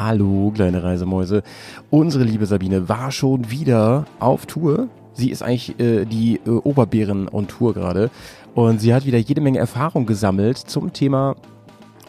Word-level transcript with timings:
Hallo, 0.00 0.52
kleine 0.54 0.84
Reisemäuse. 0.84 1.42
Unsere 1.90 2.22
liebe 2.22 2.46
Sabine 2.46 2.88
war 2.88 3.10
schon 3.10 3.50
wieder 3.50 4.04
auf 4.20 4.46
Tour. 4.46 4.86
Sie 5.12 5.28
ist 5.28 5.42
eigentlich 5.42 5.80
äh, 5.80 6.04
die 6.04 6.40
äh, 6.46 6.50
Oberbären 6.50 7.28
on 7.28 7.48
Tour 7.48 7.74
gerade. 7.74 8.08
Und 8.54 8.80
sie 8.80 8.94
hat 8.94 9.06
wieder 9.06 9.18
jede 9.18 9.40
Menge 9.40 9.58
Erfahrung 9.58 10.06
gesammelt 10.06 10.56
zum 10.56 10.92
Thema 10.92 11.34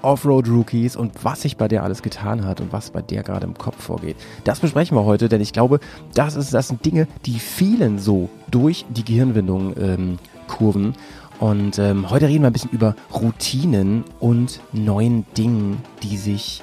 Offroad-Rookies 0.04 0.96
und 0.96 1.14
was 1.24 1.42
sich 1.42 1.58
bei 1.58 1.68
der 1.68 1.82
alles 1.82 2.04
getan 2.04 2.46
hat 2.46 2.62
und 2.62 2.72
was 2.72 2.92
bei 2.92 3.02
der 3.02 3.24
gerade 3.24 3.48
im 3.48 3.58
Kopf 3.58 3.82
vorgeht. 3.82 4.18
Das 4.44 4.60
besprechen 4.60 4.96
wir 4.96 5.06
heute, 5.06 5.28
denn 5.28 5.42
ich 5.42 5.52
glaube, 5.52 5.80
das, 6.14 6.36
ist, 6.36 6.54
das 6.54 6.68
sind 6.68 6.86
Dinge, 6.86 7.08
die 7.26 7.40
vielen 7.40 7.98
so 7.98 8.30
durch 8.52 8.86
die 8.90 9.04
Gehirnwindung 9.04 9.74
ähm, 9.80 10.20
kurven. 10.48 10.94
Und 11.40 11.80
ähm, 11.80 12.12
heute 12.12 12.28
reden 12.28 12.44
wir 12.44 12.52
ein 12.52 12.54
bisschen 12.54 12.72
über 12.72 12.96
Routinen 13.12 14.04
und 14.20 14.60
neuen 14.74 15.26
Dingen, 15.36 15.82
die 16.04 16.18
sich 16.18 16.62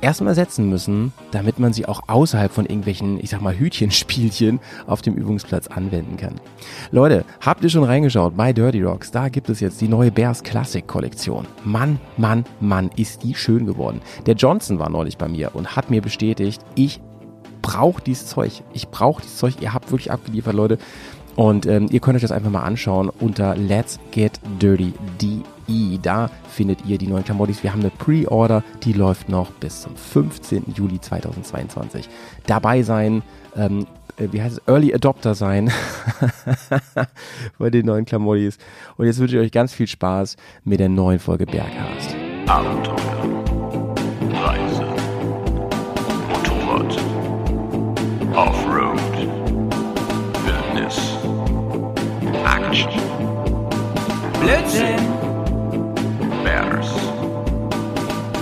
erstmal 0.00 0.34
setzen 0.34 0.68
müssen, 0.68 1.12
damit 1.30 1.58
man 1.58 1.72
sie 1.72 1.86
auch 1.86 2.02
außerhalb 2.08 2.52
von 2.52 2.66
irgendwelchen, 2.66 3.18
ich 3.20 3.30
sag 3.30 3.40
mal, 3.40 3.58
Hütchenspielchen 3.58 4.60
auf 4.86 5.02
dem 5.02 5.14
Übungsplatz 5.14 5.66
anwenden 5.66 6.16
kann. 6.16 6.40
Leute, 6.90 7.24
habt 7.40 7.62
ihr 7.64 7.70
schon 7.70 7.84
reingeschaut 7.84 8.36
bei 8.36 8.52
Dirty 8.52 8.82
Rocks? 8.82 9.10
Da 9.10 9.28
gibt 9.28 9.48
es 9.48 9.60
jetzt 9.60 9.80
die 9.80 9.88
neue 9.88 10.10
Bears 10.10 10.42
Classic 10.42 10.86
Kollektion. 10.86 11.46
Mann, 11.64 11.98
Mann, 12.16 12.44
Mann, 12.60 12.90
ist 12.96 13.22
die 13.22 13.34
schön 13.34 13.66
geworden. 13.66 14.00
Der 14.26 14.34
Johnson 14.34 14.78
war 14.78 14.90
neulich 14.90 15.18
bei 15.18 15.28
mir 15.28 15.54
und 15.54 15.76
hat 15.76 15.90
mir 15.90 16.02
bestätigt, 16.02 16.62
ich 16.74 17.00
brauche 17.64 18.02
dieses 18.02 18.26
Zeug. 18.26 18.62
Ich 18.74 18.88
brauche 18.88 19.22
dieses 19.22 19.38
Zeug. 19.38 19.54
Ihr 19.60 19.72
habt 19.72 19.90
wirklich 19.90 20.12
abgeliefert, 20.12 20.54
Leute. 20.54 20.78
Und 21.36 21.66
ähm, 21.66 21.88
ihr 21.90 22.00
könnt 22.00 22.16
euch 22.16 22.22
das 22.22 22.32
einfach 22.32 22.50
mal 22.50 22.62
anschauen 22.62 23.10
unter 23.20 23.56
Let's 23.56 23.98
Get 24.10 24.40
Dirty 24.60 24.92
DE. 25.20 25.98
Da 26.00 26.30
findet 26.48 26.84
ihr 26.86 26.98
die 26.98 27.06
neuen 27.06 27.24
Klamottis. 27.24 27.62
Wir 27.62 27.72
haben 27.72 27.80
eine 27.80 27.90
Pre-Order, 27.90 28.62
die 28.82 28.92
läuft 28.92 29.28
noch 29.28 29.50
bis 29.52 29.82
zum 29.82 29.96
15. 29.96 30.74
Juli 30.76 31.00
2022. 31.00 32.08
Dabei 32.46 32.82
sein, 32.82 33.22
ähm, 33.56 33.86
äh, 34.16 34.28
wie 34.30 34.42
heißt 34.42 34.58
es, 34.58 34.68
Early 34.68 34.94
Adopter 34.94 35.34
sein 35.34 35.72
bei 37.58 37.70
den 37.70 37.86
neuen 37.86 38.04
Klamottis. 38.04 38.58
Und 38.96 39.06
jetzt 39.06 39.18
wünsche 39.18 39.36
ich 39.36 39.42
euch 39.42 39.52
ganz 39.52 39.72
viel 39.72 39.86
Spaß 39.86 40.36
mit 40.64 40.80
der 40.80 40.88
neuen 40.88 41.18
Folge 41.18 41.46
Berghast. 41.46 42.14
Abenteuer, 42.46 43.44
Reise, 44.30 44.84
Motorrad, 46.28 46.98
Offroad, 48.36 48.83
Action, 52.74 52.90
Blödsinn! 54.40 54.98
Bears, 56.42 56.90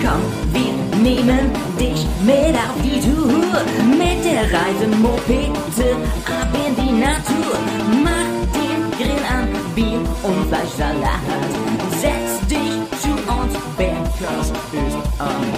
Komm, 0.01 0.23
wir 0.55 1.03
nehmen 1.03 1.51
dich 1.79 2.07
mit 2.25 2.57
auf 2.57 2.79
die 2.83 2.99
Tour. 3.03 3.61
Mit 3.91 4.25
der 4.25 4.45
Reisemopete 4.45 5.97
ab 6.25 6.49
in 6.67 6.75
die 6.77 6.93
Natur. 6.93 7.59
Mach 8.03 8.33
den 8.57 8.91
Grill 8.97 9.23
an, 9.29 9.49
Bier 9.75 10.01
und 10.23 10.47
Fleischsalat. 10.49 11.21
Setz 12.01 12.41
dich 12.49 13.01
zu 13.03 13.11
uns, 13.11 13.53
Bergkast 13.77 14.55
ist 14.73 15.15
Start. 15.15 15.52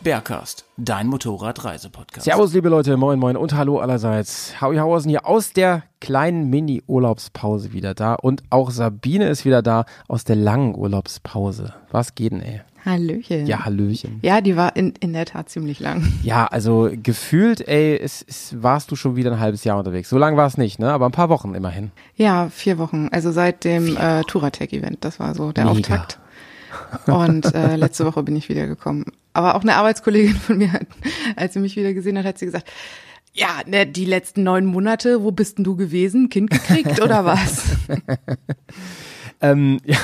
Bergcast, 0.00 0.64
dein 0.76 1.08
Motorradreisepodcast. 1.08 2.24
Servus, 2.24 2.52
liebe 2.52 2.68
Leute, 2.68 2.96
moin, 2.96 3.18
moin 3.18 3.36
und 3.36 3.54
hallo 3.54 3.80
allerseits. 3.80 4.60
Howie 4.60 4.78
Hausen 4.78 5.08
hier 5.08 5.26
aus 5.26 5.52
der 5.52 5.82
kleinen 6.00 6.48
Mini-Urlaubspause 6.50 7.72
wieder 7.72 7.94
da 7.94 8.14
und 8.14 8.44
auch 8.48 8.70
Sabine 8.70 9.28
ist 9.28 9.44
wieder 9.44 9.60
da 9.60 9.86
aus 10.06 10.22
der 10.22 10.36
langen 10.36 10.76
Urlaubspause. 10.76 11.74
Was 11.90 12.14
geht 12.14 12.30
denn, 12.30 12.42
ey? 12.42 12.60
Hallöchen. 12.84 13.46
Ja, 13.46 13.64
Hallöchen. 13.64 14.20
Ja, 14.22 14.40
die 14.40 14.56
war 14.56 14.76
in, 14.76 14.94
in 15.00 15.14
der 15.14 15.26
Tat 15.26 15.48
ziemlich 15.48 15.80
lang. 15.80 16.06
Ja, 16.22 16.46
also 16.46 16.88
gefühlt, 16.92 17.66
ey, 17.66 17.98
es, 17.98 18.24
es 18.26 18.62
warst 18.62 18.92
du 18.92 18.96
schon 18.96 19.16
wieder 19.16 19.32
ein 19.32 19.40
halbes 19.40 19.64
Jahr 19.64 19.78
unterwegs. 19.78 20.08
So 20.08 20.16
lang 20.16 20.36
war 20.36 20.46
es 20.46 20.56
nicht, 20.56 20.78
ne? 20.78 20.92
Aber 20.92 21.06
ein 21.06 21.12
paar 21.12 21.28
Wochen 21.28 21.56
immerhin. 21.56 21.90
Ja, 22.14 22.48
vier 22.50 22.78
Wochen. 22.78 23.08
Also 23.10 23.32
seit 23.32 23.64
dem 23.64 23.96
äh, 23.96 24.22
Touratech-Event. 24.22 24.98
Das 25.04 25.18
war 25.18 25.34
so 25.34 25.50
der 25.50 25.64
Mega. 25.64 25.76
Auftakt. 25.76 26.20
Und 27.06 27.52
äh, 27.52 27.74
letzte 27.76 28.06
Woche 28.06 28.22
bin 28.22 28.36
ich 28.36 28.48
wiedergekommen. 28.48 29.06
Aber 29.38 29.54
auch 29.54 29.62
eine 29.62 29.76
Arbeitskollegin 29.76 30.34
von 30.34 30.58
mir, 30.58 30.72
hat, 30.72 30.86
als 31.36 31.52
sie 31.54 31.60
mich 31.60 31.76
wieder 31.76 31.94
gesehen 31.94 32.18
hat, 32.18 32.24
hat 32.24 32.38
sie 32.38 32.46
gesagt, 32.46 32.68
ja, 33.32 33.48
ne, 33.66 33.86
die 33.86 34.04
letzten 34.04 34.42
neun 34.42 34.66
Monate, 34.66 35.22
wo 35.22 35.30
bist 35.30 35.58
denn 35.58 35.64
du 35.64 35.76
gewesen? 35.76 36.28
Kind 36.28 36.50
gekriegt 36.50 37.00
oder 37.00 37.24
was? 37.24 37.62
Ähm, 39.40 39.78
ja, 39.84 39.98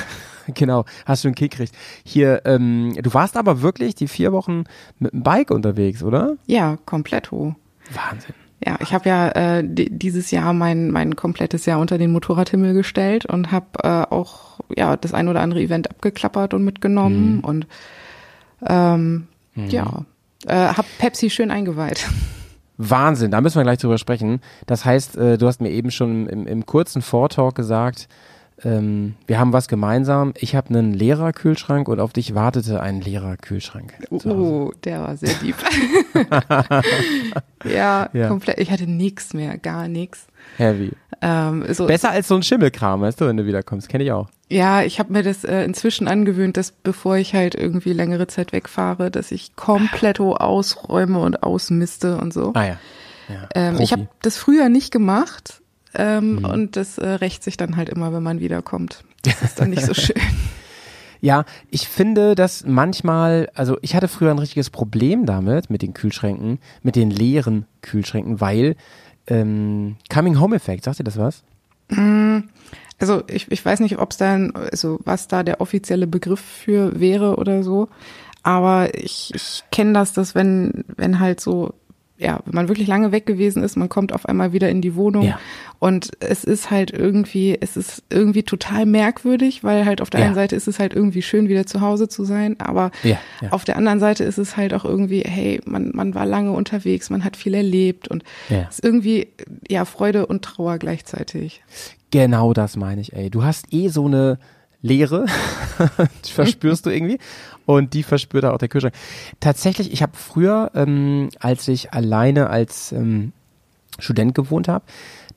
genau, 0.53 0.85
hast 1.05 1.23
du 1.23 1.27
einen 1.27 1.35
Kick 1.35 1.51
gekriegt. 1.51 1.75
Hier, 2.05 2.43
ähm, 2.45 2.93
du 3.01 3.13
warst 3.13 3.35
aber 3.35 3.61
wirklich 3.61 3.95
die 3.95 4.07
vier 4.07 4.31
Wochen 4.31 4.63
mit 4.97 5.11
dem 5.11 5.23
Bike 5.23 5.51
unterwegs, 5.51 6.03
oder? 6.03 6.37
ja, 6.47 6.77
komplett 6.85 7.31
hoch. 7.31 7.53
Wahnsinn. 7.91 8.33
Ja, 8.65 8.77
ich 8.79 8.93
habe 8.93 9.09
ja 9.09 9.27
äh, 9.31 9.63
di- 9.65 9.89
dieses 9.91 10.31
Jahr 10.31 10.53
mein 10.53 10.89
mein 10.89 11.17
komplettes 11.17 11.65
Jahr 11.65 11.79
unter 11.79 11.97
den 11.97 12.13
Motorradhimmel 12.13 12.73
gestellt 12.73 13.25
und 13.25 13.51
habe 13.51 13.65
äh, 13.83 13.87
auch 14.09 14.61
ja 14.75 14.95
das 14.95 15.13
ein 15.13 15.27
oder 15.27 15.41
andere 15.41 15.59
Event 15.61 15.89
abgeklappert 15.89 16.53
und 16.53 16.63
mitgenommen 16.63 17.41
und 17.41 17.67
ähm, 18.65 19.27
ja 19.55 20.05
äh, 20.47 20.53
habe 20.73 20.87
Pepsi 20.99 21.29
schön 21.29 21.49
eingeweiht. 21.51 22.07
Wahnsinn, 22.77 23.31
da 23.31 23.39
müssen 23.41 23.55
wir 23.57 23.63
gleich 23.63 23.79
drüber 23.79 23.97
sprechen. 23.97 24.41
Das 24.67 24.83
heißt, 24.85 25.17
äh, 25.17 25.37
du 25.37 25.47
hast 25.47 25.61
mir 25.61 25.69
eben 25.71 25.91
schon 25.91 26.27
im, 26.27 26.45
im 26.45 26.65
kurzen 26.65 27.01
Vortalk 27.01 27.55
gesagt, 27.55 28.07
ähm, 28.63 29.15
wir 29.27 29.39
haben 29.39 29.53
was 29.53 29.67
gemeinsam. 29.67 30.33
Ich 30.37 30.55
habe 30.55 30.69
einen 30.69 30.93
leerer 30.93 31.33
Kühlschrank 31.33 31.87
und 31.87 31.99
auf 31.99 32.13
dich 32.13 32.35
wartete 32.35 32.81
ein 32.81 33.01
leerer 33.01 33.37
Kühlschrank. 33.37 33.93
Hause. 34.11 34.29
Oh, 34.35 34.71
der 34.83 35.01
war 35.01 35.17
sehr 35.17 35.33
deep. 35.35 35.55
ja, 37.65 38.09
Ja. 38.13 38.27
komplett. 38.27 38.59
Ich 38.59 38.71
hatte 38.71 38.87
nichts 38.89 39.33
mehr, 39.33 39.57
gar 39.57 39.87
nichts. 39.87 40.27
Heavy. 40.57 40.91
Ähm, 41.21 41.65
so, 41.73 41.87
Besser 41.87 42.11
als 42.11 42.27
so 42.27 42.35
ein 42.35 42.43
Schimmelkram, 42.43 43.01
weißt 43.01 43.21
du, 43.21 43.27
wenn 43.27 43.37
du 43.37 43.45
wiederkommst. 43.45 43.89
Kenne 43.89 44.03
ich 44.03 44.11
auch. 44.11 44.29
Ja, 44.49 44.83
ich 44.83 44.99
habe 44.99 45.11
mir 45.11 45.23
das 45.23 45.43
äh, 45.43 45.63
inzwischen 45.63 46.07
angewöhnt, 46.07 46.57
dass 46.57 46.71
bevor 46.71 47.17
ich 47.17 47.33
halt 47.33 47.55
irgendwie 47.55 47.93
längere 47.93 48.27
Zeit 48.27 48.53
wegfahre, 48.53 49.09
dass 49.09 49.31
ich 49.31 49.55
komplett 49.55 50.19
ausräume 50.19 51.19
und 51.19 51.41
ausmiste 51.43 52.17
und 52.17 52.33
so. 52.33 52.51
Ah 52.53 52.65
ja. 52.65 52.79
ja. 53.27 53.49
Ähm, 53.55 53.79
ich 53.79 53.91
habe 53.91 54.07
das 54.21 54.37
früher 54.37 54.69
nicht 54.69 54.91
gemacht 54.91 55.61
ähm, 55.95 56.45
und 56.45 56.75
das 56.75 56.97
äh, 56.97 57.07
rächt 57.07 57.43
sich 57.43 57.57
dann 57.57 57.75
halt 57.75 57.89
immer, 57.89 58.13
wenn 58.13 58.23
man 58.23 58.39
wiederkommt. 58.39 59.03
Das 59.23 59.41
ist 59.41 59.59
dann 59.59 59.71
nicht 59.71 59.83
so 59.83 59.93
schön. 59.95 60.21
Ja, 61.21 61.45
ich 61.71 61.87
finde, 61.87 62.35
dass 62.35 62.65
manchmal, 62.67 63.49
also 63.55 63.77
ich 63.81 63.95
hatte 63.95 64.07
früher 64.07 64.29
ein 64.29 64.37
richtiges 64.37 64.69
Problem 64.69 65.25
damit, 65.25 65.71
mit 65.71 65.81
den 65.81 65.95
Kühlschränken, 65.95 66.59
mit 66.83 66.95
den 66.95 67.09
leeren 67.09 67.65
Kühlschränken, 67.81 68.41
weil 68.41 68.75
ähm, 69.27 69.97
Coming 70.13 70.39
Home 70.39 70.55
Effekt, 70.55 70.83
sagt 70.83 70.99
ihr 70.99 71.05
das 71.05 71.17
was? 71.17 71.43
Also 72.97 73.23
ich, 73.27 73.51
ich 73.51 73.63
weiß 73.63 73.79
nicht, 73.81 73.99
ob 73.99 74.11
es 74.11 74.17
dann, 74.17 74.51
also 74.55 74.99
was 75.03 75.27
da 75.27 75.43
der 75.43 75.61
offizielle 75.61 76.07
Begriff 76.07 76.39
für 76.39 76.99
wäre 76.99 77.35
oder 77.35 77.63
so, 77.63 77.89
aber 78.43 78.93
ich, 78.95 79.31
ich 79.33 79.63
kenne 79.71 79.93
das, 79.93 80.13
dass 80.13 80.35
wenn, 80.35 80.85
wenn 80.95 81.19
halt 81.19 81.41
so, 81.41 81.73
ja, 82.17 82.39
wenn 82.45 82.55
man 82.55 82.67
wirklich 82.69 82.87
lange 82.87 83.11
weg 83.11 83.25
gewesen 83.25 83.61
ist, 83.63 83.75
man 83.75 83.89
kommt 83.89 84.13
auf 84.13 84.25
einmal 84.25 84.53
wieder 84.53 84.69
in 84.69 84.81
die 84.81 84.95
Wohnung 84.95 85.25
Ja. 85.25 85.39
und 85.79 86.11
es 86.21 86.45
ist 86.45 86.71
halt 86.71 86.91
irgendwie, 86.91 87.57
es 87.59 87.75
ist 87.75 88.03
irgendwie 88.09 88.43
total 88.43 88.85
merkwürdig, 88.85 89.63
weil 89.65 89.85
halt 89.85 90.01
auf 90.01 90.09
der 90.09 90.21
Ja. 90.21 90.27
einen 90.27 90.35
Seite 90.35 90.55
ist 90.55 90.67
es 90.69 90.79
halt 90.79 90.93
irgendwie 90.93 91.21
schön, 91.21 91.49
wieder 91.49 91.65
zu 91.65 91.81
Hause 91.81 92.07
zu 92.07 92.23
sein, 92.23 92.55
aber 92.59 92.91
Ja, 93.03 93.17
auf 93.51 93.65
der 93.65 93.75
anderen 93.75 93.99
Seite 93.99 94.23
ist 94.23 94.37
es 94.37 94.55
halt 94.55 94.73
auch 94.73 94.85
irgendwie, 94.85 95.23
hey, 95.27 95.59
man, 95.65 95.91
man 95.93 96.15
war 96.15 96.25
lange 96.25 96.51
unterwegs, 96.53 97.09
man 97.09 97.25
hat 97.25 97.35
viel 97.35 97.53
erlebt 97.53 98.07
und 98.07 98.23
Ja. 98.49 98.67
es 98.69 98.75
ist 98.79 98.85
irgendwie, 98.85 99.27
ja, 99.69 99.83
Freude 99.83 100.25
und 100.25 100.41
Trauer 100.43 100.77
gleichzeitig. 100.77 101.63
Genau 102.11 102.53
das 102.53 102.77
meine 102.77 103.01
ich, 103.01 103.11
ey. 103.13 103.29
Du 103.29 103.43
hast 103.43 103.73
eh 103.73 103.89
so 103.89 104.05
eine 104.05 104.39
Leere, 104.81 105.25
verspürst 106.23 106.85
du 106.85 106.89
irgendwie. 106.91 107.17
Und 107.65 107.93
die 107.93 108.03
verspürt 108.03 108.45
auch 108.45 108.57
der 108.57 108.67
Kühlschrank. 108.67 108.93
Tatsächlich, 109.39 109.91
ich 109.91 110.01
habe 110.01 110.13
früher, 110.15 110.71
ähm, 110.75 111.29
als 111.39 111.67
ich 111.67 111.93
alleine 111.93 112.49
als 112.49 112.91
ähm, 112.91 113.33
Student 113.99 114.35
gewohnt 114.35 114.67
habe, 114.67 114.85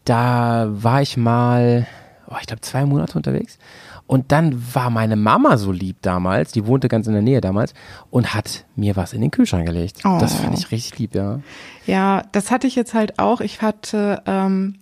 da 0.05 0.69
war 0.71 1.03
ich 1.03 1.17
mal, 1.17 1.87
oh, 2.29 2.37
ich 2.41 2.47
glaube, 2.47 2.61
zwei 2.61 2.85
Monate 2.85 3.17
unterwegs. 3.17 3.59
Und 4.07 4.33
dann 4.33 4.75
war 4.75 4.89
meine 4.89 5.17
Mama 5.17 5.59
so 5.59 5.71
lieb 5.71 5.99
damals, 6.01 6.53
die 6.53 6.67
wohnte 6.67 6.89
ganz 6.89 7.07
in 7.07 7.13
der 7.13 7.23
Nähe 7.23 7.43
damals, 7.43 7.75
und 8.11 8.35
hat 8.35 8.65
mir 8.75 8.97
was 8.97 9.13
in 9.13 9.21
den 9.21 9.31
Kühlschrank 9.31 9.67
gelegt. 9.67 9.99
Oh. 10.05 10.17
Das 10.19 10.35
fand 10.35 10.59
ich 10.59 10.71
richtig 10.71 10.99
lieb, 10.99 11.15
ja. 11.15 11.41
Ja, 11.87 12.23
das 12.33 12.51
hatte 12.51 12.67
ich 12.67 12.75
jetzt 12.75 12.95
halt 12.95 13.19
auch. 13.19 13.43
Ich 13.43 13.61
hatte 13.61 14.23
ähm, 14.25 14.77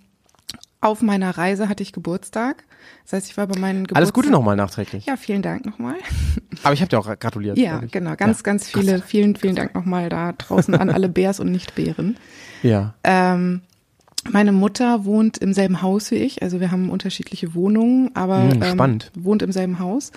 auf 0.80 1.02
meiner 1.02 1.36
Reise 1.36 1.68
hatte 1.68 1.82
ich 1.82 1.92
Geburtstag. 1.92 2.64
Das 3.06 3.12
heißt, 3.12 3.30
ich 3.30 3.36
war 3.36 3.46
bei 3.46 3.56
meinen 3.56 3.84
Geburtstag. 3.84 3.96
Alles 3.98 4.12
Gute 4.12 4.30
nochmal 4.30 4.56
nachträglich. 4.56 5.06
Ja, 5.06 5.16
vielen 5.16 5.40
Dank 5.40 5.64
nochmal. 5.64 5.94
Aber 6.64 6.74
ich 6.74 6.80
habe 6.80 6.88
dir 6.88 6.98
auch 6.98 7.06
gratuliert. 7.20 7.56
Ja, 7.56 7.80
genau. 7.88 8.16
Ganz, 8.16 8.38
Ja. 8.38 8.42
ganz 8.42 8.68
viele, 8.68 9.00
vielen, 9.00 9.36
vielen 9.36 9.54
Dank 9.54 9.76
nochmal 9.76 10.08
da 10.08 10.32
draußen 10.32 10.74
an 10.74 10.90
alle 10.90 11.08
Bärs 11.08 11.38
und 11.38 11.52
Nicht-Bären. 11.52 12.16
Ja. 12.64 12.94
Ähm, 13.04 13.60
Meine 14.30 14.52
Mutter 14.52 15.04
wohnt 15.04 15.38
im 15.38 15.52
selben 15.52 15.82
Haus 15.82 16.10
wie 16.10 16.16
ich, 16.16 16.42
also 16.42 16.60
wir 16.60 16.70
haben 16.70 16.90
unterschiedliche 16.90 17.54
Wohnungen, 17.54 18.10
aber 18.14 18.50
Hm, 18.52 18.62
spannend. 18.62 19.12
Ähm, 19.16 19.24
wohnt 19.24 19.42
im 19.42 19.52
selben 19.52 19.78
Haus 19.78 20.12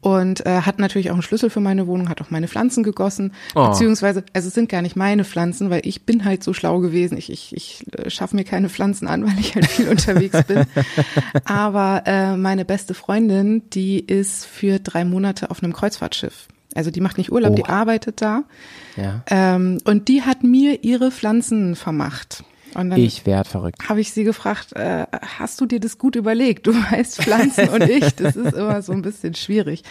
und 0.00 0.44
äh, 0.46 0.62
hat 0.62 0.78
natürlich 0.78 1.10
auch 1.10 1.14
einen 1.14 1.22
Schlüssel 1.22 1.50
für 1.50 1.60
meine 1.60 1.86
Wohnung, 1.86 2.08
hat 2.08 2.20
auch 2.20 2.30
meine 2.30 2.48
Pflanzen 2.48 2.82
gegossen, 2.82 3.32
Oh. 3.54 3.68
beziehungsweise, 3.68 4.24
also 4.32 4.48
es 4.48 4.54
sind 4.54 4.68
gar 4.68 4.82
nicht 4.82 4.96
meine 4.96 5.24
Pflanzen, 5.24 5.70
weil 5.70 5.82
ich 5.84 6.04
bin 6.04 6.24
halt 6.24 6.42
so 6.44 6.52
schlau 6.52 6.78
gewesen, 6.80 7.16
ich, 7.18 7.30
ich, 7.30 7.54
ich 7.56 7.84
äh, 7.96 8.10
schaffe 8.10 8.34
mir 8.36 8.44
keine 8.44 8.68
Pflanzen 8.68 9.06
an, 9.08 9.24
weil 9.26 9.38
ich 9.38 9.54
halt 9.54 9.66
viel 9.66 9.88
unterwegs 9.88 10.42
bin. 10.44 10.64
Aber 11.44 12.02
äh, 12.06 12.36
meine 12.36 12.64
beste 12.64 12.94
Freundin, 12.94 13.62
die 13.70 13.98
ist 14.00 14.44
für 14.46 14.78
drei 14.78 15.04
Monate 15.04 15.50
auf 15.50 15.62
einem 15.62 15.72
Kreuzfahrtschiff. 15.72 16.48
Also 16.74 16.90
die 16.90 17.00
macht 17.00 17.18
nicht 17.18 17.32
Urlaub, 17.32 17.56
die 17.56 17.62
Oh. 17.62 17.68
arbeitet 17.72 18.20
da. 18.20 18.44
Ja. 18.96 19.22
Ähm, 19.28 19.78
und 19.84 20.08
die 20.08 20.22
hat 20.22 20.44
mir 20.44 20.84
ihre 20.84 21.10
Pflanzen 21.10 21.76
vermacht. 21.76 22.44
Ich 22.96 23.26
werd 23.26 23.48
verrückt. 23.48 23.88
habe 23.88 24.00
ich 24.00 24.12
sie 24.12 24.24
gefragt, 24.24 24.74
äh, 24.74 25.06
hast 25.38 25.60
du 25.60 25.66
dir 25.66 25.80
das 25.80 25.98
gut 25.98 26.16
überlegt? 26.16 26.66
Du 26.66 26.74
weißt 26.90 27.22
Pflanzen 27.22 27.68
und 27.70 27.82
ich, 27.82 28.14
das 28.14 28.36
ist 28.36 28.54
immer 28.54 28.82
so 28.82 28.92
ein 28.92 29.02
bisschen 29.02 29.34
schwierig. 29.34 29.82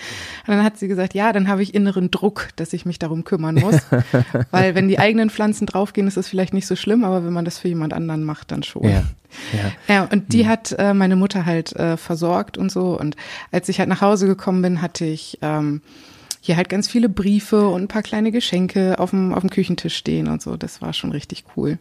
Und 0.45 0.55
dann 0.55 0.63
hat 0.63 0.77
sie 0.77 0.87
gesagt, 0.87 1.13
ja, 1.13 1.33
dann 1.33 1.47
habe 1.47 1.63
ich 1.63 1.73
inneren 1.73 2.11
Druck, 2.11 2.49
dass 2.55 2.73
ich 2.73 2.85
mich 2.85 2.99
darum 2.99 3.23
kümmern 3.23 3.55
muss. 3.55 3.81
Weil 4.51 4.75
wenn 4.75 4.87
die 4.87 4.99
eigenen 4.99 5.29
Pflanzen 5.29 5.65
draufgehen, 5.65 6.07
ist 6.07 6.17
es 6.17 6.27
vielleicht 6.27 6.53
nicht 6.53 6.67
so 6.67 6.75
schlimm, 6.75 7.03
aber 7.03 7.25
wenn 7.25 7.33
man 7.33 7.45
das 7.45 7.59
für 7.59 7.67
jemand 7.67 7.93
anderen 7.93 8.23
macht, 8.23 8.51
dann 8.51 8.63
schon. 8.63 8.83
Ja. 8.83 9.03
Ja. 9.53 9.93
Ja, 9.93 10.03
und 10.05 10.33
die 10.33 10.47
hat 10.47 10.73
äh, 10.77 10.93
meine 10.93 11.15
Mutter 11.15 11.45
halt 11.45 11.75
äh, 11.75 11.97
versorgt 11.97 12.57
und 12.57 12.71
so. 12.71 12.97
Und 12.99 13.15
als 13.51 13.69
ich 13.69 13.79
halt 13.79 13.89
nach 13.89 14.01
Hause 14.01 14.25
gekommen 14.25 14.61
bin, 14.61 14.81
hatte 14.81 15.05
ich 15.05 15.37
ähm, 15.41 15.81
hier 16.41 16.55
halt 16.55 16.69
ganz 16.69 16.87
viele 16.87 17.09
Briefe 17.09 17.67
und 17.67 17.83
ein 17.83 17.87
paar 17.87 18.03
kleine 18.03 18.31
Geschenke 18.31 18.99
auf 18.99 19.09
dem, 19.09 19.33
auf 19.33 19.41
dem 19.41 19.49
Küchentisch 19.49 19.95
stehen 19.95 20.27
und 20.27 20.41
so. 20.41 20.55
Das 20.55 20.81
war 20.81 20.93
schon 20.93 21.11
richtig 21.11 21.43
cool. 21.55 21.77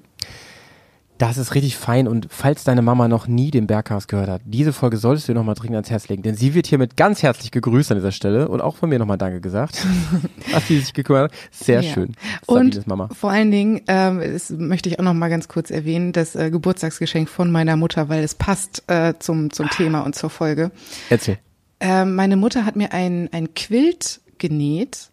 Das 1.18 1.38
ist 1.38 1.54
richtig 1.54 1.76
fein 1.78 2.08
und 2.08 2.26
falls 2.30 2.64
deine 2.64 2.82
Mama 2.82 3.08
noch 3.08 3.26
nie 3.26 3.50
den 3.50 3.66
Berghaus 3.66 4.06
gehört 4.06 4.28
hat, 4.28 4.42
diese 4.44 4.74
Folge 4.74 4.98
solltest 4.98 5.26
du 5.28 5.32
ihr 5.32 5.34
nochmal 5.36 5.54
dringend 5.54 5.76
ans 5.76 5.88
Herz 5.90 6.08
legen, 6.08 6.22
denn 6.22 6.34
sie 6.34 6.52
wird 6.52 6.66
hiermit 6.66 6.94
ganz 6.98 7.22
herzlich 7.22 7.50
gegrüßt 7.50 7.90
an 7.90 7.96
dieser 7.96 8.12
Stelle 8.12 8.48
und 8.48 8.60
auch 8.60 8.76
von 8.76 8.90
mir 8.90 8.98
nochmal 8.98 9.16
Danke 9.16 9.40
gesagt. 9.40 9.82
Hast 10.52 10.68
du 10.68 10.74
sich 10.78 10.92
gekümmert? 10.92 11.32
Sehr 11.50 11.80
Ja. 11.80 11.90
schön. 11.94 12.12
Und 12.44 12.74
Sabines 12.74 12.86
Mama. 12.86 13.08
vor 13.18 13.30
allen 13.30 13.50
Dingen, 13.50 13.80
ähm, 13.88 14.20
das 14.20 14.50
möchte 14.50 14.90
ich 14.90 14.98
auch 14.98 15.04
noch 15.04 15.14
mal 15.14 15.28
ganz 15.30 15.48
kurz 15.48 15.70
erwähnen, 15.70 16.12
das 16.12 16.34
äh, 16.36 16.50
Geburtstagsgeschenk 16.50 17.30
von 17.30 17.50
meiner 17.50 17.76
Mutter, 17.76 18.10
weil 18.10 18.22
es 18.22 18.34
passt 18.34 18.82
äh, 18.88 19.14
zum, 19.18 19.50
zum 19.50 19.70
Thema 19.70 20.00
und 20.02 20.14
zur 20.14 20.28
Folge. 20.28 20.70
Erzähl. 21.08 21.38
Ähm, 21.80 22.14
meine 22.14 22.36
Mutter 22.36 22.66
hat 22.66 22.76
mir 22.76 22.92
ein, 22.92 23.30
ein 23.32 23.54
Quilt 23.54 24.20
genäht 24.36 25.08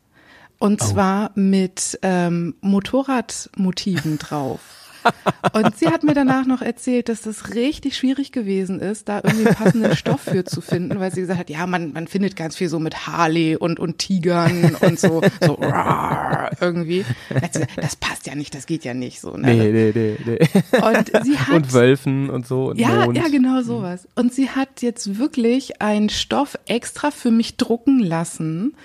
und 0.59 0.81
Oh. 0.81 0.85
zwar 0.85 1.31
mit 1.35 1.97
ähm, 2.01 2.55
Motorradmotiven 2.61 4.17
drauf. 4.17 4.59
Und 5.53 5.77
sie 5.77 5.87
hat 5.87 6.03
mir 6.03 6.13
danach 6.13 6.45
noch 6.45 6.61
erzählt, 6.61 7.09
dass 7.09 7.21
das 7.21 7.53
richtig 7.53 7.97
schwierig 7.97 8.31
gewesen 8.31 8.79
ist, 8.79 9.09
da 9.09 9.21
irgendwie 9.23 9.51
passenden 9.53 9.95
Stoff 9.95 10.21
für 10.21 10.45
zu 10.45 10.61
finden, 10.61 10.99
weil 10.99 11.11
sie 11.13 11.21
gesagt 11.21 11.39
hat, 11.39 11.49
ja, 11.49 11.67
man, 11.67 11.93
man 11.93 12.07
findet 12.07 12.35
ganz 12.35 12.55
viel 12.55 12.69
so 12.69 12.79
mit 12.79 13.05
Harley 13.07 13.55
und, 13.55 13.79
und 13.79 13.97
Tigern 13.99 14.75
und 14.81 14.99
so, 14.99 15.21
so 15.41 15.53
rar, 15.53 16.51
irgendwie. 16.61 17.05
Gesagt, 17.29 17.69
Das 17.75 17.95
passt 17.95 18.27
ja 18.27 18.35
nicht, 18.35 18.55
das 18.55 18.65
geht 18.65 18.83
ja 18.83 18.93
nicht 18.93 19.19
so. 19.19 19.35
Ne? 19.37 19.53
Nee, 19.53 19.71
nee, 19.71 19.91
nee, 19.93 20.17
nee. 20.25 20.39
Und 20.81 21.25
sie 21.25 21.37
hat 21.37 21.55
Und 21.55 21.73
Wölfen 21.73 22.29
und 22.29 22.47
so 22.47 22.69
und 22.69 22.79
ja, 22.79 23.05
Mond. 23.05 23.17
ja, 23.17 23.27
genau 23.27 23.61
sowas. 23.61 24.07
Und 24.15 24.33
sie 24.33 24.49
hat 24.49 24.81
jetzt 24.81 25.17
wirklich 25.19 25.81
einen 25.81 26.09
Stoff 26.09 26.57
extra 26.65 27.11
für 27.11 27.31
mich 27.31 27.57
drucken 27.57 27.99
lassen, 27.99 28.75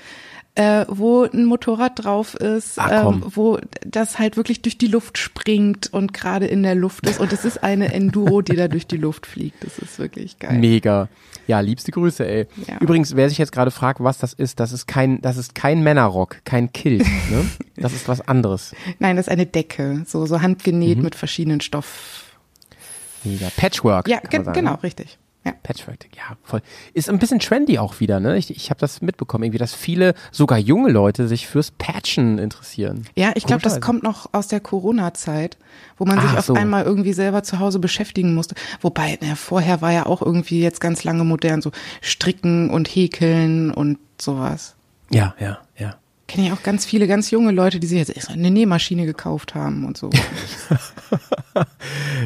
äh, 0.58 0.84
wo 0.88 1.22
ein 1.22 1.44
Motorrad 1.44 2.04
drauf 2.04 2.34
ist, 2.34 2.78
Ach, 2.78 3.12
ähm, 3.12 3.22
wo 3.32 3.58
das 3.86 4.18
halt 4.18 4.36
wirklich 4.36 4.60
durch 4.60 4.76
die 4.76 4.88
Luft 4.88 5.16
springt 5.16 5.92
und 5.92 6.12
gerade 6.12 6.46
in 6.46 6.64
der 6.64 6.74
Luft 6.74 7.06
ist. 7.06 7.20
Und 7.20 7.32
es 7.32 7.44
ist 7.44 7.62
eine 7.62 7.92
Enduro, 7.94 8.42
die 8.42 8.56
da 8.56 8.66
durch 8.66 8.86
die 8.88 8.96
Luft 8.96 9.26
fliegt. 9.26 9.62
Das 9.62 9.78
ist 9.78 10.00
wirklich 10.00 10.38
geil. 10.40 10.58
Mega. 10.58 11.08
Ja, 11.46 11.60
liebste 11.60 11.92
Grüße, 11.92 12.26
ey. 12.26 12.46
Ja. 12.66 12.78
Übrigens, 12.80 13.14
wer 13.14 13.28
sich 13.28 13.38
jetzt 13.38 13.52
gerade 13.52 13.70
fragt, 13.70 14.00
was 14.02 14.18
das 14.18 14.32
ist, 14.32 14.58
das 14.58 14.72
ist 14.72 14.86
kein, 14.86 15.20
das 15.22 15.36
ist 15.36 15.54
kein 15.54 15.82
Männerrock, 15.82 16.38
kein 16.44 16.72
Kilt, 16.72 17.06
ne? 17.30 17.44
Das 17.76 17.92
ist 17.92 18.08
was 18.08 18.26
anderes. 18.26 18.74
Nein, 18.98 19.14
das 19.14 19.28
ist 19.28 19.32
eine 19.32 19.46
Decke, 19.46 20.02
so, 20.06 20.26
so 20.26 20.42
handgenäht 20.42 20.98
Mhm. 20.98 21.04
mit 21.04 21.14
verschiedenen 21.14 21.60
Stoff. 21.60 22.24
Mega. 23.22 23.48
Patchwork. 23.56 24.08
Ja, 24.08 24.18
ge 24.18 24.42
genau, 24.52 24.72
ne? 24.72 24.82
richtig. 24.82 25.18
Ja. 25.48 25.54
Patchwork, 25.62 26.04
ja, 26.16 26.36
voll. 26.42 26.60
Ist 26.92 27.08
ein 27.08 27.18
bisschen 27.18 27.38
trendy 27.38 27.78
auch 27.78 28.00
wieder, 28.00 28.20
ne? 28.20 28.36
Ich, 28.36 28.50
ich 28.50 28.70
habe 28.70 28.80
das 28.80 29.00
mitbekommen, 29.00 29.44
irgendwie, 29.44 29.58
dass 29.58 29.74
viele, 29.74 30.14
sogar 30.30 30.58
junge 30.58 30.90
Leute, 30.90 31.26
sich 31.26 31.46
fürs 31.46 31.70
Patchen 31.70 32.38
interessieren. 32.38 33.06
Ja, 33.16 33.32
ich 33.34 33.44
glaube, 33.44 33.62
das 33.62 33.80
kommt 33.80 34.02
noch 34.02 34.28
aus 34.32 34.48
der 34.48 34.60
Corona-Zeit, 34.60 35.56
wo 35.96 36.04
man 36.04 36.20
sich 36.20 36.30
Ach 36.32 36.38
auf 36.38 36.44
so. 36.44 36.54
einmal 36.54 36.84
irgendwie 36.84 37.12
selber 37.12 37.42
zu 37.42 37.58
Hause 37.58 37.78
beschäftigen 37.78 38.34
musste. 38.34 38.54
Wobei, 38.80 39.18
na, 39.22 39.34
vorher 39.34 39.80
war 39.80 39.92
ja 39.92 40.06
auch 40.06 40.22
irgendwie 40.22 40.60
jetzt 40.60 40.80
ganz 40.80 41.04
lange 41.04 41.24
modern, 41.24 41.62
so 41.62 41.72
Stricken 42.00 42.70
und 42.70 42.88
Häkeln 42.88 43.70
und 43.70 43.98
sowas. 44.20 44.76
Ja, 45.10 45.34
ja, 45.40 45.58
ja. 45.78 45.96
Kenne 46.26 46.48
ich 46.48 46.52
auch 46.52 46.62
ganz 46.62 46.84
viele 46.84 47.06
ganz 47.06 47.30
junge 47.30 47.52
Leute, 47.52 47.80
die 47.80 47.86
sich 47.86 48.06
jetzt 48.06 48.28
eine 48.28 48.50
Nähmaschine 48.50 49.06
gekauft 49.06 49.54
haben 49.54 49.86
und 49.86 49.96
so. 49.96 50.10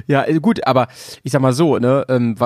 Ja, 0.07 0.25
äh, 0.25 0.41
gut, 0.41 0.67
aber 0.67 0.89
ich 1.23 1.33
sag 1.33 1.41
mal 1.41 1.53
so, 1.53 1.79
ne, 1.79 2.05
ähm, 2.09 2.37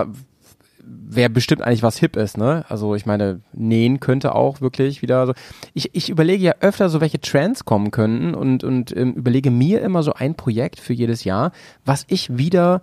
wer 0.87 1.29
bestimmt 1.29 1.63
eigentlich 1.63 1.83
was 1.83 1.99
hip 1.99 2.17
ist, 2.17 2.39
ne? 2.39 2.65
Also 2.69 2.95
ich 2.95 3.07
meine, 3.07 3.41
nähen 3.53 4.01
könnte 4.01 4.35
auch 4.35 4.61
wirklich 4.61 5.03
wieder 5.03 5.27
so. 5.27 5.33
Ich, 5.75 5.95
ich 5.95 6.09
überlege 6.09 6.45
ja 6.45 6.55
öfter 6.61 6.89
so, 6.89 7.01
welche 7.01 7.21
Trends 7.21 7.65
kommen 7.65 7.91
könnten 7.91 8.35
und, 8.35 8.65
und 8.65 8.97
ähm, 8.97 9.15
überlege 9.15 9.51
mir 9.51 9.83
immer 9.83 10.03
so 10.03 10.15
ein 10.15 10.35
Projekt 10.35 10.81
für 10.81 10.93
jedes 10.93 11.25
Jahr, 11.25 11.53
was 11.85 12.05
ich 12.09 12.37
wieder 12.37 12.83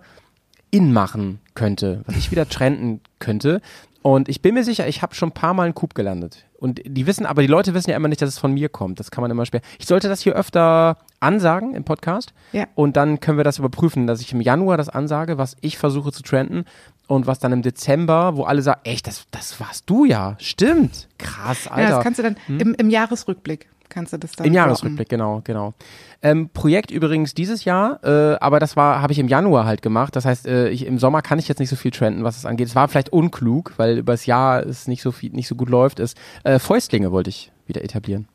in 0.70 0.92
machen 0.92 1.40
könnte, 1.54 2.02
was 2.06 2.16
ich 2.16 2.30
wieder 2.30 2.48
trenden 2.48 3.00
könnte. 3.18 3.60
Und 4.02 4.28
ich 4.28 4.42
bin 4.42 4.52
mir 4.52 4.64
sicher, 4.64 4.86
ich 4.86 5.00
habe 5.00 5.14
schon 5.14 5.30
ein 5.30 5.32
paar 5.32 5.54
Mal 5.54 5.62
einen 5.62 5.74
Coup 5.74 5.94
gelandet. 5.94 6.44
Und 6.58 6.82
die 6.84 7.06
wissen, 7.06 7.24
aber 7.24 7.40
die 7.40 7.48
Leute 7.48 7.72
wissen 7.74 7.90
ja 7.90 7.96
immer 7.96 8.08
nicht, 8.08 8.20
dass 8.20 8.28
es 8.28 8.38
von 8.38 8.52
mir 8.52 8.68
kommt. 8.68 9.00
Das 9.00 9.10
kann 9.10 9.22
man 9.22 9.30
immer 9.30 9.46
schwer. 9.46 9.62
Ich 9.78 9.86
sollte 9.86 10.08
das 10.08 10.20
hier 10.20 10.34
öfter 10.34 10.98
ansagen 11.20 11.74
im 11.74 11.84
Podcast. 11.84 12.34
Ja. 12.52 12.66
Und 12.74 12.96
dann 12.96 13.20
können 13.20 13.38
wir 13.38 13.44
das 13.44 13.58
überprüfen, 13.58 14.06
dass 14.06 14.20
ich 14.20 14.32
im 14.32 14.40
Januar 14.40 14.76
das 14.76 14.88
ansage, 14.88 15.38
was 15.38 15.56
ich 15.62 15.78
versuche 15.78 16.12
zu 16.12 16.22
trenden. 16.22 16.64
Und 17.06 17.26
was 17.26 17.38
dann 17.38 17.52
im 17.52 17.62
Dezember, 17.62 18.36
wo 18.36 18.44
alle 18.44 18.62
sagen, 18.62 18.80
echt, 18.84 19.06
das, 19.06 19.26
das 19.30 19.60
warst 19.60 19.88
du 19.90 20.04
ja. 20.04 20.36
Stimmt. 20.40 21.08
Krass, 21.18 21.68
Alter. 21.68 21.82
Ja, 21.82 21.96
das 21.96 22.04
kannst 22.04 22.18
du 22.18 22.22
dann 22.22 22.36
im, 22.48 22.74
im 22.74 22.90
Jahresrückblick 22.90 23.68
kannst 23.90 24.12
du 24.12 24.18
das 24.18 24.32
dann 24.32 24.46
Im. 24.46 24.54
Jahresrückblick, 24.54 25.08
genau, 25.08 25.40
genau. 25.44 25.72
Ähm, 26.20 26.48
Projekt 26.48 26.90
übrigens 26.90 27.32
dieses 27.34 27.64
Jahr, 27.64 28.02
äh, 28.02 28.36
aber 28.40 28.58
das 28.58 28.76
war, 28.76 29.00
habe 29.00 29.12
ich 29.12 29.18
im 29.18 29.28
Januar 29.28 29.66
halt 29.66 29.82
gemacht. 29.82 30.16
Das 30.16 30.24
heißt, 30.24 30.46
äh, 30.46 30.68
ich, 30.70 30.84
im 30.84 30.98
Sommer 30.98 31.22
kann 31.22 31.38
ich 31.38 31.46
jetzt 31.46 31.60
nicht 31.60 31.68
so 31.68 31.76
viel 31.76 31.92
trenden, 31.92 32.24
was 32.24 32.36
es 32.36 32.44
angeht. 32.44 32.66
Es 32.66 32.74
war 32.74 32.88
vielleicht 32.88 33.12
unklug, 33.12 33.74
weil 33.76 33.98
übers 33.98 34.26
Jahr 34.26 34.66
es 34.66 34.88
nicht 34.88 35.02
so 35.02 35.12
viel, 35.12 35.30
nicht 35.30 35.46
so 35.46 35.54
gut 35.54 35.68
läuft. 35.68 36.00
Ist 36.00 36.18
äh, 36.42 36.58
Fäustlinge 36.58 37.12
wollte 37.12 37.30
ich 37.30 37.52
wieder 37.66 37.84
etablieren. 37.84 38.26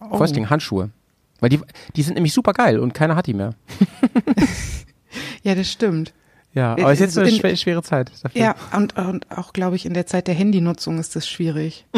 Oh. 0.00 0.16
Fäustlinge, 0.16 0.50
Handschuhe. 0.50 0.90
Weil 1.40 1.50
die, 1.50 1.60
die 1.94 2.02
sind 2.02 2.14
nämlich 2.14 2.32
super 2.32 2.52
geil 2.52 2.78
und 2.80 2.94
keiner 2.94 3.16
hat 3.16 3.26
die 3.26 3.34
mehr. 3.34 3.54
Ja, 5.44 5.54
das 5.54 5.70
stimmt. 5.70 6.12
Ja, 6.54 6.72
aber 6.72 6.92
es 6.92 7.00
ist 7.00 7.16
jetzt 7.16 7.18
eine 7.42 7.50
in- 7.50 7.56
schwere, 7.56 7.82
Zeit. 7.82 8.12
Dafür. 8.22 8.40
Ja, 8.40 8.54
und, 8.76 8.96
und 8.96 9.30
auch, 9.30 9.52
glaube 9.52 9.76
ich, 9.76 9.86
in 9.86 9.94
der 9.94 10.06
Zeit 10.06 10.28
der 10.28 10.34
Handynutzung 10.34 10.98
ist 10.98 11.16
das 11.16 11.28
schwierig. 11.28 11.84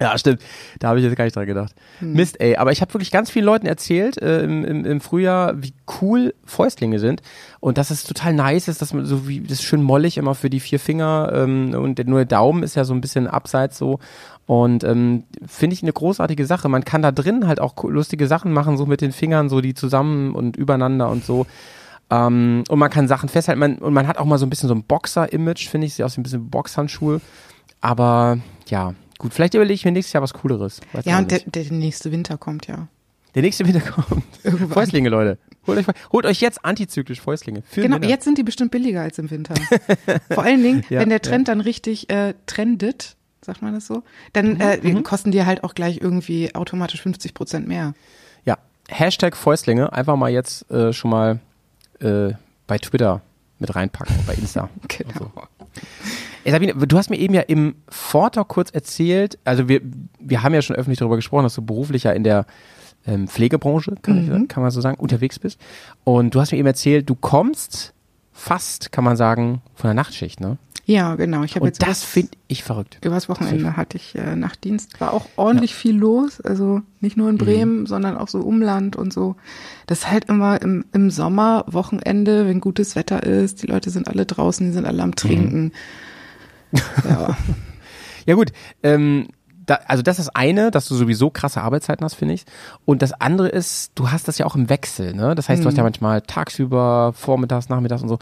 Ja, 0.00 0.18
stimmt. 0.18 0.40
Da 0.80 0.88
habe 0.88 0.98
ich 0.98 1.04
jetzt 1.04 1.14
gar 1.14 1.24
nicht 1.24 1.36
dran 1.36 1.46
gedacht. 1.46 1.72
Mist, 2.00 2.40
ey. 2.40 2.56
Aber 2.56 2.72
ich 2.72 2.80
habe 2.80 2.92
wirklich 2.94 3.12
ganz 3.12 3.30
vielen 3.30 3.44
Leuten 3.44 3.66
erzählt 3.66 4.20
äh, 4.20 4.42
im, 4.42 4.64
im, 4.64 4.84
im 4.84 5.00
Frühjahr, 5.00 5.62
wie 5.62 5.72
cool 6.00 6.34
Fäustlinge 6.44 6.98
sind 6.98 7.22
und 7.60 7.78
dass 7.78 7.92
es 7.92 8.02
total 8.02 8.32
nice 8.34 8.66
ist, 8.66 8.82
dass 8.82 8.92
man 8.92 9.06
so 9.06 9.28
wie 9.28 9.38
das 9.40 9.52
ist 9.60 9.62
schön 9.62 9.82
mollig 9.82 10.16
immer 10.18 10.34
für 10.34 10.50
die 10.50 10.58
vier 10.58 10.80
Finger 10.80 11.30
ähm, 11.32 11.74
und 11.74 11.98
der, 11.98 12.06
nur 12.06 12.18
der 12.18 12.26
Daumen 12.26 12.64
ist 12.64 12.74
ja 12.74 12.82
so 12.84 12.92
ein 12.92 13.00
bisschen 13.00 13.28
abseits 13.28 13.78
so. 13.78 14.00
Und 14.46 14.82
ähm, 14.82 15.22
finde 15.46 15.74
ich 15.74 15.82
eine 15.84 15.92
großartige 15.92 16.44
Sache. 16.44 16.68
Man 16.68 16.84
kann 16.84 17.00
da 17.02 17.12
drin 17.12 17.46
halt 17.46 17.60
auch 17.60 17.80
lustige 17.84 18.26
Sachen 18.26 18.52
machen, 18.52 18.76
so 18.76 18.86
mit 18.86 19.00
den 19.00 19.12
Fingern, 19.12 19.48
so 19.48 19.60
die 19.60 19.74
zusammen 19.74 20.34
und 20.34 20.56
übereinander 20.56 21.08
und 21.08 21.24
so. 21.24 21.46
Ähm, 22.14 22.64
und 22.68 22.78
man 22.78 22.90
kann 22.90 23.08
Sachen 23.08 23.28
festhalten. 23.28 23.60
Man, 23.60 23.78
und 23.78 23.92
man 23.92 24.06
hat 24.06 24.18
auch 24.18 24.24
mal 24.24 24.38
so 24.38 24.46
ein 24.46 24.50
bisschen 24.50 24.68
so 24.68 24.74
ein 24.74 24.84
Boxer-Image, 24.84 25.68
finde 25.68 25.86
ich. 25.86 25.94
Sieht 25.94 26.04
aus 26.04 26.16
wie 26.16 26.20
ein 26.20 26.24
bisschen 26.24 26.50
Boxhandschuhe. 26.50 27.20
Aber 27.80 28.38
ja, 28.68 28.94
gut, 29.18 29.34
vielleicht 29.34 29.54
überlege 29.54 29.74
ich 29.74 29.84
mir 29.84 29.92
nächstes 29.92 30.12
Jahr 30.12 30.22
was 30.22 30.32
Cooleres. 30.34 30.80
Weiß 30.92 31.04
Ja, 31.04 31.18
und 31.18 31.30
der, 31.30 31.40
der 31.40 31.70
nächste 31.72 32.12
Winter 32.12 32.38
kommt 32.38 32.66
ja. 32.66 32.88
der 33.34 33.42
nächste 33.42 33.66
Winter 33.66 33.80
kommt. 33.80 34.24
Fäustlinge, 34.72 35.08
Leute. 35.08 35.38
Holt 35.66 35.78
euch, 35.78 35.86
holt 36.12 36.26
euch 36.26 36.40
jetzt 36.40 36.64
antizyklisch 36.64 37.20
Fäustlinge. 37.20 37.62
Genau, 37.74 37.96
jetzt 37.98 38.24
sind 38.24 38.38
die 38.38 38.42
bestimmt 38.42 38.70
billiger 38.70 39.00
als 39.00 39.18
im 39.18 39.30
Winter. 39.30 39.54
Vor 40.30 40.44
allen 40.44 40.62
Dingen, 40.62 40.84
Ja, 40.90 41.00
wenn 41.00 41.08
der 41.08 41.22
Trend 41.22 41.48
dann 41.48 41.60
richtig 41.60 42.10
äh, 42.10 42.34
trendet, 42.46 43.16
sagt 43.40 43.62
man 43.62 43.74
das 43.74 43.86
so, 43.86 44.02
dann 44.32 44.60
äh, 44.60 44.78
Mhm, 44.82 45.02
kosten 45.02 45.30
die 45.30 45.44
halt 45.44 45.64
auch 45.64 45.74
gleich 45.74 46.00
irgendwie 46.00 46.54
automatisch 46.54 47.00
50 47.02 47.34
Prozent 47.34 47.66
mehr. 47.68 47.94
Ja, 48.44 48.58
Hashtag 48.88 49.36
Fäustlinge. 49.36 49.92
Einfach 49.92 50.16
mal 50.16 50.30
jetzt 50.30 50.70
äh, 50.70 50.92
schon 50.92 51.10
mal 51.10 51.40
äh, 52.00 52.34
bei 52.66 52.78
Twitter 52.78 53.22
mit 53.58 53.74
reinpacken, 53.74 54.16
bei 54.26 54.34
Insta. 54.34 54.68
Genau. 54.88 55.30
Ey, 56.44 56.52
Sabine, 56.52 56.74
du 56.74 56.98
hast 56.98 57.08
mir 57.08 57.16
eben 57.16 57.34
ja 57.34 57.40
im 57.40 57.74
Vortalk 57.88 58.48
kurz 58.48 58.70
erzählt, 58.70 59.38
also 59.44 59.66
wir, 59.66 59.80
wir 60.20 60.42
haben 60.42 60.52
ja 60.52 60.60
schon 60.60 60.76
öffentlich 60.76 60.98
darüber 60.98 61.16
gesprochen, 61.16 61.44
dass 61.44 61.54
du 61.54 61.62
beruflich 61.62 62.04
ja 62.04 62.12
in 62.12 62.22
der 62.22 62.44
ähm, 63.06 63.28
Pflegebranche, 63.28 63.94
kann, 64.02 64.42
ich, 64.42 64.48
kann 64.48 64.62
man 64.62 64.70
so 64.70 64.80
sagen, 64.80 64.98
unterwegs 64.98 65.38
bist. 65.38 65.58
Und 66.04 66.34
du 66.34 66.40
hast 66.40 66.52
mir 66.52 66.58
eben 66.58 66.66
erzählt, 66.66 67.08
du 67.08 67.14
kommst 67.14 67.94
fast, 68.32 68.92
kann 68.92 69.04
man 69.04 69.16
sagen, 69.16 69.62
von 69.74 69.88
der 69.88 69.94
Nachtschicht, 69.94 70.40
ne? 70.40 70.58
Ja, 70.86 71.14
genau. 71.14 71.44
Ich 71.44 71.56
habe 71.56 71.66
jetzt 71.66 71.82
das 71.82 72.04
finde 72.04 72.32
ich 72.46 72.62
verrückt. 72.62 72.98
Übers 73.02 73.28
Wochenende 73.28 73.76
hatte 73.76 73.96
ich 73.96 74.14
äh, 74.14 74.36
Nachtdienst. 74.36 75.00
War 75.00 75.14
auch 75.14 75.26
ordentlich 75.36 75.74
viel 75.74 75.96
los. 75.96 76.40
Also 76.42 76.82
nicht 77.00 77.16
nur 77.16 77.30
in 77.30 77.38
Bremen, 77.38 77.86
sondern 77.86 78.16
auch 78.18 78.28
so 78.28 78.40
Umland 78.40 78.94
und 78.94 79.12
so. 79.12 79.36
Das 79.86 80.00
ist 80.00 80.10
halt 80.10 80.26
immer 80.26 80.60
im, 80.60 80.84
im 80.92 81.10
Sommer, 81.10 81.64
Wochenende, 81.68 82.46
wenn 82.46 82.60
gutes 82.60 82.96
Wetter 82.96 83.22
ist. 83.22 83.62
Die 83.62 83.66
Leute 83.66 83.88
sind 83.90 84.08
alle 84.08 84.26
draußen, 84.26 84.66
die 84.66 84.72
sind 84.72 84.86
alle 84.86 85.02
am 85.02 85.14
Trinken. 85.14 85.72
Ja. 87.08 87.36
Ja 88.26 88.34
gut, 88.34 88.52
ähm, 88.82 89.28
da, 89.66 89.80
also 89.86 90.02
das 90.02 90.18
ist 90.18 90.26
das 90.26 90.34
eine, 90.34 90.70
dass 90.70 90.88
du 90.88 90.94
sowieso 90.94 91.30
krasse 91.30 91.62
Arbeitszeiten 91.62 92.04
hast, 92.04 92.14
finde 92.14 92.34
ich. 92.34 92.44
Und 92.84 93.02
das 93.02 93.12
andere 93.12 93.48
ist, 93.48 93.92
du 93.94 94.10
hast 94.10 94.28
das 94.28 94.38
ja 94.38 94.46
auch 94.46 94.56
im 94.56 94.68
Wechsel, 94.68 95.14
ne? 95.14 95.34
Das 95.34 95.48
heißt, 95.48 95.62
du 95.62 95.68
hast 95.68 95.76
ja 95.76 95.82
manchmal 95.82 96.20
tagsüber, 96.22 97.12
vormittags, 97.14 97.68
nachmittags 97.68 98.02
und 98.02 98.08
so. 98.08 98.18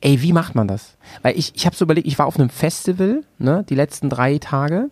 Ey, 0.00 0.22
wie 0.22 0.32
macht 0.32 0.54
man 0.54 0.68
das? 0.68 0.96
Weil 1.22 1.38
ich, 1.38 1.52
ich 1.54 1.66
habe 1.66 1.76
so 1.76 1.84
überlegt, 1.84 2.06
ich 2.06 2.18
war 2.18 2.26
auf 2.26 2.38
einem 2.38 2.50
Festival, 2.50 3.22
ne, 3.38 3.64
die 3.68 3.74
letzten 3.74 4.10
drei 4.10 4.38
Tage 4.38 4.90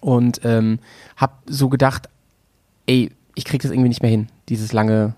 und 0.00 0.40
ähm, 0.44 0.78
habe 1.16 1.34
so 1.46 1.68
gedacht, 1.68 2.08
ey, 2.86 3.10
ich 3.34 3.44
krieg 3.44 3.62
das 3.62 3.70
irgendwie 3.70 3.88
nicht 3.88 4.02
mehr 4.02 4.10
hin, 4.10 4.28
dieses 4.48 4.72
lange 4.72 5.14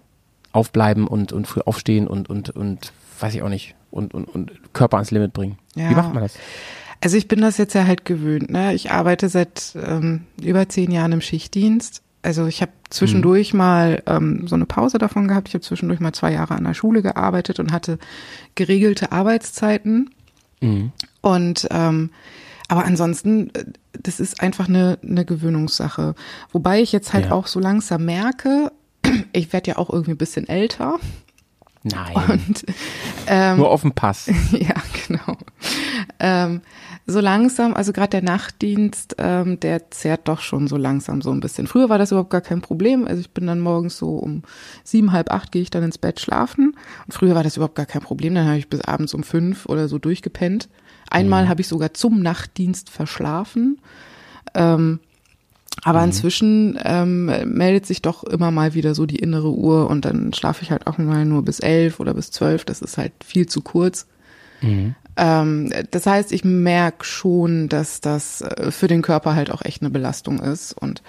Aufbleiben 0.52 1.06
und, 1.06 1.32
und 1.32 1.47
früh 1.47 1.61
aufstehen 1.61 2.06
und, 2.06 2.28
und, 2.28 2.50
und 2.50 2.92
weiß 3.20 3.35
ich 3.35 3.42
auch 3.42 3.49
nicht, 3.49 3.75
und, 3.90 4.14
und, 4.14 4.25
und 4.26 4.52
Körper 4.73 4.97
ans 4.99 5.11
Limit 5.11 5.32
bringen. 5.32 5.59
Ja. 5.75 5.90
Wie 5.90 5.94
macht 5.94 6.12
man 6.12 6.23
das? 6.23 6.35
Also 7.00 7.16
ich 7.16 7.28
bin 7.28 7.40
das 7.40 7.57
jetzt 7.57 7.75
ja 7.75 7.87
halt 7.87 8.04
gewöhnt. 8.04 8.50
Ne? 8.50 8.75
Ich 8.75 8.90
arbeite 8.90 9.28
seit 9.28 9.75
ähm, 9.83 10.23
über 10.42 10.69
zehn 10.69 10.90
Jahren 10.90 11.12
im 11.12 11.21
Schichtdienst. 11.21 12.02
Also 12.23 12.47
ich 12.47 12.61
habe 12.61 12.73
zwischendurch 12.90 13.54
mal 13.54 14.02
ähm, 14.07 14.47
so 14.47 14.54
eine 14.54 14.66
Pause 14.66 14.99
davon 14.99 15.26
gehabt. 15.26 15.49
Ich 15.49 15.54
habe 15.54 15.62
zwischendurch 15.64 16.00
mal 16.00 16.12
zwei 16.12 16.33
Jahre 16.33 16.54
an 16.54 16.64
der 16.64 16.75
Schule 16.75 17.00
gearbeitet 17.00 17.59
und 17.59 17.73
hatte 17.73 17.99
geregelte 18.54 19.12
Arbeitszeiten. 19.12 20.11
Und 21.23 21.66
ähm, 21.71 22.11
aber 22.69 22.85
ansonsten, 22.85 23.49
äh, 23.54 23.64
das 23.95 24.21
ist 24.21 24.42
einfach 24.42 24.69
eine, 24.69 24.99
eine 25.02 25.25
Gewöhnungssache. 25.25 26.14
Wobei 26.52 26.83
ich 26.83 26.92
jetzt 26.92 27.14
halt 27.14 27.26
Ja. 27.26 27.33
auch 27.33 27.47
so 27.47 27.59
langsam 27.61 28.04
merke, 28.04 28.71
ich 29.33 29.52
werde 29.54 29.71
ja 29.71 29.78
auch 29.78 29.88
irgendwie 29.88 30.12
ein 30.12 30.19
bisschen 30.19 30.47
älter. 30.49 30.99
Nein. 31.82 32.14
Und 32.28 32.64
ähm, 33.26 33.56
Nur 33.58 33.70
auf 33.70 33.82
dem 33.82 33.92
Pass. 33.92 34.26
ja, 34.52 34.75
genau. 35.06 35.37
Ähm, 36.18 36.60
so 37.06 37.20
langsam, 37.20 37.75
also 37.75 37.92
gerade 37.92 38.10
der 38.10 38.22
Nachtdienst, 38.22 39.16
ähm, 39.18 39.58
der 39.60 39.90
zehrt 39.90 40.28
doch 40.28 40.40
schon 40.40 40.68
so 40.68 40.76
langsam 40.76 41.22
so 41.22 41.30
ein 41.30 41.40
bisschen. 41.40 41.66
Früher 41.66 41.88
war 41.88 41.99
das 41.99 42.12
überhaupt 42.12 42.30
gar 42.30 42.42
kein 42.42 42.60
Problem. 42.60 43.06
Also 43.06 43.20
ich 43.20 43.30
bin 43.30 43.46
dann 43.46 43.60
morgens 43.60 43.96
so 43.96 44.16
um 44.16 44.42
sieben, 44.84 45.12
halb 45.12 45.30
acht 45.30 45.52
gehe 45.52 45.62
ich 45.62 45.70
dann 45.70 45.82
ins 45.82 45.99
Bett 45.99 46.20
schlafen. 46.20 46.76
Und 47.06 47.12
früher 47.12 47.34
war 47.34 47.42
das 47.42 47.56
überhaupt 47.56 47.75
gar 47.76 47.87
kein 47.87 48.02
Problem. 48.02 48.34
Dann 48.34 48.46
habe 48.46 48.58
ich 48.58 48.68
bis 48.68 48.82
abends 48.82 49.14
um 49.14 49.22
fünf 49.22 49.66
oder 49.66 49.88
so 49.88 49.99
durchgepennt. 49.99 50.68
Einmal 51.08 51.49
habe 51.49 51.62
ich 51.62 51.68
sogar 51.68 51.94
zum 51.94 52.20
Nachtdienst 52.20 52.90
verschlafen. 52.90 53.80
Ähm, 54.54 55.00
aber 55.82 56.04
inzwischen 56.04 56.78
ähm, 56.82 57.26
meldet 57.46 57.87
sich 57.87 58.02
doch 58.02 58.25
immer 58.25 58.50
mal 58.50 58.75
wieder 58.75 58.94
so 58.94 59.06
die 59.06 59.18
innere 59.18 59.50
Uhr 59.50 59.88
und 59.88 60.04
dann 60.04 60.32
schlafe 60.32 60.62
ich 60.62 60.70
halt 60.70 60.87
auch 60.87 60.99
mal 60.99 61.25
nur 61.25 61.44
bis 61.44 61.60
elf 61.60 62.00
oder 62.00 62.14
bis 62.14 62.30
zwölf. 62.30 62.64
Das 62.64 62.82
ist 62.82 62.99
halt 62.99 63.12
viel 63.25 63.46
zu 63.46 63.62
kurz. 63.62 64.06
Ähm, 65.16 65.72
das 65.90 66.06
heißt, 66.06 66.32
ich 66.32 66.44
merke 66.44 67.04
schon, 67.04 67.68
dass 67.68 68.00
das 68.00 68.42
äh, 68.42 68.70
für 68.70 68.88
den 68.88 69.02
Körper 69.02 69.34
halt 69.34 69.50
auch 69.50 69.62
echt 69.62 69.82
eine 69.82 69.90
Belastung 69.90 70.40
ist. 70.40 70.72
Und 70.72 71.02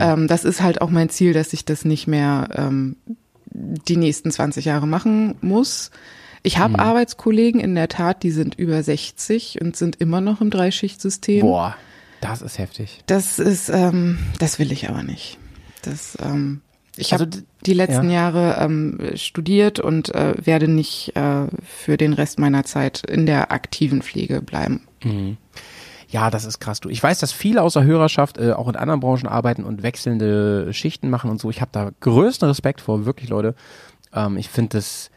ähm, 0.00 0.28
das 0.28 0.44
ist 0.44 0.60
halt 0.60 0.80
auch 0.80 0.90
mein 0.90 1.08
Ziel, 1.08 1.32
dass 1.32 1.52
ich 1.52 1.64
das 1.64 1.84
nicht 1.84 2.06
mehr 2.06 2.48
ähm, 2.54 2.96
die 3.46 3.96
nächsten 3.96 4.30
20 4.30 4.64
Jahre 4.64 4.86
machen 4.86 5.36
muss. 5.40 5.90
Ich 6.42 6.58
habe 6.58 6.78
Arbeitskollegen 6.78 7.60
in 7.60 7.74
der 7.74 7.88
Tat, 7.88 8.22
die 8.22 8.30
sind 8.30 8.54
über 8.54 8.82
60 8.82 9.60
und 9.60 9.76
sind 9.76 9.96
immer 9.96 10.20
noch 10.20 10.40
im 10.40 10.50
Dreischichtsystem. 10.50 11.40
Boah, 11.40 11.76
das 12.20 12.42
ist 12.42 12.58
heftig. 12.58 13.02
Das 13.06 13.38
ist, 13.38 13.68
ähm, 13.68 14.18
das 14.38 14.58
will 14.58 14.72
ich 14.72 14.88
aber 14.88 15.02
nicht. 15.02 15.38
Das, 15.82 16.16
ähm, 16.20 16.60
ich 16.96 17.12
Also 17.12 17.24
habe 17.26 17.42
die 17.64 17.74
letzten 17.74 18.10
ja. 18.10 18.30
Jahre 18.30 18.56
ähm, 18.60 18.98
studiert 19.14 19.80
und 19.80 20.14
äh, 20.14 20.34
werde 20.44 20.68
nicht 20.68 21.16
äh, 21.16 21.46
für 21.64 21.96
den 21.96 22.12
Rest 22.12 22.38
meiner 22.38 22.64
Zeit 22.64 23.02
in 23.08 23.26
der 23.26 23.52
aktiven 23.52 24.02
Pflege 24.02 24.42
bleiben. 24.42 24.86
Ja, 26.08 26.30
das 26.30 26.44
ist 26.44 26.58
krass. 26.58 26.80
Du, 26.80 26.88
ich 26.88 27.02
weiß, 27.02 27.20
dass 27.20 27.32
viele 27.32 27.62
aus 27.62 27.74
der 27.74 27.84
Hörerschaft 27.84 28.38
äh, 28.38 28.52
auch 28.52 28.68
in 28.68 28.76
anderen 28.76 29.00
Branchen 29.00 29.28
arbeiten 29.28 29.64
und 29.64 29.82
wechselnde 29.82 30.72
Schichten 30.74 31.08
machen 31.08 31.30
und 31.30 31.40
so. 31.40 31.50
Ich 31.50 31.60
habe 31.60 31.70
da 31.72 31.90
größten 32.00 32.48
Respekt 32.48 32.80
vor, 32.80 33.06
wirklich, 33.06 33.30
Leute. 33.30 33.54
Ähm, 34.12 34.36
ich 34.36 34.48
finde 34.48 34.78
das, 34.78 35.10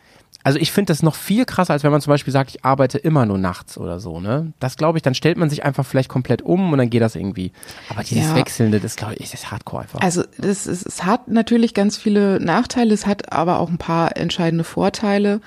also 0.44 0.60
ich 0.60 0.72
finde 0.72 0.92
das 0.92 1.02
noch 1.02 1.16
viel 1.16 1.46
krasser, 1.46 1.74
als 1.74 1.84
wenn 1.84 1.92
man 1.92 2.02
zum 2.02 2.12
Beispiel 2.12 2.34
sagt, 2.34 2.52
ich 2.52 2.66
arbeite 2.66 2.98
immer 2.98 3.26
nur 3.26 3.38
nachts 3.38 3.78
oder 3.78 4.00
so, 4.00 4.20
ne? 4.20 4.54
Das 4.60 4.76
glaube 4.76 4.98
ich, 4.98 5.02
dann 5.02 5.16
stellt 5.16 5.38
man 5.38 5.50
sich 5.50 5.64
einfach 5.64 5.86
vielleicht 5.86 6.10
komplett 6.10 6.42
um 6.42 6.72
und 6.72 6.78
dann 6.78 6.90
geht 6.90 7.02
das 7.02 7.16
irgendwie. 7.16 7.52
Aber 7.90 8.04
dieses 8.04 8.26
Ja. 8.30 8.36
Wechselnde, 8.36 8.80
das 8.80 8.96
glaube 8.96 9.14
ich, 9.16 9.32
das 9.32 9.42
ist 9.42 9.52
hardcore 9.52 9.84
einfach. 9.84 10.02
Also 10.02 10.24
das 10.38 10.68
ist, 10.68 10.86
es 10.86 11.06
hat 11.06 11.30
natürlich 11.30 11.74
ganz 11.74 11.98
viele 11.98 12.40
Nachteile, 12.40 12.94
es 12.94 13.08
hat 13.08 13.32
aber 13.32 13.60
auch 13.60 13.70
ein 13.70 13.78
paar 13.78 14.18
entscheidende 14.18 14.64
Vorteile. 14.64 15.40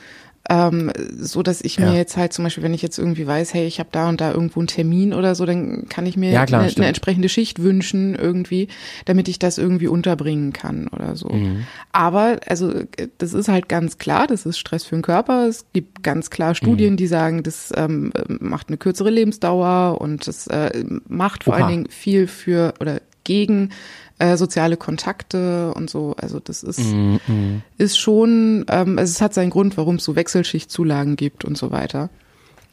Ähm, 0.49 0.93
so 1.19 1.43
dass 1.43 1.61
ich 1.61 1.77
Ja. 1.77 1.91
mir 1.91 1.97
jetzt 1.97 2.17
halt 2.17 2.33
zum 2.33 2.45
Beispiel, 2.45 2.63
wenn 2.63 2.75
ich 2.75 2.83
jetzt 2.83 2.99
irgendwie 2.99 3.27
weiß, 3.27 3.53
hey, 3.53 3.67
ich 3.67 3.79
habe 3.81 3.89
da 3.93 4.09
und 4.09 4.21
da 4.21 4.33
irgendwo 4.33 4.61
einen 4.61 4.69
Termin 4.69 5.13
oder 5.13 5.35
so, 5.35 5.45
dann 5.45 5.87
kann 5.89 6.07
ich 6.07 6.17
mir 6.17 6.31
Ja, 6.31 6.47
klar, 6.47 6.63
eine, 6.63 6.73
eine 6.77 6.87
entsprechende 6.87 7.29
Schicht 7.29 7.63
wünschen 7.63 8.15
irgendwie, 8.15 8.69
damit 9.07 9.29
ich 9.29 9.39
das 9.39 9.59
irgendwie 9.59 9.89
unterbringen 9.89 10.53
kann 10.53 10.87
oder 10.89 11.17
so. 11.17 11.31
Mhm. 11.31 11.67
Aber 11.93 12.39
also 12.47 12.73
das 13.19 13.33
ist 13.33 13.49
halt 13.49 13.69
ganz 13.69 13.99
klar, 13.99 14.27
das 14.27 14.47
ist 14.47 14.59
Stress 14.59 14.85
für 14.85 14.95
den 14.97 15.03
Körper. 15.03 15.47
Es 15.49 15.65
gibt 15.73 16.03
ganz 16.03 16.31
klar 16.31 16.55
Studien, 16.55 16.93
Mhm. 16.93 16.97
die 16.97 17.07
sagen, 17.09 17.43
das 17.43 17.73
ähm, 17.77 18.13
macht 18.41 18.69
eine 18.69 18.77
kürzere 18.77 19.11
Lebensdauer 19.11 20.01
und 20.01 20.27
das 20.29 20.47
äh, 20.47 20.85
macht 21.09 21.45
vor 21.45 21.55
Oha. 21.55 21.63
allen 21.65 21.71
Dingen 21.73 21.89
viel 21.91 22.27
für 22.29 22.75
oder 22.81 23.01
gegen 23.27 23.71
äh, 24.19 24.39
soziale 24.39 24.79
Kontakte 24.79 25.75
und 25.75 25.91
so. 25.91 26.15
Also 26.17 26.41
das 26.41 26.63
ist, 26.63 26.79
Mhm, 26.79 27.63
ist 27.77 27.99
schon, 27.99 28.65
ähm, 28.71 28.99
also 28.99 29.11
es 29.11 29.21
hat 29.21 29.35
seinen 29.35 29.51
Grund, 29.51 29.77
warum 29.77 29.97
es 29.97 30.05
so 30.05 30.17
Wechselschichtzulagen 30.17 31.17
gibt 31.17 31.45
und 31.45 31.59
so 31.59 31.71
weiter. 31.71 32.09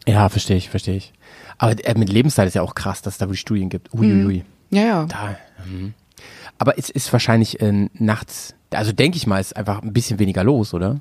ja, 0.08 0.30
verstehe 0.30 0.56
ich, 0.56 0.70
verstehe 0.70 0.96
ich. 0.96 1.12
Aber 1.58 1.76
äh, 1.86 1.98
mit 1.98 2.10
Lebenszeit 2.12 2.48
ist 2.48 2.54
ja 2.56 2.62
auch 2.62 2.76
krass, 2.76 3.02
dass 3.02 3.16
es 3.16 3.18
da 3.18 3.26
wirklich 3.26 3.42
Studien 3.42 3.70
gibt. 3.70 3.94
Uiuiui. 3.94 4.46
Ja, 4.70 4.82
ja. 4.82 5.06
Da, 5.06 5.38
mhm. 5.66 5.94
Aber 6.58 6.78
es 6.78 6.90
ist 6.90 7.12
wahrscheinlich 7.12 7.60
äh, 7.62 7.90
nachts, 7.94 8.54
also 8.72 8.92
denke 8.94 9.18
ich 9.18 9.28
mal, 9.28 9.40
ist 9.40 9.56
einfach 9.58 9.82
ein 9.84 9.92
bisschen 9.92 10.20
weniger 10.20 10.44
los, 10.44 10.74
oder? 10.74 11.00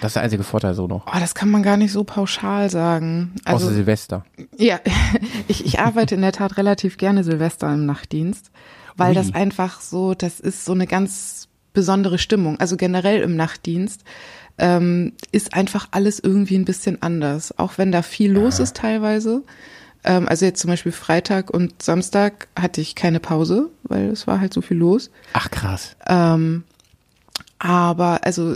Das 0.00 0.10
ist 0.10 0.16
der 0.16 0.22
einzige 0.24 0.42
Vorteil 0.42 0.74
so 0.74 0.86
noch. 0.88 1.06
Oh, 1.06 1.18
das 1.20 1.34
kann 1.34 1.50
man 1.50 1.62
gar 1.62 1.76
nicht 1.76 1.92
so 1.92 2.02
pauschal 2.04 2.68
sagen. 2.70 3.34
Also 3.44 3.66
Außer 3.66 3.74
Silvester. 3.76 4.24
Ja, 4.58 4.80
ich, 5.48 5.64
ich 5.64 5.78
arbeite 5.78 6.16
in 6.16 6.22
der 6.22 6.32
Tat 6.32 6.56
relativ 6.56 6.96
gerne 6.96 7.22
Silvester 7.22 7.72
im 7.72 7.86
Nachtdienst, 7.86 8.50
weil 8.96 9.10
Ui. 9.10 9.14
das 9.14 9.34
einfach 9.34 9.80
so, 9.80 10.14
das 10.14 10.40
ist 10.40 10.64
so 10.64 10.72
eine 10.72 10.86
ganz 10.86 11.48
besondere 11.72 12.18
Stimmung. 12.18 12.58
Also 12.60 12.76
generell 12.76 13.20
im 13.22 13.36
Nachtdienst 13.36 14.04
ähm, 14.58 15.12
ist 15.32 15.54
einfach 15.54 15.88
alles 15.90 16.20
irgendwie 16.20 16.56
ein 16.56 16.64
bisschen 16.64 17.02
anders, 17.02 17.58
auch 17.58 17.78
wenn 17.78 17.92
da 17.92 18.02
viel 18.02 18.32
los 18.32 18.60
ist 18.60 18.76
teilweise. 18.76 19.42
Ähm, 20.04 20.28
also 20.28 20.44
jetzt 20.44 20.60
zum 20.60 20.70
Beispiel 20.70 20.92
Freitag 20.92 21.50
und 21.50 21.82
Samstag 21.82 22.48
hatte 22.56 22.80
ich 22.80 22.94
keine 22.94 23.20
Pause, 23.20 23.70
weil 23.82 24.10
es 24.10 24.26
war 24.26 24.40
halt 24.40 24.54
so 24.54 24.60
viel 24.60 24.76
los. 24.76 25.10
Ach 25.32 25.50
krass. 25.50 25.96
Ähm, 26.06 26.62
aber 27.58 28.20
also 28.24 28.54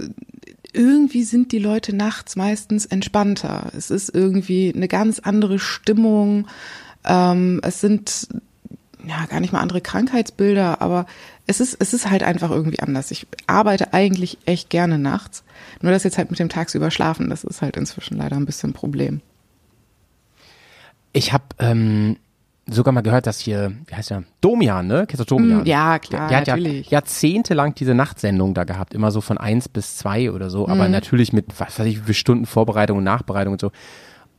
irgendwie 0.72 1.24
sind 1.24 1.50
die 1.52 1.58
Leute 1.58 1.96
nachts 1.96 2.36
meistens 2.36 2.86
entspannter. 2.86 3.70
Es 3.76 3.90
ist 3.90 4.14
irgendwie 4.14 4.72
eine 4.74 4.86
ganz 4.86 5.18
andere 5.18 5.58
Stimmung. 5.58 6.46
Ähm, 7.04 7.60
es 7.64 7.80
sind 7.80 8.28
ja 9.08 9.26
gar 9.26 9.40
nicht 9.40 9.52
mal 9.52 9.60
andere 9.60 9.80
Krankheitsbilder, 9.80 10.80
aber 10.80 11.06
es 11.46 11.60
ist, 11.60 11.76
es 11.80 11.94
ist 11.94 12.10
halt 12.10 12.22
einfach 12.22 12.50
irgendwie 12.50 12.80
anders. 12.80 13.10
Ich 13.10 13.26
arbeite 13.46 13.92
eigentlich 13.94 14.38
echt 14.44 14.70
gerne 14.70 14.98
nachts. 14.98 15.42
Nur 15.80 15.92
das 15.92 16.04
jetzt 16.04 16.18
halt 16.18 16.30
mit 16.30 16.38
dem 16.38 16.48
Tagsüber 16.48 16.90
schlafen, 16.90 17.30
das 17.30 17.44
ist 17.44 17.62
halt 17.62 17.76
inzwischen 17.76 18.16
leider 18.18 18.36
ein 18.36 18.46
bisschen 18.46 18.70
ein 18.70 18.74
Problem. 18.74 19.20
Ich 21.12 21.32
habe 21.32 21.44
ähm, 21.58 22.16
sogar 22.66 22.92
mal 22.92 23.00
gehört, 23.00 23.26
dass 23.26 23.40
hier, 23.40 23.72
wie 23.86 23.94
heißt 23.94 24.10
der? 24.10 24.24
Domian, 24.40 24.86
ne? 24.86 25.06
Kennst 25.08 25.20
du 25.20 25.24
Domian? 25.24 25.62
Mm, 25.62 25.66
ja, 25.66 25.98
klar, 25.98 26.28
Der, 26.28 26.42
der 26.42 26.52
hat 26.54 26.58
natürlich. 26.60 26.86
ja 26.90 26.98
jahrzehntelang 26.98 27.74
diese 27.74 27.94
Nachtsendung 27.94 28.54
da 28.54 28.64
gehabt, 28.64 28.92
immer 28.94 29.10
so 29.10 29.20
von 29.20 29.38
eins 29.38 29.68
bis 29.68 29.96
zwei 29.96 30.30
oder 30.30 30.50
so, 30.50 30.66
Mm. 30.66 30.70
aber 30.70 30.88
natürlich 30.88 31.32
mit, 31.32 31.46
was 31.58 31.78
weiß 31.78 31.86
ich, 31.86 31.98
wie 32.00 32.02
viele 32.02 32.14
Stunden 32.14 32.46
Vorbereitung 32.46 32.98
und 32.98 33.04
Nachbereitung 33.04 33.54
und 33.54 33.60
so. 33.60 33.72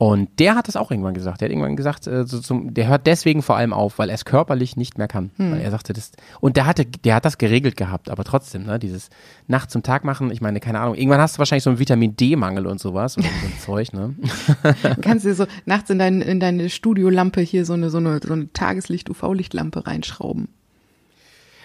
Und 0.00 0.30
der 0.38 0.54
hat 0.54 0.66
das 0.66 0.76
auch 0.76 0.90
irgendwann 0.90 1.12
gesagt. 1.12 1.42
Der 1.42 1.46
hat 1.46 1.52
irgendwann 1.52 1.76
gesagt, 1.76 2.06
äh, 2.06 2.24
so 2.24 2.40
zum, 2.40 2.72
der 2.72 2.88
hört 2.88 3.06
deswegen 3.06 3.42
vor 3.42 3.58
allem 3.58 3.74
auf, 3.74 3.98
weil 3.98 4.08
er 4.08 4.14
es 4.14 4.24
körperlich 4.24 4.74
nicht 4.74 4.96
mehr 4.96 5.08
kann. 5.08 5.30
Hm. 5.36 5.52
Weil 5.52 5.60
er 5.60 5.70
sagte, 5.70 5.92
das, 5.92 6.12
und 6.40 6.56
der 6.56 6.64
hatte, 6.64 6.86
der 6.86 7.16
hat 7.16 7.26
das 7.26 7.36
geregelt 7.36 7.76
gehabt, 7.76 8.08
aber 8.08 8.24
trotzdem, 8.24 8.64
ne, 8.64 8.78
dieses 8.78 9.10
Nacht 9.46 9.70
zum 9.70 9.82
Tag 9.82 10.04
machen, 10.04 10.30
ich 10.30 10.40
meine, 10.40 10.58
keine 10.58 10.80
Ahnung, 10.80 10.94
irgendwann 10.94 11.20
hast 11.20 11.34
du 11.34 11.40
wahrscheinlich 11.40 11.64
so 11.64 11.68
einen 11.68 11.78
Vitamin 11.78 12.16
D-Mangel 12.16 12.66
und 12.66 12.80
sowas 12.80 13.18
und 13.18 13.24
so 13.24 13.28
ein 13.28 13.58
Zeug, 13.60 13.92
ne? 13.92 14.14
Du 14.62 15.02
kannst 15.02 15.26
dir 15.26 15.34
so 15.34 15.44
nachts 15.66 15.90
in, 15.90 15.98
dein, 15.98 16.22
in 16.22 16.40
deine 16.40 16.70
Studiolampe 16.70 17.42
hier 17.42 17.66
so 17.66 17.74
eine, 17.74 17.90
so 17.90 17.98
eine, 17.98 18.20
so 18.26 18.32
eine 18.32 18.50
Tageslicht-UV-Lichtlampe 18.54 19.86
reinschrauben. 19.86 20.48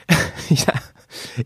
ja, 0.50 0.74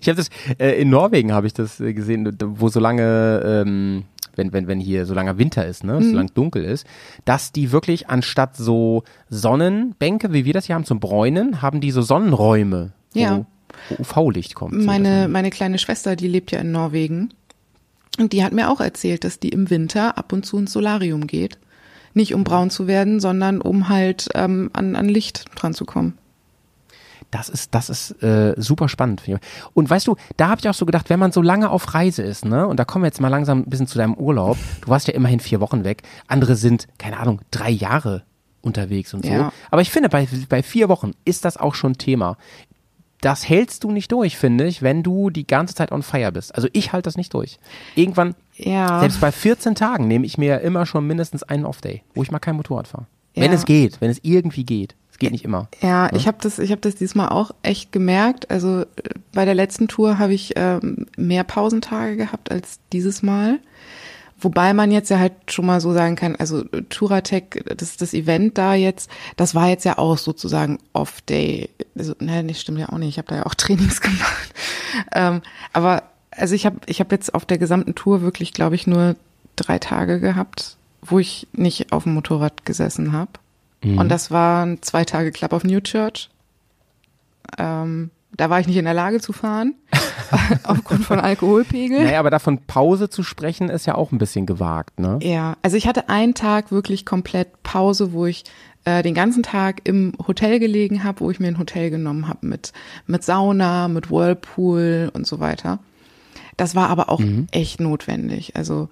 ich 0.02 0.10
habe 0.10 0.16
das 0.16 0.30
äh, 0.58 0.82
in 0.82 0.90
Norwegen 0.90 1.34
habe 1.34 1.46
ich 1.46 1.54
das 1.54 1.80
äh, 1.80 1.94
gesehen, 1.94 2.36
wo 2.42 2.68
so 2.70 2.80
lange 2.80 3.44
ähm, 3.46 4.06
wenn, 4.40 4.54
wenn, 4.54 4.68
wenn 4.68 4.80
hier 4.80 5.06
so 5.06 5.14
langer 5.14 5.38
Winter 5.38 5.68
ist, 5.68 5.84
ne, 5.84 6.02
so 6.02 6.16
lang 6.16 6.32
dunkel 6.34 6.64
ist, 6.64 6.88
dass 7.26 7.52
die 7.52 7.72
wirklich 7.72 8.10
anstatt 8.10 8.56
so 8.56 9.04
Sonnenbänke, 9.30 10.34
wie 10.34 10.46
wir 10.46 10.54
das 10.54 10.66
hier 10.66 10.76
haben, 10.76 10.86
zum 10.86 11.00
Bräunen, 11.00 11.62
haben 11.62 11.82
die 11.82 11.92
so 11.92 12.02
Sonnenräume, 12.02 12.92
wo, 13.14 13.20
Ja. 13.20 13.46
UV-Licht 14.00 14.56
kommt. 14.56 14.84
Meine, 14.84 15.28
meine 15.28 15.50
kleine 15.52 15.78
Schwester, 15.78 16.16
die 16.16 16.28
lebt 16.28 16.52
ja 16.52 16.60
in 16.60 16.72
Norwegen. 16.72 17.30
Und 18.18 18.34
die 18.34 18.44
hat 18.44 18.54
mir 18.54 18.70
auch 18.70 18.82
erzählt, 18.82 19.24
dass 19.24 19.40
die 19.40 19.50
im 19.50 19.70
Winter 19.70 20.18
ab 20.18 20.34
und 20.34 20.46
zu 20.46 20.58
ins 20.58 20.74
Solarium 20.74 21.28
geht. 21.28 21.58
Nicht 22.14 22.34
um 22.34 22.44
braun 22.44 22.70
zu 22.70 22.88
werden, 22.88 23.20
sondern 23.20 23.62
um 23.62 23.88
halt 23.88 24.30
ähm, 24.34 24.72
an, 24.74 24.96
an 24.96 25.08
Licht 25.08 25.46
dran 25.56 25.74
zu 25.74 25.86
kommen. 25.86 26.18
Das 27.32 27.48
ist, 27.48 27.76
das 27.76 27.90
ist 27.90 28.24
äh, 28.24 28.56
super 28.58 28.90
spannend. 28.90 29.22
Und 29.76 29.90
weißt 29.90 30.08
du, 30.08 30.16
da 30.38 30.50
habe 30.50 30.60
ich 30.62 30.68
auch 30.70 30.74
so 30.74 30.86
gedacht, 30.88 31.10
wenn 31.12 31.20
man 31.20 31.32
so 31.32 31.42
lange 31.44 31.70
auf 31.70 31.94
Reise 31.94 32.24
ist, 32.24 32.44
ne, 32.46 32.66
und 32.68 32.78
da 32.80 32.86
kommen 32.86 33.04
wir 33.04 33.08
jetzt 33.08 33.22
mal 33.22 33.28
langsam 33.28 33.60
ein 33.60 33.70
bisschen 33.70 33.86
zu 33.88 33.98
deinem 34.00 34.16
Urlaub. 34.16 34.58
Du 34.82 34.88
warst 34.88 35.08
ja 35.08 35.14
immerhin 35.14 35.40
vier 35.40 35.60
Wochen 35.60 35.84
weg. 35.84 36.02
Andere 36.28 36.56
sind, 36.56 36.88
keine 36.98 37.20
Ahnung, 37.20 37.42
drei 37.52 37.70
Jahre 37.70 38.24
unterwegs 38.62 39.14
und 39.14 39.26
so. 39.26 39.32
Ja. 39.32 39.54
Aber 39.70 39.82
ich 39.82 39.92
finde, 39.92 40.10
bei, 40.10 40.28
bei 40.50 40.64
vier 40.64 40.90
Wochen 40.90 41.12
ist 41.24 41.46
das 41.46 41.56
auch 41.58 41.76
schon 41.76 41.98
Thema. 42.00 42.36
Das 43.22 43.48
hältst 43.48 43.84
du 43.84 43.92
nicht 43.92 44.12
durch, 44.12 44.38
finde 44.38 44.66
ich, 44.66 44.82
wenn 44.82 45.04
du 45.04 45.30
die 45.30 45.46
ganze 45.46 45.76
Zeit 45.76 45.92
on 45.92 46.04
fire 46.04 46.32
bist. 46.32 46.56
Also 46.56 46.68
ich 46.72 46.94
halte 46.94 47.08
das 47.08 47.18
nicht 47.18 47.34
durch. 47.34 47.60
Irgendwann, 47.96 48.34
Ja. 48.56 49.02
selbst 49.02 49.20
bei 49.20 49.32
14 49.32 49.76
Tagen 49.76 50.08
nehme 50.08 50.26
ich 50.26 50.38
mir 50.38 50.62
immer 50.62 50.86
schon 50.86 51.06
mindestens 51.06 51.44
einen 51.44 51.66
Off-Day, 51.66 52.02
wo 52.16 52.24
ich 52.24 52.32
mal 52.32 52.40
kein 52.40 52.56
Motorrad 52.56 52.88
fahre. 52.88 53.08
Wenn 53.36 53.52
Ja. 53.52 53.58
es 53.58 53.66
geht, 53.66 54.00
wenn 54.02 54.10
es 54.10 54.20
irgendwie 54.24 54.64
geht. 54.64 54.96
Geht 55.20 55.32
nicht 55.32 55.46
immer. 55.46 55.68
Ja, 55.82 56.12
ich 56.14 56.28
habe 56.28 56.38
das, 56.42 56.60
ich 56.60 56.72
habe 56.72 56.82
das 56.82 56.96
diesmal 56.96 57.30
auch 57.30 57.52
echt 57.62 57.92
gemerkt. 57.92 58.50
Also 58.50 58.82
äh, 58.82 58.86
bei 59.34 59.46
der 59.46 59.54
letzten 59.54 59.88
Tour 59.88 60.18
habe 60.18 60.34
ich 60.34 60.54
ähm, 60.56 61.08
mehr 61.18 61.44
Pausentage 61.44 62.16
gehabt 62.16 62.52
als 62.52 62.80
dieses 62.92 63.22
Mal. 63.22 63.60
Wobei 64.42 64.74
man 64.74 64.92
jetzt 64.92 65.10
ja 65.10 65.20
halt 65.20 65.34
schon 65.50 65.66
mal 65.66 65.82
so 65.82 65.92
sagen 65.92 66.16
kann, 66.16 66.38
also 66.38 66.64
äh, 66.72 66.84
Touratec, 66.90 67.76
das, 67.78 67.98
das 67.98 68.14
Event 68.14 68.58
da 68.58 68.74
jetzt, 68.74 69.10
das 69.36 69.54
war 69.54 69.68
jetzt 69.68 69.84
ja 69.84 69.98
auch 69.98 70.18
sozusagen 70.18 70.80
Off-Day. 70.94 71.70
Also, 71.98 72.14
ne, 72.20 72.44
das 72.46 72.62
stimmt 72.62 72.80
ja 72.80 72.90
auch 72.90 72.98
nicht. 72.98 73.10
Ich 73.10 73.18
habe 73.18 73.28
da 73.28 73.36
ja 73.36 73.46
auch 73.46 73.56
Trainings 73.56 74.00
gemacht. 74.00 74.54
Ähm, 75.14 75.42
aber 75.74 76.04
also 76.32 76.56
ich 76.56 76.66
habe 76.66 76.78
ich 76.86 77.02
hab 77.02 77.12
jetzt 77.12 77.34
auf 77.34 77.46
der 77.46 77.58
gesamten 77.58 77.96
Tour 77.96 78.22
wirklich, 78.22 78.54
glaube 78.54 78.76
ich, 78.76 78.88
nur 78.88 79.16
drei 79.58 79.80
Tage 79.80 80.22
gehabt, 80.22 80.78
wo 81.02 81.20
ich 81.20 81.48
nicht 81.52 81.92
auf 81.92 82.04
dem 82.04 82.14
Motorrad 82.14 82.66
gesessen 82.66 83.12
habe. 83.12 83.32
Und 83.84 84.10
das 84.10 84.30
waren 84.30 84.82
zwei 84.82 85.06
Tage 85.06 85.32
Club 85.32 85.54
of 85.54 85.64
New 85.64 85.80
Church. 85.80 86.30
Ähm, 87.58 88.12
da 88.36 88.50
war 88.50 88.60
ich 88.60 88.68
nicht 88.68 88.78
in 88.78 88.86
der 88.86 88.94
Lage 88.94 89.20
zu 89.22 89.34
fahren, 89.34 89.76
aufgrund 90.64 91.04
von 91.06 91.20
Alkoholpegel. 91.20 92.04
Naja, 92.04 92.20
aber 92.20 92.30
davon 92.30 92.60
Pause 92.68 93.10
zu 93.10 93.24
sprechen, 93.24 93.70
ist 93.70 93.86
ja 93.86 93.96
auch 93.96 94.12
ein 94.12 94.18
bisschen 94.18 94.46
gewagt, 94.46 95.00
ne? 95.00 95.20
Ja, 95.22 95.58
also 95.62 95.78
ich 95.78 95.88
hatte 95.88 96.10
einen 96.10 96.34
Tag 96.34 96.72
wirklich 96.72 97.06
komplett 97.06 97.64
Pause, 97.64 98.12
wo 98.14 98.26
ich 98.26 98.44
äh, 98.86 99.02
den 99.02 99.14
ganzen 99.16 99.44
Tag 99.44 99.82
im 99.88 100.14
Hotel 100.28 100.60
gelegen 100.60 101.04
habe, 101.04 101.22
wo 101.22 101.32
ich 101.32 101.40
mir 101.40 101.48
ein 101.48 101.58
Hotel 101.58 101.90
genommen 101.90 102.28
habe 102.28 102.46
mit 102.46 102.72
mit 103.08 103.24
Sauna, 103.24 103.88
mit 103.88 104.12
Whirlpool 104.12 105.10
und 105.14 105.26
so 105.26 105.40
weiter. 105.40 105.80
Das 106.58 106.76
war 106.76 106.90
aber 106.90 107.10
auch 107.10 107.20
Mhm. 107.20 107.48
echt 107.52 107.80
notwendig. 107.80 108.56
Also 108.56 108.90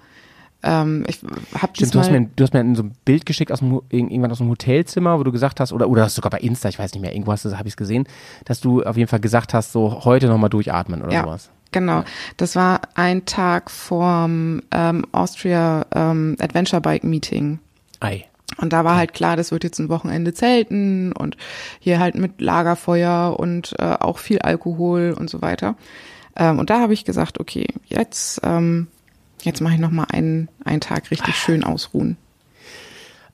ähm, 0.63 1.05
ich 1.07 1.19
habe 1.53 1.73
Stimmt, 1.75 1.95
du 1.95 1.99
hast, 1.99 2.11
mir, 2.11 2.29
du 2.35 2.43
hast 2.43 2.53
mir 2.53 2.75
so 2.75 2.83
ein 2.83 2.95
Bild 3.05 3.25
geschickt 3.25 3.51
aus 3.51 3.59
dem, 3.59 3.81
irgendwann 3.89 4.31
aus 4.31 4.39
dem 4.39 4.49
Hotelzimmer, 4.49 5.19
wo 5.19 5.23
du 5.23 5.31
gesagt 5.31 5.59
hast, 5.59 5.71
oder, 5.71 5.89
oder 5.89 6.09
sogar 6.09 6.31
bei 6.31 6.39
Insta, 6.39 6.69
ich 6.69 6.79
weiß 6.79 6.93
nicht 6.93 7.01
mehr, 7.01 7.13
irgendwo 7.13 7.31
hast 7.31 7.45
du, 7.45 7.57
habe 7.57 7.67
ich 7.67 7.73
es 7.73 7.77
gesehen, 7.77 8.07
dass 8.45 8.59
du 8.59 8.83
auf 8.83 8.97
jeden 8.97 9.07
Fall 9.07 9.19
gesagt 9.19 9.53
hast, 9.53 9.71
so 9.71 10.03
heute 10.03 10.27
nochmal 10.27 10.49
durchatmen 10.49 11.01
oder 11.01 11.13
ja, 11.13 11.23
sowas. 11.23 11.49
Genau, 11.71 12.03
das 12.37 12.55
war 12.55 12.81
ein 12.95 13.25
Tag 13.25 13.69
vorm 13.69 14.61
ähm, 14.71 15.05
Austria 15.11 15.85
ähm, 15.93 16.35
Adventure 16.39 16.81
Bike 16.81 17.03
Meeting. 17.03 17.59
Ei. 17.99 18.25
Und 18.57 18.73
da 18.73 18.85
war 18.85 18.95
halt 18.95 19.13
klar, 19.13 19.35
das 19.35 19.51
wird 19.51 19.63
jetzt 19.63 19.77
ein 19.79 19.89
Wochenende 19.89 20.33
Zelten 20.33 21.11
und 21.11 21.37
hier 21.79 21.99
halt 21.99 22.15
mit 22.15 22.41
Lagerfeuer 22.41 23.35
und 23.37 23.75
äh, 23.77 23.83
auch 23.83 24.17
viel 24.17 24.39
Alkohol 24.39 25.13
und 25.17 25.29
so 25.29 25.41
weiter. 25.41 25.75
Ähm, 26.35 26.57
und 26.57 26.69
da 26.69 26.79
habe 26.79 26.93
ich 26.93 27.03
gesagt, 27.05 27.39
okay, 27.39 27.67
jetzt, 27.85 28.39
ähm, 28.43 28.87
jetzt 29.41 29.61
mache 29.61 29.75
ich 29.75 29.79
noch 29.79 29.91
mal 29.91 30.07
einen, 30.11 30.49
einen 30.63 30.81
Tag 30.81 31.11
richtig 31.11 31.35
schön 31.35 31.63
ausruhen. 31.63 32.17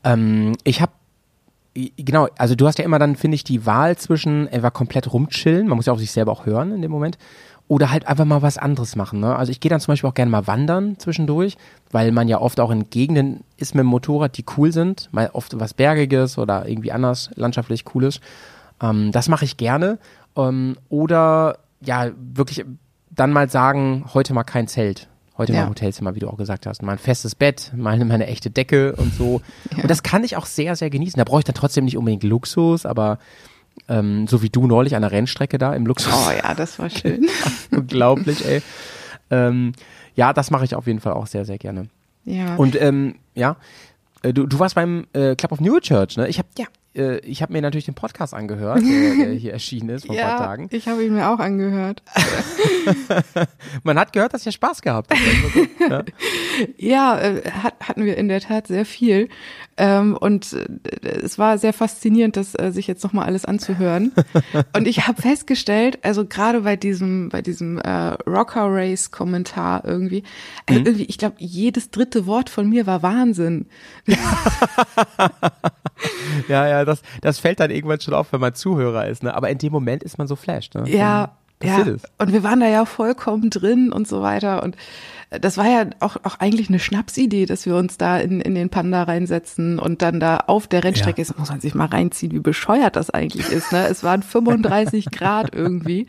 Ähm, 0.04 0.54
ich 0.64 0.82
habe 0.82 0.92
genau, 1.98 2.28
also 2.38 2.56
du 2.56 2.68
hast 2.68 2.78
ja 2.78 2.86
immer 2.86 3.00
dann, 3.00 3.16
finde 3.16 3.36
ich, 3.36 3.44
die 3.44 3.66
Wahl 3.66 3.98
zwischen 3.98 4.48
etwa 4.48 4.70
komplett 4.70 5.12
rumchillen, 5.12 5.68
man 5.68 5.76
muss 5.76 5.88
ja 5.88 5.94
auf 5.94 6.00
sich 6.00 6.12
selber 6.12 6.32
auch 6.32 6.46
hören 6.46 6.72
in 6.72 6.82
dem 6.82 6.92
Moment, 6.92 7.18
oder 7.68 7.90
halt 7.90 8.08
einfach 8.08 8.26
mal 8.26 8.42
was 8.42 8.58
anderes 8.58 8.96
machen. 8.96 9.22
Ne? 9.22 9.36
Also 9.36 9.52
ich 9.52 9.60
gehe 9.60 9.70
dann 9.70 9.80
zum 9.80 9.94
Beispiel 9.94 10.10
auch 10.10 10.14
gerne 10.14 10.30
mal 10.30 10.48
wandern 10.48 11.00
zwischendurch, 11.00 11.58
weil 11.92 12.12
man 12.12 12.28
ja 12.28 12.40
oft 12.40 12.60
auch 12.60 12.72
in 12.72 12.90
Gegenden 12.90 13.44
ist 13.58 13.74
mit 13.74 13.84
dem 13.84 13.88
Motorrad, 13.88 14.38
die 14.38 14.46
cool 14.58 14.72
sind, 14.72 15.10
mal 15.12 15.30
oft 15.34 15.60
was 15.60 15.74
Bergiges 15.74 16.38
oder 16.38 16.68
irgendwie 16.68 16.92
anders 16.92 17.32
landschaftlich 17.36 17.86
cooles. 17.86 18.20
Ähm, 18.82 19.12
das 19.12 19.30
mache 19.30 19.46
ich 19.46 19.58
gerne. 19.58 19.98
Ähm, 20.36 20.76
oder 20.90 21.58
ja, 21.82 22.12
wirklich 22.18 22.66
dann 23.10 23.32
mal 23.32 23.50
sagen, 23.50 24.06
heute 24.14 24.34
mal 24.34 24.44
kein 24.44 24.68
Zelt. 24.68 25.08
Heute 25.38 25.54
Ja. 25.54 25.62
mal 25.64 25.70
Hotelzimmer, 25.70 26.14
wie 26.16 26.20
du 26.20 26.30
auch 26.30 26.38
gesagt 26.38 26.66
hast. 26.68 26.84
Mal 26.84 26.92
ein 26.94 26.98
festes 27.00 27.34
Bett, 27.36 27.72
mal 27.76 27.92
eine, 27.96 28.06
mal 28.06 28.14
eine 28.16 28.28
echte 28.28 28.50
Decke 28.52 28.96
und 28.96 29.14
so. 29.16 29.42
Und 29.82 29.90
das 29.90 30.04
kann 30.04 30.24
ich 30.24 30.38
auch 30.38 30.46
sehr, 30.46 30.76
sehr 30.76 30.90
genießen. 30.92 31.18
Da 31.18 31.24
brauche 31.24 31.40
ich 31.40 31.46
dann 31.46 31.56
trotzdem 31.56 31.86
nicht 31.86 31.98
unbedingt 31.98 32.24
Luxus, 32.24 32.86
aber 32.86 33.18
ähm, 33.90 34.28
so 34.28 34.44
wie 34.44 34.50
du 34.50 34.68
neulich 34.68 34.96
an 34.96 35.02
der 35.02 35.12
Rennstrecke 35.12 35.58
da 35.58 35.74
im 35.74 35.88
Luxus. 35.88 36.14
Oh 36.14 36.32
ja, 36.32 36.54
das 36.54 36.78
war 36.78 36.90
schön. 36.92 37.28
Unglaublich, 37.72 38.46
ey. 38.46 38.62
Ähm, 39.32 39.74
ja, 40.16 40.34
das 40.34 40.52
mache 40.52 40.66
ich 40.66 40.76
auf 40.76 40.86
jeden 40.86 41.00
Fall 41.00 41.14
auch 41.14 41.26
sehr, 41.26 41.46
sehr 41.46 41.58
gerne. 41.58 41.88
ja. 42.26 42.56
Und 42.56 42.80
ähm, 42.80 43.16
ja, 43.34 43.56
äh, 44.22 44.32
du, 44.34 44.46
du 44.46 44.60
warst 44.60 44.76
beim 44.76 45.08
äh, 45.14 45.36
Club 45.36 45.52
of 45.54 45.60
New 45.60 45.80
Church, 45.80 46.16
ne? 46.18 46.28
Ich 46.28 46.38
habe 46.38 46.48
Ja. 46.60 46.66
Äh, 46.96 47.18
ich 47.20 47.42
habe 47.42 47.54
mir 47.54 47.62
natürlich 47.62 47.86
den 47.86 47.96
Podcast 47.96 48.34
angehört, 48.34 48.82
der, 48.82 49.26
der 49.26 49.34
hier 49.34 49.54
erschienen 49.54 49.90
ist 49.90 50.06
vor 50.06 50.16
ein 50.16 50.22
paar 50.22 50.32
ja, 50.32 50.38
Tagen. 50.38 50.70
ich 50.72 50.88
habe 50.88 51.04
ihn 51.04 51.14
mir 51.14 51.30
auch 51.30 51.40
angehört. 51.40 52.04
Man 53.84 54.00
hat 54.00 54.14
gehört, 54.14 54.34
dass 54.34 54.46
ihr 54.46 54.52
Spaß 54.52 54.82
gehabt 54.82 55.12
habt. 55.12 55.22
Ja. 55.90 56.04
Ja, 56.78 57.20
äh, 57.20 57.50
hat, 57.50 57.74
hatten 57.82 58.06
wir 58.06 58.16
in 58.16 58.28
der 58.28 58.40
Tat 58.40 58.68
sehr 58.68 58.86
viel. 58.86 59.28
Ähm, 59.76 60.16
und 60.16 60.54
äh, 60.54 60.68
es 61.04 61.40
war 61.40 61.58
sehr 61.58 61.74
faszinierend, 61.74 62.38
das 62.38 62.54
äh, 62.54 62.72
sich 62.72 62.86
jetzt 62.86 63.04
nochmal 63.04 63.26
alles 63.26 63.44
anzuhören. 63.44 64.12
und 64.76 64.88
ich 64.88 65.08
habe 65.08 65.20
festgestellt, 65.20 65.98
also 66.04 66.26
gerade 66.26 66.62
bei 66.62 66.76
diesem, 66.76 67.30
bei 67.30 67.42
diesem 67.42 67.80
äh, 67.80 68.10
Rocker 68.28 68.68
Race 68.70 69.10
Kommentar 69.10 69.84
irgendwie, 69.84 70.22
also 70.68 70.82
irgendwie, 70.82 71.06
ich 71.06 71.18
glaube, 71.18 71.38
jedes 71.40 71.90
dritte 71.90 72.28
Wort 72.28 72.52
von 72.52 72.70
mir 72.70 72.86
war 72.86 73.02
Wahnsinn. 73.02 73.66
ja, 76.48 76.68
ja, 76.68 76.83
das, 76.86 77.02
das 77.22 77.40
fällt 77.40 77.60
dann 77.60 77.72
irgendwann 77.72 78.00
schon 78.02 78.14
auf, 78.14 78.32
wenn 78.34 78.40
man 78.42 78.54
Zuhörer 78.56 79.08
ist, 79.08 79.24
ne? 79.24 79.34
Aber 79.36 79.50
in 79.50 79.58
dem 79.58 79.72
Moment 79.72 80.04
ist 80.04 80.18
man 80.18 80.28
so 80.28 80.36
flashed, 80.36 80.76
ne? 80.76 80.84
Ja, 80.90 81.32
ja. 81.62 81.86
Und 82.18 82.34
wir 82.34 82.44
waren 82.44 82.60
da 82.60 82.68
ja 82.68 82.84
vollkommen 82.84 83.50
drin 83.50 83.94
und 83.94 84.06
so 84.06 84.22
weiter. 84.22 84.64
Und 84.64 84.76
äh, 85.30 85.40
das 85.40 85.58
war 85.58 85.66
ja 85.66 85.86
auch, 86.02 86.18
auch 86.24 86.40
eigentlich 86.42 86.68
eine 86.68 86.78
Schnapsidee, 86.80 87.46
dass 87.46 87.66
wir 87.66 87.78
uns 87.78 87.98
da 87.98 88.18
in, 88.18 88.42
in 88.42 88.54
den 88.54 88.68
Panda 88.70 89.04
reinsetzen 89.04 89.80
und 89.80 90.02
dann 90.02 90.20
da 90.20 90.38
auf 90.48 90.68
der 90.68 90.84
Rennstrecke 90.84 91.22
Ja. 91.22 91.22
ist, 91.22 91.40
muss 91.40 91.50
man 91.50 91.62
sich 91.62 91.74
mal 91.74 91.86
reinziehen, 91.86 92.34
wie 92.34 92.40
bescheuert 92.40 92.98
das 92.98 93.12
eigentlich 93.12 93.50
ist. 93.50 93.72
Ne? 93.72 93.88
Es 93.88 94.04
waren 94.04 94.24
35 94.24 95.06
Grad 95.12 95.56
irgendwie. 95.56 96.08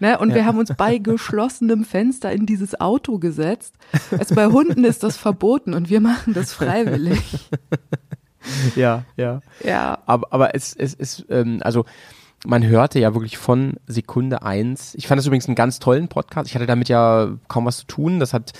Ne? 0.00 0.18
Und 0.18 0.34
wir 0.34 0.44
haben 0.44 0.58
uns 0.58 0.74
bei 0.76 0.98
geschlossenem 0.98 1.84
Fenster 1.84 2.32
in 2.32 2.44
dieses 2.44 2.80
Auto 2.80 3.20
gesetzt. 3.20 3.74
Also 4.10 4.34
bei 4.34 4.46
Hunden 4.46 4.82
ist 4.82 5.04
das 5.04 5.16
verboten 5.16 5.72
und 5.72 5.88
wir 5.88 6.00
machen 6.00 6.34
das 6.34 6.52
freiwillig. 6.52 7.20
Ja, 8.76 9.04
ja. 9.16 9.40
Ja. 9.64 9.98
Aber, 10.06 10.28
aber 10.30 10.54
es, 10.54 10.74
es 10.74 10.94
ist, 10.94 11.26
ähm, 11.30 11.60
also 11.62 11.84
man 12.44 12.64
hörte 12.64 12.98
ja 12.98 13.14
wirklich 13.14 13.38
von 13.38 13.74
Sekunde 13.86 14.42
eins. 14.42 14.94
Ich 14.94 15.06
fand 15.06 15.18
das 15.18 15.26
übrigens 15.26 15.46
einen 15.46 15.54
ganz 15.54 15.78
tollen 15.78 16.08
Podcast. 16.08 16.48
Ich 16.48 16.54
hatte 16.54 16.66
damit 16.66 16.88
ja 16.88 17.30
kaum 17.48 17.64
was 17.64 17.78
zu 17.78 17.86
tun. 17.86 18.20
Das 18.20 18.32
hat 18.32 18.52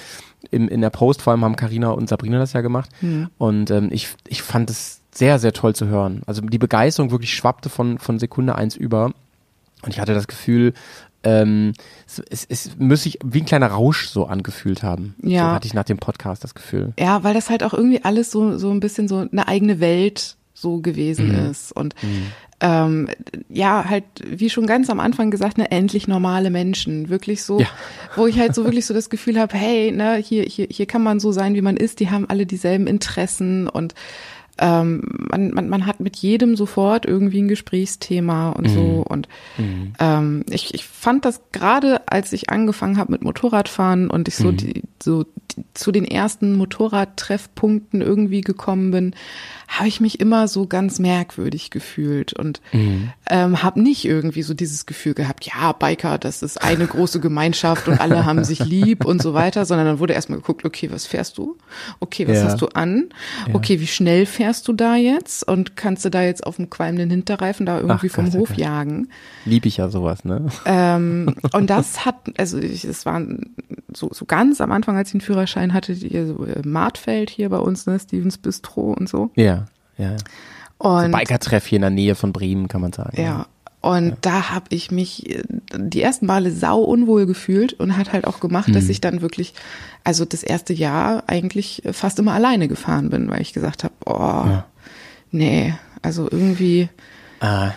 im, 0.51 0.69
in 0.69 0.81
der 0.81 0.91
Post 0.91 1.23
vor 1.23 1.33
allem 1.33 1.45
haben 1.45 1.57
Karina 1.57 1.91
und 1.91 2.09
Sabrina 2.09 2.39
das 2.39 2.53
ja 2.53 2.63
gemacht. 2.63 2.91
Und 3.39 3.71
ähm, 3.71 3.89
ich, 3.93 4.09
ich 4.27 4.43
fand 4.43 4.71
es 4.71 5.03
sehr, 5.13 5.39
sehr 5.39 5.53
toll 5.53 5.75
zu 5.75 5.87
hören. 5.87 6.23
Also 6.27 6.43
die 6.43 6.59
Begeisterung 6.59 7.11
wirklich 7.11 7.35
schwappte 7.35 7.69
von, 7.69 7.99
von 7.99 8.19
Sekunde 8.19 8.55
eins 8.55 8.77
über. 8.77 9.13
Und 9.83 9.91
ich 9.91 10.01
hatte 10.01 10.15
das 10.15 10.27
Gefühl, 10.27 10.73
ähm, 11.27 11.73
es, 12.07 12.23
es, 12.31 12.47
es 12.49 12.71
müsse 12.79 13.03
sich 13.05 13.19
wie 13.25 13.41
ein 13.41 13.47
kleiner 13.47 13.67
Rausch 13.67 14.07
so 14.09 14.27
angefühlt 14.27 14.83
haben. 14.85 15.15
Ja. 15.23 15.49
So 15.49 15.55
hatte 15.57 15.67
ich 15.67 15.75
nach 15.75 15.85
dem 15.85 15.99
Podcast 15.99 16.45
das 16.45 16.55
Gefühl. 16.55 16.93
Ja, 16.99 17.25
weil 17.25 17.35
das 17.35 17.51
halt 17.51 17.63
auch 17.65 17.75
irgendwie 17.75 18.05
alles 18.05 18.31
so, 18.31 18.57
so 18.59 18.71
ein 18.71 18.81
bisschen 18.81 19.09
so 19.09 19.27
eine 19.31 19.49
eigene 19.49 19.81
Welt 19.81 20.37
so 20.55 20.79
gewesen 20.81 21.29
Mhm. 21.29 21.51
ist. 21.51 21.73
Und 21.73 21.95
ähm, 22.61 23.09
ja, 23.51 23.85
halt, 23.87 24.05
wie 24.25 24.49
schon 24.49 24.67
ganz 24.67 24.89
am 24.89 25.01
Anfang 25.01 25.31
gesagt, 25.31 25.59
ne, 25.59 25.71
endlich 25.71 26.09
normale 26.09 26.49
Menschen. 26.51 27.11
Wirklich 27.11 27.43
so, 27.43 27.61
Ja. 27.61 27.67
wo 28.15 28.27
ich 28.27 28.39
halt 28.39 28.55
so 28.55 28.65
wirklich 28.65 28.87
so 28.87 28.95
das 28.95 29.11
Gefühl 29.11 29.39
habe, 29.39 29.55
hey, 29.57 29.93
ne, 29.93 30.15
hier, 30.17 30.45
hier, 30.45 30.67
hier 30.71 30.87
kann 30.87 31.03
man 31.03 31.21
so 31.21 31.33
sein, 31.33 31.55
wie 31.55 31.61
man 31.61 31.77
ist, 31.77 32.01
die 32.01 32.09
haben 32.09 32.25
alle 32.31 32.47
dieselben 32.47 32.87
Interessen 32.87 33.69
und 33.69 33.95
ähm, 34.59 35.03
man, 35.31 35.51
man, 35.51 35.69
man 35.69 35.87
hat 35.87 36.01
mit 36.01 36.17
jedem 36.17 36.57
sofort 36.57 37.05
irgendwie 37.05 37.43
ein 37.43 37.49
Gesprächsthema 37.49 38.51
und 38.51 38.69
so. 38.71 39.05
Und 39.07 39.29
ähm, 39.99 40.45
ich, 40.51 40.73
ich 40.75 40.85
fand 40.87 41.25
das 41.25 41.41
gerade, 41.53 42.01
als 42.11 42.33
ich 42.33 42.49
angefangen 42.51 42.97
habe 42.97 43.13
mit 43.13 43.23
Motorradfahren 43.23 44.09
und 44.09 44.29
ich 44.29 44.37
so 44.37 44.53
die, 44.53 44.83
so 45.03 45.25
t- 45.25 45.65
zu 45.75 45.93
den 45.93 46.05
ersten 46.07 46.57
Motorradtreffpunkten 46.57 48.01
irgendwie 48.03 48.41
gekommen 48.41 48.91
bin, 48.91 49.15
habe 49.69 49.89
ich 49.89 50.01
mich 50.01 50.21
immer 50.21 50.47
so 50.49 50.67
ganz 50.67 50.99
merkwürdig 50.99 51.71
gefühlt 51.71 52.33
und 52.33 52.61
ähm, 53.29 53.63
habe 53.63 53.81
nicht 53.83 54.05
irgendwie 54.05 54.43
so 54.43 54.55
dieses 54.55 54.87
Gefühl 54.87 55.15
gehabt, 55.15 55.45
ja, 55.47 55.73
Biker, 55.73 56.19
das 56.19 56.43
ist 56.43 56.63
eine 56.63 56.87
große 56.87 57.21
Gemeinschaft 57.21 57.89
und 57.89 58.01
alle 58.01 58.25
haben 58.25 58.45
sich 58.45 58.65
lieb 58.65 59.05
und 59.05 59.21
so 59.21 59.35
weiter, 59.35 59.65
sondern 59.65 59.87
dann 59.87 59.99
wurde 59.99 60.13
erstmal 60.15 60.39
geguckt, 60.39 60.65
okay, 60.65 60.91
was 60.93 61.07
fährst 61.07 61.37
du? 61.39 61.57
Okay, 62.01 62.29
was 62.29 62.39
Ja. 62.39 62.45
hast 62.45 62.61
du 62.63 62.69
an? 62.69 63.07
Okay, 63.53 63.81
wie 63.81 63.87
schnell 63.87 64.25
fährst 64.27 64.69
du 64.69 64.73
da 64.73 64.95
jetzt? 64.97 65.47
Und 65.47 65.77
kannst 65.77 66.05
du 66.05 66.11
da 66.11 66.23
jetzt 66.23 66.47
auf 66.47 66.57
dem 66.57 66.71
qualmenden 66.71 67.11
Hinterreifen 67.11 67.67
da 67.67 67.79
irgendwie 67.81 68.09
Ach 68.11 68.15
vom 68.15 68.25
Gott, 68.27 68.35
oh 68.35 68.39
Hof 68.41 68.49
Gott. 68.51 68.59
jagen? 68.59 69.09
Lieb 69.45 69.67
ich 69.67 69.79
ja 69.79 69.89
sowas, 69.89 70.25
ne? 70.25 70.47
Ähm, 70.65 71.35
und 71.53 71.71
das 71.71 72.05
hat, 72.05 72.17
also 72.39 72.59
ich, 72.59 72.85
es 72.85 73.05
war 73.07 73.21
so, 73.93 74.11
so 74.13 74.25
ganz 74.27 74.61
am 74.61 74.71
Anfang, 74.73 74.97
als 74.97 75.09
ich 75.09 75.13
den 75.13 75.21
Führerschein 75.23 75.73
hatte, 75.73 75.95
die, 75.95 76.09
so 76.27 76.45
äh, 76.45 76.63
Martfeld 76.67 77.31
hier 77.31 77.49
bei 77.49 77.59
uns, 77.59 77.87
ne, 77.87 77.99
Stevens 77.99 78.39
Bistro 78.39 78.93
und 78.93 79.09
so. 79.09 79.31
Ja, 79.35 79.56
ja. 79.99 80.17
Und 80.79 81.11
Biker-Treff 81.13 81.67
hier 81.67 81.77
in 81.77 81.83
der 81.83 81.91
Nähe 81.91 82.15
von 82.15 82.33
Bremen, 82.33 82.69
kann 82.69 82.81
man 82.81 82.93
sagen. 82.93 83.21
ja. 83.21 83.47
Und 83.83 84.17
da 84.23 84.51
habe 84.51 84.67
ich 84.71 84.91
mich 84.91 85.31
äh, 85.31 85.45
die 85.77 86.03
ersten 86.03 86.27
Male 86.27 86.51
sau 86.51 86.81
unwohl 86.81 87.25
gefühlt 87.25 87.73
und 87.75 87.97
hat 87.97 88.13
halt 88.13 88.27
auch 88.27 88.41
gemacht, 88.41 88.69
Mhm. 88.69 88.73
dass 88.73 88.89
ich 88.89 89.01
dann 89.01 89.21
wirklich, 89.23 89.55
also 90.03 90.25
das 90.25 90.43
erste 90.43 90.73
Jahr 90.73 91.23
eigentlich 91.29 91.83
fast 91.93 92.19
immer 92.19 92.33
alleine 92.33 92.67
gefahren 92.67 93.11
bin, 93.11 93.31
weil 93.31 93.43
ich 93.43 93.53
gesagt 93.53 93.85
habe, 93.85 93.95
oh, 94.05 94.63
nee, 95.31 95.73
also 96.03 96.29
irgendwie, 96.29 96.89
Ah, 97.39 97.73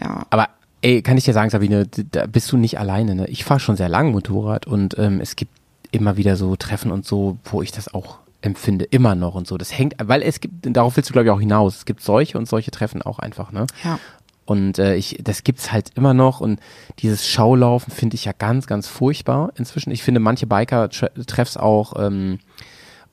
ja, 0.00 0.26
aber 0.30 0.48
ey, 0.80 1.00
kann 1.02 1.16
ich 1.16 1.24
dir 1.24 1.34
sagen, 1.34 1.50
Sabine, 1.50 1.86
da 1.86 2.26
bist 2.26 2.50
du 2.50 2.56
nicht 2.56 2.80
alleine, 2.80 3.14
ne? 3.14 3.28
Ich 3.28 3.44
fahre 3.44 3.60
schon 3.60 3.76
sehr 3.76 3.88
lang 3.90 4.10
Motorrad 4.10 4.66
und 4.66 4.98
ähm, 4.98 5.20
es 5.20 5.36
gibt 5.36 5.52
immer 5.92 6.16
wieder 6.16 6.34
so 6.36 6.56
Treffen 6.56 6.90
und 6.90 7.04
so, 7.06 7.36
wo 7.44 7.62
ich 7.62 7.70
das 7.70 7.92
auch 7.94 8.18
empfinde, 8.42 8.84
immer 8.84 9.14
noch 9.14 9.34
und 9.34 9.46
so. 9.46 9.56
Das 9.56 9.76
hängt, 9.76 9.94
weil 10.02 10.22
es 10.22 10.40
gibt, 10.40 10.66
darauf 10.76 10.96
willst 10.96 11.08
du 11.08 11.12
glaube 11.12 11.26
ich 11.26 11.30
auch 11.30 11.40
hinaus. 11.40 11.76
Es 11.76 11.84
gibt 11.84 12.02
solche 12.02 12.36
und 12.36 12.48
solche 12.48 12.70
Treffen 12.70 13.02
auch 13.02 13.18
einfach, 13.18 13.52
ne? 13.52 13.66
ja. 13.84 13.98
Und 14.44 14.80
äh, 14.80 14.96
ich, 14.96 15.18
das 15.22 15.44
gibt's 15.44 15.72
halt 15.72 15.90
immer 15.94 16.14
noch 16.14 16.40
und 16.40 16.60
dieses 16.98 17.28
Schaulaufen 17.28 17.92
finde 17.92 18.16
ich 18.16 18.24
ja 18.24 18.32
ganz, 18.36 18.66
ganz 18.66 18.88
furchtbar 18.88 19.52
inzwischen. 19.54 19.92
Ich 19.92 20.02
finde 20.02 20.18
manche 20.18 20.46
Biker-Treffs 20.46 21.56
auch 21.56 21.94
ähm, 21.96 22.40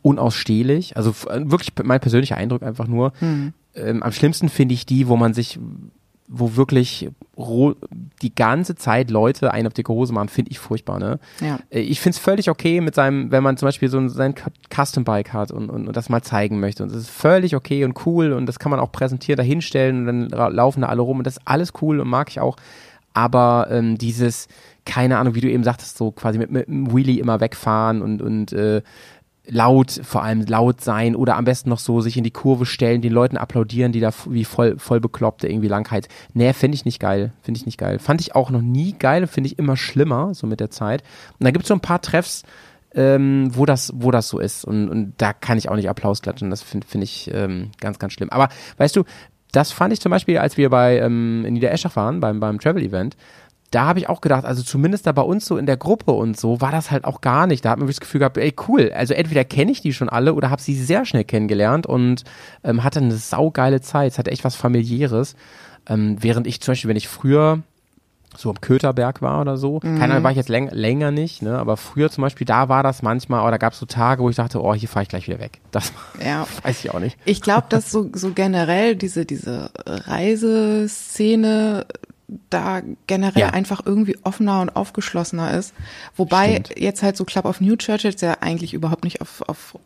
unausstehlich. 0.01 0.97
Also 0.97 1.11
äh, 1.29 1.49
wirklich 1.49 1.71
mein 1.83 1.99
persönlicher 1.99 2.35
Eindruck 2.35 2.63
einfach 2.63 2.87
nur. 2.87 3.13
Ähm, 3.75 4.01
am 4.01 4.11
schlimmsten 4.11 4.49
finde 4.49 4.73
ich 4.73 4.87
die, 4.87 5.07
wo 5.07 5.17
man 5.17 5.35
sich, 5.35 5.59
wo 6.31 6.55
wirklich 6.55 7.09
die 8.21 8.35
ganze 8.35 8.75
Zeit 8.75 9.09
Leute 9.09 9.51
einen 9.51 9.65
auf 9.65 9.73
dicke 9.73 9.91
Hose 9.91 10.13
machen, 10.13 10.29
finde 10.29 10.51
ich 10.51 10.59
furchtbar, 10.59 10.99
ne? 10.99 11.19
Ja. 11.41 11.59
Äh, 11.71 11.79
Ich 11.79 11.99
finde 12.01 12.15
es 12.17 12.19
völlig 12.19 12.49
okay 12.51 12.81
mit 12.81 12.93
seinem, 12.93 13.31
wenn 13.31 13.41
man 13.41 13.57
zum 13.57 13.67
Beispiel 13.67 13.89
so 13.89 13.97
ein, 13.97 14.09
sein 14.09 14.35
Cu- 14.35 14.51
Custom-Bike 14.69 15.33
hat 15.33 15.51
und, 15.51 15.69
und, 15.71 15.87
und 15.87 15.97
das 15.97 16.09
mal 16.09 16.21
zeigen 16.21 16.59
möchte. 16.59 16.83
Und 16.83 16.91
das 16.91 16.99
ist 16.99 17.09
völlig 17.09 17.55
okay 17.55 17.83
und 17.83 18.05
cool 18.05 18.31
und 18.33 18.45
das 18.45 18.59
kann 18.59 18.69
man 18.69 18.79
auch 18.79 18.91
präsentieren, 18.91 19.37
da 19.37 19.43
hinstellen 19.43 20.07
und 20.07 20.29
dann 20.31 20.53
laufen 20.53 20.81
da 20.81 20.87
alle 20.89 21.01
rum 21.01 21.17
und 21.17 21.25
das 21.25 21.37
ist 21.37 21.43
alles 21.45 21.73
cool 21.81 21.99
und 21.99 22.07
mag 22.07 22.29
ich 22.29 22.39
auch. 22.39 22.57
Aber 23.13 23.67
ähm, 23.71 23.97
dieses, 23.97 24.47
keine 24.85 25.17
Ahnung, 25.17 25.33
wie 25.33 25.41
du 25.41 25.49
eben 25.49 25.63
sagtest, 25.63 25.97
so 25.97 26.11
quasi 26.11 26.37
mit, 26.37 26.51
mit 26.51 26.67
einem 26.67 26.95
Wheelie 26.95 27.19
immer 27.19 27.39
wegfahren 27.39 28.03
und, 28.03 28.21
und 28.21 28.53
äh, 28.53 28.83
laut, 29.49 29.99
vor 30.03 30.23
allem 30.23 30.45
laut 30.45 30.81
sein 30.81 31.15
oder 31.15 31.35
am 31.35 31.45
besten 31.45 31.69
noch 31.69 31.79
so 31.79 32.01
sich 32.01 32.17
in 32.17 32.23
die 32.23 32.31
Kurve 32.31 32.65
stellen, 32.65 33.01
den 33.01 33.13
Leuten 33.13 33.37
applaudieren, 33.37 33.91
die 33.91 33.99
da 33.99 34.11
wie 34.27 34.45
voll, 34.45 34.77
voll 34.77 34.99
bekloppte 34.99 35.47
irgendwie 35.47 35.67
Langheit. 35.67 36.07
Nee, 36.33 36.53
finde 36.53 36.75
ich 36.75 36.85
nicht 36.85 36.99
geil. 36.99 37.33
Finde 37.41 37.59
ich 37.59 37.65
nicht 37.65 37.77
geil. 37.77 37.99
Fand 37.99 38.21
ich 38.21 38.35
auch 38.35 38.51
noch 38.51 38.61
nie 38.61 38.95
geil, 38.97 39.27
finde 39.27 39.47
ich 39.47 39.59
immer 39.59 39.75
schlimmer, 39.75 40.33
so 40.33 40.47
mit 40.47 40.59
der 40.59 40.69
Zeit. 40.69 41.03
Und 41.39 41.45
da 41.45 41.51
gibt 41.51 41.63
es 41.63 41.67
so 41.69 41.73
ein 41.73 41.81
paar 41.81 42.01
Treffs, 42.01 42.43
ähm, 42.93 43.51
wo 43.53 43.65
das, 43.65 43.91
wo 43.95 44.11
das 44.11 44.29
so 44.29 44.39
ist. 44.39 44.65
Und, 44.65 44.89
und 44.89 45.13
da 45.17 45.33
kann 45.33 45.57
ich 45.57 45.69
auch 45.69 45.75
nicht 45.75 45.89
Applaus 45.89 46.21
klatschen. 46.21 46.49
Das 46.49 46.61
finde 46.61 46.87
find 46.87 47.03
ich 47.03 47.29
ähm, 47.33 47.71
ganz, 47.79 47.99
ganz 47.99 48.13
schlimm. 48.13 48.29
Aber 48.29 48.49
weißt 48.77 48.95
du, 48.95 49.03
das 49.51 49.71
fand 49.71 49.93
ich 49.93 49.99
zum 49.99 50.11
Beispiel, 50.11 50.37
als 50.37 50.57
wir 50.57 50.69
bei 50.69 50.99
ähm, 50.99 51.43
in 51.45 51.53
Niedereschach 51.53 51.95
waren, 51.95 52.19
beim, 52.19 52.39
beim 52.39 52.59
Travel-Event, 52.59 53.17
da 53.71 53.85
habe 53.85 53.99
ich 53.99 54.09
auch 54.09 54.21
gedacht, 54.21 54.45
also 54.45 54.63
zumindest 54.63 55.05
da 55.05 55.11
bei 55.11 55.21
uns 55.21 55.45
so 55.45 55.57
in 55.57 55.65
der 55.65 55.77
Gruppe 55.77 56.11
und 56.11 56.39
so, 56.39 56.59
war 56.59 56.71
das 56.71 56.91
halt 56.91 57.05
auch 57.05 57.21
gar 57.21 57.45
nicht. 57.47 57.63
Da 57.63 57.69
hat 57.69 57.77
man 57.77 57.87
wirklich 57.87 57.97
das 57.97 58.07
Gefühl 58.07 58.19
gehabt, 58.19 58.37
ey 58.37 58.53
cool, 58.67 58.91
also 58.95 59.13
entweder 59.13 59.43
kenne 59.45 59.71
ich 59.71 59.81
die 59.81 59.93
schon 59.93 60.09
alle 60.09 60.33
oder 60.33 60.49
habe 60.49 60.61
sie 60.61 60.75
sehr 60.75 61.05
schnell 61.05 61.23
kennengelernt 61.23 61.85
und 61.85 62.23
ähm, 62.63 62.83
hatte 62.83 62.99
eine 62.99 63.15
saugeile 63.15 63.81
Zeit. 63.81 64.13
Es 64.13 64.17
hatte 64.17 64.31
echt 64.31 64.43
was 64.43 64.55
familiäres. 64.55 65.35
Ähm, 65.87 66.17
während 66.19 66.47
ich 66.47 66.61
zum 66.61 66.71
Beispiel, 66.71 66.89
wenn 66.89 66.97
ich 66.97 67.07
früher 67.07 67.59
so 68.37 68.51
am 68.51 68.61
Köterberg 68.61 69.23
war 69.23 69.41
oder 69.41 69.57
so, 69.57 69.79
keine 69.79 70.03
Ahnung, 70.03 70.23
war 70.23 70.29
ich 70.29 70.37
jetzt 70.37 70.49
läng 70.49 70.69
länger 70.69 71.09
nicht, 71.09 71.41
ne? 71.41 71.57
aber 71.57 71.77
früher 71.77 72.11
zum 72.11 72.21
Beispiel, 72.21 72.45
da 72.45 72.69
war 72.69 72.83
das 72.83 73.01
manchmal, 73.01 73.47
oder 73.47 73.57
gab 73.57 73.73
es 73.73 73.79
so 73.79 73.87
Tage, 73.87 74.21
wo 74.21 74.29
ich 74.29 74.35
dachte, 74.35 74.61
oh, 74.61 74.75
hier 74.75 74.87
fahre 74.87 75.01
ich 75.01 75.09
gleich 75.09 75.27
wieder 75.27 75.39
weg. 75.39 75.59
Das 75.71 75.91
Ja. 76.23 76.45
weiß 76.61 76.85
ich 76.85 76.93
auch 76.93 76.99
nicht. 76.99 77.17
Ich 77.25 77.41
glaube, 77.41 77.65
dass 77.69 77.91
so, 77.91 78.07
so 78.13 78.31
generell 78.33 78.95
diese, 78.95 79.25
diese 79.25 79.71
Reiseszene 79.85 81.87
da 82.49 82.81
generell 83.07 83.41
Ja. 83.41 83.49
einfach 83.49 83.81
irgendwie 83.85 84.17
offener 84.23 84.61
und 84.61 84.75
aufgeschlossener 84.75 85.53
ist. 85.57 85.73
Wobei 86.15 86.51
Stimmt. 86.63 86.79
jetzt 86.79 87.03
halt 87.03 87.17
so 87.17 87.25
Club 87.25 87.45
of 87.45 87.61
New 87.61 87.75
Church 87.75 88.03
jetzt 88.03 88.21
ja 88.21 88.37
eigentlich 88.41 88.73
überhaupt 88.73 89.03
nicht 89.03 89.21
auf, 89.21 89.41
auf 89.47 89.77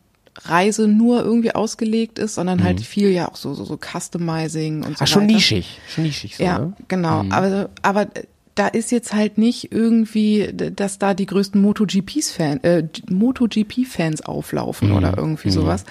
Reise 0.45 0.87
nur 0.87 1.23
irgendwie 1.23 1.53
ausgelegt 1.53 2.17
ist, 2.17 2.35
sondern 2.35 2.63
halt 2.63 2.81
viel 2.81 3.09
ja 3.11 3.29
auch 3.29 3.35
so, 3.35 3.53
so, 3.53 3.65
so 3.65 3.77
Customizing 3.77 4.83
und 4.83 4.97
so 4.97 5.03
Ach, 5.03 5.07
schon 5.07 5.23
weiter. 5.23 5.33
nischig, 5.33 5.79
schon 5.87 6.03
nischig 6.05 6.37
so, 6.37 6.43
Ja, 6.43 6.59
ne? 6.59 6.73
genau. 6.87 7.23
Aber, 7.29 7.69
aber 7.83 8.07
da 8.55 8.67
ist 8.67 8.91
jetzt 8.91 9.13
halt 9.13 9.37
nicht 9.37 9.71
irgendwie, 9.71 10.49
dass 10.53 10.99
da 10.99 11.13
die 11.13 11.25
größten 11.25 11.59
MotoGPs-Fan, 11.61 12.63
äh, 12.63 12.87
MotoGP-Fans 13.09 14.21
auflaufen 14.21 14.91
oder 14.91 15.17
irgendwie 15.17 15.49
sowas. 15.49 15.85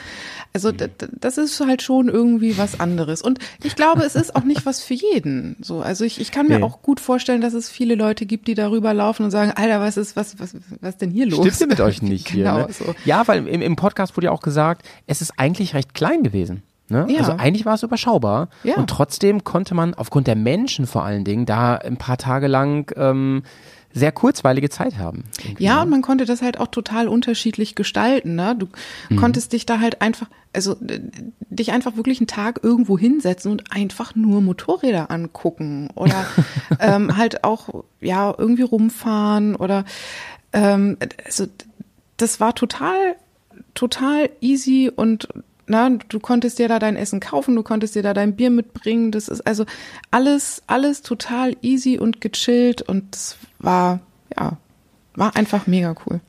Also 0.55 0.71
das 0.71 1.39
ist 1.39 1.59
halt 1.61 1.81
schon 1.83 2.09
irgendwie 2.09 2.59
was 2.59 2.79
anderes. 2.79 3.23
Und 3.23 3.39
ich 3.65 3.75
glaube, 3.75 4.03
es 4.05 4.15
ist 4.15 4.37
auch 4.37 4.45
nicht 4.45 4.67
was 4.67 4.83
für 4.83 4.95
jeden. 4.95 5.57
So, 5.63 5.81
also 5.81 6.05
ich, 6.05 6.21
ich 6.21 6.31
kann 6.31 6.47
mir 6.47 6.59
Nee. 6.59 6.65
auch 6.65 6.83
gut 6.83 7.01
vorstellen, 7.01 7.41
dass 7.41 7.55
es 7.55 7.71
viele 7.71 7.95
Leute 7.95 8.27
gibt, 8.27 8.47
die 8.49 8.55
darüber 8.55 8.93
laufen 8.93 9.25
und 9.25 9.31
sagen, 9.31 9.53
Alter, 9.53 9.81
was 9.81 9.97
ist, 9.97 10.15
was, 10.15 10.39
was, 10.39 10.55
was 10.81 10.99
denn 10.99 11.11
hier 11.11 11.27
los? 11.27 11.41
Stimmt 11.41 11.61
denn 11.61 11.69
mit 11.71 11.81
euch 11.81 12.03
nicht 12.03 12.33
genau, 12.33 12.57
hier? 12.57 12.67
Ne? 12.67 12.73
so. 12.73 12.95
Ja, 13.07 13.27
weil 13.27 13.47
im, 13.49 13.63
im 13.63 13.77
Podcast 13.77 14.17
wurde 14.17 14.27
ja 14.27 14.31
auch 14.31 14.43
gesagt, 14.43 14.87
es 15.07 15.23
ist 15.23 15.33
eigentlich 15.39 15.75
recht 15.75 15.95
klein 15.95 16.23
gewesen. 16.23 16.63
Ne? 16.93 17.07
Ja. 17.09 17.19
Also 17.21 17.33
eigentlich 17.33 17.67
war 17.67 17.75
es 17.75 17.83
überschaubar. 17.83 18.49
Ja. 18.63 18.77
Und 18.77 18.89
trotzdem 18.89 19.43
konnte 19.43 19.75
man 19.75 19.95
aufgrund 19.95 20.29
der 20.29 20.37
Menschen 20.37 20.87
vor 20.87 21.05
allen 21.05 21.25
Dingen 21.25 21.45
da 21.47 21.75
ein 21.75 21.97
paar 21.97 22.19
Tage 22.19 22.47
lang 22.47 22.93
ähm, 22.97 23.43
sehr 23.95 24.11
kurzweilige 24.13 24.71
Zeit 24.71 24.97
haben. 24.97 25.25
Irgendwie, 25.45 25.65
Ja, 25.65 25.77
ne? 25.77 25.83
und 25.83 25.91
man 25.91 26.01
konnte 26.03 26.25
das 26.25 26.41
halt 26.41 26.59
auch 26.59 26.69
total 26.69 27.09
unterschiedlich 27.09 27.75
gestalten. 27.75 28.37
Ne? 28.37 28.55
Du 28.59 28.69
Mhm. 29.11 29.17
konntest 29.17 29.53
dich 29.53 29.67
da 29.67 29.81
halt 29.81 30.01
einfach, 30.01 30.29
also 30.55 30.77
dich 31.51 31.73
einfach 31.73 31.97
wirklich 31.97 32.19
einen 32.21 32.27
Tag 32.27 32.61
irgendwo 32.63 32.97
hinsetzen 32.99 33.51
und 33.53 33.65
einfach 33.71 34.15
nur 34.15 34.41
Motorräder 34.41 35.11
angucken 35.11 35.91
oder 35.95 36.25
ähm, 36.81 37.17
halt 37.19 37.45
auch 37.45 37.85
ja 38.01 38.35
irgendwie 38.37 38.63
rumfahren 38.63 39.57
oder 39.57 39.85
ähm, 40.55 40.97
also 41.27 41.47
das 42.17 42.41
war 42.41 42.55
total 42.55 43.17
total 43.75 44.31
easy 44.41 44.91
und 44.95 45.29
na, 45.73 45.89
du 45.89 46.21
konntest 46.21 46.59
dir 46.59 46.69
da 46.69 46.79
dein 46.79 46.97
Essen 46.97 47.19
kaufen, 47.19 47.57
du 47.57 47.63
konntest 47.63 47.95
dir 47.95 48.03
da 48.03 48.13
dein 48.13 48.37
Bier 48.37 48.51
mitbringen. 48.51 49.11
Das 49.11 49.29
ist 49.29 49.41
also 49.47 49.65
alles, 50.11 50.63
alles 50.67 51.01
total 51.01 51.57
easy 51.63 51.99
und 51.99 52.21
gechillt 52.21 52.83
und 52.83 53.17
es 53.17 53.39
war, 53.59 54.01
ja, 54.37 54.59
war 55.17 55.35
einfach 55.35 55.67
mega 55.67 55.95
cool. 56.07 56.21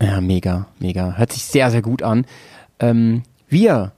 Ja, 0.00 0.20
mega, 0.20 0.68
mega. 0.78 1.16
Hört 1.16 1.32
sich 1.32 1.44
sehr, 1.44 1.70
sehr 1.72 1.82
gut 1.82 2.04
an. 2.04 2.26
Ähm, 2.78 3.24
wir, 3.48 3.90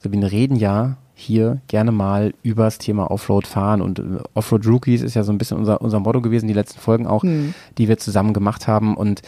Sabine, 0.00 0.32
reden 0.32 0.56
ja 0.56 0.96
hier 1.14 1.60
gerne 1.68 1.92
mal 1.92 2.34
übers 2.42 2.78
Thema 2.78 3.08
Offroad 3.08 3.46
fahren 3.46 3.80
und 3.82 4.00
äh, 4.00 4.02
Offroad 4.34 4.66
Rookies 4.66 5.02
ist 5.02 5.14
ja 5.14 5.22
so 5.22 5.30
ein 5.30 5.38
bisschen 5.38 5.58
unser, 5.58 5.80
unser 5.80 6.00
Motto 6.00 6.20
gewesen, 6.20 6.48
die 6.48 6.54
letzten 6.54 6.80
Folgen 6.80 7.06
auch, 7.06 7.22
die 7.22 7.88
wir 7.88 7.98
zusammen 7.98 8.34
gemacht 8.34 8.66
haben 8.66 8.96
und 8.96 9.22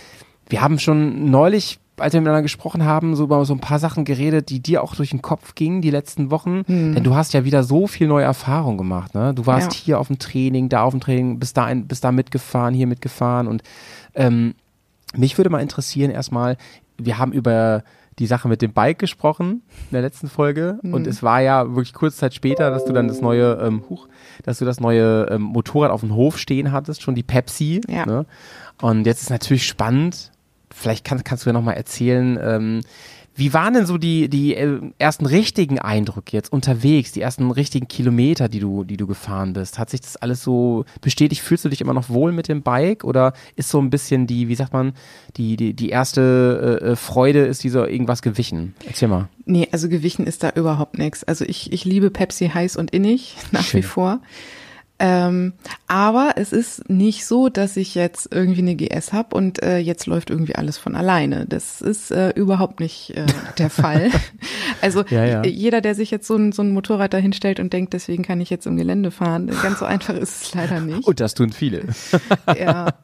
wir 0.48 0.62
haben 0.62 0.80
schon 0.80 1.30
neulich, 1.30 1.78
als 1.98 2.14
wir 2.14 2.20
miteinander 2.20 2.42
gesprochen 2.42 2.84
haben, 2.84 3.14
so 3.16 3.24
über 3.24 3.44
so 3.44 3.52
ein 3.54 3.60
paar 3.60 3.78
Sachen 3.78 4.04
geredet, 4.04 4.48
die 4.50 4.60
dir 4.60 4.82
auch 4.82 4.94
durch 4.96 5.10
den 5.10 5.22
Kopf 5.22 5.54
gingen 5.54 5.82
die 5.82 5.90
letzten 5.90 6.30
Wochen, 6.30 6.62
denn 6.66 7.04
du 7.04 7.14
hast 7.14 7.32
ja 7.34 7.44
wieder 7.44 7.62
so 7.62 7.86
viel 7.86 8.08
neue 8.08 8.24
Erfahrung 8.24 8.78
gemacht, 8.78 9.14
ne? 9.14 9.34
Du 9.34 9.46
warst 9.46 9.72
Ja. 9.74 9.78
hier 9.84 10.00
auf 10.00 10.06
dem 10.08 10.18
Training, 10.18 10.68
da 10.68 10.82
auf 10.82 10.92
dem 10.94 11.00
Training, 11.00 11.38
bist 11.38 11.56
da, 11.56 11.64
ein, 11.66 11.86
bist 11.86 12.02
da 12.04 12.10
mitgefahren, 12.12 12.74
hier 12.74 12.86
mitgefahren 12.86 13.46
und 13.46 13.62
ähm, 14.14 14.54
mich 15.14 15.36
würde 15.36 15.50
mal 15.50 15.60
interessieren 15.60 16.10
erstmal, 16.10 16.56
wir 16.98 17.18
haben 17.18 17.32
über 17.32 17.82
die 18.18 18.26
Sache 18.26 18.46
mit 18.48 18.60
dem 18.62 18.72
Bike 18.72 18.98
gesprochen 18.98 19.62
in 19.90 19.92
der 19.92 20.02
letzten 20.02 20.28
Folge 20.28 20.78
Mhm. 20.82 20.94
und 20.94 21.06
es 21.06 21.22
war 21.22 21.40
ja 21.40 21.66
wirklich 21.68 21.92
kurze 21.94 22.16
Zeit 22.18 22.34
später, 22.34 22.70
dass 22.70 22.84
du 22.84 22.92
dann 22.92 23.08
das 23.08 23.20
neue, 23.20 23.54
ähm, 23.62 23.82
huch, 23.88 24.06
dass 24.44 24.58
du 24.58 24.64
das 24.64 24.80
neue 24.80 25.26
ähm, 25.30 25.42
Motorrad 25.42 25.90
auf 25.90 26.00
dem 26.00 26.14
Hof 26.14 26.38
stehen 26.38 26.72
hattest, 26.72 27.02
schon 27.02 27.14
die 27.14 27.22
Pepsi. 27.22 27.80
Ja. 27.88 28.06
Ne? 28.06 28.26
Und 28.80 29.06
jetzt 29.06 29.22
ist 29.22 29.30
natürlich 29.30 29.66
spannend, 29.66 30.30
vielleicht 30.74 31.04
kann, 31.04 31.22
kannst 31.24 31.44
du 31.44 31.50
ja 31.50 31.54
nochmal 31.54 31.76
erzählen, 31.76 32.38
ähm, 32.42 32.80
Wie 33.34 33.54
waren 33.54 33.72
denn 33.72 33.86
so 33.86 33.96
die, 33.96 34.28
die 34.28 34.54
äh, 34.54 34.78
ersten 34.98 35.24
richtigen 35.24 35.78
Eindrücke 35.78 36.36
jetzt 36.36 36.52
unterwegs, 36.52 37.12
die 37.12 37.22
ersten 37.22 37.50
richtigen 37.50 37.88
Kilometer, 37.88 38.48
die 38.50 38.60
du, 38.60 38.84
die 38.84 38.98
du 38.98 39.06
gefahren 39.06 39.54
bist? 39.54 39.78
Hat 39.78 39.88
sich 39.88 40.02
das 40.02 40.16
alles 40.16 40.42
so 40.42 40.84
bestätigt? 41.00 41.40
Fühlst 41.40 41.64
du 41.64 41.70
dich 41.70 41.80
immer 41.80 41.94
noch 41.94 42.10
wohl 42.10 42.32
mit 42.32 42.48
dem 42.48 42.62
Bike 42.62 43.04
oder 43.04 43.32
ist 43.56 43.70
so 43.70 43.80
ein 43.80 43.88
bisschen 43.88 44.26
die, 44.26 44.48
wie 44.48 44.54
sagt 44.54 44.74
man, 44.74 44.92
die, 45.36 45.56
die, 45.56 45.72
die 45.72 45.88
erste 45.88 46.80
äh, 46.82 46.90
äh 46.90 46.96
Freude, 46.96 47.46
ist 47.46 47.64
dieser 47.64 47.88
irgendwas 47.88 48.20
gewichen? 48.20 48.74
Erzähl 48.86 49.08
mal. 49.08 49.28
Nee, 49.46 49.66
also 49.72 49.88
gewichen 49.88 50.26
ist 50.26 50.42
da 50.42 50.50
überhaupt 50.50 50.98
nichts. 50.98 51.24
Also 51.24 51.46
ich, 51.46 51.72
ich 51.72 51.86
liebe 51.86 52.10
Pepsi 52.10 52.48
heiß 52.48 52.76
und 52.76 52.90
innig, 52.90 53.36
nach 53.50 53.62
Schön. 53.62 53.78
wie 53.78 53.86
vor. 53.86 54.20
Ähm, 55.04 55.54
aber 55.88 56.34
es 56.36 56.52
ist 56.52 56.88
nicht 56.88 57.26
so, 57.26 57.48
dass 57.48 57.76
ich 57.76 57.96
jetzt 57.96 58.28
irgendwie 58.32 58.60
eine 58.60 58.76
GS 58.76 59.12
habe 59.12 59.34
und 59.34 59.60
äh, 59.60 59.78
jetzt 59.78 60.06
läuft 60.06 60.30
irgendwie 60.30 60.54
alles 60.54 60.78
von 60.78 60.94
alleine. 60.94 61.44
Das 61.44 61.80
ist 61.80 62.12
äh, 62.12 62.30
überhaupt 62.30 62.78
nicht 62.78 63.16
äh, 63.16 63.26
der 63.58 63.68
Fall. 63.70 64.12
Also 64.80 65.04
Ja, 65.08 65.24
ja. 65.24 65.44
jeder, 65.44 65.80
der 65.80 65.96
sich 65.96 66.12
jetzt 66.12 66.28
so 66.28 66.36
ein, 66.36 66.52
so 66.52 66.62
ein 66.62 66.70
Motorrad 66.70 67.12
dahinstellt 67.14 67.58
und 67.58 67.72
denkt, 67.72 67.94
deswegen 67.94 68.22
kann 68.22 68.40
ich 68.40 68.48
jetzt 68.48 68.64
im 68.64 68.76
Gelände 68.76 69.10
fahren, 69.10 69.50
ganz 69.60 69.80
so 69.80 69.86
einfach 69.86 70.14
ist 70.14 70.42
es 70.42 70.54
leider 70.54 70.78
nicht. 70.80 71.04
Und 71.04 71.18
das 71.18 71.34
tun 71.34 71.50
viele. 71.50 71.82
ja. 72.56 72.94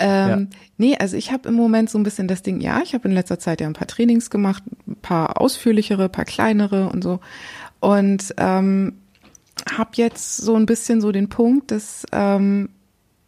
Ähm, 0.00 0.48
Nee, 0.78 0.96
also 0.98 1.16
ich 1.16 1.30
habe 1.30 1.48
im 1.48 1.54
Moment 1.54 1.90
so 1.90 1.98
ein 1.98 2.02
bisschen 2.02 2.26
das 2.26 2.42
Ding, 2.42 2.60
ja, 2.60 2.80
ich 2.82 2.92
habe 2.92 3.06
in 3.06 3.14
letzter 3.14 3.38
Zeit 3.38 3.60
ja 3.60 3.68
ein 3.68 3.72
paar 3.72 3.86
Trainings 3.86 4.30
gemacht, 4.30 4.64
ein 4.88 4.96
paar 4.96 5.40
ausführlichere, 5.40 6.04
ein 6.04 6.10
paar 6.12 6.24
kleinere 6.24 6.88
und 6.88 7.04
so. 7.04 7.20
Und 7.78 8.34
ähm, 8.36 8.94
habe 9.76 9.90
jetzt 9.94 10.36
so 10.38 10.56
ein 10.56 10.66
bisschen 10.66 11.00
so 11.00 11.12
den 11.12 11.28
Punkt, 11.28 11.70
dass 11.70 12.04
ähm, 12.12 12.68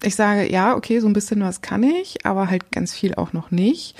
ich 0.03 0.15
sage, 0.15 0.51
ja, 0.51 0.77
okay, 0.77 1.01
so 1.01 1.07
ein 1.07 1.13
bisschen 1.13 1.41
was 1.41 1.63
kann 1.63 1.83
ich, 1.83 2.27
aber 2.27 2.51
halt 2.51 2.71
ganz 2.73 2.95
viel 2.95 3.15
auch 3.15 3.33
noch 3.33 3.51
nicht. 3.51 3.97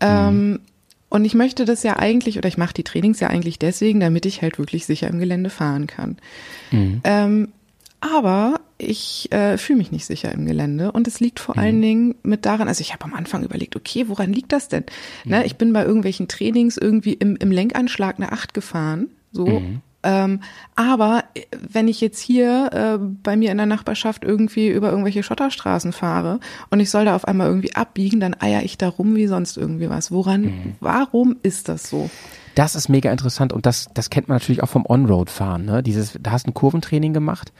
Ähm, 0.00 0.60
und 1.08 1.24
ich 1.24 1.34
möchte 1.34 1.64
das 1.64 1.82
ja 1.82 1.98
eigentlich, 1.98 2.38
oder 2.38 2.48
ich 2.48 2.58
mache 2.58 2.74
die 2.74 2.84
Trainings 2.84 3.20
ja 3.20 3.28
eigentlich 3.28 3.58
deswegen, 3.58 4.00
damit 4.00 4.26
ich 4.26 4.42
halt 4.42 4.58
wirklich 4.58 4.86
sicher 4.86 5.08
im 5.08 5.18
Gelände 5.18 5.50
fahren 5.50 5.86
kann. 5.86 6.18
Ähm, 7.04 7.48
aber 8.00 8.60
ich 8.76 9.32
äh, 9.32 9.58
fühle 9.58 9.78
mich 9.78 9.90
nicht 9.90 10.04
sicher 10.06 10.30
im 10.30 10.46
Gelände 10.46 10.92
und 10.92 11.08
es 11.08 11.18
liegt 11.18 11.40
vor 11.40 11.58
allen 11.58 11.82
Dingen 11.82 12.14
mit 12.22 12.46
daran, 12.46 12.68
also 12.68 12.80
ich 12.80 12.92
habe 12.92 13.04
am 13.04 13.14
Anfang 13.14 13.42
überlegt, 13.42 13.74
okay, 13.74 14.04
woran 14.06 14.32
liegt 14.32 14.52
das 14.52 14.68
denn? 14.68 14.84
Ne, 15.24 15.44
ich 15.46 15.56
bin 15.56 15.72
bei 15.72 15.84
irgendwelchen 15.84 16.28
Trainings 16.28 16.76
irgendwie 16.76 17.14
im, 17.14 17.34
im 17.36 17.50
Lenkanschlag 17.50 18.16
eine 18.16 18.30
Acht 18.30 18.54
gefahren, 18.54 19.08
so. 19.32 19.46
Ähm, 20.02 20.40
aber 20.76 21.24
äh, 21.34 21.42
wenn 21.52 21.88
ich 21.88 22.00
jetzt 22.00 22.20
hier 22.20 22.70
äh, 22.72 22.98
bei 22.98 23.36
mir 23.36 23.50
in 23.50 23.56
der 23.56 23.66
Nachbarschaft 23.66 24.24
irgendwie 24.24 24.68
über 24.68 24.90
irgendwelche 24.90 25.22
Schotterstraßen 25.22 25.92
fahre 25.92 26.38
und 26.70 26.80
ich 26.80 26.90
soll 26.90 27.04
da 27.04 27.16
auf 27.16 27.26
einmal 27.26 27.48
irgendwie 27.48 27.74
abbiegen, 27.74 28.20
dann 28.20 28.36
eier 28.40 28.62
ich 28.62 28.78
da 28.78 28.88
rum 28.88 29.16
wie 29.16 29.26
sonst 29.26 29.56
irgendwie 29.56 29.90
was. 29.90 30.12
Woran, 30.12 30.76
warum 30.80 31.36
ist 31.42 31.68
das 31.68 31.90
so? 31.90 32.10
Das 32.54 32.74
ist 32.74 32.88
mega 32.88 33.10
interessant 33.10 33.52
und 33.52 33.66
das, 33.66 33.88
das 33.94 34.10
kennt 34.10 34.28
man 34.28 34.36
natürlich 34.36 34.62
auch 34.62 34.68
vom 34.68 34.84
On-Road-Fahren. 34.86 35.64
Ne? 35.64 35.82
Dieses, 35.82 36.18
da 36.20 36.32
hast 36.32 36.46
du 36.46 36.50
ein 36.50 36.54
Kurventraining 36.54 37.12
gemacht 37.12 37.52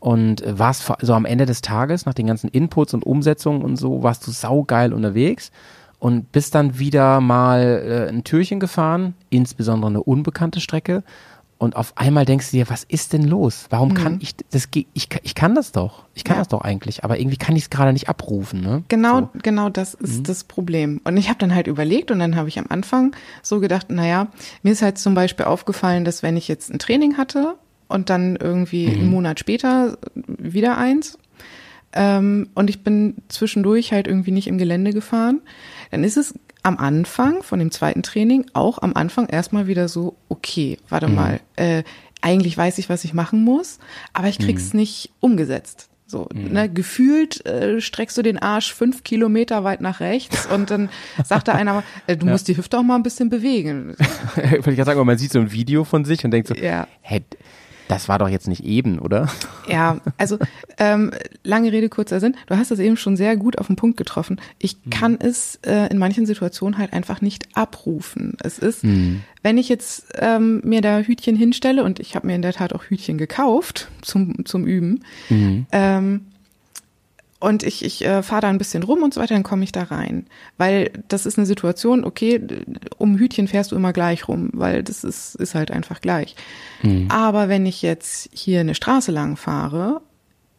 und 0.00 0.42
äh, 0.42 0.58
warst 0.58 0.92
so 1.00 1.14
am 1.14 1.24
Ende 1.24 1.46
des 1.46 1.62
Tages 1.62 2.06
nach 2.06 2.14
den 2.14 2.26
ganzen 2.26 2.48
Inputs 2.48 2.92
und 2.92 3.06
Umsetzungen 3.06 3.62
und 3.62 3.76
so, 3.76 4.02
warst 4.02 4.26
du 4.26 4.32
saugeil 4.32 4.92
unterwegs 4.92 5.50
und 5.98 6.32
bist 6.32 6.54
dann 6.54 6.78
wieder 6.78 7.20
mal 7.20 7.62
äh, 7.62 8.08
ein 8.10 8.24
Türchen 8.24 8.60
gefahren, 8.60 9.14
insbesondere 9.30 9.90
eine 9.90 10.02
unbekannte 10.02 10.60
Strecke. 10.60 11.02
Und 11.56 11.76
auf 11.76 11.96
einmal 11.96 12.24
denkst 12.24 12.50
du 12.50 12.56
dir, 12.58 12.68
was 12.68 12.84
ist 12.84 13.12
denn 13.12 13.22
los? 13.22 13.66
Warum 13.70 13.94
kann 13.94 14.18
ich 14.20 14.34
das? 14.50 14.70
ge- 14.70 14.86
Ich, 14.92 15.08
ich 15.22 15.34
kann 15.34 15.54
das 15.54 15.72
doch. 15.72 16.04
Ich 16.14 16.24
kann 16.24 16.36
Ja. 16.36 16.40
das 16.40 16.48
doch 16.48 16.60
eigentlich, 16.62 17.04
aber 17.04 17.18
irgendwie 17.18 17.36
kann 17.36 17.54
ich 17.56 17.62
es 17.64 17.70
gerade 17.70 17.92
nicht 17.92 18.08
abrufen. 18.08 18.60
Ne? 18.60 18.82
Genau, 18.88 19.20
So. 19.20 19.28
genau 19.42 19.68
das 19.70 19.94
ist 19.94 20.28
das 20.28 20.44
Problem. 20.44 21.00
Und 21.04 21.16
ich 21.16 21.28
habe 21.28 21.38
dann 21.38 21.54
halt 21.54 21.66
überlegt 21.68 22.10
und 22.10 22.18
dann 22.18 22.36
habe 22.36 22.48
ich 22.48 22.58
am 22.58 22.66
Anfang 22.68 23.14
so 23.42 23.60
gedacht, 23.60 23.88
naja, 23.90 24.28
mir 24.62 24.72
ist 24.72 24.82
halt 24.82 24.98
zum 24.98 25.14
Beispiel 25.14 25.46
aufgefallen, 25.46 26.04
dass 26.04 26.22
wenn 26.22 26.36
ich 26.36 26.48
jetzt 26.48 26.70
ein 26.72 26.78
Training 26.80 27.16
hatte 27.16 27.54
und 27.88 28.10
dann 28.10 28.36
irgendwie 28.36 28.88
einen 28.88 29.08
Monat 29.08 29.38
später 29.38 29.96
wieder 30.14 30.76
eins 30.76 31.18
ähm, 31.92 32.48
und 32.54 32.68
ich 32.70 32.82
bin 32.82 33.14
zwischendurch 33.28 33.92
halt 33.92 34.06
irgendwie 34.08 34.32
nicht 34.32 34.48
im 34.48 34.58
Gelände 34.58 34.92
gefahren, 34.92 35.40
dann 35.90 36.02
ist 36.04 36.16
es 36.16 36.34
am 36.64 36.78
Anfang 36.78 37.42
von 37.42 37.58
dem 37.60 37.70
zweiten 37.70 38.02
Training 38.02 38.46
auch 38.54 38.78
am 38.82 38.94
Anfang 38.94 39.26
erstmal 39.28 39.66
wieder 39.68 39.86
so, 39.88 40.16
okay, 40.28 40.78
warte 40.88 41.06
mal, 41.08 41.40
äh, 41.56 41.84
eigentlich 42.20 42.56
weiß 42.56 42.78
ich, 42.78 42.88
was 42.88 43.04
ich 43.04 43.14
machen 43.14 43.44
muss, 43.44 43.78
aber 44.14 44.28
ich 44.28 44.38
krieg's 44.38 44.74
nicht 44.74 45.10
umgesetzt. 45.20 45.88
So, 46.06 46.28
ne, 46.34 46.68
gefühlt 46.68 47.44
äh, 47.46 47.80
streckst 47.80 48.16
du 48.16 48.22
den 48.22 48.38
Arsch 48.38 48.72
fünf 48.72 49.04
Kilometer 49.04 49.64
weit 49.64 49.80
nach 49.80 50.00
rechts 50.00 50.46
und 50.54 50.70
dann 50.70 50.88
sagt 51.24 51.48
da 51.48 51.52
einer, 51.52 51.82
äh, 52.06 52.16
du 52.16 52.26
musst 52.26 52.46
die 52.48 52.56
Hüfte 52.56 52.78
auch 52.78 52.82
mal 52.82 52.96
ein 52.96 53.02
bisschen 53.02 53.30
bewegen. 53.30 53.94
Wollte 54.36 54.70
ich 54.70 54.76
gerade 54.76 54.84
sagen, 54.84 55.04
man 55.06 55.18
sieht 55.18 55.32
so 55.32 55.40
ein 55.40 55.50
Video 55.52 55.84
von 55.84 56.04
sich 56.04 56.24
und 56.24 56.30
denkt 56.30 56.48
so, 56.48 56.54
Ja. 56.54 56.86
hä, 57.02 57.22
das 57.88 58.08
war 58.08 58.18
doch 58.18 58.28
jetzt 58.28 58.48
nicht 58.48 58.64
eben, 58.64 58.98
oder? 58.98 59.28
Ja, 59.68 60.00
also 60.18 60.38
ähm, 60.78 61.10
lange 61.42 61.72
Rede, 61.72 61.88
kurzer 61.88 62.20
Sinn. 62.20 62.36
Du 62.46 62.56
hast 62.56 62.70
das 62.70 62.78
eben 62.78 62.96
schon 62.96 63.16
sehr 63.16 63.36
gut 63.36 63.58
auf 63.58 63.66
den 63.66 63.76
Punkt 63.76 63.96
getroffen. 63.96 64.40
Ich 64.58 64.76
kann 64.90 65.18
es 65.20 65.58
äh, 65.66 65.90
in 65.90 65.98
manchen 65.98 66.26
Situationen 66.26 66.78
halt 66.78 66.92
einfach 66.92 67.20
nicht 67.20 67.56
abrufen. 67.56 68.36
Es 68.42 68.58
ist, 68.58 68.84
wenn 69.42 69.58
ich 69.58 69.68
jetzt 69.68 70.06
ähm, 70.16 70.60
mir 70.64 70.80
da 70.80 71.00
Hütchen 71.00 71.36
hinstelle 71.36 71.82
und 71.84 72.00
ich 72.00 72.14
habe 72.14 72.26
mir 72.26 72.34
in 72.34 72.42
der 72.42 72.52
Tat 72.52 72.72
auch 72.72 72.84
Hütchen 72.84 73.18
gekauft 73.18 73.88
zum 74.02 74.44
zum 74.44 74.66
Üben. 74.66 75.04
Ähm, 75.72 76.26
und 77.44 77.62
ich, 77.62 77.84
ich 77.84 78.02
äh, 78.04 78.22
fahre 78.22 78.40
da 78.40 78.48
ein 78.48 78.56
bisschen 78.56 78.82
rum 78.82 79.02
und 79.02 79.12
so 79.12 79.20
weiter, 79.20 79.34
dann 79.34 79.42
komme 79.42 79.64
ich 79.64 79.72
da 79.72 79.82
rein. 79.82 80.26
Weil 80.56 80.90
das 81.08 81.26
ist 81.26 81.36
eine 81.36 81.46
Situation, 81.46 82.02
okay, 82.02 82.40
um 82.96 83.18
Hütchen 83.18 83.48
fährst 83.48 83.70
du 83.70 83.76
immer 83.76 83.92
gleich 83.92 84.28
rum, 84.28 84.48
weil 84.54 84.82
das 84.82 85.04
ist, 85.04 85.34
ist 85.34 85.54
halt 85.54 85.70
einfach 85.70 86.00
gleich. 86.00 86.36
Aber 87.10 87.50
wenn 87.50 87.66
ich 87.66 87.82
jetzt 87.82 88.30
hier 88.32 88.60
eine 88.60 88.74
Straße 88.74 89.12
lang 89.12 89.36
fahre, 89.36 90.00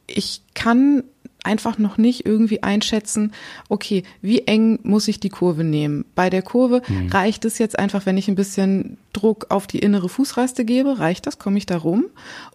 ich 0.05 0.43
kann 0.53 1.03
einfach 1.45 1.77
noch 1.77 1.97
nicht 1.97 2.25
irgendwie 2.25 2.63
einschätzen, 2.63 3.33
okay, 3.69 4.03
wie 4.21 4.41
eng 4.41 4.79
muss 4.83 5.07
ich 5.07 5.19
die 5.19 5.29
Kurve 5.29 5.63
nehmen? 5.63 6.05
Bei 6.15 6.29
der 6.29 6.41
Kurve 6.41 6.81
reicht 7.09 7.45
es 7.45 7.57
jetzt 7.57 7.77
einfach, 7.77 8.05
wenn 8.05 8.17
ich 8.17 8.27
ein 8.27 8.35
bisschen 8.35 8.97
Druck 9.13 9.47
auf 9.49 9.67
die 9.67 9.79
innere 9.79 10.09
Fußraste 10.09 10.65
gebe, 10.65 10.99
reicht 10.99 11.27
das, 11.27 11.39
komme 11.39 11.57
ich 11.57 11.65
da 11.65 11.77
rum? 11.77 12.05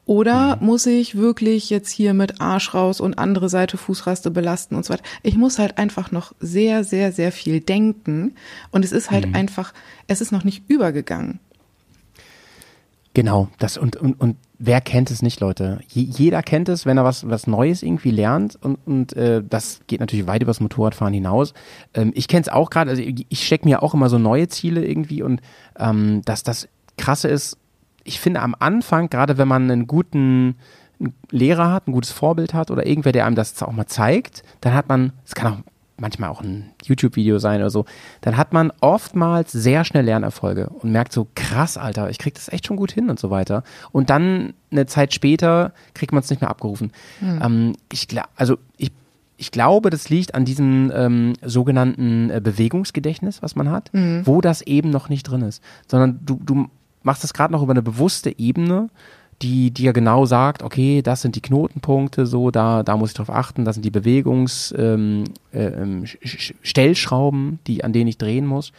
Oder 0.04 0.58
muss 0.60 0.86
ich 0.86 1.16
wirklich 1.16 1.70
jetzt 1.70 1.90
hier 1.90 2.14
mit 2.14 2.40
Arsch 2.40 2.74
raus 2.74 3.00
und 3.00 3.18
andere 3.18 3.48
Seite 3.48 3.76
Fußraste 3.76 4.30
belasten 4.30 4.74
und 4.74 4.84
so 4.84 4.92
weiter? 4.92 5.04
Ich 5.22 5.36
muss 5.36 5.58
halt 5.58 5.78
einfach 5.78 6.10
noch 6.10 6.34
sehr, 6.40 6.84
sehr, 6.84 7.12
sehr 7.12 7.32
viel 7.32 7.60
denken 7.60 8.34
und 8.70 8.84
es 8.84 8.92
ist 8.92 9.10
halt 9.10 9.34
einfach, 9.34 9.72
es 10.06 10.20
ist 10.20 10.32
noch 10.32 10.44
nicht 10.44 10.64
übergegangen. 10.68 11.40
Genau, 13.12 13.48
das 13.58 13.76
und, 13.76 13.96
und, 13.96 14.20
und 14.20 14.36
wer 14.58 14.80
kennt 14.80 15.10
es 15.10 15.20
nicht, 15.20 15.40
Leute? 15.40 15.80
Je, 15.88 16.02
jeder 16.02 16.42
kennt 16.44 16.68
es, 16.68 16.86
wenn 16.86 16.96
er 16.96 17.02
was, 17.02 17.28
was 17.28 17.48
Neues 17.48 17.82
irgendwie 17.82 18.12
lernt 18.12 18.56
und, 18.62 18.78
und 18.86 19.14
äh, 19.14 19.42
das 19.42 19.80
geht 19.88 19.98
natürlich 19.98 20.28
weit 20.28 20.42
übers 20.42 20.60
Motorradfahren 20.60 21.12
hinaus. 21.12 21.52
Ähm, 21.92 22.12
ich 22.14 22.28
kenne 22.28 22.42
es 22.42 22.48
auch 22.48 22.70
gerade, 22.70 22.90
also 22.90 23.02
ich, 23.02 23.26
ich 23.28 23.44
stecke 23.44 23.66
mir 23.66 23.82
auch 23.82 23.94
immer 23.94 24.08
so 24.08 24.18
neue 24.18 24.46
Ziele 24.46 24.86
irgendwie 24.86 25.22
und 25.22 25.40
ähm, 25.76 26.22
dass 26.24 26.44
das 26.44 26.68
krasse 26.96 27.26
ist, 27.26 27.58
ich 28.04 28.20
finde 28.20 28.42
am 28.42 28.54
Anfang, 28.58 29.10
gerade 29.10 29.38
wenn 29.38 29.48
man 29.48 29.68
einen 29.68 29.86
guten 29.88 30.54
Lehrer 31.30 31.72
hat, 31.72 31.88
ein 31.88 31.92
gutes 31.92 32.12
Vorbild 32.12 32.54
hat 32.54 32.70
oder 32.70 32.86
irgendwer, 32.86 33.12
der 33.12 33.26
einem 33.26 33.36
das 33.36 33.60
auch 33.62 33.72
mal 33.72 33.86
zeigt, 33.86 34.44
dann 34.60 34.74
hat 34.74 34.88
man, 34.88 35.12
es 35.24 35.34
kann 35.34 35.52
auch 35.52 35.69
manchmal 36.00 36.30
auch 36.30 36.40
ein 36.40 36.70
YouTube-Video 36.84 37.38
sein 37.38 37.60
oder 37.60 37.70
so, 37.70 37.84
dann 38.20 38.36
hat 38.36 38.52
man 38.52 38.72
oftmals 38.80 39.52
sehr 39.52 39.84
schnell 39.84 40.04
Lernerfolge 40.04 40.68
und 40.68 40.92
merkt 40.92 41.12
so, 41.12 41.28
krass, 41.34 41.76
Alter, 41.76 42.10
ich 42.10 42.18
krieg 42.18 42.34
das 42.34 42.48
echt 42.48 42.66
schon 42.66 42.76
gut 42.76 42.92
hin 42.92 43.10
und 43.10 43.18
so 43.18 43.30
weiter. 43.30 43.62
Und 43.92 44.10
dann 44.10 44.54
eine 44.70 44.86
Zeit 44.86 45.14
später 45.14 45.72
kriegt 45.94 46.12
man 46.12 46.22
es 46.22 46.30
nicht 46.30 46.40
mehr 46.40 46.50
abgerufen. 46.50 46.92
Ähm, 47.44 47.76
ich 47.92 48.08
also 48.36 48.56
ich 48.76 48.92
ich 49.36 49.52
glaube, 49.52 49.88
das 49.88 50.10
liegt 50.10 50.34
an 50.34 50.44
diesem 50.44 50.92
ähm, 50.94 51.32
sogenannten 51.42 52.28
äh, 52.28 52.42
Bewegungsgedächtnis, 52.44 53.42
was 53.42 53.56
man 53.56 53.70
hat, 53.70 53.90
wo 54.26 54.42
das 54.42 54.60
eben 54.60 54.90
noch 54.90 55.08
nicht 55.08 55.22
drin 55.22 55.40
ist. 55.40 55.62
Sondern 55.88 56.20
du, 56.26 56.38
du 56.44 56.68
machst 57.02 57.24
das 57.24 57.32
gerade 57.32 57.50
noch 57.50 57.62
über 57.62 57.72
eine 57.72 57.80
bewusste 57.80 58.38
Ebene, 58.38 58.90
die 59.42 59.70
dir 59.70 59.92
genau 59.92 60.26
sagt, 60.26 60.62
okay, 60.62 61.00
das 61.02 61.22
sind 61.22 61.34
die 61.34 61.40
Knotenpunkte, 61.40 62.26
so, 62.26 62.50
da, 62.50 62.82
da 62.82 62.96
muss 62.96 63.10
ich 63.10 63.16
drauf 63.16 63.30
achten, 63.30 63.64
das 63.64 63.76
sind 63.76 63.84
die 63.84 63.90
Bewegungs, 63.90 64.74
ähm, 64.76 65.24
äh, 65.52 65.64
ähm, 65.64 66.04
die, 67.66 67.84
an 67.84 67.92
denen 67.92 68.08
ich 68.08 68.18
drehen 68.18 68.46
muss. 68.46 68.72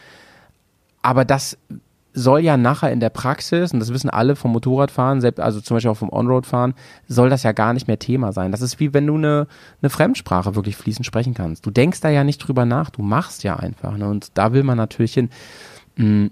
Aber 1.02 1.24
das 1.24 1.58
soll 2.14 2.40
ja 2.40 2.56
nachher 2.56 2.92
in 2.92 3.00
der 3.00 3.10
Praxis, 3.10 3.72
und 3.72 3.80
das 3.80 3.92
wissen 3.92 4.10
alle 4.10 4.36
vom 4.36 4.52
Motorradfahren, 4.52 5.20
selbst, 5.20 5.40
also 5.40 5.60
zum 5.60 5.76
Beispiel 5.76 5.90
auch 5.90 5.96
vom 5.96 6.12
Onroadfahren, 6.12 6.74
soll 7.08 7.30
das 7.30 7.42
ja 7.42 7.52
gar 7.52 7.72
nicht 7.72 7.88
mehr 7.88 7.98
Thema 7.98 8.32
sein. 8.32 8.52
Das 8.52 8.60
ist 8.60 8.78
wie 8.78 8.92
wenn 8.94 9.06
du 9.06 9.16
eine, 9.16 9.46
eine 9.80 9.90
Fremdsprache 9.90 10.54
wirklich 10.54 10.76
fließend 10.76 11.06
sprechen 11.06 11.34
kannst. 11.34 11.64
Du 11.66 11.70
denkst 11.70 12.00
da 12.00 12.10
ja 12.10 12.22
nicht 12.22 12.38
drüber 12.38 12.66
nach, 12.66 12.90
du 12.90 13.02
machst 13.02 13.44
ja 13.44 13.56
einfach. 13.56 13.96
Ne? 13.96 14.06
Und 14.06 14.30
da 14.34 14.52
will 14.52 14.62
man 14.62 14.76
natürlich 14.76 15.14
hin. 15.14 15.30
Mm, 15.96 16.26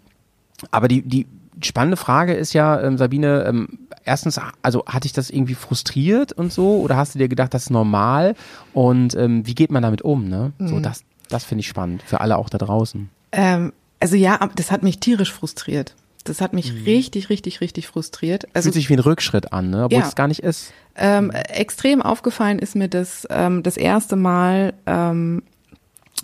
Aber 0.70 0.86
die, 0.86 1.02
die 1.02 1.26
spannende 1.62 1.96
Frage 1.96 2.34
ist 2.34 2.52
ja, 2.52 2.80
ähm, 2.80 2.98
Sabine, 2.98 3.44
ähm, 3.46 3.80
erstens, 4.04 4.40
also 4.62 4.84
hat 4.86 5.04
dich 5.04 5.12
das 5.12 5.30
irgendwie 5.30 5.54
frustriert 5.54 6.32
und 6.32 6.52
so, 6.52 6.80
oder 6.80 6.96
hast 6.96 7.14
du 7.14 7.18
dir 7.18 7.28
gedacht, 7.28 7.54
das 7.54 7.64
ist 7.64 7.70
normal? 7.70 8.34
Und 8.72 9.14
ähm, 9.14 9.46
wie 9.46 9.54
geht 9.54 9.70
man 9.70 9.82
damit 9.82 10.02
um? 10.02 10.28
Ne? 10.28 10.52
So, 10.58 10.80
das, 10.80 11.04
das 11.28 11.44
finde 11.44 11.60
ich 11.60 11.68
spannend, 11.68 12.02
für 12.04 12.20
alle 12.20 12.36
auch 12.38 12.48
da 12.48 12.58
draußen. 12.58 13.08
Ähm, 13.32 13.72
Also 14.00 14.16
ja, 14.16 14.38
das 14.56 14.70
hat 14.70 14.82
mich 14.82 14.98
tierisch 15.00 15.32
frustriert. 15.32 15.94
Das 16.24 16.40
hat 16.42 16.52
mich 16.52 16.72
richtig, 16.86 17.30
richtig, 17.30 17.60
richtig 17.62 17.86
frustriert. 17.88 18.46
Also 18.54 18.66
Fühlt 18.66 18.74
sich 18.74 18.88
wie 18.90 18.94
ein 18.94 18.98
Rückschritt 18.98 19.52
an, 19.54 19.70
ne? 19.70 19.84
obwohl 19.84 20.00
Ja. 20.00 20.06
es 20.06 20.14
gar 20.14 20.28
nicht 20.28 20.42
ist. 20.42 20.72
ähm, 20.96 21.30
extrem 21.30 22.02
aufgefallen 22.02 22.58
ist 22.58 22.76
mir 22.76 22.88
das 22.88 23.26
ähm, 23.30 23.62
das 23.62 23.76
erste 23.78 24.16
Mal, 24.16 24.74
ähm, 24.86 25.42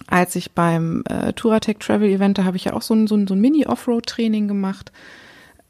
als 0.07 0.37
ich 0.37 0.53
beim 0.53 1.03
äh, 1.09 1.33
Touratech 1.33 1.79
Travel 1.79 2.09
Event, 2.11 2.37
da 2.39 2.45
habe 2.45 2.57
ich 2.59 2.65
ja 2.65 2.75
auch 2.75 2.83
so 2.83 2.95
ein, 2.95 3.07
so 3.07 3.15
ein, 3.17 3.27
so 3.27 3.35
ein 3.35 3.41
Mini-Offroad-Training 3.41 4.47
gemacht. 4.49 4.93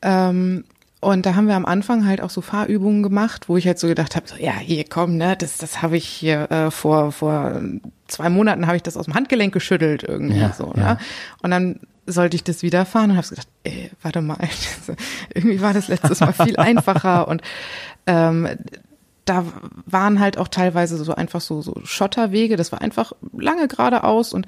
Ähm, 0.03 0.65
und 1.01 1.27
da 1.27 1.35
haben 1.35 1.47
wir 1.47 1.55
am 1.57 1.67
Anfang 1.67 2.07
halt 2.07 2.21
auch 2.21 2.31
so 2.31 2.41
Fahrübungen 2.41 3.03
gemacht, 3.03 3.49
wo 3.49 3.57
ich 3.57 3.67
halt 3.67 3.79
so 3.79 3.87
gedacht 3.87 4.17
habe, 4.17 4.27
so, 4.27 4.35
ja, 4.37 4.53
hier 4.53 4.85
komm, 4.89 5.17
ne, 5.17 5.37
das, 5.37 5.59
das 5.59 5.83
habe 5.83 5.97
ich 5.97 6.07
hier 6.07 6.51
äh, 6.51 6.71
vor, 6.71 7.13
vor 7.13 7.61
zwei 8.09 8.29
Monaten 8.31 8.67
habe 8.67 8.77
ich 8.77 8.83
das 8.83 8.97
aus 8.97 9.05
dem 9.05 9.15
Handgelenk 9.15 9.53
geschüttelt 9.53 10.03
irgendwie 10.03 10.41
Ja, 10.41 10.53
so. 10.53 10.73
ja. 10.77 10.95
Ne? 10.95 10.99
Und 11.43 11.51
dann 11.51 11.81
sollte 12.07 12.37
ich 12.37 12.45
das 12.45 12.63
wieder 12.63 12.87
fahren 12.87 13.11
und 13.11 13.17
habe 13.19 13.29
gedacht, 13.29 13.49
ey, 13.65 13.91
warte 14.03 14.23
mal, 14.23 14.39
irgendwie 15.35 15.61
war 15.61 15.75
das 15.75 15.89
letztes 15.89 16.21
Mal 16.21 16.33
viel 16.33 16.57
einfacher 16.57 17.29
und 17.29 17.43
ähm, 18.07 18.49
da 19.27 19.45
waren 19.87 20.21
halt 20.21 20.39
auch 20.39 20.49
teilweise 20.49 20.97
so 21.03 21.15
einfach 21.15 21.41
so, 21.41 21.61
so 21.61 21.75
Schotterwege, 21.85 22.57
das 22.57 22.71
war 22.71 22.81
einfach 22.81 23.13
lange 23.37 23.67
geradeaus 23.67 24.33
und 24.33 24.47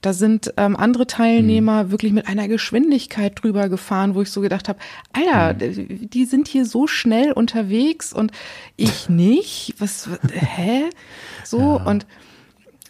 da 0.00 0.12
sind 0.12 0.52
ähm, 0.56 0.76
andere 0.76 1.06
Teilnehmer 1.06 1.90
wirklich 1.90 2.12
mit 2.12 2.28
einer 2.28 2.48
Geschwindigkeit 2.48 3.42
drüber 3.42 3.68
gefahren, 3.68 4.14
wo 4.14 4.22
ich 4.22 4.30
so 4.30 4.40
gedacht 4.40 4.68
habe, 4.68 4.78
Alter, 5.12 5.54
die 5.54 6.24
sind 6.24 6.48
hier 6.48 6.64
so 6.64 6.86
schnell 6.86 7.32
unterwegs 7.32 8.12
und 8.12 8.32
ich 8.76 9.08
nicht. 9.08 9.74
Was, 9.78 10.08
hä? 10.32 10.84
So 11.44 11.80
und 11.84 12.06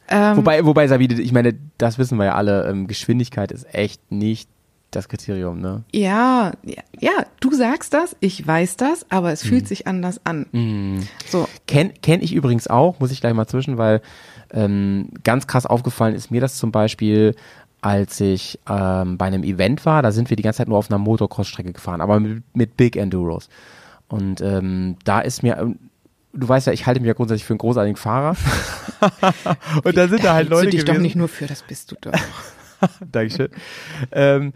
ähm, 0.08 0.36
Wobei, 0.36 0.64
wobei, 0.64 0.86
Sabine, 0.86 1.20
ich 1.20 1.32
meine, 1.32 1.54
das 1.78 1.98
wissen 1.98 2.18
wir 2.18 2.26
ja 2.26 2.34
alle, 2.34 2.68
ähm, 2.68 2.86
Geschwindigkeit 2.86 3.50
ist 3.50 3.66
echt 3.74 4.12
nicht 4.12 4.48
das 4.92 5.08
Kriterium, 5.08 5.60
ne? 5.60 5.84
ja, 5.92 6.52
ja, 6.64 6.82
ja, 6.98 7.26
du 7.40 7.52
sagst 7.52 7.92
das, 7.92 8.16
ich 8.20 8.46
weiß 8.46 8.76
das, 8.76 9.04
aber 9.10 9.32
es 9.32 9.42
fühlt 9.42 9.68
sich 9.68 9.86
anders 9.86 10.20
an. 10.24 10.46
So, 11.28 11.48
Kenn, 11.66 11.92
kenn 12.02 12.22
ich 12.22 12.32
übrigens 12.32 12.68
auch, 12.68 12.98
muss 13.00 13.10
ich 13.10 13.20
gleich 13.20 13.34
mal 13.34 13.46
zwischen, 13.46 13.78
weil 13.78 14.00
ähm, 14.52 15.10
ganz 15.24 15.46
krass 15.46 15.66
aufgefallen 15.66 16.14
ist 16.14 16.30
mir 16.30 16.40
das 16.40 16.56
zum 16.56 16.72
Beispiel, 16.72 17.34
als 17.80 18.20
ich 18.20 18.58
ähm, 18.68 19.18
bei 19.18 19.26
einem 19.26 19.44
Event 19.44 19.84
war, 19.86 20.02
da 20.02 20.12
sind 20.12 20.30
wir 20.30 20.36
die 20.36 20.42
ganze 20.42 20.58
Zeit 20.58 20.68
nur 20.68 20.78
auf 20.78 20.90
einer 20.90 20.98
Motocross-Strecke 20.98 21.72
gefahren, 21.72 22.00
aber 22.00 22.20
mit, 22.20 22.42
mit 22.54 22.76
Big 22.76 22.96
Enduros. 22.96 23.48
Und 24.08 24.40
ähm, 24.40 24.96
da 25.04 25.20
ist 25.20 25.42
mir, 25.42 25.58
ähm, 25.58 25.78
du 26.32 26.48
weißt 26.48 26.66
ja, 26.66 26.72
ich 26.72 26.86
halte 26.86 27.00
mich 27.00 27.08
ja 27.08 27.14
grundsätzlich 27.14 27.44
für 27.44 27.52
einen 27.52 27.58
großartigen 27.58 27.96
Fahrer. 27.96 28.36
Und 29.84 29.96
da 29.96 30.08
sind 30.08 30.24
da, 30.24 30.34
halt 30.34 30.48
Leute 30.48 30.66
du 30.66 30.70
dich 30.72 30.80
doch 30.84 30.94
gewesen. 30.94 31.02
nicht 31.02 31.16
nur 31.16 31.28
für, 31.28 31.46
das 31.46 31.62
bist 31.62 31.92
du 31.92 31.96
doch. 32.00 32.12
Dankeschön. 33.12 33.48
ähm, 34.12 34.52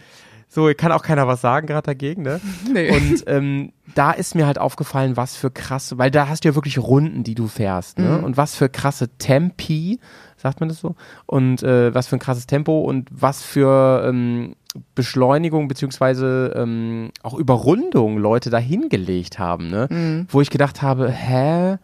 so, 0.52 0.68
kann 0.76 0.90
auch 0.92 1.02
keiner 1.02 1.26
was 1.28 1.40
sagen 1.40 1.66
gerade 1.68 1.86
dagegen, 1.86 2.22
ne? 2.22 2.40
Nee. 2.72 2.90
Und 2.90 3.22
ähm, 3.28 3.72
da 3.94 4.10
ist 4.10 4.34
mir 4.34 4.46
halt 4.46 4.58
aufgefallen, 4.58 5.16
was 5.16 5.36
für 5.36 5.50
krasse, 5.50 5.96
weil 5.96 6.10
da 6.10 6.28
hast 6.28 6.44
du 6.44 6.48
ja 6.48 6.54
wirklich 6.56 6.78
Runden, 6.78 7.22
die 7.22 7.34
du 7.36 7.46
fährst, 7.46 7.98
ne? 7.98 8.18
Mhm. 8.18 8.24
Und 8.24 8.36
was 8.36 8.56
für 8.56 8.68
krasse 8.68 9.08
Tempi, 9.18 10.00
sagt 10.36 10.58
man 10.60 10.68
das 10.68 10.80
so? 10.80 10.96
Und 11.26 11.62
äh, 11.62 11.94
was 11.94 12.08
für 12.08 12.16
ein 12.16 12.20
krasses 12.20 12.46
Tempo 12.48 12.80
und 12.80 13.08
was 13.12 13.42
für 13.42 14.02
ähm, 14.06 14.56
Beschleunigung 14.96 15.68
beziehungsweise 15.68 16.52
ähm, 16.56 17.10
auch 17.22 17.34
Überrundung 17.34 18.18
Leute 18.18 18.50
da 18.50 18.58
hingelegt 18.58 19.38
haben, 19.38 19.68
ne? 19.68 19.86
Mhm. 19.88 20.26
Wo 20.30 20.40
ich 20.40 20.50
gedacht 20.50 20.82
habe, 20.82 21.10
hä? 21.10 21.76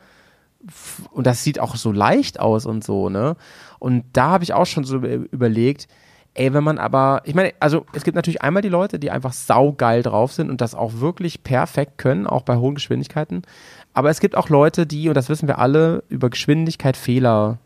und 1.13 1.27
das 1.29 1.45
sieht 1.45 1.61
auch 1.61 1.77
so 1.77 1.93
leicht 1.93 2.41
aus 2.41 2.67
und 2.67 2.83
so, 2.83 3.09
ne? 3.09 3.37
Und 3.79 4.05
da 4.13 4.31
habe 4.31 4.43
ich 4.43 4.53
auch 4.53 4.67
schon 4.67 4.83
so 4.83 4.97
ü- 4.99 5.29
überlegt, 5.31 5.87
ey, 6.37 6.53
wenn 6.53 6.65
man 6.65 6.79
aber, 6.79 7.23
ich 7.25 7.35
meine, 7.35 7.53
also 7.61 7.87
es 7.93 8.05
gibt 8.05 8.15
natürlich 8.15 8.43
einmal 8.43 8.63
die 8.63 8.69
Leute, 8.69 8.99
die 8.99 9.11
einfach 9.11 9.33
saugeil 9.33 10.03
drauf 10.03 10.33
sind 10.33 10.51
und 10.51 10.61
das 10.61 10.75
auch 10.75 11.01
wirklich 11.01 11.43
perfekt 11.43 11.99
können, 11.99 12.27
auch 12.27 12.43
bei 12.43 12.57
hohen 12.57 12.75
Geschwindigkeiten. 12.75 13.43
Aber 13.95 14.11
es 14.11 14.21
gibt 14.21 14.37
auch 14.37 14.49
Leute, 14.49 14.87
die, 14.87 15.09
und 15.09 15.15
das 15.15 15.29
wissen 15.29 15.49
wir 15.49 15.59
alle, 15.59 16.05
über 16.09 16.29
Geschwindigkeit 16.29 16.97
Fehler 16.97 17.59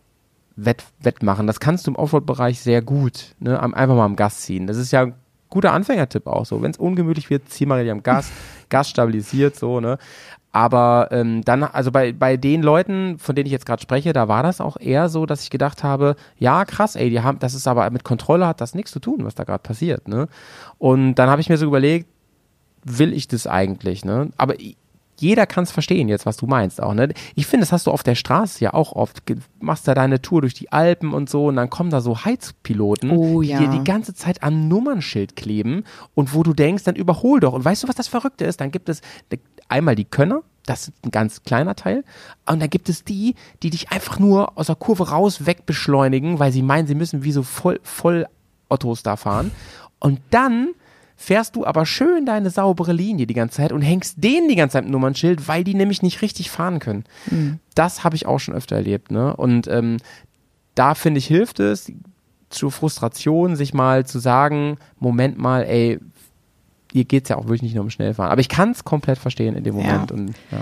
wett, 0.56 0.84
wettmachen. 1.00 1.46
Das 1.46 1.60
kannst 1.60 1.86
du 1.86 1.90
im 1.90 1.96
Offroad-Bereich 1.96 2.60
sehr 2.60 2.82
gut, 2.82 3.34
ne? 3.40 3.60
Einfach 3.60 3.96
mal 3.96 4.04
am 4.04 4.16
Gas 4.16 4.42
ziehen. 4.42 4.66
Das 4.66 4.76
ist 4.76 4.92
ja 4.92 5.02
ein 5.02 5.14
guter 5.48 5.72
Anfängertipp 5.72 6.26
auch 6.26 6.46
so. 6.46 6.62
Wenn 6.62 6.70
es 6.70 6.78
ungemütlich 6.78 7.30
wird, 7.30 7.48
zieh 7.48 7.66
mal 7.66 7.88
am 7.88 8.02
Gas, 8.02 8.30
Gas 8.68 8.90
stabilisiert, 8.90 9.56
so, 9.56 9.80
ne? 9.80 9.98
Aber 10.52 11.08
ähm, 11.12 11.42
dann, 11.44 11.62
also 11.62 11.92
bei, 11.92 12.12
bei 12.12 12.36
den 12.36 12.62
Leuten, 12.62 13.18
von 13.18 13.36
denen 13.36 13.46
ich 13.46 13.52
jetzt 13.52 13.66
gerade 13.66 13.82
spreche, 13.82 14.12
da 14.12 14.26
war 14.26 14.42
das 14.42 14.60
auch 14.60 14.76
eher 14.78 15.08
so, 15.08 15.24
dass 15.24 15.42
ich 15.44 15.50
gedacht 15.50 15.84
habe, 15.84 16.16
ja, 16.38 16.64
krass, 16.64 16.96
ey, 16.96 17.08
die 17.08 17.20
haben, 17.20 17.38
das 17.38 17.54
ist 17.54 17.68
aber 17.68 17.88
mit 17.90 18.02
Kontrolle 18.02 18.46
hat 18.46 18.60
das 18.60 18.74
nichts 18.74 18.90
zu 18.90 18.98
tun, 18.98 19.24
was 19.24 19.36
da 19.36 19.44
gerade 19.44 19.62
passiert, 19.62 20.08
ne? 20.08 20.26
Und 20.78 21.14
dann 21.14 21.30
habe 21.30 21.40
ich 21.40 21.48
mir 21.48 21.56
so 21.56 21.66
überlegt, 21.66 22.08
will 22.82 23.12
ich 23.12 23.28
das 23.28 23.46
eigentlich, 23.46 24.04
ne? 24.04 24.30
Aber 24.36 24.54
jeder 25.20 25.46
kann 25.46 25.64
es 25.64 25.70
verstehen 25.70 26.08
jetzt, 26.08 26.26
was 26.26 26.36
du 26.36 26.46
meinst 26.46 26.82
auch, 26.82 26.94
ne? 26.94 27.08
Ich 27.34 27.46
finde, 27.46 27.64
das 27.64 27.72
hast 27.72 27.86
du 27.86 27.90
auf 27.90 28.02
der 28.02 28.14
Straße 28.14 28.64
ja 28.64 28.74
auch 28.74 28.92
oft. 28.92 29.26
Ge- 29.26 29.36
Machst 29.60 29.86
da 29.86 29.94
deine 29.94 30.22
Tour 30.22 30.40
durch 30.40 30.54
die 30.54 30.72
Alpen 30.72 31.12
und 31.12 31.28
so 31.28 31.46
und 31.46 31.56
dann 31.56 31.68
kommen 31.70 31.90
da 31.90 32.00
so 32.00 32.24
Heizpiloten, 32.24 33.10
Oh, 33.10 33.42
die 33.42 33.48
ja. 33.48 33.58
dir 33.58 33.68
die 33.68 33.84
ganze 33.84 34.14
Zeit 34.14 34.42
am 34.42 34.68
Nummernschild 34.68 35.36
kleben 35.36 35.84
und 36.14 36.34
wo 36.34 36.42
du 36.42 36.52
denkst, 36.54 36.84
dann 36.84 36.96
überhol 36.96 37.40
doch. 37.40 37.52
Und 37.52 37.64
weißt 37.64 37.82
du, 37.84 37.88
was 37.88 37.94
das 37.96 38.08
Verrückte 38.08 38.44
ist? 38.46 38.60
Dann 38.60 38.70
gibt 38.70 38.88
es 38.88 39.00
einmal 39.68 39.94
die 39.94 40.04
Könner, 40.06 40.42
das 40.66 40.88
ist 40.88 40.94
ein 41.04 41.10
ganz 41.10 41.42
kleiner 41.42 41.74
Teil. 41.76 42.04
Und 42.48 42.60
dann 42.60 42.70
gibt 42.70 42.88
es 42.88 43.04
die, 43.04 43.34
die 43.62 43.70
dich 43.70 43.90
einfach 43.92 44.18
nur 44.18 44.56
aus 44.58 44.66
der 44.66 44.76
Kurve 44.76 45.10
raus 45.10 45.46
wegbeschleunigen, 45.46 46.38
weil 46.38 46.52
sie 46.52 46.62
meinen, 46.62 46.86
sie 46.86 46.94
müssen 46.94 47.24
wie 47.24 47.32
so 47.32 47.42
voll, 47.42 47.80
voll 47.82 48.26
Ottos 48.68 49.02
da 49.02 49.16
fahren. 49.16 49.50
Und 49.98 50.20
dann 50.30 50.70
fährst 51.22 51.54
du 51.54 51.66
aber 51.66 51.84
schön 51.84 52.24
deine 52.24 52.48
saubere 52.48 52.94
Linie 52.94 53.26
die 53.26 53.34
ganze 53.34 53.58
Zeit 53.58 53.72
und 53.72 53.82
hängst 53.82 54.24
denen 54.24 54.48
die 54.48 54.56
ganze 54.56 54.72
Zeit 54.72 54.86
im 54.86 54.90
Nummernschild, 54.90 55.48
weil 55.48 55.64
die 55.64 55.74
nämlich 55.74 56.00
nicht 56.00 56.22
richtig 56.22 56.50
fahren 56.50 56.78
können. 56.78 57.04
Das 57.74 58.04
habe 58.04 58.16
ich 58.16 58.24
auch 58.24 58.38
schon 58.38 58.54
öfter 58.54 58.76
erlebt, 58.76 59.10
ne? 59.10 59.36
Und 59.36 59.68
ähm, 59.68 59.98
da 60.74 60.94
finde 60.94 61.18
ich, 61.18 61.26
hilft 61.26 61.60
es 61.60 61.92
zur 62.48 62.72
Frustration, 62.72 63.54
sich 63.54 63.74
mal 63.74 64.06
zu 64.06 64.18
sagen, 64.18 64.78
Moment 64.98 65.36
mal, 65.36 65.64
ey, 65.64 65.98
hier 66.90 67.04
geht's 67.04 67.28
ja 67.28 67.36
auch 67.36 67.44
wirklich 67.44 67.62
nicht 67.62 67.74
nur 67.74 67.84
um 67.84 67.90
Schnellfahren. 67.90 68.32
Aber 68.32 68.40
ich 68.40 68.48
kann 68.48 68.70
es 68.70 68.84
komplett 68.84 69.18
verstehen 69.18 69.56
in 69.56 69.62
dem 69.62 69.78
Ja. 69.78 69.82
Moment. 69.82 70.12
Und, 70.12 70.28
ja. 70.50 70.60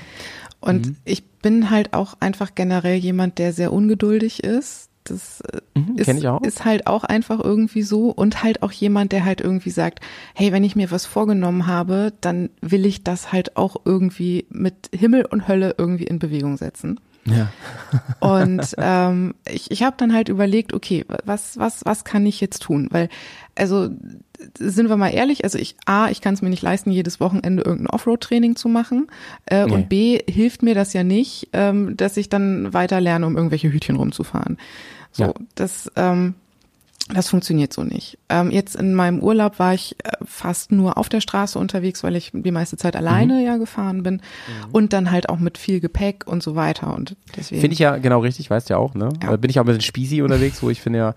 Und 0.58 0.96
ich 1.04 1.24
bin 1.24 1.70
halt 1.70 1.94
auch 1.94 2.14
einfach 2.18 2.56
generell 2.56 2.96
jemand, 2.96 3.38
der 3.38 3.52
sehr 3.52 3.72
ungeduldig 3.72 4.42
ist. 4.42 4.87
Das 5.08 5.40
äh, 5.42 5.60
Mhm, 5.78 5.96
ist, 5.96 6.06
kenn 6.06 6.18
ich 6.18 6.26
auch. 6.28 6.42
ist 6.42 6.64
halt 6.64 6.86
auch 6.86 7.04
einfach 7.04 7.40
irgendwie 7.42 7.82
so 7.82 8.10
und 8.10 8.42
halt 8.42 8.62
auch 8.62 8.72
jemand, 8.72 9.12
der 9.12 9.24
halt 9.24 9.40
irgendwie 9.40 9.70
sagt, 9.70 10.00
hey, 10.34 10.52
wenn 10.52 10.64
ich 10.64 10.74
mir 10.76 10.90
was 10.90 11.06
vorgenommen 11.06 11.66
habe, 11.66 12.12
dann 12.20 12.50
will 12.60 12.84
ich 12.86 13.04
das 13.04 13.32
halt 13.32 13.56
auch 13.56 13.76
irgendwie 13.84 14.46
mit 14.50 14.90
Himmel 14.92 15.24
und 15.24 15.46
Hölle 15.48 15.74
irgendwie 15.78 16.04
in 16.04 16.18
Bewegung 16.18 16.56
setzen. 16.56 16.98
Ja. 17.24 17.48
Und 18.20 18.74
ähm, 18.78 19.34
ich, 19.52 19.70
ich 19.70 19.82
habe 19.82 19.96
dann 19.98 20.14
halt 20.14 20.30
überlegt, 20.30 20.72
okay, 20.72 21.04
was, 21.26 21.58
was, 21.58 21.84
was 21.84 22.04
kann 22.04 22.24
ich 22.24 22.40
jetzt 22.40 22.62
tun? 22.62 22.88
Weil, 22.90 23.10
also 23.54 23.90
sind 24.58 24.88
wir 24.88 24.96
mal 24.96 25.08
ehrlich, 25.10 25.44
also 25.44 25.58
ich, 25.58 25.76
A, 25.84 26.08
ich 26.08 26.22
kann 26.22 26.32
es 26.32 26.40
mir 26.42 26.48
nicht 26.48 26.62
leisten, 26.62 26.90
jedes 26.90 27.20
Wochenende 27.20 27.64
irgendein 27.64 27.88
Offroad-Training 27.92 28.56
zu 28.56 28.68
machen. 28.68 29.08
Äh, 29.46 29.66
Nee. 29.66 29.72
Und 29.72 29.88
B, 29.90 30.20
hilft 30.26 30.62
mir 30.62 30.74
das 30.74 30.94
ja 30.94 31.04
nicht, 31.04 31.48
ähm, 31.52 31.96
dass 31.98 32.16
ich 32.16 32.30
dann 32.30 32.72
weiter 32.72 32.98
lerne, 33.00 33.26
um 33.26 33.36
irgendwelche 33.36 33.70
Hütchen 33.70 33.96
rumzufahren. 33.96 34.56
So, 35.12 35.24
Ja. 35.24 35.34
das, 35.54 35.90
ähm, 35.96 36.34
das 37.14 37.30
funktioniert 37.30 37.72
so 37.72 37.84
nicht. 37.84 38.18
Ähm, 38.28 38.50
jetzt 38.50 38.76
in 38.76 38.92
meinem 38.92 39.20
Urlaub 39.20 39.58
war 39.58 39.72
ich 39.72 39.96
äh, 40.04 40.10
fast 40.26 40.72
nur 40.72 40.98
auf 40.98 41.08
der 41.08 41.22
Straße 41.22 41.58
unterwegs, 41.58 42.02
weil 42.04 42.14
ich 42.16 42.32
die 42.34 42.50
meiste 42.50 42.76
Zeit 42.76 42.96
alleine 42.96 43.34
Mhm. 43.34 43.44
ja 43.46 43.56
gefahren 43.56 44.02
bin 44.02 44.20
und 44.72 44.92
dann 44.92 45.10
halt 45.10 45.30
auch 45.30 45.38
mit 45.38 45.56
viel 45.56 45.80
Gepäck 45.80 46.26
und 46.26 46.42
so 46.42 46.54
weiter 46.54 46.94
und 46.94 47.16
deswegen. 47.34 47.62
Finde 47.62 47.72
ich 47.72 47.78
ja 47.78 47.96
genau 47.96 48.20
richtig, 48.20 48.50
weißt 48.50 48.68
du 48.68 48.74
ja 48.74 48.78
auch, 48.78 48.94
ne? 48.94 49.08
Ja. 49.22 49.30
Da 49.30 49.36
bin 49.36 49.48
ich 49.50 49.58
auch 49.58 49.64
ein 49.64 49.66
bisschen 49.68 49.80
spießy 49.80 50.20
unterwegs, 50.22 50.62
wo 50.62 50.68
ich 50.68 50.82
finde 50.82 50.98
ja 50.98 51.14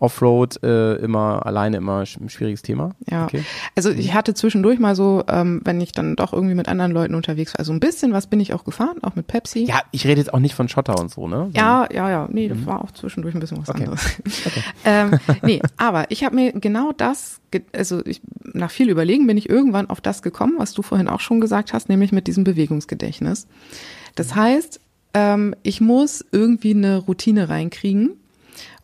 Offroad 0.00 0.62
äh, 0.64 0.94
immer 0.96 1.44
alleine 1.46 1.76
immer 1.76 2.00
ein 2.00 2.28
schwieriges 2.28 2.62
Thema. 2.62 2.90
Ja, 3.08 3.26
Okay. 3.26 3.44
also 3.76 3.90
ich 3.90 4.12
hatte 4.14 4.34
zwischendurch 4.34 4.78
mal 4.78 4.96
so, 4.96 5.22
ähm, 5.28 5.60
wenn 5.64 5.80
ich 5.80 5.92
dann 5.92 6.16
doch 6.16 6.32
irgendwie 6.32 6.54
mit 6.54 6.68
anderen 6.68 6.90
Leuten 6.90 7.14
unterwegs 7.14 7.52
war, 7.54 7.60
also 7.60 7.72
ein 7.72 7.80
bisschen 7.80 8.12
was 8.12 8.26
bin 8.26 8.40
ich 8.40 8.54
auch 8.54 8.64
gefahren, 8.64 8.96
auch 9.02 9.14
mit 9.14 9.26
Pepsi. 9.26 9.64
Ja, 9.66 9.80
ich 9.92 10.06
rede 10.06 10.20
jetzt 10.20 10.32
auch 10.34 10.38
nicht 10.40 10.54
von 10.54 10.68
Schotter 10.68 10.98
und 10.98 11.10
so, 11.10 11.28
ne? 11.28 11.50
Ja, 11.54 11.86
ja, 11.92 12.10
ja, 12.10 12.28
nee, 12.32 12.48
das 12.48 12.64
war 12.66 12.82
auch 12.82 12.90
zwischendurch 12.92 13.34
ein 13.34 13.40
bisschen 13.40 13.58
was 13.58 13.68
Okay. 13.68 13.82
anderes. 13.84 14.06
ähm, 14.84 15.18
nee, 15.42 15.60
aber 15.76 16.10
ich 16.10 16.24
habe 16.24 16.34
mir 16.34 16.52
genau 16.52 16.92
das, 16.96 17.40
ge- 17.50 17.62
also 17.72 18.04
ich, 18.06 18.22
nach 18.54 18.70
viel 18.70 18.88
Überlegen 18.88 19.26
bin 19.26 19.36
ich 19.36 19.50
irgendwann 19.50 19.90
auf 19.90 20.00
das 20.00 20.22
gekommen, 20.22 20.54
was 20.56 20.72
du 20.72 20.80
vorhin 20.82 21.08
auch 21.08 21.20
schon 21.20 21.40
gesagt 21.40 21.72
hast, 21.74 21.88
nämlich 21.90 22.10
mit 22.10 22.26
diesem 22.26 22.42
Bewegungsgedächtnis. 22.44 23.46
Das 24.14 24.34
heißt, 24.34 24.80
ähm, 25.12 25.54
ich 25.62 25.80
muss 25.80 26.24
irgendwie 26.32 26.74
eine 26.74 26.96
Routine 26.98 27.48
reinkriegen 27.48 28.12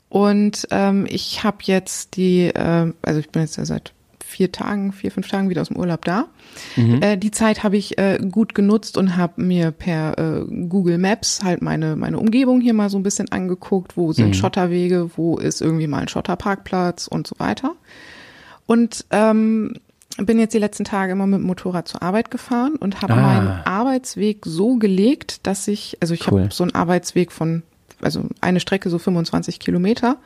und 0.09 0.67
ähm, 0.71 1.07
ich 1.09 1.43
habe 1.45 1.59
jetzt 1.63 2.17
die, 2.17 2.47
äh, 2.47 2.93
also 3.03 3.21
ich 3.21 3.31
bin 3.31 3.43
jetzt 3.43 3.57
ja 3.57 3.65
seit 3.65 3.93
vier 4.25 4.51
Tagen, 4.51 4.93
vier, 4.93 5.13
fünf 5.13 5.29
Tagen 5.29 5.51
wieder 5.51 5.63
aus 5.63 5.69
dem 5.69 5.77
Urlaub 5.77 6.05
da. 6.05 6.27
Äh, 6.77 7.17
die 7.17 7.31
Zeit 7.31 7.63
habe 7.63 7.77
ich 7.77 7.97
äh, 7.97 8.19
gut 8.31 8.55
genutzt 8.57 8.97
und 8.99 9.17
habe 9.17 9.41
mir 9.41 9.71
per 9.71 10.19
äh, 10.19 10.45
Google 10.69 10.99
Maps 10.99 11.45
halt 11.45 11.63
meine, 11.63 11.95
meine 11.95 12.19
Umgebung 12.19 12.61
hier 12.61 12.75
mal 12.75 12.91
so 12.91 12.99
ein 12.99 13.05
bisschen 13.05 13.31
angeguckt, 13.31 13.97
wo 13.97 14.13
sind 14.13 14.35
Schotterwege, 14.35 15.11
wo 15.17 15.37
ist 15.39 15.61
irgendwie 15.63 15.87
mal 15.87 16.01
ein 16.03 16.09
Schotterparkplatz 16.09 17.07
und 17.07 17.27
so 17.29 17.37
weiter. 17.39 17.77
Und 18.67 19.07
ähm, 19.11 19.75
bin 20.19 20.39
jetzt 20.41 20.55
die 20.55 20.59
letzten 20.59 20.85
Tage 20.85 21.13
immer 21.13 21.27
mit 21.27 21.39
dem 21.41 21.47
Motorrad 21.47 21.87
zur 21.87 22.03
Arbeit 22.03 22.31
gefahren 22.33 22.75
und 22.77 23.03
habe 23.03 23.13
Ah. 23.13 23.17
meinen 23.17 23.49
Arbeitsweg 23.65 24.45
so 24.45 24.75
gelegt, 24.77 25.47
dass 25.47 25.69
ich, 25.69 25.99
also 26.01 26.15
ich 26.15 26.31
Cool. 26.31 26.43
habe 26.45 26.55
so 26.55 26.65
einen 26.65 26.75
Arbeitsweg 26.75 27.31
von, 27.31 27.63
also 28.03 28.25
eine 28.41 28.61
Strecke 28.61 28.91
so 28.91 28.99
25 28.99 29.59
Kilometer. 29.59 30.17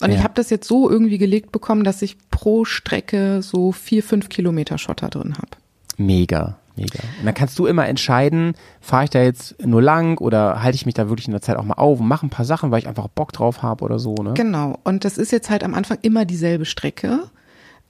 Und 0.00 0.10
Ja. 0.10 0.16
ich 0.16 0.24
habe 0.24 0.34
das 0.34 0.50
jetzt 0.50 0.66
so 0.66 0.90
irgendwie 0.90 1.18
gelegt 1.18 1.52
bekommen, 1.52 1.84
dass 1.84 2.02
ich 2.02 2.16
pro 2.30 2.64
Strecke 2.64 3.42
so 3.42 3.72
vier, 3.72 4.02
fünf 4.02 4.28
Kilometer 4.28 4.76
Schotter 4.78 5.08
drin 5.08 5.34
habe. 5.36 5.48
Mega, 5.96 6.58
mega. 6.76 6.98
Und 7.20 7.26
dann 7.26 7.34
kannst 7.34 7.58
du 7.58 7.66
immer 7.66 7.86
entscheiden, 7.86 8.54
fahre 8.80 9.04
ich 9.04 9.10
da 9.10 9.22
jetzt 9.22 9.64
nur 9.64 9.80
lang 9.80 10.18
oder 10.18 10.62
halte 10.62 10.74
ich 10.74 10.84
mich 10.84 10.94
da 10.94 11.08
wirklich 11.08 11.28
in 11.28 11.32
der 11.32 11.40
Zeit 11.42 11.56
auch 11.56 11.64
mal 11.64 11.74
auf 11.74 12.00
und 12.00 12.08
mache 12.08 12.26
ein 12.26 12.30
paar 12.30 12.44
Sachen, 12.44 12.70
weil 12.72 12.80
ich 12.80 12.88
einfach 12.88 13.06
Bock 13.08 13.32
drauf 13.32 13.62
habe 13.62 13.84
oder 13.84 13.98
so, 14.00 14.14
ne? 14.16 14.34
Genau. 14.34 14.78
Und 14.82 15.04
das 15.04 15.16
ist 15.16 15.30
jetzt 15.30 15.48
halt 15.48 15.62
am 15.62 15.74
Anfang 15.74 15.98
immer 16.02 16.24
dieselbe 16.24 16.64
Strecke. 16.64 17.20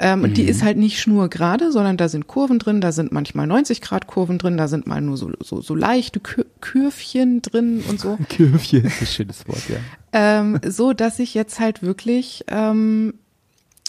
Ähm, 0.00 0.24
Und 0.24 0.36
die 0.36 0.42
ist 0.42 0.64
halt 0.64 0.76
nicht 0.76 0.98
schnurgerade, 1.00 1.70
sondern 1.70 1.96
da 1.96 2.08
sind 2.08 2.26
Kurven 2.26 2.58
drin, 2.58 2.80
da 2.80 2.90
sind 2.90 3.12
manchmal 3.12 3.46
90 3.46 3.80
Grad 3.80 4.08
Kurven 4.08 4.38
drin, 4.38 4.56
da 4.56 4.66
sind 4.66 4.88
mal 4.88 5.00
nur 5.00 5.16
so, 5.16 5.30
so, 5.40 5.60
so 5.60 5.74
leichte 5.76 6.18
Kür 6.18 6.46
Kürfchen 6.60 7.42
drin 7.42 7.84
und 7.88 8.00
so. 8.00 8.18
Kirfchen 8.28 8.84
ist 8.84 9.00
ein 9.00 9.06
schönes 9.06 9.46
Wort, 9.46 9.62
ja. 9.68 9.76
ähm, 10.12 10.58
so 10.66 10.92
dass 10.94 11.20
ich 11.20 11.34
jetzt 11.34 11.60
halt 11.60 11.82
wirklich 11.82 12.44
ähm, 12.48 13.14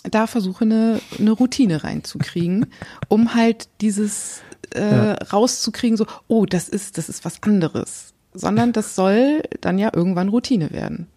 da 0.03 0.27
versuche, 0.27 0.65
eine, 0.65 1.01
eine 1.17 1.31
Routine 1.31 1.83
reinzukriegen, 1.83 2.67
um 3.07 3.33
halt 3.33 3.67
dieses 3.81 4.41
äh, 4.71 4.83
rauszukriegen, 4.83 5.97
so, 5.97 6.05
oh, 6.27 6.45
das 6.45 6.69
ist, 6.69 6.99
das 6.99 7.09
ist 7.09 7.25
was 7.25 7.41
anderes. 7.41 8.13
Sondern 8.33 8.73
das 8.73 8.95
soll 8.95 9.43
dann 9.61 9.79
ja 9.79 9.91
irgendwann 9.93 10.27
Routine 10.27 10.71
werden. 10.71 11.07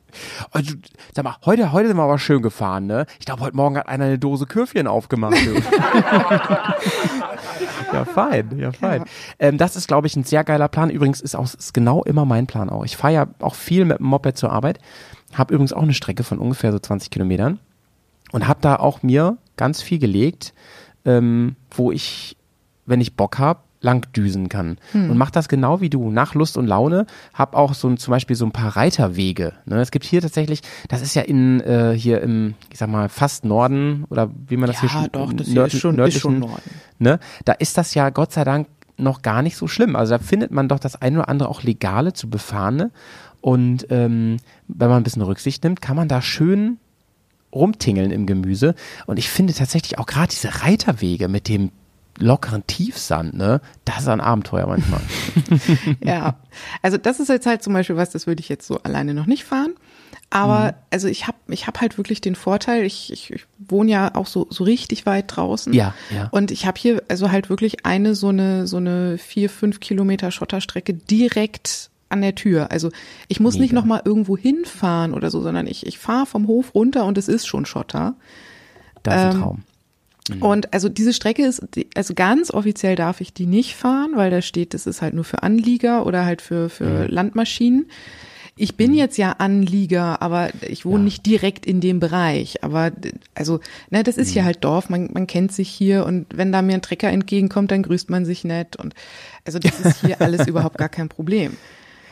Also, 0.51 0.75
sag 1.15 1.25
mal, 1.25 1.37
heute, 1.45 1.73
heute 1.73 1.89
sind 1.89 1.97
wir 1.97 2.03
aber 2.03 2.19
schön 2.19 2.43
gefahren, 2.43 2.87
ne? 2.87 3.07
Ich 3.19 3.27
glaube, 3.27 3.43
heute 3.43 3.57
Morgen 3.57 3.77
hat 3.77 3.89
einer 3.89 4.07
eine 4.07 4.19
Dose 4.19 4.47
Kürfchen 4.47 4.87
aufgemacht. 4.87 5.37
ja, 7.93 8.05
fein, 8.05 8.59
ja, 8.59 8.73
fein. 8.73 9.05
Ähm, 9.39 9.59
das 9.59 9.77
ist, 9.77 9.89
glaube 9.89 10.07
ich, 10.07 10.17
ein 10.17 10.25
sehr 10.25 10.45
geiler 10.45 10.69
Plan. 10.69 10.91
Übrigens 10.91 11.21
ist 11.21 11.35
auch 11.35 11.45
ist 11.45 11.75
genau 11.75 12.03
immer 12.05 12.25
mein 12.25 12.47
Plan 12.47 12.71
auch. 12.71 12.85
Ich 12.85 12.97
fahre 12.97 13.15
ja 13.15 13.27
auch 13.41 13.55
viel 13.55 13.85
mit 13.85 13.99
dem 13.99 14.07
Moped 14.07 14.37
zur 14.37 14.53
Arbeit. 14.53 14.79
Habe 15.35 15.55
übrigens 15.55 15.73
auch 15.73 15.83
eine 15.83 15.95
Strecke 15.95 16.25
von 16.25 16.39
ungefähr 16.39 16.73
so 16.73 16.79
20 16.79 17.11
Kilometern. 17.11 17.59
Und 18.33 18.47
habe 18.47 18.61
da 18.61 18.77
auch 18.77 19.03
mir 19.03 19.39
ganz 19.57 19.83
viel 19.83 19.99
gelegt, 19.99 20.53
ähm, 21.05 21.57
wo 21.71 21.91
ich, 21.91 22.37
wenn 22.85 23.01
ich 23.01 23.17
Bock 23.17 23.39
habe, 23.39 23.61
lang 23.81 24.07
düsen 24.13 24.49
kann. 24.49 24.79
Und 24.93 25.17
mach 25.17 25.31
das 25.31 25.49
genau 25.49 25.81
wie 25.81 25.89
du, 25.89 26.11
nach 26.11 26.35
Lust 26.35 26.57
und 26.57 26.67
Laune. 26.67 27.07
Hab 27.33 27.55
auch 27.55 27.75
so 27.75 27.89
ein, 27.89 27.97
zum 27.97 28.11
Beispiel 28.11 28.35
so 28.35 28.45
ein 28.45 28.51
paar 28.51 28.77
Reiterwege. 28.77 29.53
Ne? 29.67 29.81
Es 29.81 29.91
gibt 29.93 30.05
hier 30.05 30.21
tatsächlich, 30.21 30.63
das 30.89 31.01
ist 31.01 31.15
ja 31.15 31.23
in 31.23 31.61
äh, 31.61 31.93
hier 31.97 32.21
im, 32.21 32.55
ich 32.73 32.79
sag 32.79 32.89
mal, 32.89 33.09
fast 33.09 33.45
Norden 33.45 34.05
oder 34.11 34.31
wie 34.49 34.57
man 34.57 34.67
das 34.69 34.81
hier 34.81 34.89
schon 34.89 35.03
nörd- 35.55 35.69
nördlichen- 35.97 36.41
Ne? 36.99 37.21
Da 37.45 37.53
ist 37.53 37.79
das 37.79 37.95
ja 37.95 38.11
Gott 38.11 38.33
sei 38.33 38.43
Dank 38.43 38.67
noch 38.97 39.23
gar 39.23 39.43
nicht 39.43 39.57
so 39.57 39.69
schlimm. 39.69 39.95
Also 39.95 40.15
da 40.15 40.19
findet 40.19 40.51
man 40.51 40.67
doch 40.69 40.81
das 40.81 41.01
eine 41.01 41.19
oder 41.21 41.29
andere 41.29 41.49
auch 41.49 41.63
legale 41.63 42.13
zu 42.15 42.29
befahrene. 42.29 42.91
Und 43.41 43.87
ähm, 43.91 44.39
wenn 44.67 44.89
man 44.89 44.97
ein 44.97 45.05
bisschen 45.05 45.23
Rücksicht 45.23 45.63
nimmt, 45.63 45.81
kann 45.81 45.95
man 45.95 46.09
da 46.09 46.21
schön 46.21 46.79
rumtingeln 47.53 48.11
im 48.11 48.27
Gemüse. 48.27 48.75
Und 49.07 49.19
ich 49.19 49.29
finde 49.29 49.55
tatsächlich 49.55 49.99
auch 49.99 50.07
gerade 50.07 50.29
diese 50.29 50.63
Reiterwege 50.63 51.29
mit 51.29 51.49
dem 51.49 51.71
lockeren 52.19 52.67
Tiefsand, 52.67 53.35
ne, 53.35 53.61
das 53.85 54.01
ist 54.01 54.09
ein 54.09 54.21
Abenteuer 54.21 54.67
manchmal. 54.67 55.01
Ja, 56.05 56.37
also 56.83 56.99
das 56.99 57.21
ist 57.21 57.29
jetzt 57.29 57.47
halt 57.47 57.63
zum 57.63 57.73
Beispiel 57.73 57.97
was, 57.97 58.11
das 58.11 58.27
würde 58.27 58.41
ich 58.41 58.49
jetzt 58.49 58.67
so 58.67 58.79
alleine 58.83 59.15
noch 59.15 59.27
nicht 59.27 59.45
fahren. 59.45 59.75
Aber 60.31 60.75
also 60.91 61.09
ich 61.09 61.27
habe 61.27 61.39
ich 61.49 61.67
hab 61.67 61.81
halt 61.81 61.97
wirklich 61.97 62.21
den 62.21 62.35
Vorteil, 62.35 62.85
ich, 62.85 63.13
ich, 63.13 63.31
ich 63.31 63.47
wohne 63.59 63.91
ja 63.91 64.15
auch 64.15 64.27
so, 64.27 64.47
so 64.51 64.65
richtig 64.65 65.07
weit 65.07 65.25
draußen. 65.29 65.73
Ja, 65.73 65.95
ja. 66.15 66.29
Und 66.31 66.51
ich 66.51 66.67
habe 66.67 66.79
hier 66.79 67.03
also 67.09 67.31
halt 67.31 67.49
wirklich 67.49 67.87
eine 67.87 68.15
so 68.15 68.29
eine 68.29 68.67
so 68.67 68.77
eine 68.77 69.17
vier, 69.17 69.49
fünf 69.49 69.81
Kilometer 69.81 70.31
Schotterstrecke 70.31 70.93
direkt 70.93 71.91
an 72.11 72.21
der 72.21 72.35
Tür. 72.35 72.71
Also 72.71 72.91
ich 73.29 73.41
muss 73.41 73.55
nicht 73.55 73.73
Mega. 73.73 73.81
noch 73.81 73.87
mal 73.87 74.03
irgendwo 74.05 74.37
hinfahren 74.37 75.15
oder 75.15 75.31
so, 75.31 75.41
sondern 75.41 75.67
ich, 75.67 75.87
ich 75.87 75.99
fahre 75.99 76.27
vom 76.27 76.47
Hof 76.47 76.75
runter 76.75 77.05
und 77.07 77.17
es 77.17 77.29
ist 77.29 77.47
schon 77.47 77.65
Schotter. 77.65 78.15
Das 79.03 79.15
ist 79.15 79.37
ein 79.37 79.43
Ähm, 79.43 79.63
Traum. 80.29 80.43
Und 80.43 80.73
also 80.73 80.89
diese 80.89 81.13
Strecke 81.13 81.45
ist, 81.45 81.63
also 81.95 82.15
ganz 82.15 82.51
offiziell 82.51 82.97
darf 82.97 83.21
ich 83.21 83.33
die 83.33 83.47
nicht 83.47 83.75
fahren, 83.75 84.13
weil 84.15 84.31
da 84.31 84.43
steht, 84.43 84.75
das 84.75 84.87
ist 84.87 85.03
halt 85.03 85.15
nur 85.15 85.25
für 85.25 85.43
Anlieger 85.43 86.07
oder 86.07 86.25
halt 86.25 86.43
für, 86.43 86.69
für 86.69 87.07
Landmaschinen. 87.07 87.87
Ich 88.61 88.77
bin 88.77 88.93
jetzt 88.93 89.17
ja 89.19 89.37
Anlieger, 89.39 90.21
aber 90.21 90.51
ich 90.69 90.85
wohne 90.85 91.05
nicht 91.05 91.25
direkt 91.25 91.65
in 91.65 91.81
dem 91.81 92.01
Bereich. 92.01 92.65
Aber 92.65 92.91
also, 93.37 93.61
ne, 93.91 94.03
das 94.03 94.19
ist 94.19 94.31
hier 94.31 94.45
halt 94.45 94.65
Dorf, 94.65 94.91
man, 94.91 95.11
man 95.13 95.29
kennt 95.29 95.53
sich 95.53 95.69
hier 95.69 96.05
und 96.05 96.27
wenn 96.35 96.51
da 96.51 96.61
mir 96.61 96.75
ein 96.75 96.83
Trecker 96.83 97.09
entgegenkommt, 97.09 97.71
dann 97.71 97.85
grüßt 97.85 98.11
man 98.11 98.25
sich 98.25 98.43
nett. 98.43 98.75
Und 98.75 98.95
also 99.45 99.61
das 99.61 99.79
ist 99.81 100.01
hier 100.05 100.21
alles 100.21 100.49
überhaupt 100.49 100.77
gar 100.77 100.89
kein 100.89 101.09
Problem. 101.09 101.57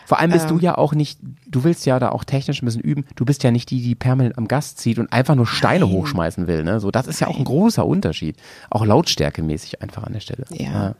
Vor 0.07 0.21
allem 0.21 0.31
bist 0.31 0.49
du 0.49 0.55
ähm, 0.55 0.61
ja 0.61 0.79
auch 0.79 0.95
nicht, 0.95 1.19
du 1.49 1.65
willst 1.65 1.85
ja 1.85 1.99
da 1.99 2.11
auch 2.11 2.25
technisch 2.25 2.63
ein 2.63 2.67
bisschen 2.67 2.81
üben. 2.81 3.05
Du 3.17 3.25
bist 3.25 3.43
ja 3.43 3.51
nicht 3.51 3.71
die, 3.71 3.83
die 3.83 3.95
permanent 3.95 4.39
am 4.39 4.47
Gast 4.49 4.79
zieht 4.79 4.99
und 4.99 5.13
einfach 5.13 5.35
nur 5.35 5.47
Steine 5.47 5.89
hochschmeißen 5.89 6.47
will. 6.47 6.63
Ne? 6.65 6.81
So, 6.81 6.91
das 6.91 7.07
ist 7.07 7.21
ja 7.21 7.27
auch 7.27 7.37
ein 7.37 7.45
großer 7.45 7.85
Unterschied. 7.85 8.37
Auch 8.71 8.87
lautstärkemäßig 8.87 9.83
einfach 9.83 10.05
an 10.05 10.13
der 10.13 10.21
Stelle. 10.21 10.45
Ja. 10.51 10.95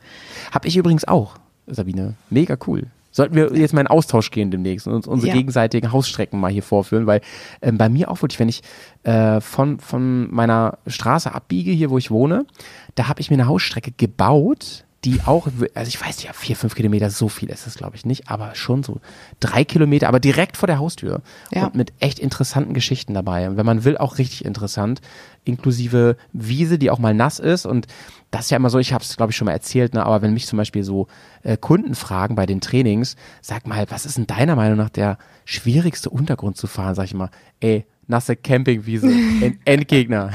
Hab 0.51 0.65
ich 0.65 0.75
übrigens 0.77 1.07
auch, 1.07 1.37
Sabine. 1.67 2.15
Mega 2.29 2.57
cool. 2.67 2.87
Sollten 3.11 3.33
wir 3.35 3.51
jetzt 3.55 3.73
mal 3.73 3.81
in 3.81 3.87
Austausch 3.87 4.29
gehen 4.29 4.51
demnächst 4.51 4.85
und 4.85 4.93
uns 4.93 5.07
unsere 5.07 5.29
Ja. 5.29 5.33
gegenseitigen 5.35 5.91
Hausstrecken 5.91 6.39
mal 6.39 6.51
hier 6.51 6.61
vorführen, 6.61 7.07
weil 7.07 7.21
ähm, 7.63 7.77
bei 7.77 7.89
mir 7.89 8.11
auch 8.11 8.21
wirklich, 8.21 8.39
wenn 8.39 8.49
ich 8.49 8.61
äh, 9.03 9.41
von, 9.41 9.79
von 9.79 10.31
meiner 10.31 10.77
Straße 10.85 11.33
abbiege, 11.33 11.71
hier 11.71 11.89
wo 11.89 11.97
ich 11.97 12.11
wohne, 12.11 12.45
da 12.93 13.07
habe 13.07 13.21
ich 13.21 13.31
mir 13.31 13.35
eine 13.37 13.47
Hausstrecke 13.47 13.91
gebaut, 13.95 14.83
die 15.07 15.21
auch, 15.25 15.47
also 15.73 15.87
ich 15.87 16.01
weiß 16.05 16.21
ja, 16.23 16.33
vier, 16.33 16.57
fünf 16.57 16.75
Kilometer, 16.75 17.09
so 17.09 17.29
viel 17.29 17.49
ist 17.49 17.65
das 17.65 17.75
glaube 17.75 17.95
ich 17.95 18.05
nicht, 18.05 18.29
aber 18.29 18.55
schon 18.55 18.83
so 18.83 18.99
drei 19.39 19.63
Kilometer, 19.63 20.09
aber 20.09 20.19
direkt 20.19 20.57
vor 20.57 20.67
der 20.67 20.79
Haustür 20.79 21.21
Ja. 21.49 21.67
und 21.67 21.75
mit 21.75 21.93
echt 22.01 22.19
interessanten 22.19 22.73
Geschichten 22.73 23.13
dabei. 23.13 23.47
Und 23.49 23.55
wenn 23.55 23.65
man 23.65 23.85
will, 23.85 23.97
auch 23.97 24.17
richtig 24.17 24.43
interessant, 24.43 24.99
inklusive 25.45 26.17
Wiese, 26.33 26.77
die 26.77 26.91
auch 26.91 26.99
mal 26.99 27.13
nass 27.13 27.39
ist 27.39 27.65
und 27.65 27.87
das 28.31 28.41
ist 28.45 28.51
ja 28.51 28.57
immer 28.57 28.69
so, 28.69 28.79
ich 28.79 28.91
habe 28.91 29.01
es 29.01 29.15
glaube 29.15 29.31
ich 29.31 29.37
schon 29.37 29.45
mal 29.45 29.53
erzählt, 29.53 29.93
ne, 29.93 30.05
aber 30.05 30.21
wenn 30.21 30.33
mich 30.33 30.45
zum 30.45 30.57
Beispiel 30.57 30.83
so 30.83 31.07
äh, 31.43 31.55
Kunden 31.55 31.95
fragen 31.95 32.35
bei 32.35 32.45
den 32.45 32.59
Trainings, 32.59 33.15
sag 33.41 33.65
mal, 33.65 33.85
was 33.89 34.05
ist 34.05 34.17
denn 34.17 34.27
deiner 34.27 34.57
Meinung 34.57 34.77
nach 34.77 34.89
der 34.89 35.17
schwierigste 35.45 36.09
Untergrund 36.09 36.57
zu 36.57 36.67
fahren, 36.67 36.95
sag 36.95 37.05
ich 37.05 37.13
immer, 37.13 37.31
ey, 37.61 37.85
nasse 38.07 38.35
Campingwiese, 38.35 39.07
End 39.41 39.59
Endgegner. 39.63 40.31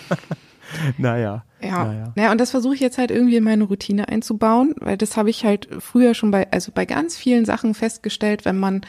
naja. 0.98 1.45
Ja. 1.66 1.84
Naja. 1.84 2.12
Naja, 2.16 2.32
und 2.32 2.40
das 2.40 2.50
versuche 2.50 2.74
ich 2.74 2.80
jetzt 2.80 2.98
halt 2.98 3.10
irgendwie 3.10 3.36
in 3.36 3.44
meine 3.44 3.64
Routine 3.64 4.08
einzubauen, 4.08 4.74
weil 4.80 4.96
das 4.96 5.16
habe 5.16 5.30
ich 5.30 5.44
halt 5.44 5.68
früher 5.80 6.14
schon 6.14 6.30
bei, 6.30 6.50
also 6.50 6.72
bei 6.74 6.86
ganz 6.86 7.16
vielen 7.16 7.44
Sachen 7.44 7.74
festgestellt, 7.74 8.44
wenn 8.44 8.58
man 8.58 8.80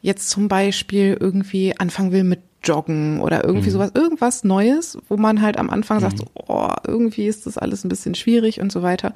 jetzt 0.00 0.30
zum 0.30 0.48
Beispiel 0.48 1.16
irgendwie 1.18 1.74
anfangen 1.78 2.12
will 2.12 2.24
mit 2.24 2.40
Joggen 2.62 3.20
oder 3.20 3.38
Mhm. 3.38 3.44
irgendwie 3.46 3.70
sowas, 3.70 3.92
irgendwas 3.94 4.44
Neues, 4.44 4.98
wo 5.08 5.16
man 5.16 5.42
halt 5.42 5.56
am 5.58 5.70
Anfang 5.70 6.00
sagt, 6.00 6.18
so, 6.18 6.24
oh, 6.34 6.70
irgendwie 6.86 7.26
ist 7.26 7.46
das 7.46 7.56
alles 7.58 7.84
ein 7.84 7.88
bisschen 7.88 8.14
schwierig 8.14 8.60
und 8.60 8.70
so 8.72 8.82
weiter. 8.82 9.12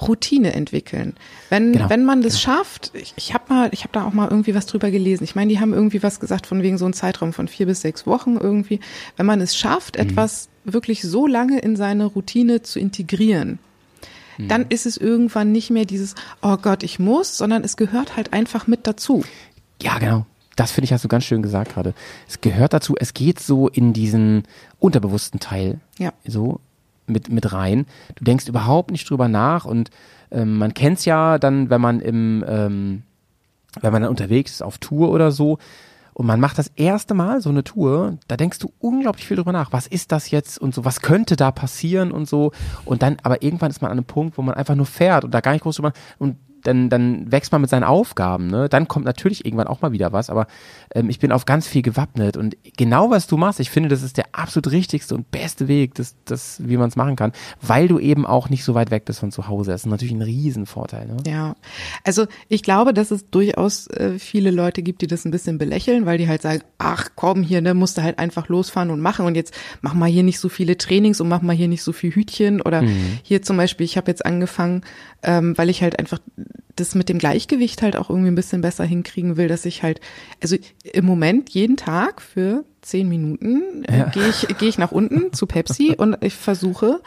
Routine 0.00 0.54
entwickeln. 0.54 1.14
Wenn, 1.50 1.72
Genau, 1.72 1.90
wenn 1.90 2.04
man 2.04 2.22
das 2.22 2.40
schafft, 2.40 2.90
ich, 2.94 3.12
ich 3.16 3.34
habe 3.34 3.44
mal, 3.52 3.68
ich 3.72 3.80
habe 3.82 3.92
da 3.92 4.04
auch 4.06 4.12
mal 4.14 4.28
irgendwie 4.30 4.54
was 4.54 4.64
drüber 4.66 4.90
gelesen. 4.90 5.24
Ich 5.24 5.34
meine, 5.34 5.50
die 5.52 5.60
haben 5.60 5.74
irgendwie 5.74 6.02
was 6.02 6.20
gesagt 6.20 6.46
von 6.46 6.62
wegen 6.62 6.78
so 6.78 6.86
einem 6.86 6.94
Zeitraum 6.94 7.32
von 7.34 7.48
vier 7.48 7.66
bis 7.66 7.82
sechs 7.82 8.06
Wochen 8.06 8.36
irgendwie. 8.38 8.80
Wenn 9.16 9.26
man 9.26 9.40
es 9.40 9.56
schafft, 9.56 9.96
Mhm. 9.96 10.02
etwas 10.08 10.48
wirklich 10.64 11.02
so 11.02 11.26
lange 11.26 11.58
in 11.60 11.76
seine 11.76 12.06
Routine 12.06 12.62
zu 12.62 12.78
integrieren, 12.78 13.58
Mhm. 14.40 14.48
dann 14.48 14.66
ist 14.68 14.86
es 14.86 14.96
irgendwann 14.96 15.52
nicht 15.52 15.70
mehr 15.70 15.84
dieses, 15.84 16.14
oh 16.42 16.56
Gott, 16.56 16.82
ich 16.82 16.98
muss, 16.98 17.36
sondern 17.36 17.62
es 17.64 17.76
gehört 17.76 18.16
halt 18.16 18.32
einfach 18.32 18.66
mit 18.66 18.86
dazu. 18.86 19.24
Ja, 19.82 19.98
genau. 19.98 20.26
Das 20.56 20.72
finde 20.72 20.86
ich, 20.86 20.92
hast 20.92 21.04
du 21.04 21.08
ganz 21.08 21.24
schön 21.24 21.42
gesagt 21.42 21.74
gerade. 21.74 21.94
Es 22.28 22.40
gehört 22.40 22.72
dazu, 22.72 22.94
es 22.98 23.14
geht 23.14 23.38
so 23.40 23.68
in 23.68 23.92
diesen 23.92 24.42
unterbewussten 24.78 25.40
Teil. 25.40 25.80
Ja. 25.98 26.12
So 26.26 26.60
mit, 27.06 27.30
mit 27.30 27.52
rein. 27.52 27.86
Du 28.16 28.24
denkst 28.24 28.46
überhaupt 28.48 28.90
nicht 28.90 29.08
drüber 29.08 29.28
nach 29.28 29.64
und 29.64 29.90
ähm, 30.30 30.58
man 30.58 30.74
kennt's 30.74 31.04
ja 31.04 31.38
dann, 31.38 31.70
wenn 31.70 31.80
man 31.80 32.00
im, 32.00 32.44
ähm, 32.46 33.02
wenn 33.80 33.92
man 33.92 34.02
dann 34.02 34.10
unterwegs 34.10 34.52
ist 34.52 34.62
auf 34.62 34.78
Tour 34.78 35.10
oder 35.10 35.32
so 35.32 35.58
und 36.12 36.26
man 36.26 36.40
macht 36.40 36.58
das 36.58 36.68
erste 36.76 37.14
Mal 37.14 37.40
so 37.40 37.50
eine 37.50 37.64
Tour, 37.64 38.18
da 38.28 38.36
denkst 38.36 38.58
du 38.58 38.72
unglaublich 38.78 39.26
viel 39.26 39.36
drüber 39.36 39.52
nach. 39.52 39.72
Was 39.72 39.86
ist 39.86 40.12
das 40.12 40.30
jetzt 40.30 40.58
und 40.58 40.74
so, 40.74 40.84
was 40.84 41.00
könnte 41.00 41.36
da 41.36 41.50
passieren 41.50 42.12
und 42.12 42.28
so. 42.28 42.52
Und 42.84 43.02
dann, 43.02 43.16
aber 43.22 43.42
irgendwann 43.42 43.70
ist 43.70 43.82
man 43.82 43.90
an 43.90 43.98
einem 43.98 44.06
Punkt, 44.06 44.36
wo 44.38 44.42
man 44.42 44.54
einfach 44.54 44.74
nur 44.74 44.86
fährt 44.86 45.24
und 45.24 45.32
da 45.32 45.40
gar 45.40 45.52
nicht 45.52 45.62
groß 45.62 45.76
drüber 45.76 45.92
und 46.18 46.36
dann, 46.62 46.88
dann 46.90 47.30
wächst 47.30 47.52
man 47.52 47.60
mit 47.60 47.70
seinen 47.70 47.84
Aufgaben, 47.84 48.48
ne? 48.48 48.68
Dann 48.68 48.88
kommt 48.88 49.04
natürlich 49.04 49.44
irgendwann 49.44 49.66
auch 49.66 49.82
mal 49.82 49.92
wieder 49.92 50.12
was, 50.12 50.30
aber 50.30 50.46
ähm, 50.94 51.08
ich 51.10 51.18
bin 51.18 51.32
auf 51.32 51.44
ganz 51.44 51.66
viel 51.66 51.82
gewappnet 51.82 52.36
und 52.36 52.56
genau 52.76 53.10
was 53.10 53.26
du 53.26 53.36
machst, 53.36 53.60
ich 53.60 53.70
finde, 53.70 53.88
das 53.88 54.02
ist 54.02 54.16
der 54.16 54.26
absolut 54.32 54.70
richtigste 54.70 55.14
und 55.14 55.30
beste 55.30 55.68
Weg, 55.68 55.94
das, 55.94 56.16
das, 56.24 56.60
wie 56.64 56.76
man 56.76 56.88
es 56.88 56.96
machen 56.96 57.16
kann, 57.16 57.32
weil 57.60 57.88
du 57.88 57.98
eben 57.98 58.26
auch 58.26 58.48
nicht 58.48 58.64
so 58.64 58.74
weit 58.74 58.90
weg 58.90 59.04
bist 59.04 59.20
von 59.20 59.30
zu 59.30 59.48
Hause. 59.48 59.70
Das 59.70 59.82
ist 59.82 59.86
natürlich 59.86 60.14
ein 60.14 60.22
Riesenvorteil, 60.22 61.06
ne? 61.06 61.16
Ja, 61.26 61.56
also 62.04 62.26
ich 62.48 62.62
glaube, 62.62 62.94
dass 62.94 63.10
es 63.10 63.30
durchaus 63.30 63.86
äh, 63.88 64.18
viele 64.18 64.50
Leute 64.50 64.82
gibt, 64.82 65.02
die 65.02 65.06
das 65.06 65.24
ein 65.24 65.30
bisschen 65.30 65.58
belächeln, 65.58 66.06
weil 66.06 66.18
die 66.18 66.28
halt 66.28 66.42
sagen, 66.42 66.62
ach 66.78 67.10
komm, 67.14 67.42
hier, 67.42 67.60
ne, 67.60 67.74
musst 67.74 67.98
du 67.98 68.02
halt 68.02 68.18
einfach 68.18 68.48
losfahren 68.48 68.90
und 68.90 69.00
machen 69.00 69.26
und 69.26 69.34
jetzt 69.34 69.54
mach 69.80 69.94
mal 69.94 70.08
hier 70.08 70.22
nicht 70.22 70.40
so 70.40 70.48
viele 70.48 70.76
Trainings 70.76 71.20
und 71.20 71.28
mach 71.28 71.42
mal 71.42 71.56
hier 71.56 71.68
nicht 71.68 71.82
so 71.82 71.92
viel 71.92 72.14
Hütchen 72.14 72.60
oder 72.60 72.82
hier 73.22 73.42
zum 73.42 73.56
Beispiel, 73.56 73.84
ich 73.84 73.96
habe 73.96 74.10
jetzt 74.10 74.24
angefangen, 74.24 74.82
ähm, 75.22 75.56
weil 75.58 75.68
ich 75.70 75.82
halt 75.82 75.98
einfach 75.98 76.18
das 76.76 76.94
mit 76.94 77.08
dem 77.08 77.18
Gleichgewicht 77.18 77.82
halt 77.82 77.96
auch 77.96 78.08
irgendwie 78.08 78.30
ein 78.30 78.34
bisschen 78.36 78.62
besser 78.62 78.84
hinkriegen 78.84 79.36
will, 79.36 79.48
dass 79.48 79.66
ich 79.66 79.82
halt, 79.82 80.00
also 80.42 80.56
im 80.82 81.04
Moment 81.04 81.50
jeden 81.50 81.76
Tag 81.76 82.22
für 82.22 82.64
zehn 82.80 83.08
Minuten 83.08 83.84
äh, 83.84 83.98
Ja. 83.98 84.04
gehe 84.06 84.28
ich, 84.28 84.46
gehe 84.58 84.68
ich 84.68 84.78
nach 84.78 84.92
unten 84.92 85.32
zu 85.32 85.46
Pepsi 85.46 85.94
und 85.98 86.16
ich 86.22 86.34
versuche 86.34 87.00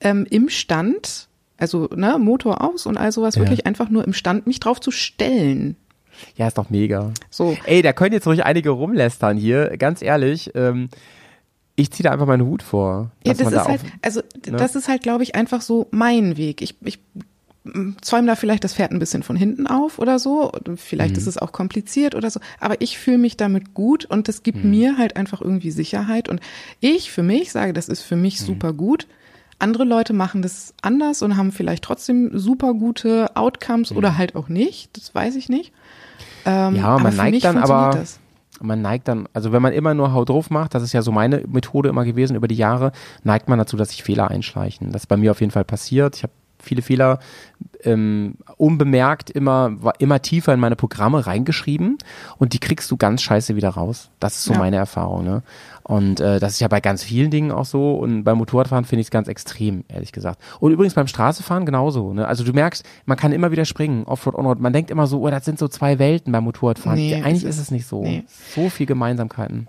ähm, 0.00 0.26
im 0.30 0.48
Stand, 0.48 1.28
also 1.58 1.88
ne, 1.94 2.18
Motor 2.18 2.62
aus 2.64 2.86
und 2.86 2.96
all 2.96 3.12
sowas, 3.12 3.34
Ja. 3.34 3.42
wirklich 3.42 3.66
einfach 3.66 3.90
nur 3.90 4.04
im 4.04 4.12
Stand 4.14 4.46
mich 4.46 4.60
drauf 4.60 4.80
zu 4.80 4.90
stellen. 4.90 5.76
Ja, 6.36 6.48
ist 6.48 6.58
doch 6.58 6.70
mega. 6.70 7.12
So. 7.30 7.56
Ey, 7.66 7.82
da 7.82 7.92
können 7.92 8.12
jetzt 8.14 8.26
ruhig 8.26 8.44
einige 8.44 8.70
rumlästern 8.70 9.36
hier, 9.36 9.76
ganz 9.76 10.02
ehrlich. 10.02 10.50
Ähm, 10.54 10.88
ich 11.76 11.92
ziehe 11.92 12.02
da 12.04 12.10
einfach 12.12 12.26
meinen 12.26 12.44
Hut 12.44 12.62
vor. 12.62 13.12
Ja, 13.24 13.34
das 13.34 13.40
ist 13.40 13.52
da 13.52 13.64
halt, 13.66 13.80
also 14.02 14.20
ne? 14.46 14.56
das 14.56 14.74
ist 14.74 14.88
halt, 14.88 15.02
glaube 15.02 15.22
ich, 15.22 15.36
einfach 15.36 15.60
so 15.60 15.86
mein 15.92 16.36
Weg. 16.36 16.60
Ich, 16.60 16.76
ich 16.82 16.98
zäume 18.00 18.26
da 18.26 18.36
vielleicht 18.36 18.64
das 18.64 18.74
Pferd 18.74 18.90
ein 18.92 18.98
bisschen 18.98 19.22
von 19.22 19.36
hinten 19.36 19.66
auf 19.66 19.98
oder 19.98 20.18
so. 20.18 20.52
Vielleicht 20.76 21.12
Mhm. 21.12 21.18
ist 21.18 21.26
es 21.26 21.38
auch 21.38 21.52
kompliziert 21.52 22.14
oder 22.14 22.30
so. 22.30 22.40
Aber 22.60 22.80
ich 22.80 22.98
fühle 22.98 23.18
mich 23.18 23.36
damit 23.36 23.74
gut 23.74 24.04
und 24.04 24.28
das 24.28 24.42
gibt 24.42 24.64
Mhm. 24.64 24.70
mir 24.70 24.98
halt 24.98 25.16
einfach 25.16 25.40
irgendwie 25.40 25.70
Sicherheit. 25.70 26.28
Und 26.28 26.40
ich 26.80 27.10
für 27.10 27.22
mich 27.22 27.52
sage, 27.52 27.72
das 27.72 27.88
ist 27.88 28.02
für 28.02 28.16
Mhm. 28.16 28.22
mich 28.22 28.40
super 28.40 28.72
gut. 28.72 29.06
Andere 29.60 29.84
Leute 29.84 30.12
machen 30.12 30.40
das 30.42 30.72
anders 30.82 31.20
und 31.22 31.36
haben 31.36 31.50
vielleicht 31.50 31.82
trotzdem 31.84 32.30
super 32.38 32.74
gute 32.74 33.34
Outcomes 33.36 33.90
oder 33.90 34.16
halt 34.16 34.36
auch 34.36 34.48
nicht. 34.48 34.96
Das 34.96 35.14
weiß 35.14 35.34
ich 35.36 35.48
nicht. 35.48 35.72
Ähm, 36.44 36.74
Mhm. 36.74 36.76
Ja, 36.78 36.98
man 36.98 37.16
neigt 37.16 37.44
dann 37.44 37.58
aber, 37.58 37.90
Das. 37.92 38.20
man 38.60 38.80
neigt 38.82 39.08
dann, 39.08 39.28
also 39.32 39.50
wenn 39.52 39.60
man 39.62 39.72
immer 39.72 39.94
nur 39.94 40.12
Haut 40.12 40.28
drauf 40.28 40.50
macht, 40.50 40.74
das 40.74 40.82
ist 40.84 40.92
ja 40.92 41.02
so 41.02 41.10
meine 41.12 41.42
Methode 41.48 41.88
immer 41.88 42.04
gewesen 42.04 42.36
über 42.36 42.46
die 42.48 42.54
Jahre, 42.54 42.92
neigt 43.24 43.48
man 43.48 43.58
dazu, 43.58 43.76
dass 43.76 43.90
sich 43.90 44.02
Fehler 44.04 44.28
einschleichen. 44.30 44.92
Das 44.92 45.02
ist 45.02 45.06
bei 45.08 45.16
mir 45.16 45.32
auf 45.32 45.40
jeden 45.40 45.50
Fall 45.52 45.64
passiert. 45.64 46.16
Ich 46.16 46.22
habe 46.22 46.32
viele 46.60 46.82
Fehler 46.82 47.18
ähm, 47.84 48.34
unbemerkt 48.56 49.30
immer, 49.30 49.70
immer 49.98 50.20
tiefer 50.20 50.52
in 50.52 50.60
meine 50.60 50.74
Programme 50.76 51.26
reingeschrieben 51.26 51.98
und 52.38 52.52
die 52.52 52.58
kriegst 52.58 52.90
du 52.90 52.96
ganz 52.96 53.22
scheiße 53.22 53.54
wieder 53.56 53.70
raus. 53.70 54.10
Das 54.20 54.34
ist 54.36 54.44
so 54.44 54.52
Ja. 54.54 54.58
meine 54.58 54.76
Erfahrung. 54.76 55.24
Ne? 55.24 55.42
Und 55.84 56.20
äh, 56.20 56.40
das 56.40 56.54
ist 56.54 56.60
ja 56.60 56.68
bei 56.68 56.80
ganz 56.80 57.02
vielen 57.04 57.30
Dingen 57.30 57.50
auch 57.52 57.64
so 57.64 57.94
und 57.94 58.24
beim 58.24 58.36
Motorradfahren 58.38 58.84
finde 58.84 59.00
ich 59.02 59.06
es 59.06 59.10
ganz 59.10 59.28
extrem, 59.28 59.84
ehrlich 59.88 60.12
gesagt. 60.12 60.40
Und 60.60 60.72
übrigens 60.72 60.94
beim 60.94 61.06
Straßefahren 61.06 61.64
genauso. 61.66 62.12
Ne? 62.12 62.26
Also 62.26 62.42
du 62.44 62.52
merkst, 62.52 62.84
man 63.06 63.16
kann 63.16 63.32
immer 63.32 63.52
wieder 63.52 63.64
springen, 63.64 64.04
Offroad, 64.04 64.34
Onroad. 64.34 64.60
Man 64.60 64.72
denkt 64.72 64.90
immer 64.90 65.06
so, 65.06 65.22
oh, 65.22 65.30
das 65.30 65.44
sind 65.44 65.58
so 65.58 65.68
zwei 65.68 65.98
Welten 65.98 66.32
beim 66.32 66.44
Motorradfahren. 66.44 66.98
Nee, 66.98 67.14
eigentlich 67.22 67.44
ist 67.44 67.56
ist- 67.56 67.62
es 67.62 67.70
nicht 67.70 67.86
so. 67.86 68.02
nee. 68.02 68.24
So 68.54 68.68
viel 68.68 68.86
Gemeinsamkeiten. 68.86 69.68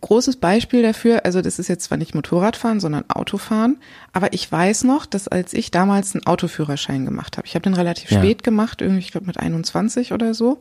Großes 0.00 0.36
Beispiel 0.36 0.82
dafür, 0.82 1.24
also 1.24 1.40
das 1.42 1.58
ist 1.58 1.68
jetzt 1.68 1.84
zwar 1.84 1.98
nicht 1.98 2.14
Motorradfahren, 2.14 2.80
sondern 2.80 3.04
Autofahren, 3.10 3.78
aber 4.12 4.32
ich 4.32 4.50
weiß 4.50 4.84
noch, 4.84 5.06
dass 5.06 5.28
als 5.28 5.52
ich 5.52 5.70
damals 5.70 6.14
einen 6.14 6.26
Autoführerschein 6.26 7.04
gemacht 7.04 7.36
habe, 7.36 7.46
ich 7.46 7.54
habe 7.54 7.62
den 7.62 7.74
relativ 7.74 8.10
Ja. 8.10 8.18
spät 8.18 8.42
gemacht, 8.42 8.80
irgendwie 8.80 9.00
ich 9.00 9.10
glaube 9.12 9.26
mit 9.26 9.38
21 9.38 10.12
oder 10.12 10.34
so, 10.34 10.60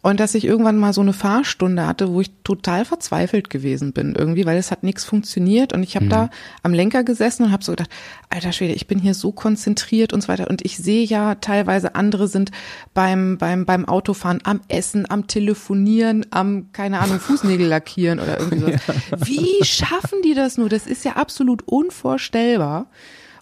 und 0.00 0.20
dass 0.20 0.34
ich 0.34 0.44
irgendwann 0.44 0.78
mal 0.78 0.92
so 0.92 1.00
eine 1.00 1.12
Fahrstunde 1.12 1.86
hatte, 1.86 2.12
wo 2.12 2.20
ich 2.20 2.30
total 2.44 2.84
verzweifelt 2.84 3.50
gewesen 3.50 3.92
bin 3.92 4.14
irgendwie, 4.14 4.46
weil 4.46 4.56
es 4.56 4.70
hat 4.70 4.84
nichts 4.84 5.04
funktioniert 5.04 5.72
und 5.72 5.82
ich 5.82 5.96
habe 5.96 6.06
da 6.06 6.30
am 6.62 6.72
Lenker 6.72 7.02
gesessen 7.02 7.44
und 7.44 7.52
habe 7.52 7.64
so 7.64 7.72
gedacht, 7.72 7.90
alter 8.30 8.52
Schwede, 8.52 8.74
ich 8.74 8.86
bin 8.86 9.00
hier 9.00 9.14
so 9.14 9.32
konzentriert 9.32 10.12
und 10.12 10.22
so 10.22 10.28
weiter 10.28 10.48
und 10.48 10.64
ich 10.64 10.76
sehe 10.78 11.04
ja 11.04 11.34
teilweise 11.34 11.94
andere 11.96 12.28
sind 12.28 12.52
beim 12.94 13.38
beim 13.38 13.64
beim 13.66 13.84
Autofahren 13.86 14.40
am 14.44 14.60
Essen, 14.68 15.10
am 15.10 15.26
Telefonieren, 15.26 16.26
am 16.30 16.70
keine 16.72 17.00
Ahnung 17.00 17.18
Fußnägel 17.18 17.66
lackieren 17.66 18.20
oder 18.20 18.38
irgendwie 18.38 18.58
sowas. 18.60 18.80
Wie 19.26 19.64
schaffen 19.64 20.22
die 20.24 20.34
das 20.34 20.58
nur? 20.58 20.68
Das 20.68 20.86
ist 20.86 21.04
ja 21.04 21.12
absolut 21.16 21.62
unvorstellbar. 21.66 22.86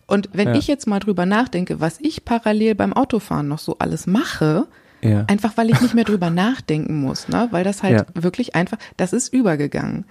Und 0.07 0.31
wenn 0.33 0.49
Ja. 0.49 0.55
ich 0.55 0.69
jetzt 0.69 0.87
mal 0.87 1.01
drüber 1.01 1.27
nachdenke, 1.27 1.81
was 1.81 1.99
ich 2.01 2.25
parallel 2.25 2.75
beim 2.77 2.93
Autofahren 2.93 3.49
noch 3.49 3.59
so 3.59 3.77
alles 3.79 4.07
mache, 4.07 4.67
Ja. 5.03 5.25
Einfach 5.29 5.57
weil 5.57 5.71
ich 5.71 5.81
nicht 5.81 5.95
mehr 5.95 6.05
drüber 6.05 6.31
nachdenken 6.31 7.01
muss, 7.01 7.29
ne? 7.29 7.49
Weil 7.51 7.65
das 7.65 7.83
halt 7.83 7.93
Ja. 7.93 8.23
wirklich 8.23 8.55
einfach, 8.55 8.79
das 8.97 9.13
ist 9.13 9.33
übergegangen. 9.33 10.05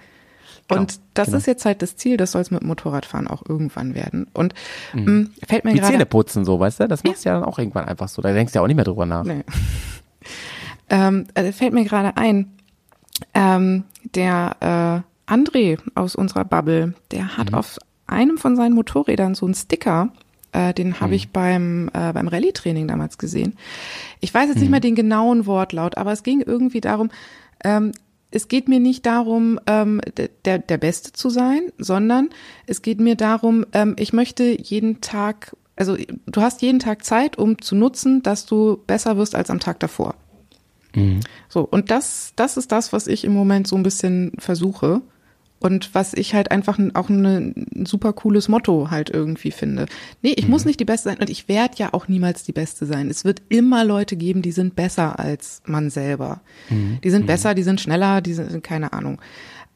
Und 0.68 0.98
das 1.14 1.26
genau. 1.26 1.38
ist 1.38 1.46
jetzt 1.46 1.64
halt 1.64 1.80
das 1.82 1.96
Ziel, 1.96 2.16
das 2.16 2.32
soll 2.32 2.40
es 2.42 2.50
mit 2.50 2.60
dem 2.60 2.66
Motorradfahren 2.68 3.28
auch 3.28 3.42
irgendwann 3.48 3.94
werden. 3.94 4.26
Und 4.32 4.52
mh, 4.94 5.26
fällt 5.46 5.64
mir 5.64 5.72
Die 5.72 5.80
Zähne 5.80 5.92
gerade. 5.92 6.06
putzen, 6.06 6.44
so, 6.44 6.58
weißt 6.58 6.80
du? 6.80 6.88
Das 6.88 7.04
machst 7.04 7.24
du 7.24 7.28
ja 7.28 7.34
dann 7.36 7.44
auch 7.44 7.58
irgendwann 7.58 7.84
einfach 7.84 8.08
so. 8.08 8.20
Da 8.20 8.32
denkst 8.32 8.52
du 8.52 8.58
ja 8.58 8.62
auch 8.62 8.66
nicht 8.66 8.76
mehr 8.76 8.84
drüber 8.84 9.06
nach. 9.06 9.24
Nee. 9.24 9.44
ähm, 10.90 11.26
äh, 11.34 11.52
fällt 11.52 11.72
mir 11.72 11.84
gerade 11.84 12.16
ein, 12.16 12.50
ähm, 13.34 13.84
der 14.14 15.04
äh, 15.28 15.32
André 15.32 15.78
aus 15.94 16.16
unserer 16.16 16.44
Bubble, 16.44 16.94
der 17.10 17.36
hat 17.36 17.54
auf 17.54 17.78
einem 18.06 18.38
von 18.38 18.56
seinen 18.56 18.74
Motorrädern 18.74 19.34
so 19.34 19.46
einen 19.46 19.54
Sticker, 19.54 20.10
äh, 20.52 20.72
den 20.74 21.00
habe 21.00 21.14
ich 21.14 21.30
beim, 21.30 21.88
äh, 21.92 22.12
beim 22.12 22.28
Rallye-Training 22.28 22.88
damals 22.88 23.18
gesehen. 23.18 23.56
Ich 24.20 24.32
weiß 24.32 24.48
jetzt 24.48 24.60
nicht 24.60 24.70
mehr 24.70 24.80
den 24.80 24.94
genauen 24.94 25.46
Wortlaut, 25.46 25.96
aber 25.96 26.12
es 26.12 26.22
ging 26.22 26.40
irgendwie 26.40 26.80
darum, 26.80 27.10
ähm, 27.64 27.92
es 28.30 28.48
geht 28.48 28.68
mir 28.68 28.80
nicht 28.80 29.06
darum, 29.06 29.58
ähm, 29.66 30.00
der, 30.44 30.58
der 30.58 30.78
Beste 30.78 31.12
zu 31.12 31.30
sein, 31.30 31.72
sondern 31.78 32.30
es 32.66 32.82
geht 32.82 33.00
mir 33.00 33.14
darum, 33.14 33.64
ähm, 33.72 33.96
ich 33.98 34.12
möchte 34.12 34.60
jeden 34.60 35.00
Tag, 35.00 35.56
also 35.76 35.96
du 36.26 36.40
hast 36.40 36.62
jeden 36.62 36.78
Tag 36.78 37.04
Zeit, 37.04 37.38
um 37.38 37.60
zu 37.60 37.74
nutzen, 37.76 38.22
dass 38.22 38.46
du 38.46 38.78
besser 38.86 39.16
wirst 39.16 39.34
als 39.34 39.50
am 39.50 39.60
Tag 39.60 39.80
davor. 39.80 40.14
So, 41.48 41.60
und 41.60 41.90
das, 41.90 42.32
das 42.36 42.56
ist 42.56 42.72
das, 42.72 42.92
was 42.92 43.06
ich 43.06 43.24
im 43.24 43.32
Moment 43.32 43.68
so 43.68 43.76
ein 43.76 43.82
bisschen 43.82 44.32
versuche. 44.38 45.02
Und 45.58 45.94
was 45.94 46.12
ich 46.12 46.34
halt 46.34 46.50
einfach 46.50 46.78
auch 46.94 47.08
ne- 47.08 47.52
ein 47.74 47.86
super 47.86 48.12
cooles 48.12 48.48
Motto 48.48 48.90
halt 48.90 49.08
irgendwie 49.10 49.50
finde. 49.50 49.86
Nee, 50.22 50.34
ich 50.36 50.48
muss 50.48 50.64
nicht 50.66 50.78
die 50.80 50.84
Beste 50.84 51.08
sein 51.08 51.18
und 51.18 51.30
ich 51.30 51.48
werde 51.48 51.74
ja 51.78 51.88
auch 51.94 52.08
niemals 52.08 52.42
die 52.44 52.52
Beste 52.52 52.84
sein. 52.84 53.08
Es 53.08 53.24
wird 53.24 53.40
immer 53.48 53.84
Leute 53.84 54.16
geben, 54.16 54.42
die 54.42 54.52
sind 54.52 54.76
besser 54.76 55.18
als 55.18 55.62
man 55.64 55.88
selber. 55.88 56.40
Die 56.70 57.10
sind 57.10 57.26
besser, 57.26 57.54
die 57.54 57.62
sind 57.62 57.80
schneller, 57.80 58.20
die 58.20 58.34
sind, 58.34 58.62
keine 58.62 58.92
Ahnung. 58.92 59.18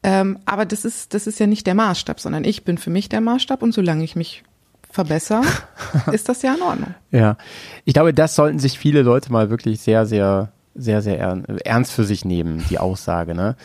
Ähm, 0.03 0.37
aber 0.45 0.65
das 0.65 0.85
ist, 0.85 1.13
das 1.15 1.25
ist 1.27 1.39
ja 1.39 1.47
nicht 1.47 1.65
der 1.67 1.75
Maßstab, 1.75 2.19
sondern 2.19 2.43
ich 2.43 2.63
bin 2.63 2.77
für 2.77 2.89
mich 2.91 3.09
der 3.09 3.21
Maßstab 3.21 3.61
und 3.63 3.73
solange 3.73 4.03
ich 4.03 4.15
mich 4.15 4.43
verbessere, 4.89 5.41
ist 6.11 6.29
das 6.29 6.41
ja 6.43 6.53
in 6.55 6.61
Ordnung. 6.61 6.93
Ja. 7.11 7.37
Ich 7.85 7.93
glaube, 7.95 8.13
das 8.13 8.35
sollten 8.35 8.59
sich 8.59 8.77
viele 8.77 9.01
Leute 9.01 9.31
mal 9.31 9.49
wirklich 9.49 9.79
sehr, 9.81 10.05
sehr, 10.05 10.51
sehr, 10.75 11.01
sehr 11.01 11.19
ern- 11.19 11.45
ernst 11.65 11.91
für 11.91 12.03
sich 12.03 12.23
nehmen, 12.23 12.63
die 12.69 12.77
Aussage, 12.77 13.33
ne? 13.35 13.55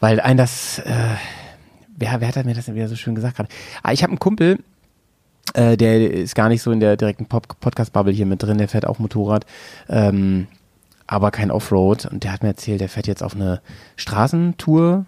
Weil 0.00 0.20
ein 0.20 0.36
das, 0.36 0.78
äh, 0.80 0.92
wer, 1.96 2.20
wer 2.20 2.28
hat 2.28 2.44
mir 2.44 2.54
das 2.54 2.66
denn 2.66 2.74
wieder 2.74 2.88
so 2.88 2.96
schön 2.96 3.14
gesagt 3.14 3.36
gerade? 3.36 3.48
Ah, 3.82 3.92
ich 3.92 4.02
habe 4.02 4.10
einen 4.10 4.18
Kumpel, 4.18 4.58
äh, 5.54 5.76
der 5.76 6.10
ist 6.10 6.34
gar 6.34 6.48
nicht 6.48 6.62
so 6.62 6.70
in 6.70 6.80
der 6.80 6.96
direkten 6.96 7.26
Podcast-Bubble 7.26 8.12
hier 8.12 8.26
mit 8.26 8.42
drin, 8.42 8.58
der 8.58 8.68
fährt 8.68 8.86
auch 8.86 8.98
Motorrad, 8.98 9.46
ähm, 9.88 10.48
aber 11.06 11.30
kein 11.30 11.50
Offroad. 11.50 12.06
Und 12.06 12.24
der 12.24 12.32
hat 12.32 12.42
mir 12.42 12.50
erzählt, 12.50 12.80
der 12.80 12.88
fährt 12.88 13.06
jetzt 13.06 13.22
auf 13.22 13.34
eine 13.34 13.60
Straßentour, 13.96 15.06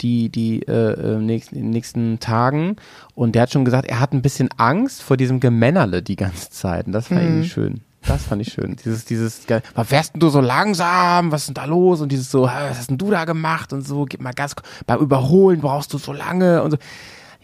die, 0.00 0.28
die 0.28 0.62
äh, 0.62 1.14
äh, 1.14 1.18
nächsten, 1.18 1.56
in 1.56 1.62
den 1.64 1.70
nächsten 1.70 2.18
Tagen. 2.18 2.76
Und 3.14 3.34
der 3.34 3.42
hat 3.42 3.52
schon 3.52 3.64
gesagt, 3.64 3.88
er 3.88 4.00
hat 4.00 4.12
ein 4.12 4.22
bisschen 4.22 4.48
Angst 4.56 5.02
vor 5.02 5.16
diesem 5.16 5.40
Gemännerle 5.40 6.02
die 6.02 6.16
ganze 6.16 6.50
Zeit. 6.50 6.86
Und 6.86 6.92
das 6.92 7.08
fand 7.08 7.20
ich 7.20 7.26
irgendwie 7.26 7.48
schön. 7.48 7.80
Das 8.06 8.24
fand 8.24 8.42
ich 8.42 8.52
schön. 8.52 8.76
Dieses, 8.84 9.04
dieses, 9.04 9.42
was 9.74 9.88
fährst 9.88 10.14
denn 10.14 10.20
du 10.20 10.28
so 10.28 10.40
langsam? 10.40 11.32
Was 11.32 11.42
ist 11.42 11.46
denn 11.48 11.54
da 11.54 11.64
los? 11.64 12.00
Und 12.00 12.10
dieses 12.12 12.30
so, 12.30 12.48
"Hä, 12.50 12.68
was 12.68 12.78
hast 12.78 12.90
denn 12.90 12.98
du 12.98 13.10
da 13.10 13.24
gemacht? 13.24 13.72
Und 13.72 13.82
so, 13.86 14.04
gib 14.04 14.20
mal 14.20 14.32
Gas. 14.32 14.54
Beim 14.86 15.00
Überholen 15.00 15.60
brauchst 15.60 15.92
du 15.92 15.98
so 15.98 16.12
lange 16.12 16.62
und 16.62 16.72
so. 16.72 16.76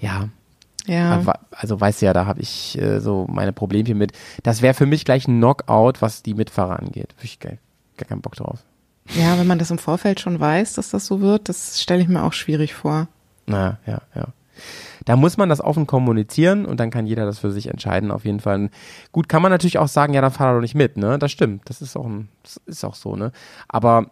Ja, 0.01 0.29
Ja. 0.87 1.23
Also 1.53 1.81
weißt 1.81 2.03
du 2.03 2.07
ja, 2.07 2.13
da 2.13 2.27
habe 2.27 2.41
ich 2.41 2.77
äh, 2.81 3.01
so 3.01 3.27
meine 3.31 3.53
Problemchen 3.53 3.97
mit. 3.99 4.13
Das 4.43 4.61
wäre 4.63 4.75
für 4.75 4.87
mich 4.87 5.05
gleich 5.05 5.29
ein 5.29 5.39
Knockout, 5.39 6.01
was 6.03 6.23
die 6.23 6.35
Mitfahrer 6.35 6.79
angeht. 6.79 7.15
Wirklich 7.17 7.39
geil. 7.39 7.59
Gar 7.97 8.09
keinen 8.09 8.23
Bock 8.23 8.37
drauf. 8.37 8.59
Ja, 9.15 9.39
wenn 9.39 9.47
man 9.47 9.59
das 9.59 9.71
im 9.71 9.79
Vorfeld 9.79 10.21
schon 10.21 10.41
weiß, 10.41 10.75
dass 10.75 10.91
das 10.91 11.07
so 11.07 11.21
wird, 11.21 11.49
das 11.49 11.81
stelle 11.83 12.01
ich 12.03 12.09
mir 12.09 12.23
auch 12.23 12.33
schwierig 12.33 12.75
vor. 12.75 13.09
Na, 13.47 13.79
ja, 13.87 14.01
ja. 14.15 14.29
Da 15.05 15.17
muss 15.17 15.37
man 15.37 15.49
das 15.49 15.61
offen 15.61 15.87
kommunizieren 15.87 16.67
und 16.67 16.81
dann 16.81 16.91
kann 16.91 17.07
jeder 17.07 17.27
das 17.27 17.39
für 17.39 17.51
sich 17.51 17.69
entscheiden, 17.69 18.11
auf 18.11 18.25
jeden 18.25 18.41
Fall. 18.41 18.71
Gut, 19.13 19.29
kann 19.29 19.43
man 19.43 19.51
natürlich 19.51 19.79
auch 19.79 19.89
sagen, 19.89 20.15
ja, 20.15 20.21
dann 20.21 20.33
fahr 20.33 20.55
doch 20.55 20.61
nicht 20.61 20.75
mit, 20.75 20.97
ne? 20.97 21.19
Das 21.19 21.33
stimmt. 21.33 21.63
Das 21.69 21.83
ist 21.83 21.97
auch, 21.97 22.07
ein, 22.07 22.29
das 22.43 22.61
ist 22.67 22.85
auch 22.85 22.95
so, 22.95 23.17
ne? 23.17 23.33
Aber 23.69 24.11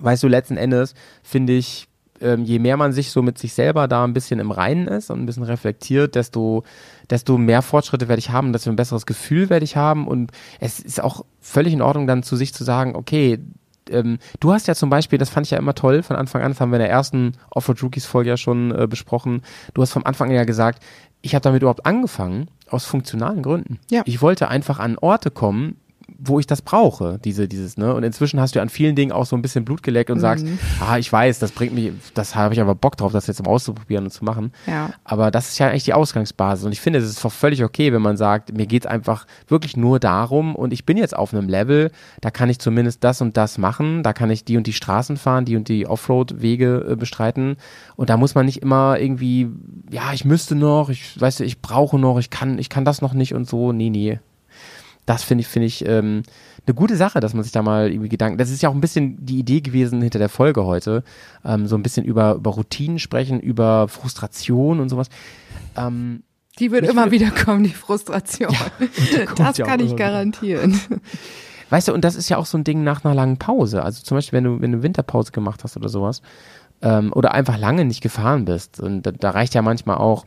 weißt 0.00 0.22
du, 0.22 0.28
letzten 0.28 0.56
Endes 0.56 0.94
finde 1.22 1.52
ich, 1.54 1.88
ähm, 2.20 2.44
je 2.44 2.58
mehr 2.58 2.76
man 2.76 2.92
sich 2.92 3.10
so 3.10 3.22
mit 3.22 3.38
sich 3.38 3.54
selber 3.54 3.88
da 3.88 4.04
ein 4.04 4.14
bisschen 4.14 4.40
im 4.40 4.50
Reinen 4.50 4.86
ist 4.86 5.10
und 5.10 5.20
ein 5.20 5.26
bisschen 5.26 5.42
reflektiert, 5.42 6.14
desto, 6.14 6.64
desto 7.10 7.38
mehr 7.38 7.62
Fortschritte 7.62 8.08
werde 8.08 8.20
ich 8.20 8.30
haben, 8.30 8.52
desto 8.52 8.70
ein 8.70 8.76
besseres 8.76 9.06
Gefühl 9.06 9.50
werde 9.50 9.64
ich 9.64 9.76
haben. 9.76 10.06
Und 10.06 10.30
es 10.60 10.80
ist 10.80 11.02
auch 11.02 11.24
völlig 11.40 11.72
in 11.72 11.82
Ordnung, 11.82 12.06
dann 12.06 12.22
zu 12.22 12.36
sich 12.36 12.54
zu 12.54 12.64
sagen, 12.64 12.94
okay, 12.94 13.40
ähm, 13.90 14.18
du 14.40 14.52
hast 14.52 14.66
ja 14.66 14.74
zum 14.74 14.90
Beispiel, 14.90 15.18
das 15.18 15.30
fand 15.30 15.46
ich 15.46 15.50
ja 15.50 15.58
immer 15.58 15.74
toll, 15.74 16.02
von 16.02 16.16
Anfang 16.16 16.42
an, 16.42 16.52
das 16.52 16.60
haben 16.60 16.70
wir 16.70 16.76
in 16.76 16.82
der 16.82 16.90
ersten 16.90 17.32
Offroad 17.50 17.82
Rookies 17.82 18.06
Folge 18.06 18.30
ja 18.30 18.36
schon 18.36 18.70
äh, 18.72 18.86
besprochen, 18.86 19.42
du 19.74 19.82
hast 19.82 19.92
vom 19.92 20.04
Anfang 20.04 20.28
an 20.28 20.34
ja 20.34 20.44
gesagt, 20.44 20.82
ich 21.22 21.34
habe 21.34 21.42
damit 21.42 21.62
überhaupt 21.62 21.86
angefangen, 21.86 22.48
aus 22.68 22.84
funktionalen 22.84 23.42
Gründen. 23.42 23.78
Ja. 23.90 24.02
Ich 24.04 24.20
wollte 24.20 24.48
einfach 24.48 24.78
an 24.78 24.98
Orte 24.98 25.30
kommen, 25.30 25.76
wo 26.26 26.38
ich 26.38 26.46
das 26.46 26.62
brauche, 26.62 27.18
diese, 27.24 27.48
dieses, 27.48 27.76
ne? 27.76 27.94
Und 27.94 28.02
inzwischen 28.02 28.40
hast 28.40 28.54
du 28.54 28.60
an 28.60 28.68
vielen 28.68 28.96
Dingen 28.96 29.12
auch 29.12 29.26
so 29.26 29.36
ein 29.36 29.42
bisschen 29.42 29.64
Blut 29.64 29.82
geleckt 29.82 30.10
und 30.10 30.20
sagst, 30.20 30.46
ah, 30.80 30.98
ich 30.98 31.12
weiß, 31.12 31.38
das 31.38 31.52
bringt 31.52 31.74
mich, 31.74 31.92
das 32.14 32.34
habe 32.34 32.54
ich 32.54 32.60
aber 32.60 32.74
Bock 32.74 32.96
drauf, 32.96 33.12
das 33.12 33.26
jetzt 33.26 33.42
mal 33.44 33.50
auszuprobieren 33.50 34.04
und 34.04 34.10
zu 34.10 34.24
machen. 34.24 34.52
Ja. 34.66 34.90
Aber 35.04 35.30
das 35.30 35.48
ist 35.48 35.58
ja 35.58 35.68
eigentlich 35.68 35.84
die 35.84 35.94
Ausgangsbasis. 35.94 36.64
Und 36.64 36.72
ich 36.72 36.80
finde, 36.80 36.98
es 36.98 37.08
ist 37.08 37.24
doch 37.24 37.32
völlig 37.32 37.62
okay, 37.64 37.92
wenn 37.92 38.02
man 38.02 38.16
sagt, 38.16 38.56
mir 38.56 38.66
geht's 38.66 38.86
einfach 38.86 39.26
wirklich 39.48 39.76
nur 39.76 39.98
darum 39.98 40.54
und 40.54 40.72
ich 40.72 40.86
bin 40.86 40.96
jetzt 40.96 41.16
auf 41.16 41.34
einem 41.34 41.48
Level, 41.48 41.90
da 42.20 42.30
kann 42.30 42.50
ich 42.50 42.58
zumindest 42.58 43.04
das 43.04 43.20
und 43.20 43.36
das 43.36 43.58
machen, 43.58 44.02
da 44.02 44.12
kann 44.12 44.30
ich 44.30 44.44
die 44.44 44.56
und 44.56 44.66
die 44.66 44.72
Straßen 44.72 45.16
fahren, 45.16 45.44
die 45.44 45.56
und 45.56 45.68
die 45.68 45.86
Offroad-Wege 45.86 46.86
äh, 46.90 46.96
bestreiten. 46.96 47.56
Und 47.96 48.10
da 48.10 48.16
muss 48.16 48.34
man 48.34 48.46
nicht 48.46 48.62
immer 48.62 48.98
irgendwie, 48.98 49.48
ja, 49.90 50.12
ich 50.12 50.24
müsste 50.24 50.54
noch, 50.54 50.88
ich 50.88 51.20
weißt 51.20 51.40
du, 51.40 51.44
ich 51.44 51.60
brauche 51.60 51.98
noch, 51.98 52.18
ich 52.18 52.30
kann, 52.30 52.58
ich 52.58 52.68
kann 52.68 52.84
das 52.84 53.02
noch 53.02 53.14
nicht 53.14 53.34
und 53.34 53.48
so. 53.48 53.72
Nee, 53.72 53.90
nee. 53.90 54.18
Das 55.06 55.22
finde 55.22 55.42
ich, 55.42 55.48
finde 55.48 55.66
ich, 55.66 55.86
ähm, 55.86 56.22
eine 56.66 56.74
gute 56.74 56.96
Sache, 56.96 57.20
dass 57.20 57.34
man 57.34 57.42
sich 57.42 57.52
da 57.52 57.62
mal 57.62 57.90
irgendwie 57.90 58.08
Gedanken, 58.08 58.38
das 58.38 58.50
ist 58.50 58.62
ja 58.62 58.70
auch 58.70 58.74
ein 58.74 58.80
bisschen 58.80 59.24
die 59.24 59.38
Idee 59.38 59.60
gewesen 59.60 60.00
hinter 60.00 60.18
der 60.18 60.30
Folge 60.30 60.64
heute, 60.64 61.04
ähm, 61.44 61.66
so 61.66 61.76
ein 61.76 61.82
bisschen 61.82 62.06
über, 62.06 62.34
über 62.34 62.52
Routinen 62.52 62.98
sprechen, 62.98 63.40
über 63.40 63.88
Frustration 63.88 64.80
und 64.80 64.88
sowas. 64.88 65.08
Ähm, 65.76 66.22
Die 66.58 66.70
wird 66.70 66.86
immer 66.86 67.10
wieder 67.10 67.30
kommen, 67.30 67.64
die 67.64 67.70
Frustration. 67.70 68.54
das 69.36 69.58
ja 69.58 69.64
auch 69.64 69.68
kann 69.68 69.80
ich 69.80 69.86
immer 69.86 69.96
wieder. 69.96 69.96
garantieren. 69.96 70.80
Weißt 71.70 71.88
du, 71.88 71.92
und 71.94 72.04
das 72.04 72.14
ist 72.14 72.28
ja 72.28 72.36
auch 72.36 72.46
so 72.46 72.56
ein 72.56 72.64
Ding 72.64 72.84
nach 72.84 73.04
einer 73.04 73.14
langen 73.14 73.38
Pause. 73.38 73.82
Also 73.82 74.02
zum 74.02 74.16
Beispiel, 74.16 74.36
wenn 74.38 74.44
du, 74.44 74.60
wenn 74.60 74.72
du 74.72 74.82
Winterpause 74.82 75.32
gemacht 75.32 75.64
hast 75.64 75.76
oder 75.76 75.88
sowas, 75.88 76.22
ähm, 76.82 77.12
oder 77.12 77.32
einfach 77.32 77.58
lange 77.58 77.84
nicht 77.84 78.00
gefahren 78.00 78.44
bist. 78.44 78.80
Und 78.80 79.02
da, 79.02 79.10
da 79.12 79.30
reicht 79.30 79.54
ja 79.54 79.62
manchmal 79.62 79.96
auch, 79.96 80.26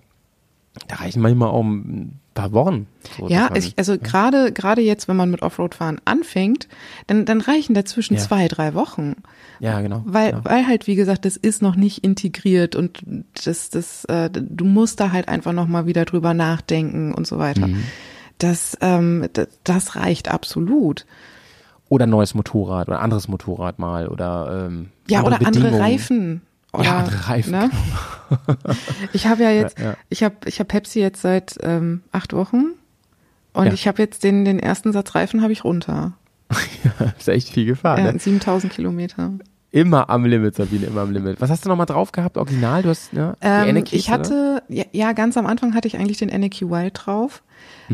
da 0.88 0.96
reichen 0.96 1.22
manchmal 1.22 1.50
auch 1.50 1.64
ein 1.64 2.20
paar 2.38 2.52
Wochen. 2.54 2.88
So, 3.18 3.28
Ja, 3.28 3.50
ich, 3.56 3.74
also 3.78 3.98
gerade 3.98 4.52
gerade 4.52 4.82
jetzt, 4.82 5.08
wenn 5.08 5.16
man 5.16 5.30
mit 5.30 5.42
Offroad-Fahren 5.42 6.00
anfängt, 6.06 6.68
dann, 7.08 7.26
dann 7.26 7.42
reichen 7.42 7.74
dazwischen 7.74 8.16
Ja. 8.16 8.20
zwei, 8.22 8.48
drei 8.48 8.74
Wochen. 8.74 9.16
ja, 9.60 9.82
genau. 9.82 10.04
Weil, 10.06 10.32
genau. 10.32 10.46
weil 10.46 10.68
halt, 10.68 10.88
wie 10.88 10.96
gesagt, 10.96 11.26
das 11.26 11.36
ist 11.38 11.62
noch 11.62 11.76
nicht 11.76 12.04
integriert 12.04 12.76
und 12.76 13.00
das, 13.46 13.70
das, 13.70 14.06
äh, 14.06 14.30
du 14.32 14.66
musst 14.66 15.00
da 15.00 15.12
halt 15.12 15.28
einfach 15.28 15.54
nochmal 15.54 15.86
wieder 15.86 16.06
drüber 16.06 16.34
nachdenken 16.34 17.14
und 17.14 17.26
so 17.28 17.38
weiter. 17.38 17.68
Mhm. 17.68 17.84
Das, 18.38 18.78
ähm, 18.82 19.28
das, 19.34 19.48
das 19.64 19.96
reicht 19.96 20.30
absolut. 20.30 21.06
Oder 21.90 22.06
neues 22.06 22.34
Motorrad 22.36 22.88
oder 22.90 23.00
anderes 23.02 23.28
Motorrad 23.28 23.80
mal 23.80 24.08
oder 24.10 24.68
ähm, 24.68 24.90
Ja, 25.10 25.24
oder 25.24 25.40
andere. 25.46 25.80
Reifen. 25.80 26.42
Oder, 26.78 26.86
Ja, 26.86 26.98
andere 27.00 27.28
Reifen, 27.30 27.52
Ne? 27.52 27.70
ich 29.14 29.28
habe 29.28 29.44
ja 29.44 29.52
jetzt, 29.52 29.80
Ja, 29.80 29.86
ja. 29.86 29.98
ich 30.10 30.24
habe 30.24 30.36
ich 30.46 30.60
hab 30.60 30.68
Pepsi 30.68 31.00
jetzt 31.00 31.22
seit 31.22 31.56
ähm, 31.62 32.02
acht 32.12 32.34
Wochen 32.34 32.66
und 33.54 33.66
Ja. 33.68 33.74
ich 33.74 33.88
habe 33.88 34.02
jetzt 34.02 34.24
den, 34.24 34.46
den 34.46 34.60
ersten 34.60 34.92
Satz 34.94 35.16
Reifen 35.16 35.42
habe 35.42 35.54
ich 35.54 35.64
runter. 35.64 36.14
ist 37.18 37.28
echt 37.28 37.50
viel 37.50 37.66
gefahren. 37.66 38.06
Ja, 38.06 38.12
ne? 38.12 38.20
7000 38.20 38.72
Kilometer. 38.72 39.32
Immer 39.72 40.10
am 40.10 40.24
Limit, 40.26 40.56
Sabine, 40.56 40.86
immer 40.86 41.02
am 41.02 41.12
Limit. 41.12 41.42
Was 41.42 41.50
hast 41.50 41.66
du 41.66 41.70
nochmal 41.70 41.86
drauf 41.86 42.12
gehabt? 42.14 42.38
Original? 42.38 42.84
Du 42.84 42.90
hast, 42.90 43.12
ne? 43.14 43.36
die 43.42 43.46
Ähm, 43.48 43.70
Anarchies, 43.70 44.00
ich 44.00 44.10
hatte, 44.10 44.64
ja, 44.70 44.86
ja, 44.94 45.12
ganz 45.12 45.36
am 45.36 45.46
Anfang 45.46 45.76
hatte 45.76 45.88
ich 45.90 45.98
eigentlich 45.98 46.18
den 46.18 46.32
Anarchy 46.32 46.70
Wild 46.70 46.94
drauf. 47.06 47.44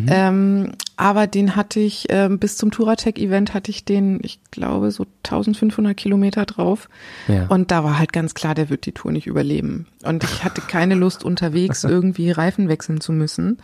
Ähm, 0.08 0.72
aber 0.98 1.28
den 1.28 1.56
hatte 1.56 1.80
ich, 1.80 2.08
ähm, 2.10 2.40
bis 2.40 2.58
zum 2.58 2.72
Touratech-Event 2.72 3.54
hatte 3.54 3.72
ich 3.72 3.86
den, 3.86 4.20
ich 4.24 4.40
glaube, 4.52 4.92
so 4.92 5.06
1500 5.24 5.96
Kilometer 5.96 6.46
drauf. 6.46 6.90
Ja. 7.28 7.48
Und 7.48 7.72
da 7.72 7.84
war 7.84 8.00
halt 8.00 8.14
ganz 8.14 8.34
klar, 8.34 8.56
der 8.56 8.70
wird 8.70 8.86
die 8.86 8.92
Tour 8.92 9.12
nicht 9.12 9.28
überleben. 9.28 9.88
Und 10.04 10.24
ich 10.24 10.44
hatte 10.44 10.62
keine 10.62 10.96
Lust, 10.96 11.24
unterwegs 11.24 11.84
irgendwie 11.84 12.32
Reifen 12.32 12.70
wechseln 12.70 13.02
zu 13.02 13.12
müssen. 13.12 13.58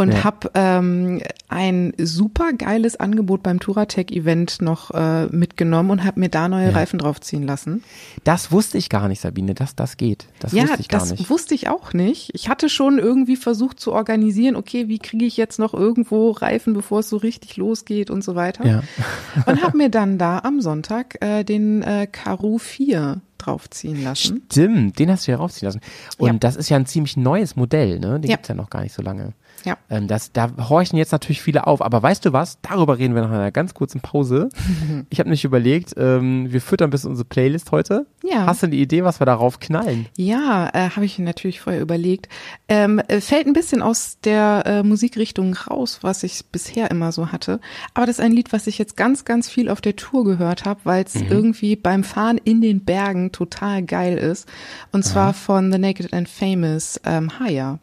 Und 0.00 0.12
Ja. 0.12 0.24
hab 0.24 0.50
ähm, 0.54 1.20
ein 1.48 1.92
super 1.98 2.52
geiles 2.54 2.96
Angebot 2.98 3.42
beim 3.42 3.60
Touratech-Event 3.60 4.62
noch 4.62 4.90
äh, 4.92 5.26
mitgenommen 5.26 5.90
und 5.90 6.04
habe 6.04 6.20
mir 6.20 6.28
da 6.30 6.48
neue 6.48 6.68
Ja. 6.68 6.72
Reifen 6.72 6.98
draufziehen 6.98 7.42
lassen. 7.42 7.82
Das 8.24 8.50
wusste 8.50 8.78
ich 8.78 8.88
gar 8.88 9.08
nicht, 9.08 9.20
Sabine, 9.20 9.54
dass 9.54 9.74
das 9.76 9.96
geht. 9.96 10.26
Das 10.38 10.52
ja, 10.52 10.62
wusste 10.62 10.80
ich 10.80 10.88
gar 10.88 11.00
das 11.00 11.10
nicht. 11.10 11.28
wusste 11.28 11.54
ich 11.54 11.68
auch 11.68 11.92
nicht. 11.92 12.30
Ich 12.34 12.48
hatte 12.48 12.68
schon 12.70 12.98
irgendwie 12.98 13.36
versucht 13.36 13.78
zu 13.78 13.92
organisieren, 13.92 14.56
okay, 14.56 14.88
wie 14.88 14.98
kriege 14.98 15.24
ich 15.26 15.36
jetzt 15.36 15.58
noch 15.58 15.74
irgendwo 15.74 16.30
Reifen, 16.30 16.72
bevor 16.72 17.00
es 17.00 17.10
so 17.10 17.18
richtig 17.18 17.56
losgeht 17.58 18.10
und 18.10 18.24
so 18.24 18.34
weiter. 18.34 18.64
Ja. 18.66 18.82
Und 19.46 19.62
habe 19.62 19.76
mir 19.76 19.90
dann 19.90 20.16
da 20.18 20.38
am 20.38 20.60
Sonntag 20.60 21.18
äh, 21.22 21.44
den 21.44 21.82
äh, 21.82 22.06
Karoo 22.10 22.58
4 22.58 23.20
draufziehen 23.38 24.02
lassen. 24.04 24.42
Stimmt, 24.50 24.98
den 24.98 25.10
hast 25.10 25.26
du 25.26 25.30
ja 25.32 25.38
raufziehen 25.38 25.66
lassen. 25.66 25.80
Und 26.18 26.26
Ja. 26.28 26.34
das 26.38 26.56
ist 26.56 26.68
ja 26.68 26.76
ein 26.76 26.86
ziemlich 26.86 27.16
neues 27.16 27.56
Modell, 27.56 27.98
ne? 27.98 28.20
Den 28.20 28.30
Ja. 28.30 28.36
gibt's 28.36 28.48
ja 28.48 28.54
noch 28.54 28.70
gar 28.70 28.82
nicht 28.82 28.94
so 28.94 29.02
lange. 29.02 29.32
Ja. 29.64 29.76
Ähm, 29.88 30.08
das, 30.08 30.32
da 30.32 30.50
horchen 30.68 30.98
jetzt 30.98 31.12
natürlich 31.12 31.42
viele 31.42 31.66
auf. 31.66 31.82
Aber 31.82 32.02
weißt 32.02 32.24
du 32.24 32.32
was? 32.32 32.58
Darüber 32.62 32.98
reden 32.98 33.14
wir 33.14 33.22
nach 33.22 33.30
einer 33.30 33.50
ganz 33.50 33.74
kurzen 33.74 34.00
Pause. 34.00 34.48
ich 35.10 35.20
habe 35.20 35.30
mich 35.30 35.44
überlegt, 35.44 35.94
ähm, 35.96 36.52
wir 36.52 36.60
füttern 36.60 36.90
bisschen 36.90 37.10
unsere 37.10 37.26
Playlist 37.26 37.72
heute. 37.72 38.06
Ja. 38.22 38.46
Hast 38.46 38.62
du 38.62 38.66
eine 38.66 38.76
Idee, 38.76 39.04
was 39.04 39.20
wir 39.20 39.26
darauf 39.26 39.60
knallen? 39.60 40.06
Ja, 40.16 40.68
äh, 40.72 40.90
habe 40.90 41.04
ich 41.04 41.18
natürlich 41.18 41.60
vorher 41.60 41.80
überlegt. 41.80 42.28
Ähm, 42.68 43.00
äh, 43.08 43.20
fällt 43.20 43.46
ein 43.46 43.52
bisschen 43.52 43.82
aus 43.82 44.18
der 44.22 44.62
äh, 44.66 44.82
Musikrichtung 44.82 45.54
raus, 45.54 46.00
was 46.02 46.22
ich 46.22 46.44
bisher 46.52 46.90
immer 46.90 47.12
so 47.12 47.32
hatte. 47.32 47.60
Aber 47.94 48.06
das 48.06 48.18
ist 48.18 48.24
ein 48.24 48.32
Lied, 48.32 48.52
was 48.52 48.66
ich 48.66 48.78
jetzt 48.78 48.96
ganz, 48.96 49.24
ganz 49.24 49.48
viel 49.48 49.68
auf 49.68 49.80
der 49.80 49.96
Tour 49.96 50.24
gehört 50.24 50.64
habe, 50.64 50.80
weil 50.84 51.04
es 51.04 51.14
irgendwie 51.16 51.76
beim 51.76 52.04
Fahren 52.04 52.38
in 52.38 52.60
den 52.60 52.84
Bergen 52.84 53.32
total 53.32 53.82
geil 53.82 54.18
ist. 54.18 54.48
Und 54.92 55.04
zwar 55.04 55.34
von 55.34 55.72
The 55.72 55.78
Naked 55.78 56.12
and 56.12 56.28
Famous 56.28 57.00
ähm, 57.04 57.38
Higher. 57.38 57.78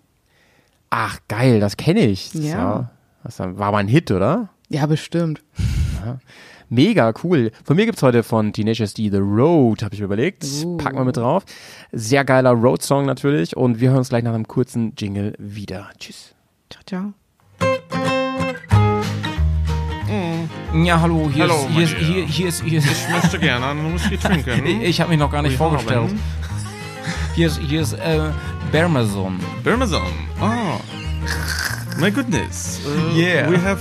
Ach, 0.90 1.20
geil, 1.28 1.60
das 1.60 1.78
kenne 1.78 2.02
ich. 2.02 2.32
Das 2.32 2.44
Ja. 2.44 2.90
Das 3.24 3.40
war 3.40 3.58
war 3.58 3.72
mal 3.72 3.80
ein 3.80 3.88
Hit, 3.88 4.10
oder? 4.12 4.50
Ja, 4.70 4.86
bestimmt. 4.86 5.44
Mega 6.70 7.14
cool. 7.24 7.52
Von 7.64 7.76
mir 7.78 7.86
gibt's 7.86 8.04
heute 8.04 8.24
von 8.24 8.52
Teenage 8.54 8.84
SD 8.84 9.10
The 9.10 9.18
Road, 9.18 9.84
habe 9.84 9.94
ich 9.96 10.00
mir 10.02 10.06
überlegt. 10.06 10.46
Uh. 10.64 10.78
Packen 10.78 10.98
wir 10.98 11.06
mit 11.06 11.18
drauf. 11.18 11.44
Sehr 11.92 12.24
geiler 12.26 12.52
Road-Song 12.52 13.06
natürlich. 13.06 13.56
Und 13.56 13.80
wir 13.80 13.90
hören 13.90 14.00
uns 14.00 14.10
gleich 14.10 14.24
nach 14.24 14.34
einem 14.34 14.48
kurzen 14.48 14.94
Jingle 14.98 15.34
wieder. 15.40 15.90
Tschüss. 15.98 16.34
Ciao, 16.70 16.84
ciao. 16.86 17.14
Ja, 20.74 21.02
hallo, 21.02 21.30
hier 21.34 21.44
Hallo, 21.44 21.56
ist, 21.82 21.96
hier 21.96 21.98
hier, 21.98 22.26
hier 22.26 22.48
ist, 22.50 22.64
hier 22.64 22.78
ist, 22.80 22.88
Ich 22.92 23.10
möchte 23.10 23.40
gerne 23.40 23.66
einen 23.68 23.94
Whisky 23.94 24.18
trinken. 24.18 24.66
ich, 24.66 24.82
ich 24.84 25.02
habe 25.02 25.10
mich 25.10 25.20
noch 25.20 25.32
gar 25.32 25.42
nicht 25.42 25.52
Wir 25.54 25.58
vorgestellt. 25.58 25.98
haben- 26.10 26.20
Ist, 27.36 27.60
hier 27.60 27.82
ist, 27.82 27.94
äh, 27.94 28.20
Bermazon. 28.72 29.40
Oh. 30.42 30.80
My 32.00 32.12
goodness. 32.12 32.80
Uh, 32.86 33.16
Yeah. 33.18 33.50
We 33.50 33.58
have. 33.58 33.80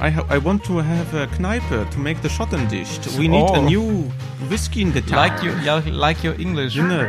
I, 0.00 0.10
ha 0.10 0.22
I 0.30 0.38
want 0.38 0.62
to 0.64 0.78
have 0.80 1.12
a 1.14 1.26
Kneipe 1.26 1.84
to 1.90 1.98
make 1.98 2.20
the 2.22 2.28
Schotten 2.28 2.68
dish. 2.68 3.00
We 3.18 3.26
need 3.28 3.42
a 3.50 3.58
Oh. 3.58 3.62
new 3.62 4.10
whiskey 4.48 4.82
in 4.82 4.92
the 4.92 5.00
town. 5.00 5.18
Like 5.18 5.42
you, 5.42 5.52
like 5.90 6.22
your 6.22 6.38
English. 6.38 6.76
You 6.76 6.84
know. 6.84 7.04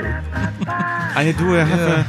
I 1.15 1.31
do 1.37 1.53
have 1.53 1.69
Yeah. 1.69 1.99
a. 2.01 2.05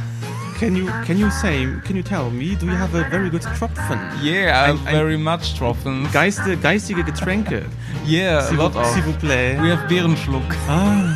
Can 0.59 0.75
you 0.75 0.87
can 1.05 1.17
you 1.17 1.29
say 1.31 1.65
can 1.85 1.95
you 1.95 2.03
tell 2.03 2.29
me 2.29 2.55
do 2.55 2.67
you 2.67 2.75
have 2.77 2.93
a 2.93 3.03
very 3.09 3.29
good 3.31 3.41
Tropfen? 3.57 3.97
Yeah, 4.21 4.65
Ein- 4.69 4.79
ein- 4.85 4.93
very 4.95 5.17
much 5.17 5.55
Tropfen. 5.57 6.07
Geiste, 6.11 6.55
geistige 6.57 7.03
Getränke. 7.03 7.63
Yeah, 8.05 8.47
a 8.47 8.53
lot 8.53 8.75
of. 8.75 8.85
S'il 8.93 9.01
vous 9.03 9.17
plaît. 9.19 9.57
We 9.61 9.71
have 9.71 9.87
Beerenschluck. 9.87 10.55
Ah, 10.69 11.15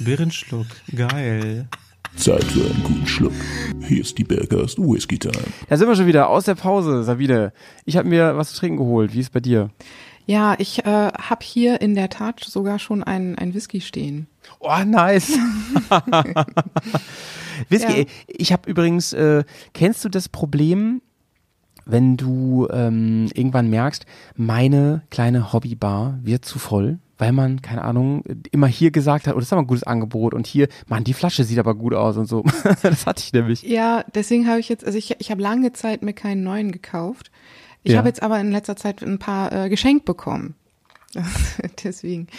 Birnenschluck. 0.00 0.66
Geil. 0.94 1.66
Zeit 2.16 2.44
für 2.44 2.64
einen 2.70 2.82
guten 2.82 3.06
Schluck. 3.06 3.32
Hier 3.86 4.00
ist 4.00 4.16
die 4.18 4.24
Bergast 4.24 4.78
Whisky 4.78 5.18
Time. 5.18 5.34
Da 5.68 5.76
sind 5.76 5.88
wir 5.88 5.96
schon 5.96 6.06
wieder 6.06 6.28
aus 6.28 6.44
der 6.44 6.54
Pause, 6.54 7.04
Sabine. 7.04 7.52
Ich 7.84 7.96
habe 7.96 8.08
mir 8.08 8.36
was 8.36 8.52
zu 8.52 8.58
trinken 8.58 8.78
geholt. 8.78 9.12
Wie 9.14 9.20
ist 9.20 9.32
bei 9.32 9.40
dir? 9.40 9.70
Ja, 10.26 10.54
ich 10.58 10.84
äh, 10.84 11.12
habe 11.12 11.44
hier 11.44 11.80
in 11.80 11.94
der 11.94 12.10
Tat 12.10 12.40
sogar 12.40 12.78
schon 12.78 13.02
einen, 13.02 13.36
einen 13.36 13.54
Whisky 13.54 13.80
stehen. 13.80 14.26
Oh, 14.60 14.76
nice. 14.84 15.32
Whisky. 17.68 17.90
Ja. 17.92 17.98
ey, 17.98 18.06
Ich 18.26 18.52
habe 18.52 18.68
übrigens, 18.68 19.12
äh, 19.12 19.44
kennst 19.72 20.04
du 20.04 20.08
das 20.08 20.28
Problem, 20.28 21.00
wenn 21.86 22.16
du 22.16 22.68
ähm, 22.70 23.30
irgendwann 23.32 23.70
merkst, 23.70 24.06
meine 24.36 25.02
kleine 25.10 25.52
Hobbybar 25.52 26.18
wird 26.22 26.44
zu 26.44 26.58
voll, 26.58 26.98
weil 27.18 27.32
man, 27.32 27.60
keine 27.62 27.82
Ahnung, 27.82 28.22
immer 28.52 28.66
hier 28.68 28.90
gesagt 28.90 29.26
hat, 29.26 29.34
oh, 29.34 29.38
das 29.38 29.48
ist 29.48 29.52
aber 29.52 29.62
ein 29.62 29.66
gutes 29.66 29.82
Angebot 29.84 30.34
und 30.34 30.46
hier, 30.46 30.68
Mann, 30.86 31.04
die 31.04 31.14
Flasche 31.14 31.44
sieht 31.44 31.58
aber 31.58 31.74
gut 31.74 31.92
aus 31.94 32.16
und 32.16 32.26
so. 32.26 32.44
das 32.82 33.06
hatte 33.06 33.22
ich 33.24 33.32
nämlich. 33.32 33.62
Ja, 33.62 34.04
deswegen 34.14 34.48
habe 34.48 34.60
ich 34.60 34.68
jetzt, 34.68 34.84
also 34.84 34.96
ich, 34.96 35.16
ich 35.20 35.30
habe 35.30 35.42
lange 35.42 35.72
Zeit 35.72 36.02
mir 36.02 36.12
keinen 36.14 36.42
neuen 36.44 36.72
gekauft. 36.72 37.30
Ich 37.82 37.92
Ja. 37.92 37.98
habe 37.98 38.08
jetzt 38.08 38.22
aber 38.22 38.38
in 38.40 38.50
letzter 38.52 38.76
Zeit 38.76 39.02
ein 39.02 39.18
paar 39.18 39.52
äh, 39.52 39.68
geschenkt 39.68 40.04
bekommen. 40.04 40.54
Deswegen. 41.84 42.26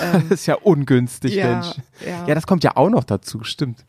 Das 0.00 0.24
ist 0.30 0.46
ja 0.46 0.54
ungünstig, 0.56 1.34
Ja, 1.34 1.46
Mensch. 1.52 1.66
ja. 2.06 2.26
ja, 2.26 2.34
das 2.34 2.46
kommt 2.46 2.64
ja 2.64 2.76
auch 2.76 2.90
noch 2.90 3.04
dazu, 3.04 3.44
stimmt. 3.44 3.84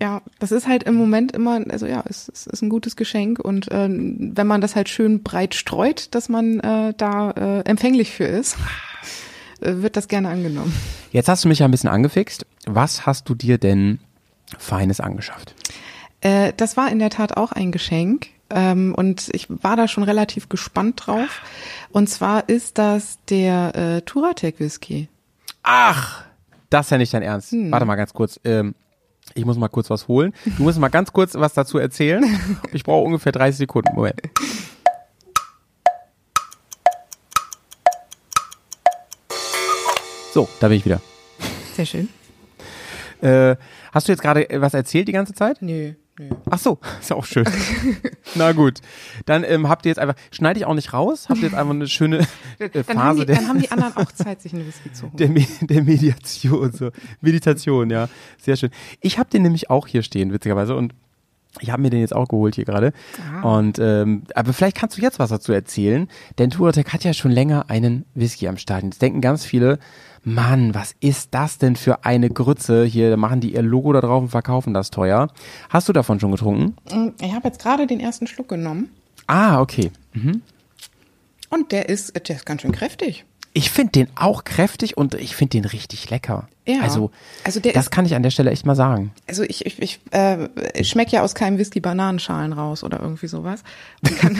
Ja, 0.00 0.20
das 0.40 0.50
ist 0.50 0.66
halt 0.66 0.82
im 0.82 0.94
Moment 0.94 1.30
immer, 1.32 1.60
also 1.68 1.86
ja, 1.86 2.02
es, 2.08 2.28
es 2.32 2.46
ist 2.48 2.62
ein 2.62 2.68
gutes 2.68 2.96
Geschenk 2.96 3.38
und 3.38 3.70
äh, 3.70 3.88
wenn 3.88 4.46
man 4.46 4.60
das 4.60 4.74
halt 4.74 4.88
schön 4.88 5.22
breit 5.22 5.54
streut, 5.54 6.12
dass 6.14 6.28
man 6.28 6.58
äh, 6.60 6.92
da 6.96 7.30
äh, 7.30 7.60
empfänglich 7.60 8.10
für 8.10 8.24
ist, 8.24 8.56
wird 9.62 9.96
das 9.96 10.08
gerne 10.08 10.28
angenommen. 10.28 10.72
Jetzt 11.10 11.28
hast 11.28 11.44
du 11.44 11.48
mich 11.48 11.60
ja 11.60 11.66
ein 11.66 11.70
bisschen 11.70 11.90
angefixt. 11.90 12.46
Was 12.66 13.06
hast 13.06 13.28
du 13.28 13.34
dir 13.34 13.58
denn 13.58 13.98
Feines 14.58 15.00
angeschafft? 15.00 15.54
Äh, 16.20 16.52
das 16.56 16.76
war 16.76 16.90
in 16.90 16.98
der 16.98 17.10
Tat 17.10 17.36
auch 17.36 17.52
ein 17.52 17.72
Geschenk. 17.72 18.28
Ähm, 18.50 18.94
und 18.94 19.28
ich 19.32 19.46
war 19.48 19.76
da 19.76 19.88
schon 19.88 20.04
relativ 20.04 20.48
gespannt 20.48 21.02
drauf. 21.06 21.40
Und 21.90 22.08
zwar 22.08 22.48
ist 22.48 22.78
das 22.78 23.18
der 23.28 23.74
äh, 23.74 24.02
Turatec 24.02 24.60
Whisky. 24.60 25.08
Ach, 25.62 26.24
das 26.68 26.86
ist 26.86 26.90
ja 26.90 26.98
nicht 26.98 27.14
dein 27.14 27.22
Ernst. 27.22 27.52
Hm. 27.52 27.70
Warte 27.70 27.86
mal 27.86 27.96
ganz 27.96 28.12
kurz. 28.12 28.40
Ähm, 28.44 28.74
ich 29.34 29.44
muss 29.44 29.56
mal 29.56 29.68
kurz 29.68 29.88
was 29.88 30.08
holen. 30.08 30.34
Du 30.58 30.64
musst 30.64 30.78
mal 30.78 30.88
ganz 30.88 31.12
kurz 31.12 31.34
was 31.34 31.54
dazu 31.54 31.78
erzählen. 31.78 32.24
Ich 32.72 32.84
brauche 32.84 33.04
ungefähr 33.04 33.32
30 33.32 33.58
Sekunden. 33.58 33.94
Moment. 33.94 34.20
So, 40.32 40.48
da 40.60 40.68
bin 40.68 40.78
ich 40.78 40.84
wieder. 40.84 41.00
Sehr 41.74 41.86
schön. 41.86 42.08
Äh, 43.20 43.56
hast 43.92 44.08
du 44.08 44.12
jetzt 44.12 44.22
gerade 44.22 44.48
äh, 44.50 44.60
was 44.60 44.74
erzählt 44.74 45.06
die 45.08 45.12
ganze 45.12 45.32
Zeit? 45.34 45.62
Nö, 45.62 45.92
nö. 46.18 46.28
Ach 46.50 46.58
so, 46.58 46.78
ist 47.00 47.10
ja 47.10 47.16
auch 47.16 47.24
schön. 47.24 47.44
Na 48.34 48.52
gut, 48.52 48.80
dann 49.26 49.44
ähm, 49.44 49.68
habt 49.68 49.84
ihr 49.86 49.90
jetzt 49.90 49.98
einfach, 49.98 50.16
schneide 50.32 50.58
ich 50.58 50.66
auch 50.66 50.74
nicht 50.74 50.92
raus, 50.92 51.28
habt 51.28 51.38
ihr 51.40 51.48
jetzt 51.48 51.54
einfach 51.56 51.74
eine 51.74 51.86
schöne 51.86 52.26
äh, 52.58 52.68
Dann, 52.70 52.84
haben 52.88 52.94
Phase 52.98 53.20
die, 53.20 53.26
der, 53.26 53.36
dann 53.36 53.48
haben 53.48 53.60
die 53.60 53.70
anderen 53.70 53.96
auch 53.96 54.10
Zeit, 54.12 54.42
sich 54.42 54.52
eine 54.54 54.66
Whisky 54.66 54.92
zu 54.92 55.02
holen. 55.04 55.16
der, 55.16 55.28
Me- 55.28 55.46
der 55.60 55.82
Mediation, 55.82 56.72
so 56.72 56.90
Meditation, 57.20 57.90
ja, 57.90 58.08
sehr 58.38 58.56
schön. 58.56 58.70
Ich 59.00 59.18
habe 59.18 59.30
den 59.30 59.42
nämlich 59.42 59.70
auch 59.70 59.86
hier 59.86 60.02
stehen, 60.02 60.32
witzigerweise, 60.32 60.74
und 60.74 60.94
ich 61.60 61.70
habe 61.70 61.82
mir 61.82 61.90
den 61.90 62.00
jetzt 62.00 62.14
auch 62.16 62.28
geholt 62.28 62.54
hier 62.54 62.64
gerade. 62.64 62.92
Und 63.42 63.78
ähm, 63.78 64.22
aber 64.34 64.52
vielleicht 64.52 64.76
kannst 64.76 64.96
du 64.96 65.02
jetzt 65.02 65.18
was 65.18 65.30
dazu 65.30 65.52
erzählen, 65.52 66.08
denn 66.38 66.50
Turatec 66.50 66.92
hat 66.92 67.04
ja 67.04 67.12
schon 67.12 67.30
länger 67.30 67.68
einen 67.68 68.04
Whisky 68.14 68.48
am 68.48 68.56
Start. 68.56 68.84
Jetzt 68.84 69.02
denken 69.02 69.20
ganz 69.20 69.44
viele, 69.44 69.78
Mann, 70.24 70.74
was 70.74 70.94
ist 71.00 71.34
das 71.34 71.58
denn 71.58 71.76
für 71.76 72.04
eine 72.04 72.30
Grütze? 72.30 72.84
Hier 72.84 73.10
da 73.10 73.16
machen 73.16 73.40
die 73.40 73.54
ihr 73.54 73.62
Logo 73.62 73.92
da 73.92 74.00
drauf 74.00 74.22
und 74.22 74.28
verkaufen 74.30 74.72
das 74.72 74.90
teuer. 74.90 75.28
Hast 75.68 75.88
du 75.88 75.92
davon 75.92 76.20
schon 76.20 76.30
getrunken? 76.30 76.76
Ich 77.20 77.34
habe 77.34 77.48
jetzt 77.48 77.60
gerade 77.60 77.86
den 77.86 78.00
ersten 78.00 78.26
Schluck 78.26 78.48
genommen 78.48 78.88
Ah, 79.26 79.60
okay. 79.60 79.90
und 81.50 81.72
der 81.72 81.88
ist, 81.88 82.14
der 82.28 82.36
ist 82.36 82.46
ganz 82.46 82.62
schön 82.62 82.72
kräftig. 82.72 83.24
Ich 83.54 83.70
finde 83.70 83.92
den 83.92 84.08
auch 84.14 84.44
kräftig 84.44 84.96
und 84.96 85.14
ich 85.14 85.36
finde 85.36 85.58
den 85.60 85.64
richtig 85.66 86.08
lecker. 86.08 86.48
Ja. 86.66 86.80
Also, 86.80 87.10
Also 87.44 87.60
das 87.60 87.74
ist- 87.74 87.90
kann 87.90 88.06
ich 88.06 88.14
an 88.14 88.22
der 88.22 88.30
Stelle 88.30 88.50
echt 88.50 88.64
mal 88.64 88.76
sagen. 88.76 89.12
Also 89.26 89.42
ich, 89.42 89.66
ich, 89.66 89.82
ich 89.82 90.00
äh, 90.12 90.48
schmecke 90.84 91.12
ja 91.16 91.22
aus 91.22 91.34
keinem 91.34 91.58
Whisky 91.58 91.80
Bananenschalen 91.80 92.52
raus 92.54 92.82
oder 92.84 93.00
irgendwie 93.00 93.26
sowas. 93.26 93.62
Und 94.02 94.16
kann, 94.18 94.36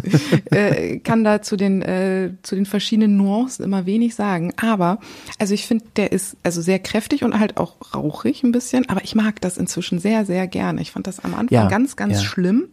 äh, 0.50 0.98
kann 1.00 1.24
da 1.24 1.42
zu 1.42 1.56
den, 1.56 1.82
äh, 1.82 2.30
zu 2.42 2.54
den 2.54 2.64
verschiedenen 2.64 3.16
Nuancen 3.16 3.64
immer 3.64 3.86
wenig 3.86 4.14
sagen. 4.14 4.52
Aber, 4.56 4.98
also 5.38 5.52
ich 5.52 5.66
finde, 5.66 5.84
der 5.96 6.12
ist 6.12 6.36
also 6.42 6.62
sehr 6.62 6.78
kräftig 6.78 7.22
und 7.24 7.38
halt 7.38 7.56
auch 7.58 7.74
rauchig 7.94 8.44
ein 8.44 8.52
bisschen. 8.52 8.88
Aber 8.88 9.02
ich 9.04 9.14
mag 9.14 9.40
das 9.40 9.56
inzwischen 9.58 9.98
sehr, 9.98 10.24
sehr 10.24 10.46
gerne. 10.46 10.80
Ich 10.80 10.90
fand 10.92 11.06
das 11.06 11.20
am 11.20 11.34
Anfang 11.34 11.48
Ja, 11.50 11.68
ganz, 11.68 11.96
ganz 11.96 12.14
ja. 12.14 12.20
schlimm. 12.20 12.68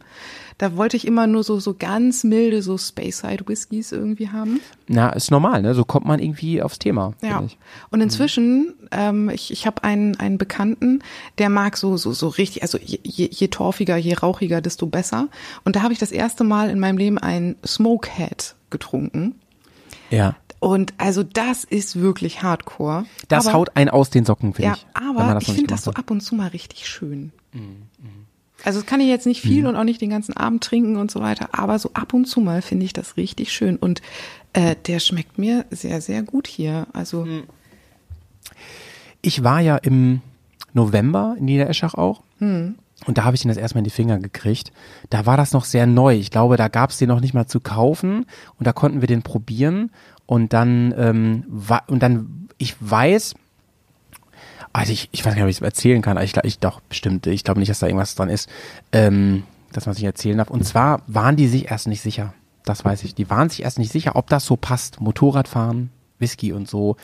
Da 0.61 0.77
wollte 0.77 0.95
ich 0.95 1.07
immer 1.07 1.25
nur 1.25 1.43
so, 1.43 1.59
so 1.59 1.73
ganz 1.73 2.23
milde, 2.23 2.61
so 2.61 2.77
Speyside 2.77 3.47
Whiskys 3.47 3.91
irgendwie 3.91 4.29
haben. 4.29 4.61
Na, 4.87 5.09
ist 5.09 5.31
normal, 5.31 5.63
ne? 5.63 5.73
So 5.73 5.83
kommt 5.83 6.05
man 6.05 6.19
irgendwie 6.19 6.61
aufs 6.61 6.77
Thema. 6.77 7.15
Ja. 7.23 7.41
ich. 7.43 7.57
Und 7.89 7.99
inzwischen, 7.99 8.75
ähm, 8.91 9.29
ich, 9.29 9.49
ich 9.49 9.65
habe 9.65 9.83
einen, 9.83 10.17
einen 10.17 10.37
Bekannten, 10.37 11.01
der 11.39 11.49
mag 11.49 11.77
so, 11.77 11.97
so, 11.97 12.11
so 12.11 12.27
richtig, 12.27 12.61
also 12.61 12.77
je, 12.77 12.99
je, 13.01 13.27
je 13.31 13.47
torfiger, 13.47 13.97
je 13.97 14.13
rauchiger, 14.13 14.61
desto 14.61 14.85
besser. 14.85 15.29
Und 15.65 15.75
da 15.75 15.81
habe 15.81 15.93
ich 15.93 15.99
das 15.99 16.11
erste 16.11 16.43
Mal 16.43 16.69
in 16.69 16.77
meinem 16.77 16.99
Leben 16.99 17.17
einen 17.17 17.55
Smokehead 17.65 18.53
getrunken. 18.69 19.33
Ja. 20.11 20.35
Und 20.59 20.93
also 20.99 21.23
das 21.23 21.63
ist 21.63 21.99
wirklich 21.99 22.43
hardcore. 22.43 23.05
Das 23.29 23.47
aber, 23.47 23.57
haut 23.57 23.75
einen 23.75 23.89
aus 23.89 24.11
den 24.11 24.25
Socken, 24.25 24.53
finde 24.53 24.67
Ja, 24.67 24.75
ich. 24.75 24.85
aber 24.93 25.39
ich 25.41 25.47
finde 25.51 25.73
das 25.73 25.85
so 25.85 25.91
ab 25.93 26.11
und 26.11 26.21
zu 26.21 26.35
mal 26.35 26.49
richtig 26.49 26.87
schön. 26.87 27.31
Also 28.63 28.79
das 28.79 28.85
kann 28.85 28.99
ich 29.01 29.07
jetzt 29.07 29.25
nicht 29.25 29.41
viel 29.41 29.65
und 29.65 29.75
auch 29.75 29.83
nicht 29.83 30.01
den 30.01 30.09
ganzen 30.09 30.35
Abend 30.37 30.63
trinken 30.63 30.97
und 30.97 31.09
so 31.09 31.19
weiter, 31.19 31.49
aber 31.51 31.79
so 31.79 31.91
ab 31.93 32.13
und 32.13 32.25
zu 32.25 32.41
mal 32.41 32.61
finde 32.61 32.85
ich 32.85 32.93
das 32.93 33.17
richtig 33.17 33.51
schön 33.51 33.75
und 33.75 34.01
äh, 34.53 34.75
der 34.87 34.99
schmeckt 34.99 35.37
mir 35.37 35.65
sehr, 35.71 36.01
sehr 36.01 36.21
gut 36.23 36.47
hier. 36.47 36.87
Also 36.93 37.25
Ich 39.21 39.43
war 39.43 39.59
ja 39.61 39.77
im 39.77 40.21
November 40.73 41.35
in 41.37 41.45
Niedereschach 41.45 41.93
auch. 41.93 42.21
Hm. 42.39 42.75
Und 43.05 43.17
da 43.17 43.23
habe 43.23 43.35
ich 43.35 43.41
den 43.41 43.49
das 43.49 43.57
erstmal 43.57 43.79
in 43.79 43.85
die 43.85 43.89
Finger 43.89 44.19
gekriegt. 44.19 44.71
Da 45.09 45.25
war 45.25 45.35
das 45.37 45.53
noch 45.53 45.65
sehr 45.65 45.87
neu. 45.87 46.15
Ich 46.15 46.29
glaube, 46.29 46.55
da 46.57 46.67
gab 46.67 46.91
es 46.91 46.97
den 46.97 47.07
noch 47.07 47.19
nicht 47.19 47.33
mal 47.33 47.47
zu 47.47 47.59
kaufen. 47.59 48.25
Und 48.59 48.67
da 48.67 48.73
konnten 48.73 49.01
wir 49.01 49.07
den 49.07 49.23
probieren. 49.23 49.89
Und 50.27 50.53
dann, 50.53 50.93
ähm, 50.97 51.43
wa- 51.47 51.83
und 51.87 52.03
dann, 52.03 52.47
ich 52.59 52.75
weiß, 52.79 53.33
also 54.73 54.91
ich, 54.91 55.09
ich 55.11 55.25
weiß 55.25 55.33
nicht, 55.35 55.43
ob 55.43 55.49
ich 55.49 55.57
es 55.57 55.61
erzählen 55.61 56.01
kann. 56.01 56.17
aber 56.17 56.23
Ich, 56.23 56.33
glaub- 56.33 56.45
ich 56.45 56.59
doch, 56.59 56.79
bestimmt. 56.81 57.27
Ich 57.27 57.43
glaube 57.43 57.59
nicht, 57.59 57.69
dass 57.69 57.79
da 57.79 57.87
irgendwas 57.87 58.15
dran 58.15 58.29
ist, 58.29 58.49
ähm, 58.91 59.43
dass 59.73 59.85
man 59.85 59.95
sich 59.95 60.03
erzählen 60.03 60.37
darf. 60.37 60.49
Und 60.49 60.65
zwar 60.65 61.01
waren 61.07 61.35
die 61.35 61.47
sich 61.47 61.69
erst 61.71 61.87
nicht 61.87 62.01
sicher. 62.01 62.33
Das 62.65 62.85
weiß 62.85 63.03
ich. 63.03 63.15
Die 63.15 63.29
waren 63.29 63.49
sich 63.49 63.63
erst 63.63 63.79
nicht 63.79 63.91
sicher, 63.91 64.15
ob 64.15 64.27
das 64.29 64.45
so 64.45 64.55
passt. 64.55 65.01
Motorradfahren, 65.01 65.89
Whisky 66.19 66.53
und 66.53 66.69
so. 66.69 66.95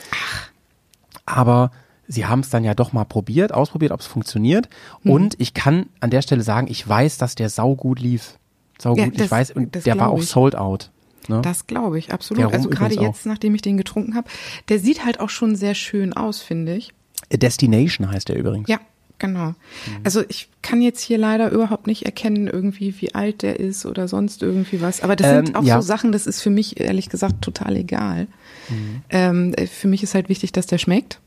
Aber 1.25 1.71
sie 2.07 2.25
haben 2.25 2.39
es 2.41 2.49
dann 2.49 2.63
ja 2.63 2.73
doch 2.73 2.93
mal 2.93 3.05
probiert, 3.05 3.53
ausprobiert, 3.53 3.91
ob 3.91 3.99
es 3.99 4.05
funktioniert. 4.07 4.69
Mhm. 5.03 5.11
Und 5.11 5.35
ich 5.39 5.53
kann 5.53 5.87
an 5.99 6.09
der 6.09 6.21
Stelle 6.21 6.43
sagen, 6.43 6.67
ich 6.69 6.87
weiß, 6.87 7.17
dass 7.17 7.35
der 7.35 7.49
saugut 7.49 7.99
lief. 7.99 8.37
Saugut, 8.79 8.99
Ja, 8.99 9.05
ich 9.11 9.17
das- 9.17 9.31
weiß, 9.31 9.51
und 9.51 9.85
der 9.85 9.99
war 9.99 10.09
auch 10.09 10.19
ich. 10.19 10.27
sold 10.29 10.55
out. 10.55 10.91
Ne? 11.27 11.41
Das 11.41 11.67
glaube 11.67 11.99
ich, 11.99 12.13
absolut. 12.13 12.53
Also 12.53 12.69
gerade 12.69 12.95
jetzt, 12.95 13.25
nachdem 13.25 13.53
ich 13.53 13.61
den 13.61 13.75
getrunken 13.75 14.15
habe, 14.15 14.29
der 14.69 14.79
sieht 14.79 15.03
halt 15.03 15.19
auch 15.19 15.29
schon 15.29 15.57
sehr 15.57 15.73
schön 15.75 16.13
aus, 16.13 16.41
finde 16.41 16.75
ich. 16.75 16.93
Destination 17.31 18.09
heißt 18.09 18.29
der 18.29 18.37
übrigens. 18.37 18.69
Ja, 18.69 18.79
genau. 19.19 19.47
Mhm. 19.49 19.55
Also 20.03 20.23
ich 20.29 20.49
kann 20.61 20.81
jetzt 20.81 21.01
hier 21.01 21.17
leider 21.17 21.51
überhaupt 21.51 21.87
nicht 21.87 22.05
erkennen, 22.05 22.47
irgendwie, 22.47 22.95
wie 23.01 23.13
alt 23.15 23.41
der 23.41 23.59
ist 23.59 23.85
oder 23.85 24.07
sonst 24.07 24.41
irgendwie 24.43 24.81
was. 24.81 25.01
Aber 25.01 25.15
das 25.15 25.27
Ähm, 25.27 25.45
sind 25.47 25.55
auch 25.55 25.63
ja. 25.63 25.81
so 25.81 25.87
Sachen, 25.87 26.11
das 26.11 26.27
ist 26.27 26.41
für 26.41 26.49
mich 26.49 26.79
ehrlich 26.79 27.09
gesagt 27.09 27.41
total 27.41 27.75
egal. 27.75 28.27
Mhm. 28.69 29.01
Ähm, 29.09 29.53
äh, 29.55 29.67
für 29.67 29.87
mich 29.87 30.03
ist 30.03 30.13
halt 30.15 30.29
wichtig, 30.29 30.51
dass 30.51 30.67
der 30.67 30.77
schmeckt. 30.77 31.19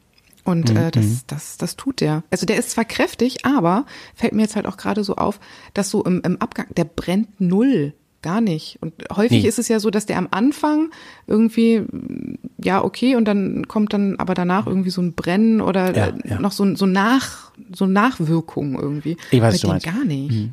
Und 0.42 0.70
Mhm, 0.70 0.76
äh, 0.78 0.90
das, 0.90 1.26
das, 1.26 1.56
das 1.58 1.76
tut 1.76 2.00
der. 2.00 2.22
Also 2.30 2.46
der 2.46 2.56
ist 2.56 2.70
zwar 2.70 2.86
kräftig, 2.86 3.44
aber 3.44 3.84
fällt 4.14 4.32
mir 4.32 4.42
jetzt 4.42 4.56
halt 4.56 4.66
auch 4.66 4.78
gerade 4.78 5.04
so 5.04 5.16
auf, 5.16 5.38
dass 5.74 5.90
so 5.90 6.02
im, 6.04 6.22
im 6.24 6.40
Abgang, 6.40 6.66
der 6.76 6.84
brennt 6.84 7.40
null. 7.40 7.92
Gar 8.22 8.40
nicht. 8.42 8.76
Und 8.82 8.92
häufig 9.16 9.42
Nee. 9.42 9.48
ist 9.48 9.58
es 9.58 9.68
ja 9.68 9.80
so, 9.80 9.88
dass 9.90 10.04
der 10.04 10.18
am 10.18 10.28
Anfang 10.30 10.90
irgendwie, 11.26 11.82
ja, 12.62 12.84
okay, 12.84 13.16
und 13.16 13.24
dann 13.24 13.66
kommt 13.66 13.92
dann 13.94 14.16
aber 14.16 14.34
danach 14.34 14.66
irgendwie 14.66 14.90
so 14.90 15.00
ein 15.00 15.14
Brennen 15.14 15.60
oder 15.62 15.96
Ja, 15.96 16.06
äh, 16.08 16.12
ja. 16.28 16.38
noch 16.40 16.52
so, 16.52 16.64
ein- 16.64 16.76
so 16.76 16.84
nach, 16.84 17.50
so 17.74 17.86
Nachwirkungen 17.86 18.78
irgendwie. 18.78 19.16
Ich 19.30 19.40
weiß, 19.40 19.62
Bei 19.62 19.78
gar 19.78 20.04
nicht. 20.04 20.50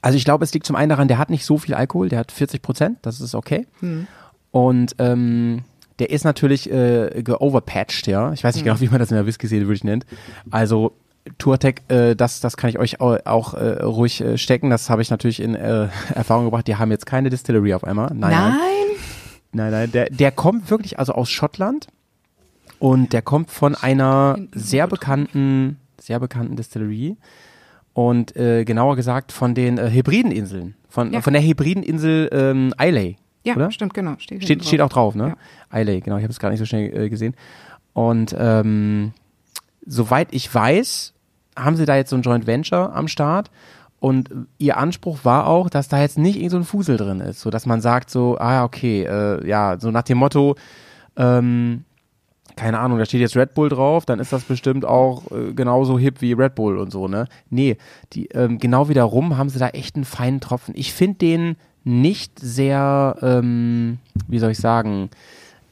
Also 0.00 0.16
ich 0.16 0.24
glaube, 0.24 0.44
es 0.44 0.54
liegt 0.54 0.64
zum 0.66 0.76
einen 0.76 0.88
daran, 0.88 1.08
der 1.08 1.18
hat 1.18 1.28
nicht 1.30 1.44
so 1.44 1.58
viel 1.58 1.74
Alkohol, 1.74 2.08
der 2.08 2.20
hat 2.20 2.32
40 2.32 2.62
Prozent, 2.62 2.98
das 3.02 3.20
ist 3.20 3.34
okay. 3.34 3.66
Hm. 3.80 4.06
Und 4.50 4.94
ähm, 4.98 5.64
der 5.98 6.08
ist 6.10 6.24
natürlich 6.24 6.70
äh, 6.70 7.22
geoverpatched, 7.22 8.06
ja. 8.06 8.32
Ich 8.32 8.42
weiß 8.44 8.54
nicht 8.54 8.64
genau, 8.64 8.80
wie 8.80 8.88
man 8.88 9.00
das 9.00 9.10
in 9.10 9.16
der 9.16 9.26
Whisky-Szene 9.26 9.66
wirklich 9.66 9.84
nennt. 9.84 10.06
Also 10.50 10.92
Tourtec, 11.38 11.82
äh, 11.88 12.14
das, 12.14 12.40
das 12.40 12.56
kann 12.56 12.70
ich 12.70 12.78
euch 12.78 13.00
au- 13.00 13.18
auch 13.24 13.54
äh, 13.54 13.82
ruhig 13.82 14.20
äh, 14.20 14.38
stecken. 14.38 14.70
Das 14.70 14.88
habe 14.90 15.02
ich 15.02 15.10
natürlich 15.10 15.40
in 15.40 15.54
äh, 15.54 15.88
Erfahrung 16.14 16.44
gebracht. 16.46 16.66
Die 16.66 16.76
haben 16.76 16.90
jetzt 16.90 17.06
keine 17.06 17.30
Distillery 17.30 17.74
auf 17.74 17.84
einmal. 17.84 18.08
Nein, 18.14 18.30
nein. 18.30 18.50
Nein? 18.52 18.58
Nein, 19.52 19.70
nein, 19.70 19.92
der, 19.92 20.10
der 20.10 20.32
kommt 20.32 20.70
wirklich 20.70 20.98
also 20.98 21.12
aus 21.14 21.30
Schottland 21.30 21.86
und 22.78 23.12
der 23.14 23.22
kommt 23.22 23.50
von 23.50 23.74
einer 23.74 24.38
sehr 24.52 24.86
drauf. 24.86 24.98
bekannten, 24.98 25.78
sehr 25.98 26.20
bekannten 26.20 26.56
Distillerie 26.56 27.16
und 27.94 28.36
äh, 28.36 28.64
genauer 28.64 28.96
gesagt 28.96 29.32
von 29.32 29.54
den 29.54 29.78
äh, 29.78 29.88
Hebrideninseln, 29.88 30.74
von, 30.90 31.10
Ja. 31.12 31.22
von 31.22 31.32
der 31.32 31.40
Hebrideninsel 31.40 32.28
ähm, 32.32 32.74
Islay, 32.78 33.16
Ja, 33.44 33.54
oder? 33.56 33.70
stimmt, 33.70 33.94
genau. 33.94 34.12
Steht, 34.18 34.42
Steht, 34.42 34.48
hinten 34.48 34.64
steht 34.66 34.80
auch 34.82 34.90
drauf, 34.90 35.14
ne? 35.14 35.36
Ja. 35.72 35.80
Islay, 35.80 36.00
genau, 36.00 36.18
ich 36.18 36.22
habe 36.24 36.32
es 36.32 36.38
gar 36.38 36.50
nicht 36.50 36.58
so 36.58 36.66
schnell 36.66 36.94
äh, 36.94 37.08
gesehen. 37.08 37.34
Und 37.94 38.36
ähm, 38.38 39.12
soweit 39.86 40.28
ich 40.32 40.52
weiß, 40.54 41.14
haben 41.56 41.76
sie 41.76 41.86
da 41.86 41.96
jetzt 41.96 42.10
so 42.10 42.16
ein 42.16 42.22
Joint 42.22 42.46
Venture 42.46 42.94
am 42.94 43.08
Start 43.08 43.50
und 43.98 44.30
ihr 44.58 44.76
Anspruch 44.76 45.24
war 45.24 45.46
auch, 45.46 45.70
dass 45.70 45.88
da 45.88 46.00
jetzt 46.00 46.18
nicht 46.18 46.36
irgend 46.36 46.50
so 46.50 46.56
ein 46.58 46.64
Fusel 46.64 46.96
drin 46.96 47.20
ist, 47.20 47.40
so 47.40 47.50
dass 47.50 47.66
man 47.66 47.80
sagt 47.80 48.10
so, 48.10 48.36
ah 48.38 48.64
okay, 48.64 49.04
äh, 49.04 49.46
ja, 49.46 49.78
so 49.80 49.90
nach 49.90 50.02
dem 50.02 50.18
Motto, 50.18 50.56
ähm, 51.16 51.84
keine 52.56 52.78
Ahnung, 52.78 52.98
da 52.98 53.04
steht 53.04 53.20
jetzt 53.20 53.36
Red 53.36 53.54
Bull 53.54 53.68
drauf, 53.68 54.06
dann 54.06 54.18
ist 54.18 54.32
das 54.32 54.44
bestimmt 54.44 54.84
auch 54.84 55.30
äh, 55.30 55.52
genauso 55.52 55.98
hip 55.98 56.20
wie 56.20 56.32
Red 56.32 56.54
Bull 56.54 56.78
und 56.78 56.90
so, 56.90 57.08
ne? 57.08 57.26
Nee, 57.50 57.76
die, 58.12 58.26
ähm, 58.28 58.58
genau 58.58 58.88
wiederum 58.88 59.36
haben 59.36 59.48
sie 59.48 59.58
da 59.58 59.68
echt 59.68 59.96
einen 59.96 60.04
feinen 60.04 60.40
Tropfen. 60.40 60.74
Ich 60.76 60.92
finde 60.92 61.18
den 61.18 61.56
nicht 61.84 62.38
sehr, 62.38 63.16
ähm, 63.22 63.98
wie 64.26 64.38
soll 64.38 64.52
ich 64.52 64.58
sagen, 64.58 65.10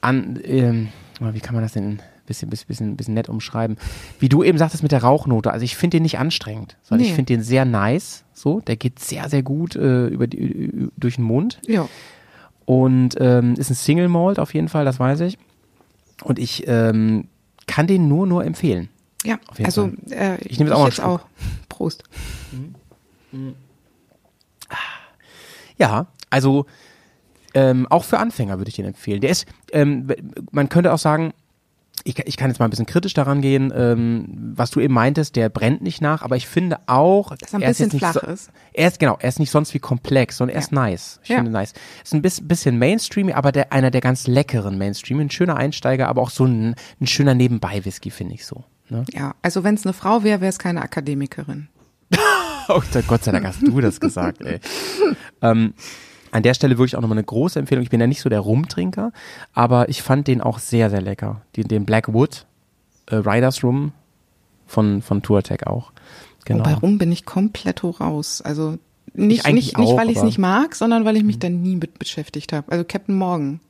an, 0.00 0.38
ähm, 0.44 0.88
wie 1.20 1.40
kann 1.40 1.54
man 1.54 1.62
das 1.62 1.72
denn 1.72 2.00
bisschen, 2.26 2.50
bisschen, 2.50 2.66
bisschen, 2.68 2.96
bisschen 2.96 3.14
nett 3.14 3.28
umschreiben? 3.28 3.76
Wie 4.18 4.28
du 4.28 4.42
eben 4.42 4.58
sagtest 4.58 4.82
mit 4.82 4.92
der 4.92 5.02
Rauchnote. 5.02 5.52
Also 5.52 5.64
ich 5.64 5.76
finde 5.76 5.96
den 5.96 6.02
nicht 6.02 6.18
anstrengend, 6.18 6.76
sondern 6.82 7.04
ich 7.04 7.10
Nee. 7.10 7.16
finde 7.16 7.34
den 7.34 7.42
sehr 7.42 7.64
nice. 7.64 8.24
So, 8.32 8.60
der 8.60 8.76
geht 8.76 8.98
sehr, 8.98 9.28
sehr 9.28 9.42
gut 9.42 9.76
äh, 9.76 10.06
über 10.08 10.26
die, 10.26 10.88
durch 10.96 11.16
den 11.16 11.24
Mund. 11.24 11.60
Ja. 11.66 11.88
Und 12.64 13.16
ähm, 13.20 13.54
ist 13.54 13.70
ein 13.70 13.74
Single 13.74 14.08
Malt 14.08 14.38
auf 14.38 14.54
jeden 14.54 14.68
Fall, 14.68 14.84
das 14.84 14.98
weiß 14.98 15.20
ich. 15.20 15.38
Und 16.22 16.38
ich 16.38 16.64
ähm, 16.66 17.28
kann 17.66 17.86
den 17.86 18.08
nur, 18.08 18.26
nur 18.26 18.44
empfehlen. 18.44 18.88
Ja, 19.24 19.38
Auf 19.48 19.58
jeden 19.58 19.66
also 19.66 19.90
äh, 20.10 20.36
Ich 20.44 20.58
nehme 20.58 20.70
jetzt 20.70 20.78
auch 20.78 20.86
jetzt 20.86 21.00
auch. 21.00 21.20
Prost. 21.68 22.04
Ja, 25.78 26.06
also 26.30 26.66
ähm, 27.54 27.86
auch 27.88 28.04
für 28.04 28.18
Anfänger 28.18 28.58
würde 28.58 28.68
ich 28.68 28.76
den 28.76 28.84
empfehlen. 28.86 29.20
Der 29.20 29.30
ist, 29.30 29.46
ähm, 29.72 30.08
man 30.50 30.68
könnte 30.68 30.92
auch 30.92 30.98
sagen, 30.98 31.32
ich, 32.06 32.18
ich 32.18 32.36
kann 32.36 32.50
jetzt 32.50 32.58
mal 32.58 32.66
ein 32.66 32.70
bisschen 32.70 32.86
kritisch 32.86 33.14
daran 33.14 33.40
gehen, 33.40 33.72
ähm, 33.74 34.26
was 34.54 34.70
du 34.70 34.80
eben 34.80 34.92
meintest, 34.92 35.36
der 35.36 35.48
brennt 35.48 35.80
nicht 35.82 36.02
nach, 36.02 36.22
aber 36.22 36.36
ich 36.36 36.46
finde 36.46 36.78
auch, 36.86 37.34
Dass 37.36 37.52
er 37.54 37.58
ein 37.58 37.62
er 37.62 37.70
ist 37.70 37.78
bisschen 37.78 37.92
nicht 37.92 37.98
flach 37.98 38.12
so, 38.12 38.20
ist. 38.20 38.50
Er 38.74 38.88
ist 38.88 38.98
genau, 38.98 39.16
er 39.20 39.28
ist 39.28 39.38
nicht 39.38 39.50
sonst 39.50 39.72
wie 39.72 39.78
komplex, 39.78 40.36
sondern 40.36 40.54
er 40.56 40.60
ist 40.62 40.70
nice. 40.70 41.18
Ich 41.22 41.30
Ja. 41.30 41.36
finde 41.36 41.50
nice. 41.50 41.72
Ist 42.04 42.12
ein 42.14 42.20
bisschen, 42.22 42.46
bisschen 42.46 42.78
Mainstream, 42.78 43.30
aber 43.30 43.52
der, 43.52 43.72
einer 43.72 43.90
der 43.90 44.02
ganz 44.02 44.26
leckeren 44.26 44.76
Mainstream, 44.76 45.18
ein 45.20 45.30
schöner 45.30 45.56
Einsteiger, 45.56 46.08
aber 46.08 46.20
auch 46.20 46.30
so 46.30 46.44
ein, 46.44 46.74
ein 47.00 47.06
schöner 47.06 47.34
Nebenbei-Whisky, 47.34 48.10
finde 48.10 48.34
ich 48.34 48.44
so. 48.44 48.64
Ne? 48.90 49.04
Ja, 49.12 49.34
also 49.40 49.64
wenn 49.64 49.74
es 49.74 49.86
eine 49.86 49.94
Frau 49.94 50.22
wäre, 50.24 50.42
wäre 50.42 50.50
es 50.50 50.58
keine 50.58 50.82
Akademikerin. 50.82 51.68
Oh, 52.66 52.80
Gott 53.06 53.22
sei 53.24 53.30
Dank 53.32 53.44
hast 53.46 53.60
du 53.60 53.78
das 53.82 54.00
gesagt, 54.00 54.40
ey. 54.40 54.58
ähm, 55.42 55.74
an 56.34 56.42
der 56.42 56.54
Stelle 56.54 56.78
wirklich 56.78 56.96
auch 56.96 57.00
nochmal 57.00 57.18
eine 57.18 57.24
große 57.24 57.60
Empfehlung. 57.60 57.84
Ich 57.84 57.90
bin 57.90 58.00
ja 58.00 58.08
nicht 58.08 58.20
so 58.20 58.28
der 58.28 58.40
Rumtrinker, 58.40 59.12
aber 59.52 59.88
ich 59.88 60.02
fand 60.02 60.26
den 60.26 60.40
auch 60.40 60.58
sehr, 60.58 60.90
sehr 60.90 61.00
lecker. 61.00 61.42
Den, 61.54 61.68
den 61.68 61.84
Blackwood 61.84 62.44
äh, 63.06 63.14
Riders 63.16 63.62
Rum 63.62 63.92
von, 64.66 65.00
von 65.00 65.22
Tour 65.22 65.38
Attack 65.38 65.68
auch. 65.68 65.92
Genau. 66.44 66.60
Wobei 66.60 66.74
rum 66.74 66.98
bin 66.98 67.12
ich 67.12 67.24
komplett 67.24 67.84
raus. 67.84 68.42
Also 68.42 68.78
nicht, 69.12 69.46
nicht, 69.46 69.54
nicht 69.54 69.76
auch, 69.76 69.96
weil 69.96 70.10
ich 70.10 70.16
es 70.16 70.24
nicht 70.24 70.38
mag, 70.38 70.74
sondern 70.74 71.04
weil 71.04 71.16
ich 71.16 71.22
mich 71.22 71.38
da 71.38 71.48
nie 71.48 71.76
mit 71.76 72.00
beschäftigt 72.00 72.52
habe. 72.52 72.70
Also 72.72 72.84
Captain 72.84 73.14
Morgan, 73.14 73.60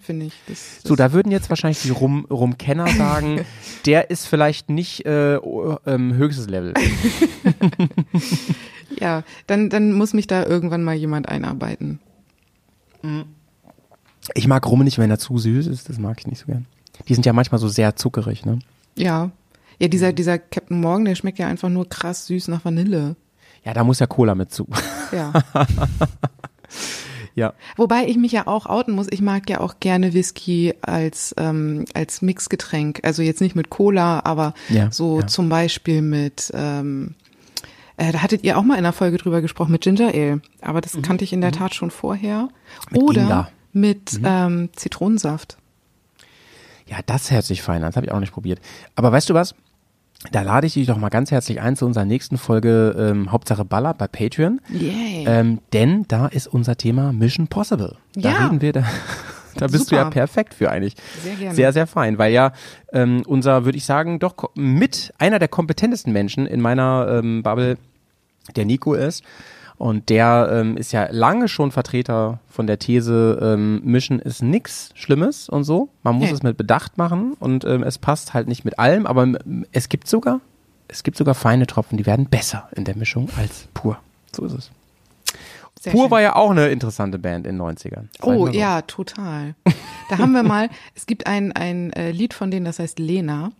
finde 0.00 0.26
ich. 0.26 0.34
Das, 0.46 0.76
das 0.76 0.88
So, 0.88 0.96
da 0.96 1.12
würden 1.12 1.30
jetzt 1.30 1.48
wahrscheinlich 1.50 1.82
die 1.82 1.90
Rum, 1.90 2.26
Rumkenner 2.30 2.88
sagen, 2.88 3.44
der 3.86 4.10
ist 4.10 4.26
vielleicht 4.26 4.70
nicht 4.70 5.04
äh, 5.06 5.36
ähm, 5.36 6.14
höchstes 6.14 6.48
Level. 6.48 6.74
ja, 9.00 9.22
dann, 9.46 9.70
dann 9.70 9.92
muss 9.92 10.12
mich 10.14 10.26
da 10.26 10.44
irgendwann 10.44 10.84
mal 10.84 10.94
jemand 10.94 11.28
einarbeiten. 11.28 12.00
Ich 14.34 14.46
mag 14.46 14.66
Rum 14.66 14.84
nicht, 14.84 14.98
wenn 14.98 15.10
er 15.10 15.18
zu 15.18 15.38
süß 15.38 15.66
ist, 15.66 15.88
das 15.88 15.98
mag 15.98 16.20
ich 16.20 16.26
nicht 16.26 16.38
so 16.38 16.46
gern. 16.46 16.66
Die 17.08 17.14
sind 17.14 17.26
ja 17.26 17.32
manchmal 17.32 17.58
so 17.58 17.68
sehr 17.68 17.96
zuckerig, 17.96 18.44
ne? 18.44 18.60
Ja. 18.96 19.30
Ja, 19.78 19.88
dieser, 19.88 20.12
dieser 20.12 20.38
Captain 20.38 20.80
Morgan, 20.80 21.06
der 21.06 21.16
schmeckt 21.16 21.38
ja 21.38 21.48
einfach 21.48 21.68
nur 21.68 21.88
krass 21.88 22.26
süß 22.26 22.48
nach 22.48 22.64
Vanille. 22.64 23.16
Ja, 23.64 23.74
da 23.74 23.84
muss 23.84 23.98
ja 23.98 24.06
Cola 24.06 24.34
mit 24.34 24.52
zu. 24.52 24.68
Ja. 25.12 25.32
ja. 27.34 27.54
Wobei 27.76 28.06
ich 28.06 28.16
mich 28.16 28.32
ja 28.32 28.46
auch 28.46 28.66
outen 28.66 28.94
muss, 28.94 29.06
ich 29.10 29.20
mag 29.22 29.48
ja 29.48 29.60
auch 29.60 29.74
gerne 29.80 30.12
Whisky 30.14 30.74
als, 30.82 31.34
ähm, 31.38 31.84
als 31.94 32.22
Mixgetränk. 32.22 33.00
Also 33.02 33.22
jetzt 33.22 33.40
nicht 33.40 33.56
mit 33.56 33.70
Cola, 33.70 34.20
aber 34.24 34.54
Ja, 34.68 34.90
so 34.90 35.20
ja. 35.20 35.26
zum 35.26 35.48
Beispiel 35.48 36.02
mit, 36.02 36.50
ähm, 36.54 37.14
äh, 37.96 38.12
da 38.12 38.22
hattet 38.22 38.44
ihr 38.44 38.58
auch 38.58 38.62
mal 38.62 38.74
in 38.74 38.80
einer 38.80 38.92
Folge 38.92 39.18
drüber 39.18 39.40
gesprochen, 39.40 39.72
mit 39.72 39.82
Ginger 39.82 40.08
Ale. 40.14 40.40
Aber 40.60 40.80
das 40.80 40.96
kannte 41.02 41.24
ich 41.24 41.32
in 41.32 41.40
der 41.40 41.52
Tat 41.52 41.74
schon 41.74 41.90
vorher. 41.90 42.42
Mhm. 42.42 42.48
Mit 42.90 43.02
Oder 43.02 43.20
Ginger. 43.22 43.48
Mhm. 43.72 43.80
mit 43.80 44.20
ähm, 44.24 44.68
Zitronensaft. 44.76 45.56
Ja, 46.86 46.98
das 47.06 47.30
hört 47.30 47.44
sich 47.44 47.62
fein 47.62 47.82
an. 47.82 47.88
Das 47.90 47.96
habe 47.96 48.06
ich 48.06 48.12
auch 48.12 48.20
nicht 48.20 48.32
probiert. 48.32 48.60
Aber 48.96 49.12
weißt 49.12 49.30
du 49.30 49.34
was? 49.34 49.54
Da 50.30 50.42
lade 50.42 50.66
ich 50.66 50.74
dich 50.74 50.86
doch 50.86 50.96
mal 50.98 51.08
ganz 51.08 51.30
herzlich 51.30 51.60
ein 51.60 51.76
zu 51.76 51.84
unserer 51.84 52.04
nächsten 52.04 52.38
Folge 52.38 52.94
ähm, 52.96 53.32
Hauptsache 53.32 53.64
Baller 53.64 53.92
bei 53.92 54.06
Patreon. 54.06 54.60
Yay. 54.70 55.24
Ähm, 55.26 55.58
denn 55.72 56.04
da 56.08 56.26
ist 56.26 56.46
unser 56.46 56.76
Thema 56.76 57.12
Mission 57.12 57.48
Possible. 57.48 57.96
Da 58.14 58.30
Ja. 58.30 58.44
reden 58.44 58.60
wir, 58.60 58.72
da, 58.72 58.84
da 59.56 59.66
bist 59.66 59.90
du 59.90 59.96
Super. 59.96 60.02
ja 60.04 60.10
perfekt 60.10 60.54
für 60.54 60.70
eigentlich. 60.70 60.94
Sehr 61.22 61.34
gerne. 61.34 61.54
Sehr, 61.56 61.72
sehr 61.72 61.86
fein, 61.88 62.18
weil 62.18 62.32
ja 62.32 62.52
ähm, 62.92 63.22
unser, 63.26 63.64
würde 63.64 63.76
ich 63.76 63.84
sagen, 63.84 64.20
doch 64.20 64.34
mit 64.54 65.12
einer 65.18 65.38
der 65.40 65.48
kompetentesten 65.48 66.12
Menschen 66.12 66.46
in 66.46 66.60
meiner 66.60 67.18
ähm, 67.18 67.42
Bubble 67.42 67.76
der 68.54 68.64
Nico 68.64 68.94
ist. 68.94 69.24
Und 69.82 70.10
der 70.10 70.48
ähm, 70.52 70.76
ist 70.76 70.92
ja 70.92 71.08
lange 71.10 71.48
schon 71.48 71.72
Vertreter 71.72 72.38
von 72.48 72.68
der 72.68 72.78
These, 72.78 73.36
ähm, 73.42 73.80
Mischen 73.82 74.20
ist 74.20 74.40
nix 74.40 74.90
Schlimmes 74.94 75.48
und 75.48 75.64
so. 75.64 75.88
Man 76.04 76.14
muss 76.14 76.28
Nee. 76.28 76.34
es 76.34 76.42
mit 76.44 76.56
Bedacht 76.56 76.98
machen 76.98 77.32
und 77.40 77.64
ähm, 77.64 77.82
es 77.82 77.98
passt 77.98 78.32
halt 78.32 78.46
nicht 78.46 78.64
mit 78.64 78.78
allem, 78.78 79.06
aber 79.08 79.24
ähm, 79.24 79.66
es 79.72 79.88
gibt 79.88 80.06
sogar, 80.06 80.40
es 80.86 81.02
gibt 81.02 81.16
sogar 81.16 81.34
feine 81.34 81.66
Tropfen, 81.66 81.98
die 81.98 82.06
werden 82.06 82.26
besser 82.26 82.68
in 82.76 82.84
der 82.84 82.96
Mischung 82.96 83.28
als 83.36 83.66
pur. 83.74 83.98
So 84.30 84.44
ist 84.44 84.52
es. 84.52 84.70
Sehr 85.80 85.90
pur 85.92 86.02
schön. 86.02 86.10
war 86.12 86.22
ja 86.22 86.36
auch 86.36 86.50
eine 86.52 86.68
interessante 86.68 87.18
Band 87.18 87.44
in 87.44 87.56
den 87.58 87.62
90ern. 87.66 87.76
Sag 87.76 88.04
ich 88.14 88.22
Oh 88.22 88.46
so. 88.46 88.52
ja, 88.52 88.82
total. 88.82 89.56
Da 90.10 90.18
haben 90.18 90.30
wir 90.30 90.44
mal, 90.44 90.68
es 90.94 91.06
gibt 91.06 91.26
ein, 91.26 91.50
ein 91.50 91.92
äh, 91.94 92.12
Lied 92.12 92.34
von 92.34 92.52
denen, 92.52 92.66
das 92.66 92.78
heißt 92.78 93.00
Lena. 93.00 93.50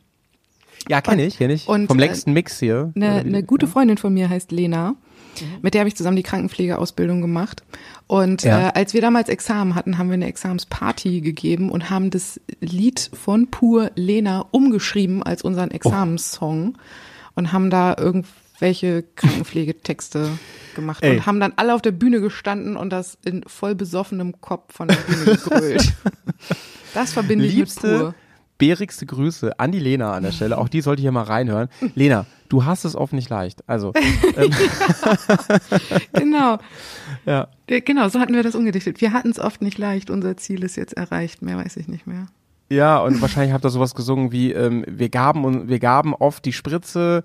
Ja, 0.89 1.01
kenne 1.01 1.25
ich, 1.27 1.37
kenne 1.39 1.55
ich. 1.55 1.67
und, 1.67 1.89
Vom 1.89 1.99
äh, 1.99 2.03
längsten 2.03 2.33
Mix 2.33 2.61
hier. 2.61 2.93
Eine, 2.95 3.11
eine 3.11 3.43
gute 3.43 3.67
Freundin 3.67 3.99
von 3.99 4.15
mir 4.15 4.29
heißt 4.29 4.53
Lena. 4.53 4.95
Mit 5.63 5.75
der 5.75 5.81
habe 5.81 5.89
ich 5.89 5.97
zusammen 5.97 6.17
die 6.17 6.23
Krankenpflegeausbildung 6.23 7.21
gemacht. 7.21 7.63
Und 8.07 8.43
Ja. 8.43 8.69
äh, 8.69 8.73
als 8.75 8.95
wir 8.95 9.01
damals 9.01 9.29
Examen 9.29 9.75
hatten, 9.75 9.99
haben 9.99 10.09
wir 10.09 10.15
eine 10.15 10.27
Examensparty 10.27 11.21
gegeben 11.21 11.71
und 11.71 11.91
haben 11.91 12.11
das 12.11 12.41
Lied 12.61 13.11
von 13.15 13.49
Pur 13.51 13.91
Lena 13.95 14.45
umgeschrieben 14.51 15.23
als 15.23 15.43
unseren 15.43 15.71
Oh. 15.71 15.75
Examenssong 15.75 16.77
und 17.35 17.53
haben 17.53 17.71
da 17.71 17.97
irgendwelche 17.99 19.05
Krankenpflegetexte 19.17 20.29
gemacht 20.75 21.03
Ey. 21.03 21.17
und 21.17 21.27
haben 21.27 21.41
dann 21.41 21.53
alle 21.57 21.75
auf 21.75 21.83
der 21.83 21.93
Bühne 21.93 22.21
gestanden 22.21 22.77
und 22.77 22.91
das 22.91 23.17
in 23.25 23.43
voll 23.47 23.75
besoffenem 23.75 24.41
Kopf 24.41 24.75
von 24.75 24.89
der 24.89 24.97
Bühne 24.97 25.25
gegrölt. 25.37 25.93
Das 26.95 27.15
verbinde 27.15 27.47
ich 27.47 27.53
mit 27.53 27.59
Liebste, 27.61 27.99
Pur. 27.99 28.15
Bärigste 28.59 29.07
Grüße 29.07 29.59
an 29.59 29.73
die 29.73 29.81
Lena 29.81 30.13
an 30.13 30.23
der 30.23 30.33
Stelle. 30.33 30.59
Auch 30.59 30.69
die 30.69 30.81
sollte 30.83 31.03
hier 31.03 31.13
mal 31.13 31.25
reinhören. 31.25 31.69
Lena, 31.95 32.27
du 32.49 32.65
hast 32.65 32.85
es 32.85 32.95
oft 32.95 33.13
nicht 33.13 33.29
leicht. 33.31 33.69
Also, 33.69 33.93
Genau. 36.13 36.59
ja. 37.27 37.49
Ja, 37.69 37.81
Genau, 37.81 38.09
so 38.09 38.21
hatten 38.21 38.35
wir 38.35 38.43
das 38.43 38.55
umgedichtet. 38.55 39.01
Wir 39.01 39.13
hatten 39.13 39.31
es 39.31 39.39
oft 39.39 39.63
nicht 39.63 39.79
leicht, 39.79 40.11
unser 40.11 40.37
Ziel 40.37 40.63
ist 40.65 40.77
jetzt 40.77 40.97
erreicht, 40.97 41.43
mehr 41.43 41.57
weiß 41.57 41.77
ich 41.77 41.89
nicht 41.89 42.07
mehr. 42.07 42.27
Ja, 42.71 42.99
und 42.99 43.21
wahrscheinlich 43.21 43.53
habt 43.53 43.65
ihr 43.65 43.71
sowas 43.71 43.95
gesungen 43.95 44.33
wie, 44.33 44.53
ähm, 44.53 44.85
wir 44.89 45.11
gaben 45.11 45.45
und 45.45 45.69
wir 45.69 45.79
gaben 45.79 46.15
oft 46.15 46.45
die 46.45 46.53
Spritze, 46.55 47.23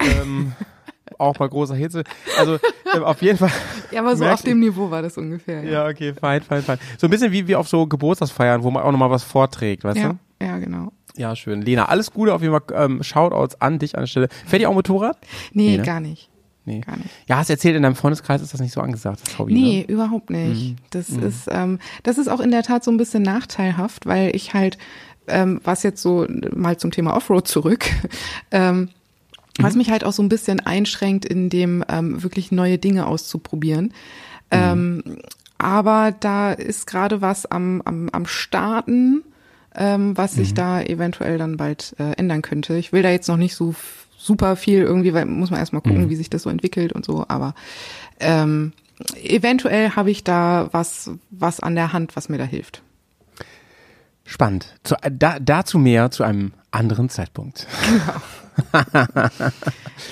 ähm, 0.00 0.52
auch 1.18 1.36
bei 1.36 1.48
großer 1.48 1.74
Hitze. 1.74 2.04
Also 2.38 2.58
ähm, 2.94 3.02
auf 3.02 3.20
jeden 3.20 3.38
Fall. 3.38 3.50
Ja, 3.90 4.00
aber 4.00 4.16
so 4.16 4.24
auf 4.24 4.42
dem 4.42 4.60
Niveau 4.60 4.90
war 4.90 5.02
das 5.02 5.18
ungefähr. 5.18 5.64
Ja, 5.64 5.70
Ja, 5.70 5.88
okay, 5.88 6.14
fein, 6.14 6.42
fein, 6.42 6.62
fein. 6.62 6.78
So 6.98 7.08
ein 7.08 7.10
bisschen 7.10 7.32
wie, 7.32 7.46
wie 7.48 7.56
auf 7.56 7.68
so 7.68 7.86
Geburtstagsfeiern, 7.86 8.62
wo 8.62 8.70
man 8.70 8.82
auch 8.84 8.92
nochmal 8.92 9.10
was 9.10 9.24
vorträgt, 9.24 9.82
weißt 9.84 9.98
ja, 9.98 10.08
du? 10.10 10.18
Ja 10.42 10.58
genau. 10.58 10.92
Ja, 11.16 11.36
schön. 11.36 11.62
Lena, 11.62 11.84
alles 11.86 12.10
Gute 12.12 12.34
auf 12.34 12.42
jeden 12.42 12.52
Fall. 12.52 12.62
Ähm, 12.84 13.02
Shoutouts 13.02 13.60
an 13.60 13.78
dich 13.78 13.94
an 13.94 14.02
der 14.02 14.06
Stelle. 14.08 14.28
Fährt 14.46 14.62
ihr 14.62 14.68
auch 14.68 14.74
Motorrad? 14.74 15.16
Nee, 15.52 15.70
Nee, 15.70 15.76
ne? 15.78 15.82
gar 15.84 16.00
nicht. 16.00 16.28
Nee. 16.66 16.80
Gar 16.80 16.96
nicht. 16.96 17.10
Ja, 17.28 17.36
hast 17.36 17.50
erzählt, 17.50 17.76
in 17.76 17.82
deinem 17.82 17.94
Freundeskreis 17.94 18.40
ist 18.40 18.54
das 18.54 18.60
nicht 18.60 18.72
so 18.72 18.80
angesagt, 18.80 19.20
das 19.24 19.38
Hobby. 19.38 19.52
Nee, 19.52 19.84
Ne? 19.86 19.92
überhaupt 19.92 20.30
nicht. 20.30 20.76
Das 20.90 21.10
ist, 21.10 21.46
ähm, 21.50 21.78
das 22.02 22.16
ist 22.18 22.28
auch 22.28 22.40
in 22.40 22.50
der 22.50 22.62
Tat 22.62 22.82
so 22.82 22.90
ein 22.90 22.96
bisschen 22.96 23.22
nachteilhaft, 23.22 24.06
weil 24.06 24.34
ich 24.34 24.54
halt, 24.54 24.78
ähm, 25.28 25.60
was 25.62 25.82
jetzt 25.82 26.00
so 26.00 26.26
mal 26.56 26.78
zum 26.78 26.90
Thema 26.90 27.14
Offroad 27.14 27.46
zurück, 27.46 27.84
ähm, 28.50 28.88
was 29.60 29.74
mich 29.76 29.90
halt 29.90 30.04
auch 30.04 30.12
so 30.12 30.22
ein 30.22 30.28
bisschen 30.30 30.58
einschränkt, 30.60 31.24
in 31.26 31.48
dem 31.50 31.84
ähm, 31.88 32.22
wirklich 32.22 32.50
neue 32.50 32.78
Dinge 32.78 33.06
auszuprobieren. 33.06 33.92
Ähm, 34.50 35.02
aber 35.58 36.12
da 36.18 36.52
ist 36.52 36.86
gerade 36.86 37.20
was 37.20 37.46
am, 37.46 37.82
am, 37.84 38.08
am 38.10 38.26
Starten, 38.26 39.22
ähm, 39.76 40.16
was 40.16 40.34
sich 40.34 40.54
da 40.54 40.80
eventuell 40.80 41.38
dann 41.38 41.56
bald 41.56 41.94
äh, 41.98 42.12
ändern 42.12 42.42
könnte. 42.42 42.76
Ich 42.76 42.92
will 42.92 43.02
da 43.02 43.10
jetzt 43.10 43.28
noch 43.28 43.36
nicht 43.36 43.54
so 43.54 43.74
super 44.16 44.56
viel 44.56 44.82
irgendwie, 44.82 45.12
weil 45.12 45.26
muss 45.26 45.50
man 45.50 45.60
erstmal 45.60 45.82
gucken, 45.82 46.08
wie 46.08 46.16
sich 46.16 46.30
das 46.30 46.42
so 46.42 46.50
entwickelt 46.50 46.92
und 46.92 47.04
so, 47.04 47.24
aber 47.28 47.54
ähm, 48.20 48.72
eventuell 49.22 49.90
habe 49.90 50.10
ich 50.10 50.24
da 50.24 50.68
was, 50.72 51.10
was 51.30 51.60
an 51.60 51.74
der 51.74 51.92
Hand, 51.92 52.16
was 52.16 52.28
mir 52.28 52.38
da 52.38 52.44
hilft. 52.44 52.82
Spannend. 54.24 54.74
Zu, 54.84 54.94
äh, 55.02 55.10
da, 55.12 55.38
dazu 55.38 55.78
mehr 55.78 56.10
zu 56.10 56.22
einem 56.22 56.52
anderen 56.70 57.08
Zeitpunkt. 57.08 57.66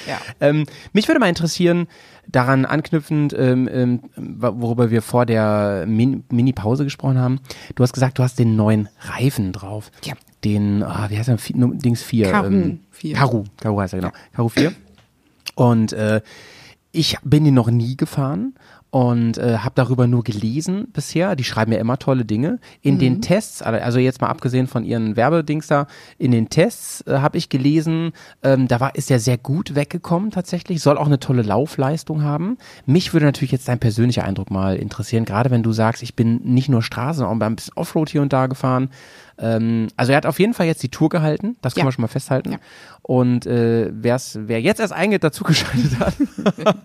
Ja. 0.06 0.20
Ähm, 0.40 0.66
mich 0.92 1.08
würde 1.08 1.20
mal 1.20 1.28
interessieren, 1.28 1.88
daran 2.28 2.64
anknüpfend, 2.64 3.34
ähm, 3.36 3.68
ähm, 3.70 4.00
worüber 4.16 4.90
wir 4.90 5.02
vor 5.02 5.26
der 5.26 5.84
Min 5.86 6.24
Mini-Pause 6.30 6.84
gesprochen 6.84 7.18
haben. 7.18 7.40
Du 7.74 7.82
hast 7.82 7.92
gesagt, 7.92 8.18
du 8.18 8.22
hast 8.22 8.38
den 8.38 8.56
neuen 8.56 8.88
Reifen 9.00 9.52
drauf. 9.52 9.90
Ja. 10.04 10.14
Den, 10.44 10.82
ah, 10.82 11.06
wie 11.08 11.18
heißt 11.18 11.28
der? 11.28 11.38
Dings 11.54 12.02
4. 12.02 12.30
Karoo 12.30 12.46
ähm, 12.46 12.80
4. 12.90 13.16
Karoo, 13.16 13.44
Karoo 13.60 13.80
heißt 13.80 13.94
er, 13.94 14.00
genau. 14.00 14.12
Karoo 14.32 14.48
4. 14.48 14.72
Und 15.54 15.92
äh, 15.92 16.20
ich 16.90 17.18
bin 17.22 17.44
den 17.44 17.54
noch 17.54 17.70
nie 17.70 17.96
gefahren 17.96 18.54
und 18.92 19.38
äh, 19.38 19.56
habe 19.56 19.72
darüber 19.74 20.06
nur 20.06 20.22
gelesen 20.22 20.86
bisher. 20.92 21.34
Die 21.34 21.44
schreiben 21.44 21.72
ja 21.72 21.78
immer 21.78 21.98
tolle 21.98 22.26
Dinge. 22.26 22.60
In 22.82 22.98
den 22.98 23.22
Tests, 23.22 23.62
also 23.62 23.98
jetzt 23.98 24.20
mal 24.20 24.28
abgesehen 24.28 24.66
von 24.66 24.84
ihren 24.84 25.16
Werbedings 25.16 25.66
da, 25.66 25.86
in 26.18 26.30
den 26.30 26.50
Tests 26.50 27.00
äh, 27.06 27.14
habe 27.20 27.38
ich 27.38 27.48
gelesen, 27.48 28.12
ähm, 28.42 28.68
da 28.68 28.80
war 28.80 28.94
ist 28.94 29.10
er 29.10 29.18
sehr 29.18 29.38
gut 29.38 29.74
weggekommen 29.74 30.30
tatsächlich. 30.30 30.82
Soll 30.82 30.98
auch 30.98 31.06
eine 31.06 31.18
tolle 31.18 31.40
Laufleistung 31.40 32.22
haben. 32.22 32.58
Mich 32.84 33.14
würde 33.14 33.24
natürlich 33.24 33.52
jetzt 33.52 33.66
dein 33.66 33.78
persönlicher 33.78 34.24
Eindruck 34.24 34.50
mal 34.50 34.76
interessieren, 34.76 35.24
gerade 35.24 35.50
wenn 35.50 35.62
du 35.62 35.72
sagst, 35.72 36.02
ich 36.02 36.14
bin 36.14 36.42
nicht 36.44 36.68
nur 36.68 36.82
Straße, 36.82 37.20
sondern 37.20 37.40
auch 37.40 37.46
ein 37.46 37.56
bisschen 37.56 37.72
Offroad 37.76 38.10
hier 38.10 38.20
und 38.20 38.34
da 38.34 38.46
gefahren. 38.46 38.90
Ähm, 39.38 39.88
also 39.96 40.12
er 40.12 40.18
hat 40.18 40.26
auf 40.26 40.38
jeden 40.38 40.52
Fall 40.52 40.66
jetzt 40.66 40.82
die 40.82 40.90
Tour 40.90 41.08
gehalten, 41.08 41.56
das 41.62 41.74
können 41.74 41.84
Ja. 41.84 41.88
wir 41.88 41.92
schon 41.92 42.02
mal 42.02 42.08
festhalten. 42.08 42.52
Ja. 42.52 42.58
Und 43.04 43.46
äh, 43.46 43.90
wer's, 43.92 44.38
wer 44.42 44.60
jetzt 44.60 44.78
erst 44.78 44.92
eingeht, 44.92 45.24
dazugeschaltet 45.24 45.98
hat, 45.98 46.14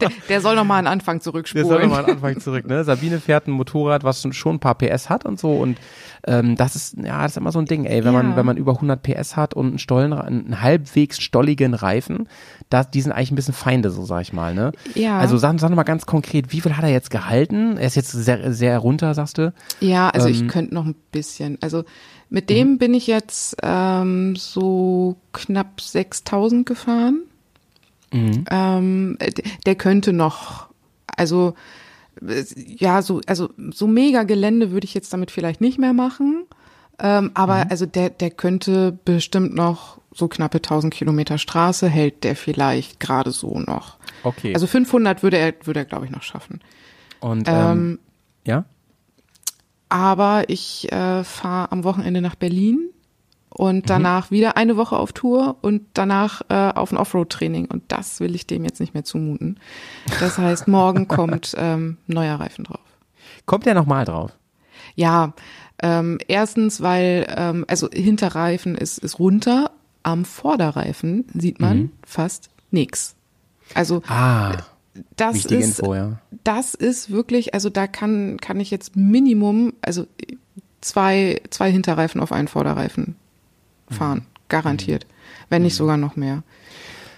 Der, 0.02 0.10
der 0.28 0.42
soll 0.42 0.56
noch 0.56 0.64
mal 0.66 0.78
einen 0.80 0.88
Anfang 0.88 1.18
der 1.18 1.22
zurückspulen. 1.22 1.68
soll 1.68 1.82
nochmal 1.84 2.06
an 2.06 2.10
Anfang 2.12 2.40
zurück. 2.40 2.66
Ne? 2.68 2.84
Sabine 2.84 3.20
fährt 3.20 3.48
ein 3.48 3.52
Motorrad, 3.52 4.04
was 4.04 4.24
schon- 4.32 4.56
ein 4.56 4.60
paar 4.60 4.74
PS 4.76 5.10
hat 5.12 5.26
und 5.26 5.40
so. 5.40 5.52
Und 5.54 5.78
ähm, 6.26 6.56
das 6.56 6.76
ist 6.76 6.98
ja 6.98 7.22
das 7.22 7.34
ist 7.34 7.38
immer 7.38 7.52
so 7.52 7.60
ein 7.60 7.66
Ding, 7.66 7.86
ey, 7.86 8.04
wenn 8.04 8.14
man 8.14 8.32
Ja. 8.32 8.36
wenn 8.38 8.48
man 8.48 8.58
über 8.58 8.74
100 8.74 9.02
PS 9.04 9.36
hat 9.36 9.54
und 9.54 9.68
einen 9.68 9.78
Stollen, 9.80 10.12
einen 10.12 10.62
halbwegs 10.64 11.20
stolligen 11.22 11.76
Reifen, 11.76 12.28
das, 12.72 12.90
die 12.90 13.02
sind 13.02 13.12
eigentlich 13.12 13.32
ein 13.32 13.36
bisschen 13.36 13.54
Feinde, 13.54 13.92
so 13.92 14.04
sag 14.04 14.22
ich 14.24 14.34
mal. 14.34 14.56
Ne? 14.56 14.72
Ja. 14.96 15.20
Also 15.20 15.38
sag, 15.38 15.60
sag 15.60 15.70
noch 15.70 15.76
mal 15.76 15.84
ganz 15.84 16.08
konkret, 16.08 16.52
wie 16.52 16.62
viel 16.62 16.76
hat 16.76 16.84
er 16.84 16.90
jetzt 16.90 17.12
gehalten? 17.12 17.78
Er 17.78 17.86
ist 17.86 17.96
jetzt 17.96 18.12
sehr 18.12 18.52
sehr 18.54 18.80
runter, 18.80 19.14
sagst 19.14 19.38
du? 19.38 19.54
Ja, 19.82 20.10
also 20.10 20.28
Ähm, 20.30 20.34
ich 20.34 20.48
könnte 20.48 20.74
noch 20.74 20.86
ein 20.88 20.96
bisschen. 21.12 21.60
Also 21.62 21.84
mit 22.30 22.50
dem 22.50 22.78
bin 22.78 22.94
ich 22.94 23.08
jetzt 23.08 23.56
ähm, 23.64 24.36
so 24.36 25.16
knapp 25.34 25.80
6000 25.82 26.66
gefahren. 26.66 27.22
Ähm, 28.50 29.18
d- 29.20 29.44
der 29.66 29.76
könnte 29.76 30.14
noch, 30.14 30.68
also 31.16 31.54
ja, 32.56 33.02
so 33.02 33.22
also 33.28 33.50
so 33.72 33.86
mega 33.88 34.24
Gelände 34.24 34.72
würde 34.72 34.86
ich 34.86 34.94
jetzt 34.94 35.14
damit 35.14 35.30
vielleicht 35.30 35.62
nicht 35.62 35.78
mehr 35.78 35.94
machen. 35.94 36.46
Ähm, 37.00 37.30
aber 37.36 37.68
also 37.70 37.86
der 37.86 38.10
der 38.10 38.32
könnte 38.32 38.98
bestimmt 39.06 39.54
noch 39.54 40.00
so 40.14 40.28
knappe 40.28 40.58
1000 40.58 40.92
Kilometer 40.94 41.38
Straße 41.38 41.88
hält 41.88 42.24
der 42.24 42.36
vielleicht 42.36 43.00
gerade 43.00 43.32
so 43.32 43.60
noch. 43.60 43.98
Okay. 44.24 44.54
Also 44.56 44.66
500 44.66 45.22
würde 45.22 45.38
er 45.38 45.54
würde 45.64 45.82
er 45.82 45.86
glaube 45.86 46.06
ich 46.06 46.12
noch 46.12 46.24
schaffen. 46.24 46.60
und 47.20 47.48
ähm, 47.48 47.54
Ähm, 47.56 48.00
ja. 48.46 48.66
Aber 49.90 50.50
ich 50.50 50.92
äh, 50.92 51.24
fahre 51.24 51.72
am 51.72 51.84
Wochenende 51.84 52.22
nach 52.22 52.36
Berlin 52.36 52.90
und 53.50 53.90
danach 53.90 54.30
wieder 54.32 54.58
eine 54.58 54.78
Woche 54.78 54.98
auf 54.98 55.14
Tour 55.14 55.58
und 55.62 55.84
danach 55.94 56.42
äh, 56.50 56.72
auf 56.76 56.92
ein 56.92 56.98
Offroad-Training 56.98 57.66
und 57.66 57.84
das 57.88 58.20
will 58.20 58.36
ich 58.36 58.46
dem 58.46 58.64
jetzt 58.64 58.80
nicht 58.80 58.94
mehr 58.94 59.04
zumuten. 59.04 59.60
Das 60.20 60.38
heißt, 60.38 60.68
morgen 60.68 61.08
kommt 61.08 61.56
ähm, 61.58 61.98
neuer 62.08 62.40
Reifen 62.40 62.66
drauf. 62.66 62.80
Kommt 63.46 63.66
er 63.66 63.74
nochmal 63.74 64.06
drauf? 64.06 64.32
Ja, 64.96 65.34
ähm, 65.82 66.18
erstens, 66.28 66.82
weil 66.82 67.26
ähm, 67.36 67.66
also 67.68 67.90
Hinterreifen 67.92 68.76
ist 68.76 68.98
ist 69.00 69.20
runter, 69.20 69.72
am 70.04 70.26
Vorderreifen 70.26 71.26
sieht 71.34 71.60
man 71.60 71.92
fast 72.06 72.50
nix. 72.72 73.16
Also 73.74 74.02
Ah, 74.08 74.58
das 75.16 75.36
wichtige 75.36 75.62
ist 75.62 75.80
Info, 75.80 75.96
ja. 75.96 76.20
das 76.44 76.74
ist 76.74 77.12
wirklich, 77.12 77.54
also 77.54 77.70
da 77.70 77.88
kann, 77.88 78.38
kann 78.40 78.60
ich 78.60 78.72
jetzt 78.72 78.96
Minimum, 78.96 79.74
also 79.82 80.08
zwei, 80.82 81.42
zwei 81.50 81.72
Hinterreifen 81.72 82.22
auf 82.22 82.32
einen 82.32 82.48
Vorderreifen 82.48 83.16
fahren. 83.90 84.26
Garantiert. 84.50 85.06
Wenn 85.50 85.64
nicht 85.64 85.76
sogar 85.76 85.98
noch 85.98 86.16
mehr. 86.16 86.44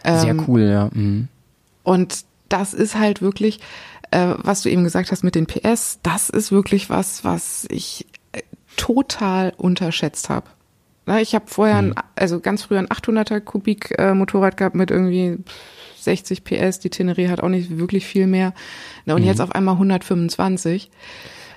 Sehr 0.03 0.31
Ähm, 0.31 0.45
cool, 0.47 0.61
ja. 0.61 0.89
Mhm. 0.93 1.27
Und 1.83 2.25
das 2.49 2.73
ist 2.73 2.95
halt 2.95 3.21
wirklich, 3.21 3.59
äh, 4.11 4.33
was 4.37 4.61
du 4.63 4.69
eben 4.69 4.83
gesagt 4.83 5.11
hast 5.11 5.23
mit 5.23 5.35
den 5.35 5.45
PS, 5.45 5.99
das 6.01 6.29
ist 6.29 6.51
wirklich 6.51 6.89
was, 6.89 7.23
was 7.23 7.67
ich 7.69 8.07
äh, 8.31 8.41
total 8.75 9.53
unterschätzt 9.57 10.29
habe. 10.29 10.47
Ich 11.21 11.33
habe 11.33 11.45
vorher, 11.47 11.77
ein, 11.77 11.95
also 12.15 12.39
ganz 12.39 12.63
früher 12.63 12.79
ein 12.79 12.87
800er 12.87 13.39
Kubik 13.39 13.97
äh, 13.97 14.13
Motorrad 14.13 14.57
gehabt 14.57 14.75
mit 14.75 14.91
irgendwie 14.91 15.39
60 16.03 16.43
PS. 16.43 16.79
Die 16.79 16.89
Tenerie 16.89 17.29
hat 17.29 17.41
auch 17.41 17.49
nicht 17.49 17.77
wirklich 17.77 18.05
viel 18.05 18.27
mehr. 18.27 18.53
Na, 19.05 19.15
und 19.15 19.23
jetzt 19.23 19.41
auf 19.41 19.51
einmal 19.51 19.75
125. 19.75 20.89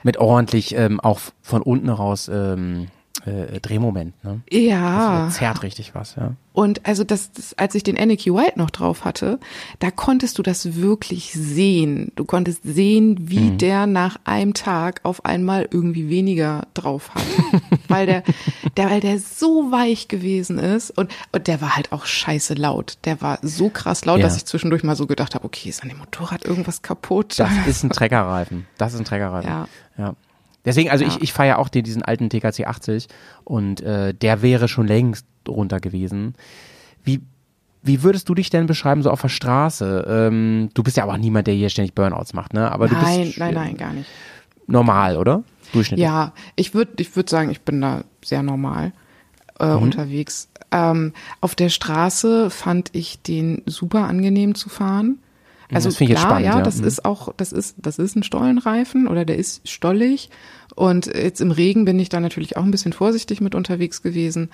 Mit 0.03 0.17
ordentlich 0.17 0.75
ähm, 0.77 1.01
auch 1.01 1.21
von 1.43 1.63
unten 1.63 1.89
raus 1.89 2.29
ähm, 2.33 2.89
äh, 3.27 3.61
Drehmoment, 3.61 4.15
ne? 4.25 4.41
Ja. 4.51 5.27
Das 5.27 5.35
zerrt 5.37 5.63
richtig 5.63 5.95
was, 5.95 6.17
ja. 6.17 6.33
Und 6.55 6.87
also 6.87 7.03
das, 7.03 7.33
das, 7.33 7.55
als 7.55 7.75
ich 7.75 7.83
den 7.83 7.99
Aniki 7.99 8.33
White 8.35 8.59
noch 8.59 8.69
drauf 8.69 9.07
hatte, 9.07 9.39
da 9.79 9.91
konntest 9.91 10.37
du 10.39 10.43
das 10.43 10.77
wirklich 10.77 11.33
sehen. 11.33 12.13
Du 12.15 12.27
konntest 12.27 12.61
sehen, 12.63 13.17
wie 13.31 13.53
der 13.53 13.87
nach 13.87 14.19
einem 14.25 14.53
Tag 14.53 15.01
auf 15.05 15.25
einmal 15.25 15.67
irgendwie 15.71 16.11
weniger 16.11 16.67
drauf 16.75 17.15
hat. 17.15 17.23
weil 17.89 18.05
der, 18.07 18.23
der, 18.77 18.91
weil 18.91 19.01
der 19.01 19.19
so 19.19 19.71
weich 19.73 20.09
gewesen 20.09 20.59
ist 20.59 20.91
und, 20.91 21.11
und 21.33 21.47
der 21.47 21.61
war 21.63 21.75
halt 21.77 21.93
auch 21.93 22.05
scheiße 22.05 22.53
laut. 22.55 22.99
Der 23.05 23.23
war 23.23 23.39
so 23.41 23.71
krass 23.71 24.05
laut, 24.05 24.19
Ja. 24.19 24.25
dass 24.25 24.37
ich 24.37 24.45
zwischendurch 24.45 24.83
mal 24.83 24.97
so 24.97 25.07
gedacht 25.07 25.35
habe, 25.35 25.45
okay, 25.47 25.71
ist 25.71 25.83
an 25.83 25.89
dem 25.89 25.99
Motorrad 25.99 26.45
irgendwas 26.45 26.83
kaputt? 26.83 27.39
Das 27.39 27.51
ist 27.67 27.83
ein 27.83 27.91
Treckerreifen. 27.93 28.67
Das 28.77 28.93
ist 28.93 28.99
ein 29.01 29.05
Treckerreifen. 29.07 29.49
Ja. 29.51 29.69
ja. 29.97 30.15
Deswegen, 30.65 30.91
also 30.91 31.05
Ja. 31.05 31.11
ich, 31.11 31.23
ich 31.23 31.33
ja 31.47 31.59
auch 31.59 31.69
den, 31.69 31.83
diesen 31.85 32.03
alten 32.03 32.31
TKC 32.31 32.67
80 32.67 33.09
und 33.45 33.81
äh, 33.81 34.15
der 34.15 34.43
wäre 34.43 34.69
schon 34.69 34.87
längst 34.87 35.27
runter 35.49 35.81
gewesen. 35.81 36.35
Wie, 37.05 37.21
wie 37.83 38.03
würdest 38.05 38.29
du 38.29 38.35
dich 38.35 38.49
denn 38.51 38.67
beschreiben, 38.67 39.03
so 39.03 39.11
auf 39.11 39.23
der 39.23 39.29
Straße? 39.29 40.07
Ähm, 40.09 40.69
du 40.75 40.83
bist 40.85 40.97
ja 40.97 41.03
aber 41.03 41.15
auch 41.15 41.19
niemand, 41.19 41.49
der 41.49 41.55
hier 41.55 41.69
ständig 41.69 41.95
Burnouts 41.95 42.33
macht, 42.33 42.53
ne? 42.55 42.71
Aber 42.71 42.87
du 42.87 42.95
nein, 42.95 43.21
bist 43.27 43.39
nein, 43.39 43.55
nein, 43.55 43.77
gar 43.77 43.93
nicht. 43.93 44.09
normal, 44.69 45.17
oder? 45.17 45.43
Durchschnittlich. 45.73 46.05
Ja, 46.05 46.33
ich 46.55 46.75
würde 46.75 46.93
ich 46.99 47.17
würd 47.17 47.29
sagen, 47.29 47.51
ich 47.51 47.63
bin 47.63 47.81
da 47.81 48.05
sehr 48.25 48.43
normal 48.45 48.93
äh, 49.59 49.67
Mhm. 49.75 49.83
unterwegs. 49.83 50.49
Ähm, 50.71 51.13
auf 51.41 51.55
der 51.57 51.71
Straße 51.71 52.51
fand 52.51 52.91
ich 52.95 53.21
den 53.23 53.63
super 53.67 54.05
angenehm 54.07 54.55
zu 54.55 54.69
fahren. 54.69 55.19
Also 55.75 55.89
das 55.89 55.97
finde 55.97 56.13
ich 56.13 56.19
jetzt 56.19 56.27
klar, 56.27 56.39
spannend, 56.41 56.47
ja, 56.53 56.59
ja. 56.59 56.65
das 56.65 56.81
Mhm. 56.81 56.87
ist 56.87 57.05
auch, 57.05 57.33
das 57.37 57.53
ist, 57.53 57.77
das 57.79 57.99
ist 57.99 58.17
ein 58.17 58.23
Stollenreifen 58.23 59.09
oder 59.09 59.25
der 59.25 59.37
ist 59.37 59.69
stollig. 59.69 60.31
Und 60.75 61.07
jetzt 61.07 61.41
im 61.43 61.51
Regen 61.51 61.85
bin 61.85 61.99
ich 62.01 62.09
da 62.09 62.19
natürlich 62.19 62.57
auch 62.57 62.63
ein 62.65 62.71
bisschen 62.71 62.95
vorsichtig 62.95 63.41
mit 63.43 63.55
unterwegs 63.55 64.01
gewesen. 64.03 64.49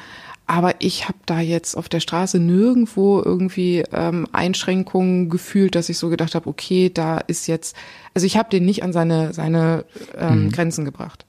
Aber 0.46 0.74
ich 0.80 1.04
habe 1.06 1.18
da 1.26 1.38
jetzt 1.40 1.76
auf 1.76 1.88
der 1.88 2.00
Straße 2.00 2.38
nirgendwo 2.40 3.22
irgendwie 3.24 3.84
ähm, 3.92 4.26
Einschränkungen 4.32 5.28
gefühlt, 5.28 5.74
dass 5.74 5.88
ich 5.88 5.98
so 5.98 6.08
gedacht 6.08 6.34
habe, 6.34 6.48
okay, 6.48 6.90
da 6.92 7.18
ist 7.18 7.46
jetzt, 7.46 7.76
also 8.14 8.26
ich 8.26 8.36
habe 8.36 8.50
den 8.50 8.64
nicht 8.64 8.82
an 8.82 8.92
seine, 8.92 9.32
seine 9.32 9.84
ähm, 10.16 10.46
Mhm. 10.46 10.52
Grenzen 10.52 10.84
gebracht. 10.84 11.24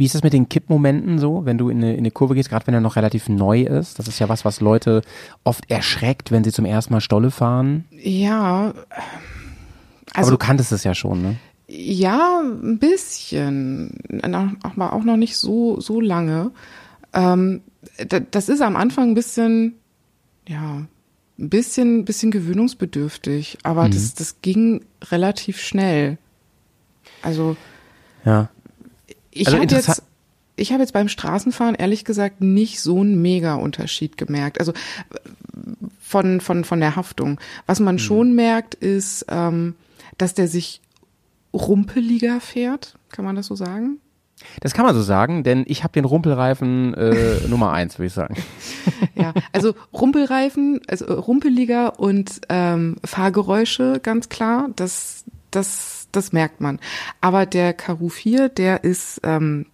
Wie 0.00 0.06
ist 0.06 0.14
das 0.14 0.22
mit 0.22 0.32
den 0.32 0.48
Kippmomenten 0.48 1.18
so, 1.18 1.44
wenn 1.44 1.58
du 1.58 1.68
in 1.68 1.76
eine, 1.76 1.92
in 1.92 1.98
eine 1.98 2.10
Kurve 2.10 2.34
gehst, 2.34 2.48
gerade 2.48 2.66
wenn 2.66 2.72
er 2.72 2.80
noch 2.80 2.96
relativ 2.96 3.28
neu 3.28 3.60
ist? 3.60 3.98
Das 3.98 4.08
ist 4.08 4.18
ja 4.18 4.30
was, 4.30 4.46
was 4.46 4.62
Leute 4.62 5.02
oft 5.44 5.70
erschreckt, 5.70 6.30
wenn 6.30 6.42
sie 6.42 6.52
zum 6.52 6.64
ersten 6.64 6.94
Mal 6.94 7.02
Stolle 7.02 7.30
fahren. 7.30 7.84
Ja, 7.90 8.72
aber 8.72 8.74
also 10.14 10.30
du 10.30 10.38
kanntest 10.38 10.72
es 10.72 10.84
ja 10.84 10.94
schon, 10.94 11.20
ne? 11.20 11.36
ja, 11.68 12.40
ein 12.40 12.78
bisschen, 12.78 13.98
aber 14.62 14.92
auch 14.94 15.04
noch 15.04 15.16
nicht 15.18 15.36
so 15.36 15.78
so 15.80 16.00
lange. 16.00 16.50
Ähm, 17.12 17.60
da- 18.08 18.20
das 18.20 18.48
ist 18.48 18.62
am 18.62 18.76
Anfang 18.76 19.10
ein 19.10 19.14
bisschen, 19.14 19.74
ja, 20.48 20.86
ein 21.38 21.48
bisschen, 21.50 22.04
bisschen 22.06 22.30
gewöhnungsbedürftig, 22.30 23.58
aber 23.64 23.86
Mhm. 23.86 23.90
das, 23.92 24.14
das 24.14 24.40
ging 24.42 24.84
relativ 25.10 25.60
schnell. 25.60 26.16
Also 27.22 27.56
Ja. 28.24 28.48
Ich 29.40 29.48
Also 29.48 29.58
habe 29.58 29.74
jetzt, 29.74 30.02
ich 30.56 30.72
habe 30.72 30.82
jetzt 30.82 30.92
beim 30.92 31.08
Straßenfahren 31.08 31.74
ehrlich 31.74 32.04
gesagt 32.04 32.40
nicht 32.40 32.80
so 32.80 33.00
einen 33.00 33.20
Mega-Unterschied 33.20 34.16
gemerkt. 34.16 34.60
Also 34.60 34.72
von 36.00 36.40
von 36.40 36.64
von 36.64 36.80
der 36.80 36.96
Haftung. 36.96 37.40
Was 37.66 37.80
man 37.80 37.98
schon 37.98 38.34
merkt, 38.34 38.74
ist, 38.74 39.26
ähm, 39.28 39.74
dass 40.18 40.34
der 40.34 40.48
sich 40.48 40.80
rumpeliger 41.52 42.40
fährt. 42.40 42.96
Kann 43.10 43.24
man 43.24 43.36
das 43.36 43.46
so 43.46 43.54
sagen? 43.54 43.98
Das 44.60 44.72
kann 44.72 44.86
man 44.86 44.94
so 44.94 45.02
sagen, 45.02 45.42
denn 45.44 45.64
ich 45.66 45.82
habe 45.82 45.92
den 45.92 46.04
Rumpelreifen 46.04 46.94
äh, 46.94 47.46
Nummer 47.48 47.72
eins, 47.72 47.98
würde 47.98 48.06
ich 48.06 48.12
sagen. 48.12 48.34
Ja, 49.14 49.34
also 49.52 49.74
Rumpelreifen, 49.92 50.80
also 50.88 51.04
rumpeliger 51.06 52.00
und 52.00 52.40
ähm, 52.48 52.96
Fahrgeräusche, 53.04 54.00
ganz 54.02 54.28
klar, 54.30 54.70
das, 54.76 55.24
das, 55.50 55.99
das 56.12 56.32
merkt 56.32 56.60
man. 56.60 56.78
Aber 57.20 57.46
der 57.46 57.72
Karu 57.72 58.08
4, 58.08 58.48
der 58.48 58.84
ist 58.84 59.20
ähm, 59.24 59.66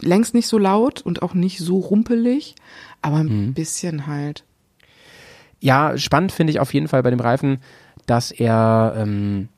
längst 0.00 0.34
nicht 0.34 0.48
so 0.48 0.58
laut 0.58 1.00
und 1.02 1.22
auch 1.22 1.34
nicht 1.34 1.58
so 1.58 1.78
rumpelig, 1.78 2.54
aber 3.02 3.18
ein 3.18 3.54
bisschen 3.54 4.06
halt. 4.06 4.44
Ja, 5.60 5.96
spannend 5.96 6.32
finde 6.32 6.50
ich 6.50 6.60
auf 6.60 6.74
jeden 6.74 6.88
Fall 6.88 7.02
bei 7.02 7.10
dem 7.10 7.20
Reifen, 7.20 7.58
dass 8.06 8.30
er 8.30 8.94
ähm, 8.96 9.48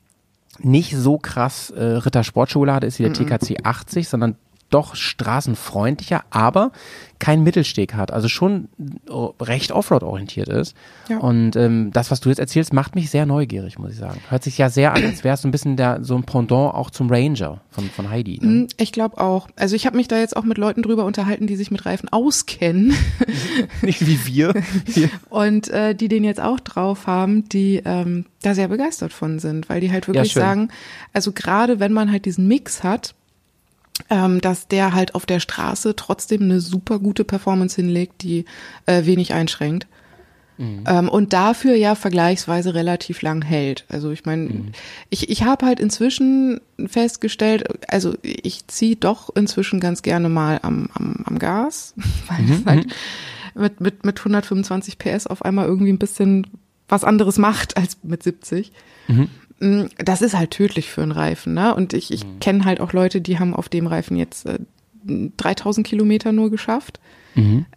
nicht 0.59 0.95
so 0.95 1.17
krass 1.17 1.69
äh, 1.71 1.83
Ritter 1.83 2.23
Sportschuhe 2.23 2.73
hat, 2.73 2.83
ist 2.83 2.99
wie 2.99 3.03
der 3.03 3.13
TKC 3.13 3.65
80, 3.65 4.07
sondern 4.07 4.35
doch 4.69 4.95
straßenfreundlicher, 4.95 6.23
aber 6.29 6.71
keinen 7.19 7.43
Mittelsteg 7.43 7.95
hat, 7.95 8.11
also 8.11 8.29
schon 8.29 8.69
äh, 9.09 9.43
recht 9.43 9.71
Offroad 9.73 10.03
orientiert 10.03 10.47
ist. 10.47 10.73
Ja. 11.09 11.17
Und 11.17 11.55
ähm, 11.57 11.91
das, 11.91 12.11
was 12.11 12.21
du 12.21 12.29
jetzt 12.29 12.39
erzählst, 12.39 12.71
macht 12.71 12.95
mich 12.95 13.09
sehr 13.09 13.25
neugierig, 13.25 13.77
muss 13.77 13.91
ich 13.91 13.97
sagen. 13.97 14.21
Hört 14.29 14.43
sich 14.43 14.57
ja 14.57 14.69
sehr 14.69 14.93
an, 14.93 15.03
als 15.03 15.23
wäre 15.25 15.33
es 15.33 15.41
so 15.41 15.47
ein 15.47 15.51
bisschen 15.51 15.75
der, 15.75 16.03
so 16.03 16.15
ein 16.15 16.23
Pendant 16.23 16.73
auch 16.73 16.89
zum 16.91 17.09
Ranger 17.09 17.59
von, 17.71 17.89
von 17.89 18.09
Heidi. 18.09 18.39
Ne? 18.41 18.47
Hm, 18.47 18.67
Ich 18.77 18.93
glaube 18.93 19.17
auch. 19.19 19.49
Also 19.57 19.75
ich 19.75 19.85
habe 19.85 19.97
mich 19.97 20.07
da 20.07 20.17
jetzt 20.17 20.37
auch 20.37 20.43
mit 20.45 20.57
Leuten 20.57 20.81
drüber 20.81 21.03
unterhalten, 21.03 21.45
die 21.45 21.57
sich 21.57 21.71
mit 21.71 21.85
Reifen 21.85 22.07
auskennen 22.09 22.93
Nicht 23.81 24.05
wie 24.07 24.25
wir. 24.25 24.53
Und 25.29 25.67
äh, 25.69 25.95
die 25.95 26.07
den 26.07 26.23
jetzt 26.23 26.39
auch 26.41 26.59
drauf 26.59 27.07
haben, 27.07 27.47
die 27.49 27.81
ähm, 27.83 28.25
da 28.41 28.55
sehr 28.55 28.69
begeistert 28.69 29.11
von 29.11 29.39
sind, 29.39 29.67
weil 29.67 29.81
die 29.81 29.91
halt 29.91 30.07
wirklich 30.07 30.31
schön. 30.31 30.41
sagen, 30.41 30.69
also 31.13 31.31
gerade 31.33 31.79
wenn 31.79 31.91
man 31.91 32.11
halt 32.11 32.25
diesen 32.25 32.47
Mix 32.47 32.83
hat, 32.83 33.13
ähm, 34.09 34.41
dass 34.41 34.67
der 34.67 34.93
halt 34.93 35.15
auf 35.15 35.25
der 35.25 35.39
Straße 35.39 35.95
trotzdem 35.95 36.43
eine 36.43 36.59
super 36.59 36.99
gute 36.99 37.23
Performance 37.23 37.75
hinlegt, 37.75 38.21
die 38.23 38.45
äh, 38.85 39.05
wenig 39.05 39.33
einschränkt. 39.33 39.87
Ähm, 40.87 41.07
und 41.07 41.31
dafür 41.31 41.75
ja 41.75 41.95
vergleichsweise 41.95 42.73
relativ 42.73 43.21
lang 43.21 43.41
hält. 43.41 43.85
Also 43.87 44.11
ich 44.11 44.25
meine, 44.25 44.73
ich, 45.09 45.29
ich 45.29 45.43
habe 45.43 45.65
halt 45.65 45.79
inzwischen 45.79 46.59
festgestellt, 46.85 47.63
also 47.87 48.17
ich 48.23 48.67
ziehe 48.67 48.97
doch 48.97 49.33
inzwischen 49.33 49.79
ganz 49.79 50.01
gerne 50.01 50.27
mal 50.27 50.59
am, 50.61 50.89
am, 50.93 51.23
am 51.25 51.39
Gas, 51.39 51.93
weil 52.27 52.51
es 52.51 52.65
halt 52.65 52.87
mit, 53.55 53.79
mit, 53.79 54.05
mit 54.05 54.19
125 54.19 54.97
PS 54.97 55.27
auf 55.27 55.45
einmal 55.45 55.65
irgendwie 55.65 55.93
ein 55.93 55.97
bisschen 55.97 56.45
was 56.89 57.05
anderes 57.05 57.37
macht 57.37 57.77
als 57.77 57.97
mit 58.03 58.21
70. 58.21 58.73
Mm, 59.07 59.23
Das 59.97 60.21
ist 60.21 60.37
halt 60.37 60.51
tödlich 60.51 60.89
für 60.89 61.01
einen 61.01 61.11
Reifen, 61.11 61.53
ne? 61.53 61.75
Und 61.75 61.93
ich, 61.93 62.11
ich 62.11 62.23
kenne 62.39 62.65
halt 62.65 62.79
auch 62.79 62.93
Leute, 62.93 63.19
die 63.19 63.39
haben 63.39 63.53
auf 63.53 63.67
dem 63.67 63.87
Reifen 63.87 64.15
jetzt 64.15 64.45
äh, 64.45 64.59
3000 65.03 65.85
Kilometer 65.85 66.31
nur 66.31 66.49
geschafft. 66.49 66.99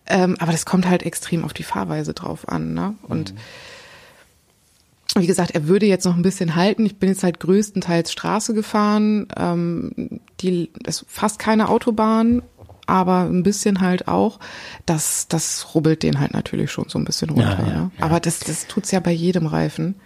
Ähm, 0.06 0.36
aber 0.38 0.52
das 0.52 0.64
kommt 0.64 0.88
halt 0.88 1.02
extrem 1.02 1.44
auf 1.44 1.52
die 1.52 1.62
Fahrweise 1.62 2.14
drauf 2.14 2.48
an, 2.48 2.74
ne? 2.74 2.94
Und 3.02 3.34
wie 5.16 5.26
gesagt, 5.26 5.50
er 5.50 5.68
würde 5.68 5.86
jetzt 5.86 6.04
noch 6.06 6.16
ein 6.16 6.22
bisschen 6.22 6.56
halten. 6.56 6.86
Ich 6.86 6.96
bin 6.96 7.10
jetzt 7.10 7.22
halt 7.22 7.38
größtenteils 7.40 8.10
Straße 8.12 8.54
gefahren. 8.54 9.26
Ähm, 9.36 10.20
die 10.40 10.70
ist 10.86 11.04
fast 11.06 11.38
keine 11.38 11.68
Autobahn, 11.68 12.42
aber 12.86 13.24
ein 13.24 13.42
bisschen 13.42 13.80
halt 13.80 14.08
auch. 14.08 14.38
Das, 14.86 15.28
das 15.28 15.74
rubbelt 15.74 16.02
den 16.02 16.18
halt 16.18 16.32
natürlich 16.32 16.70
schon 16.70 16.88
so 16.88 16.98
ein 16.98 17.04
bisschen 17.04 17.30
runter. 17.30 17.58
Ja, 17.60 17.68
ja, 17.68 17.74
ne? 17.74 17.90
Aber 18.00 18.20
das, 18.20 18.40
das 18.40 18.66
tut's 18.68 18.90
ja 18.90 19.00
bei 19.00 19.12
jedem 19.12 19.46
Reifen. 19.46 19.96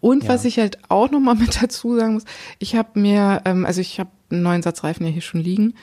Und 0.00 0.28
was 0.28 0.44
ich 0.44 0.58
halt 0.58 0.78
auch 0.88 1.10
noch 1.10 1.20
mal 1.20 1.34
mit 1.36 1.62
dazu 1.62 1.96
sagen 1.96 2.14
muss, 2.14 2.24
ich 2.58 2.74
habe 2.74 2.98
mir, 2.98 3.42
ähm, 3.44 3.66
also 3.66 3.80
ich 3.80 4.00
habe 4.00 4.10
einen 4.30 4.42
neuen 4.42 4.62
Satz 4.62 4.84
Reifen 4.84 5.06
ja 5.06 5.12
hier 5.12 5.22
schon 5.22 5.40
liegen. 5.40 5.74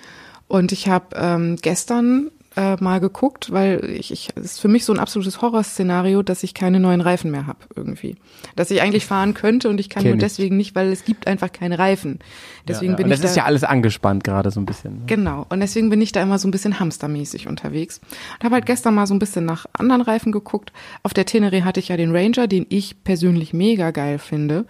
Und 0.47 0.71
ich 0.71 0.87
habe 0.87 1.15
ähm, 1.15 1.57
gestern 1.61 2.31
äh, 2.57 2.75
mal 2.83 2.99
geguckt, 2.99 3.51
weil 3.51 3.85
ich, 3.89 4.11
ich 4.11 4.29
es 4.35 4.43
ist 4.45 4.59
für 4.59 4.67
mich 4.67 4.83
so 4.83 4.91
ein 4.91 4.99
absolutes 4.99 5.41
Horrorszenario, 5.41 6.23
dass 6.23 6.41
ich 6.41 6.53
keine 6.55 6.79
neuen 6.79 7.01
Reifen 7.01 7.29
mehr 7.31 7.45
habe 7.45 7.59
irgendwie. 7.75 8.15
Dass 8.55 8.71
ich 8.71 8.81
eigentlich 8.81 9.05
fahren 9.05 9.35
könnte 9.35 9.69
und 9.69 9.79
ich 9.79 9.89
kann 9.89 10.01
Kenn 10.03 10.13
nur 10.13 10.17
ich. 10.17 10.23
deswegen 10.23 10.57
nicht, 10.57 10.73
weil 10.75 10.91
es 10.91 11.05
gibt 11.05 11.27
einfach 11.27 11.51
keine 11.51 11.77
Reifen. 11.77 12.19
Deswegen 12.67 12.93
ja, 12.93 12.97
bin 12.97 13.05
Und 13.05 13.11
ich 13.11 13.19
das 13.21 13.29
ist 13.29 13.37
da, 13.37 13.41
ja 13.41 13.45
alles 13.45 13.63
angespannt 13.63 14.23
gerade 14.23 14.49
so 14.51 14.59
ein 14.59 14.65
bisschen. 14.65 14.93
Ne? 14.95 15.01
Genau. 15.05 15.45
Und 15.49 15.59
deswegen 15.59 15.89
bin 15.89 16.01
ich 16.01 16.11
da 16.11 16.21
immer 16.21 16.39
so 16.39 16.47
ein 16.47 16.51
bisschen 16.51 16.79
hamstermäßig 16.79 17.47
unterwegs. 17.47 18.01
Und 18.39 18.43
habe 18.43 18.55
halt 18.55 18.65
gestern 18.65 18.95
mal 18.95 19.05
so 19.07 19.13
ein 19.13 19.19
bisschen 19.19 19.45
nach 19.45 19.67
anderen 19.73 20.01
Reifen 20.01 20.31
geguckt. 20.31 20.73
Auf 21.03 21.13
der 21.13 21.27
Teneré 21.27 21.61
hatte 21.63 21.79
ich 21.79 21.89
ja 21.89 21.95
den 21.97 22.13
Ranger, 22.15 22.47
den 22.47 22.65
ich 22.69 23.03
persönlich 23.03 23.53
mega 23.53 23.91
geil 23.91 24.17
finde. 24.17 24.65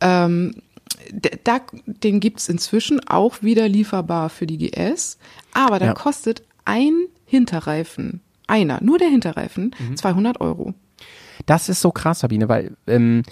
Ähm, 0.00 0.54
da, 1.44 1.60
den 1.86 2.20
gibt's 2.20 2.48
inzwischen 2.48 3.00
auch 3.08 3.42
wieder 3.42 3.68
lieferbar 3.68 4.28
für 4.30 4.46
die 4.46 4.58
GS. 4.58 5.18
Aber 5.52 5.78
da 5.78 5.86
Ja. 5.86 5.94
kostet 5.94 6.42
ein 6.70 6.92
Hinterreifen, 7.24 8.20
einer, 8.46 8.78
nur 8.82 8.98
der 8.98 9.08
Hinterreifen, 9.08 9.74
Mhm. 9.78 9.96
200 9.96 10.40
Euro. 10.40 10.74
Das 11.46 11.68
ist 11.68 11.80
so 11.80 11.90
krass, 11.90 12.20
Sabine, 12.20 12.48
weil 12.48 12.76
ähm, 12.86 13.22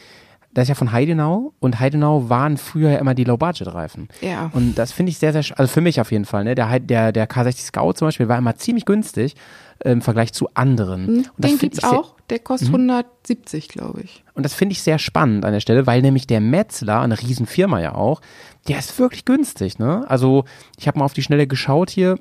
das 0.55 0.63
ist 0.65 0.69
ja 0.71 0.75
von 0.75 0.93
Heidenau 0.93 1.53
und 1.61 1.79
Heidenau 1.79 2.29
waren 2.31 2.57
früher 2.57 2.91
ja 2.91 2.99
immer 2.99 3.15
die 3.15 3.25
Low-Budget-Reifen. 3.25 4.09
Ja. 4.23 4.51
Und 4.55 4.77
das 4.77 4.93
finde 4.93 5.11
ich 5.11 5.19
sehr, 5.19 5.33
sehr, 5.33 5.45
also 5.59 5.71
für 5.73 5.83
mich 5.83 6.01
auf 6.01 6.11
jeden 6.11 6.25
Fall, 6.25 6.43
ne? 6.45 6.55
Der, 6.55 6.81
der, 6.81 7.13
der 7.13 7.29
K60 7.29 7.67
Scout 7.67 7.93
zum 7.93 8.09
Beispiel 8.09 8.29
war 8.29 8.39
immer 8.39 8.57
ziemlich 8.57 8.85
günstig 8.87 9.37
ähm, 9.85 9.93
im 9.99 10.03
Vergleich 10.03 10.33
zu 10.33 10.49
anderen. 10.55 11.07
Und 11.09 11.31
das 11.37 11.51
Hm, 11.53 11.59
Den 11.59 11.59
gibt's 11.59 11.83
Mhm. 11.83 11.89
auch, 11.99 12.15
der 12.31 12.39
kostet 12.41 12.69
170, 12.71 13.69
glaube 13.69 14.01
ich. 14.03 14.25
Und 14.35 14.43
das 14.45 14.55
finde 14.55 14.73
ich 14.73 14.83
sehr 14.83 14.99
spannend 14.99 15.45
an 15.45 15.53
der 15.53 15.61
Stelle, 15.61 15.87
weil 15.87 16.01
nämlich 16.03 16.27
der 16.27 16.41
Metzler, 16.41 17.03
eine 17.03 17.21
Riesenfirma 17.21 17.81
ja 17.81 17.95
auch, 17.95 18.21
der 18.69 18.79
ist 18.79 18.99
wirklich 18.99 19.25
günstig, 19.27 19.79
ne? 19.79 20.05
Also 20.09 20.45
ich 20.79 20.89
habe 20.89 20.99
mal 20.99 21.05
auf 21.05 21.13
die 21.15 21.23
Schnelle 21.23 21.47
geschaut 21.47 21.91
hier. 21.91 22.19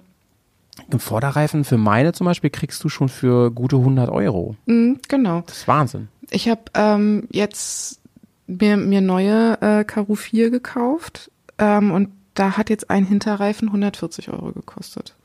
Im 0.92 1.00
Vorderreifen 1.00 1.64
für 1.64 1.78
meine 1.78 2.14
zum 2.14 2.26
Beispiel 2.26 2.50
kriegst 2.50 2.84
du 2.84 2.90
schon 2.90 3.10
für 3.10 3.52
gute 3.52 3.78
100 3.78 4.10
Euro. 4.10 4.56
Mhm, 4.66 5.00
genau. 5.08 5.44
Das 5.48 5.58
ist 5.58 5.68
Wahnsinn. 5.68 6.08
Ich 6.30 6.50
habe 6.50 6.62
ähm, 6.74 7.28
jetzt 7.32 8.00
mir, 8.48 8.78
mir 8.78 9.02
neue 9.02 9.62
äh, 9.62 9.84
Karo 9.84 10.16
4 10.16 10.50
gekauft 10.50 11.32
ähm, 11.58 11.92
und 11.92 12.10
da 12.34 12.58
hat 12.58 12.70
jetzt 12.70 12.90
ein 12.90 13.06
Hinterreifen 13.06 13.70
140 13.70 14.30
Euro 14.30 14.52
gekostet. 14.52 15.16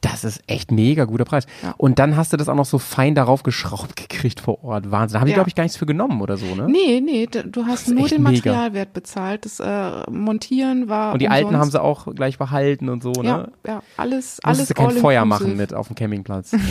Das 0.00 0.22
ist 0.22 0.40
echt 0.46 0.70
mega 0.70 1.06
guter 1.06 1.24
Preis. 1.24 1.44
Ja. 1.62 1.74
Und 1.76 1.98
dann 1.98 2.16
hast 2.16 2.32
du 2.32 2.36
das 2.36 2.48
auch 2.48 2.54
noch 2.54 2.66
so 2.66 2.78
fein 2.78 3.16
darauf 3.16 3.42
geschraubt 3.42 3.96
gekriegt 3.96 4.38
vor 4.40 4.62
Ort. 4.62 4.92
Wahnsinn. 4.92 5.14
Da 5.14 5.20
haben 5.20 5.26
die, 5.26 5.32
Ja. 5.32 5.36
glaube 5.38 5.48
ich, 5.48 5.56
gar 5.56 5.64
nichts 5.64 5.76
für 5.76 5.86
genommen 5.86 6.20
oder 6.20 6.36
so, 6.36 6.54
ne? 6.54 6.66
Nee, 6.68 7.00
nee, 7.00 7.26
du 7.26 7.66
hast 7.66 7.88
nur 7.88 8.06
den 8.06 8.22
mega. 8.22 8.36
Materialwert 8.52 8.92
bezahlt. 8.92 9.44
Das 9.44 9.58
äh, 9.58 10.08
Montieren 10.10 10.88
war 10.88 11.12
Und 11.14 11.20
die 11.20 11.28
alten 11.28 11.46
umsonst. 11.46 11.62
haben 11.64 11.70
sie 11.72 11.82
auch 11.82 12.14
gleich 12.14 12.38
behalten 12.38 12.88
und 12.88 13.02
so, 13.02 13.12
ja, 13.22 13.38
ne? 13.38 13.52
ja, 13.66 13.82
alles, 13.96 14.38
alles 14.44 14.58
Musstest 14.60 14.78
du 14.78 14.82
kein 14.84 14.96
Feuer 14.96 15.24
machen 15.24 15.56
mit 15.56 15.74
auf 15.74 15.88
dem 15.88 15.96
Campingplatz. 15.96 16.52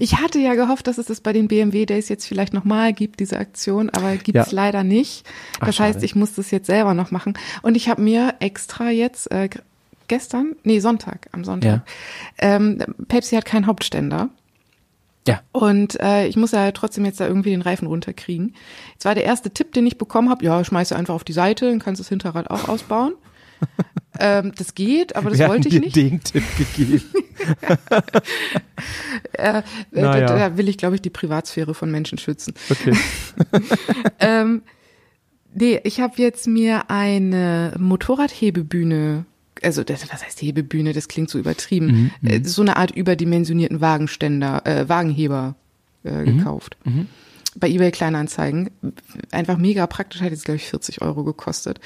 Ich 0.00 0.16
hatte 0.22 0.38
ja 0.38 0.54
gehofft, 0.54 0.86
dass 0.86 0.96
es 0.96 1.06
das 1.06 1.20
bei 1.20 1.34
den 1.34 1.48
BMW 1.48 1.84
Days 1.84 2.08
jetzt 2.08 2.26
vielleicht 2.26 2.54
nochmal 2.54 2.94
gibt, 2.94 3.20
diese 3.20 3.38
Aktion, 3.38 3.90
aber 3.90 4.16
gibt's 4.16 4.50
Ja. 4.50 4.56
leider 4.56 4.84
nicht. 4.84 5.26
Ach, 5.60 5.66
Das 5.66 5.78
heißt, 5.80 5.94
schade. 5.96 6.04
ich 6.06 6.14
muss 6.16 6.34
das 6.34 6.50
jetzt 6.50 6.66
selber 6.66 6.94
noch 6.94 7.10
machen. 7.10 7.34
Und 7.60 7.74
ich 7.76 7.88
habe 7.90 8.00
mir 8.00 8.34
extra 8.40 8.88
jetzt 8.90 9.30
äh, 9.30 9.50
gestern, 10.08 10.56
nee, 10.64 10.80
Sonntag, 10.80 11.28
am 11.32 11.44
Sonntag, 11.44 11.82
ähm, 12.38 12.78
Pepsi 13.08 13.34
hat 13.36 13.44
keinen 13.44 13.66
Hauptständer. 13.66 14.28
ja. 15.26 15.40
Und 15.52 15.98
äh, 16.00 16.26
ich 16.26 16.36
muss 16.36 16.52
ja 16.52 16.70
trotzdem 16.72 17.04
jetzt 17.04 17.20
da 17.20 17.26
irgendwie 17.26 17.50
den 17.50 17.62
Reifen 17.62 17.86
runterkriegen. 17.88 18.54
Jetzt 18.92 19.04
war 19.04 19.14
der 19.14 19.24
erste 19.24 19.50
Tipp, 19.50 19.72
den 19.72 19.86
ich 19.86 19.98
bekommen 19.98 20.30
habe, 20.30 20.44
ja, 20.44 20.64
schmeiße 20.64 20.94
einfach 20.94 21.14
auf 21.14 21.24
die 21.24 21.32
Seite, 21.32 21.68
dann 21.68 21.78
kannst 21.80 21.98
du 22.00 22.02
das 22.04 22.08
Hinterrad 22.08 22.50
auch 22.50 22.68
ausbauen. 22.68 23.14
ähm, 24.20 24.52
das 24.56 24.74
geht, 24.74 25.16
aber 25.16 25.30
das 25.30 25.38
Wir 25.38 25.48
wollte 25.48 25.68
ich 25.68 25.74
dir 25.74 25.80
nicht. 25.80 25.96
den 25.96 26.22
Tipp 26.22 26.44
gegeben. 26.58 27.02
Äh, 29.32 29.62
Naja. 29.90 30.26
da, 30.26 30.38
da 30.50 30.56
will 30.56 30.68
ich, 30.68 30.78
glaube 30.78 30.94
ich, 30.96 31.02
die 31.02 31.10
Privatsphäre 31.10 31.74
von 31.74 31.90
Menschen 31.90 32.18
schützen. 32.18 32.54
Okay. 32.70 32.92
Ähm, 34.18 34.62
nee, 35.54 35.80
ich 35.84 36.00
habe 36.00 36.14
jetzt 36.16 36.46
mir 36.46 36.90
eine 36.90 37.74
Motorradhebebühne, 37.78 39.26
also 39.62 39.84
das, 39.84 40.10
was 40.12 40.24
heißt 40.24 40.40
Hebebühne, 40.42 40.92
das 40.92 41.08
klingt 41.08 41.30
so 41.30 41.38
übertrieben, 41.38 42.10
äh, 42.22 42.42
so 42.44 42.62
eine 42.62 42.76
Art 42.76 42.90
überdimensionierten 42.90 43.80
Wagenständer, 43.80 44.66
äh, 44.66 44.88
Wagenheber 44.88 45.54
äh, 46.04 46.24
gekauft. 46.24 46.76
Bei 47.58 47.68
eBay 47.68 47.90
Kleinanzeigen. 47.90 48.70
Einfach 49.30 49.56
mega 49.56 49.86
praktisch, 49.86 50.20
hat 50.20 50.30
jetzt, 50.30 50.44
glaube 50.44 50.56
ich, 50.56 50.66
40 50.68 51.00
Euro 51.02 51.24
gekostet. 51.24 51.80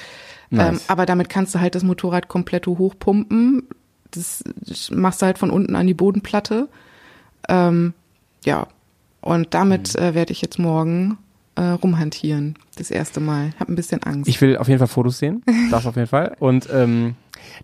Nice. 0.49 0.73
Ähm, 0.73 0.79
aber 0.87 1.05
damit 1.05 1.29
kannst 1.29 1.55
du 1.55 1.59
halt 1.61 1.75
das 1.75 1.83
Motorrad 1.83 2.27
komplett 2.27 2.67
hochpumpen. 2.67 3.63
Das, 4.11 4.43
das 4.57 4.91
machst 4.91 5.21
du 5.21 5.27
halt 5.27 5.37
von 5.37 5.49
unten 5.49 5.75
an 5.77 5.87
die 5.87 5.93
Bodenplatte. 5.93 6.67
Ähm, 7.47 7.93
ja, 8.43 8.67
und 9.21 9.53
damit 9.53 9.93
Mhm. 9.97 10.03
äh, 10.03 10.13
werde 10.15 10.33
ich 10.33 10.41
jetzt 10.41 10.59
morgen 10.59 11.17
äh, 11.55 11.61
rumhantieren. 11.63 12.55
Das 12.77 12.91
erste 12.91 13.19
Mal. 13.21 13.51
Hab 13.59 13.69
ein 13.69 13.75
bisschen 13.75 14.03
Angst. 14.03 14.27
Ich 14.29 14.41
will 14.41 14.57
auf 14.57 14.67
jeden 14.67 14.79
Fall 14.79 14.87
Fotos 14.87 15.19
sehen. 15.19 15.43
Das 15.71 15.85
auf 15.85 15.95
jeden 15.95 16.07
Fall. 16.07 16.35
Und 16.39 16.67
ähm, 16.71 17.15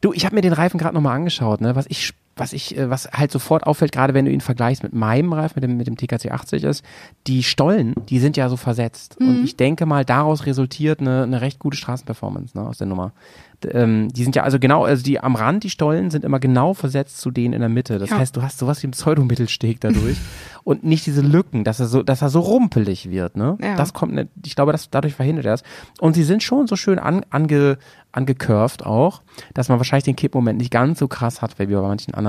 du, 0.02 0.14
ich 0.14 0.26
habe 0.26 0.36
mir 0.36 0.42
den 0.42 0.54
Reifen 0.54 0.78
gerade 0.78 0.96
nochmal 0.96 1.16
angeschaut, 1.16 1.62
ne? 1.62 1.76
Was 1.76 1.86
ich, 1.88 2.14
was 2.38 2.54
ich, 2.54 2.78
äh, 2.78 2.90
was 2.90 3.10
halt 3.12 3.32
sofort 3.32 3.66
auffällt, 3.66 3.92
gerade 3.92 4.14
wenn 4.14 4.26
du 4.26 4.32
ihn 4.32 4.42
vergleichst 4.42 4.84
mit 4.84 4.94
meinem 4.94 5.34
Reifen, 5.34 5.54
mit 5.56 5.64
dem, 5.64 5.78
mit 5.78 5.88
dem 5.88 5.98
TKC 5.98 6.32
80 6.32 6.64
ist, 6.64 6.84
die 7.28 7.44
Stollen, 7.44 7.94
die 8.10 8.20
sind 8.20 8.38
ja 8.38 8.50
so 8.50 8.58
versetzt. 8.58 9.18
Und 9.20 9.44
ich 9.44 9.58
denke 9.58 9.86
mal, 9.86 10.06
daraus 10.06 10.46
resultiert 10.46 11.00
eine, 11.02 11.24
eine 11.24 11.42
recht 11.42 11.60
gute 11.60 11.78
Straßenperformance, 11.78 12.58
ne, 12.58 12.66
aus 12.68 12.78
der 12.78 12.88
Nummer. 12.88 13.12
D- 13.64 13.70
Ähm, 13.70 14.10
die 14.10 14.24
sind 14.24 14.36
ja 14.36 14.44
also 14.44 14.60
genau, 14.60 14.84
also 14.86 15.04
die 15.04 15.20
am 15.20 15.36
Rand, 15.36 15.64
die 15.64 15.72
Stollen 15.72 16.12
sind 16.12 16.24
immer 16.24 16.40
genau 16.40 16.74
versetzt 16.76 17.18
zu 17.20 17.32
denen 17.32 17.54
in 17.56 17.60
der 17.62 17.70
Mitte. 17.70 17.98
Das 17.98 18.12
Ja. 18.12 18.18
heißt, 18.20 18.36
du 18.38 18.44
hast 18.44 18.60
sowas 18.60 18.84
wie 18.84 18.88
ein 18.88 18.92
Pseudomittelsteg 18.92 19.80
dadurch 19.82 20.18
und 20.64 20.84
nicht 20.84 21.06
diese 21.08 21.22
Lücken, 21.22 21.64
dass 21.64 21.80
er 21.80 21.88
so, 21.88 22.04
dass 22.04 22.22
er 22.22 22.30
so 22.30 22.40
rumpelig 22.42 23.10
wird, 23.10 23.36
ne? 23.36 23.58
Ja. 23.60 23.76
Das 23.76 23.94
kommt, 23.94 24.14
ne, 24.14 24.28
ich 24.46 24.56
glaube, 24.56 24.74
das 24.74 24.92
dadurch 24.92 25.16
verhindert 25.16 25.46
er 25.48 25.54
es. 25.56 25.64
Und 26.00 26.14
sie 26.14 26.24
sind 26.24 26.44
schon 26.44 26.68
so 26.68 26.76
schön 26.76 27.00
an, 27.00 27.26
ange, 27.32 27.80
angecurved 28.12 28.86
auch, 28.86 29.22
dass 29.54 29.70
man 29.70 29.80
wahrscheinlich 29.80 30.06
den 30.06 30.16
Kippmoment 30.16 30.58
nicht 30.60 30.72
ganz 30.72 31.00
so 31.00 31.08
krass 31.08 31.42
hat, 31.42 31.58
wie 31.60 31.66
bei 31.68 31.82
manchen 31.82 32.14
anderen 32.14 32.27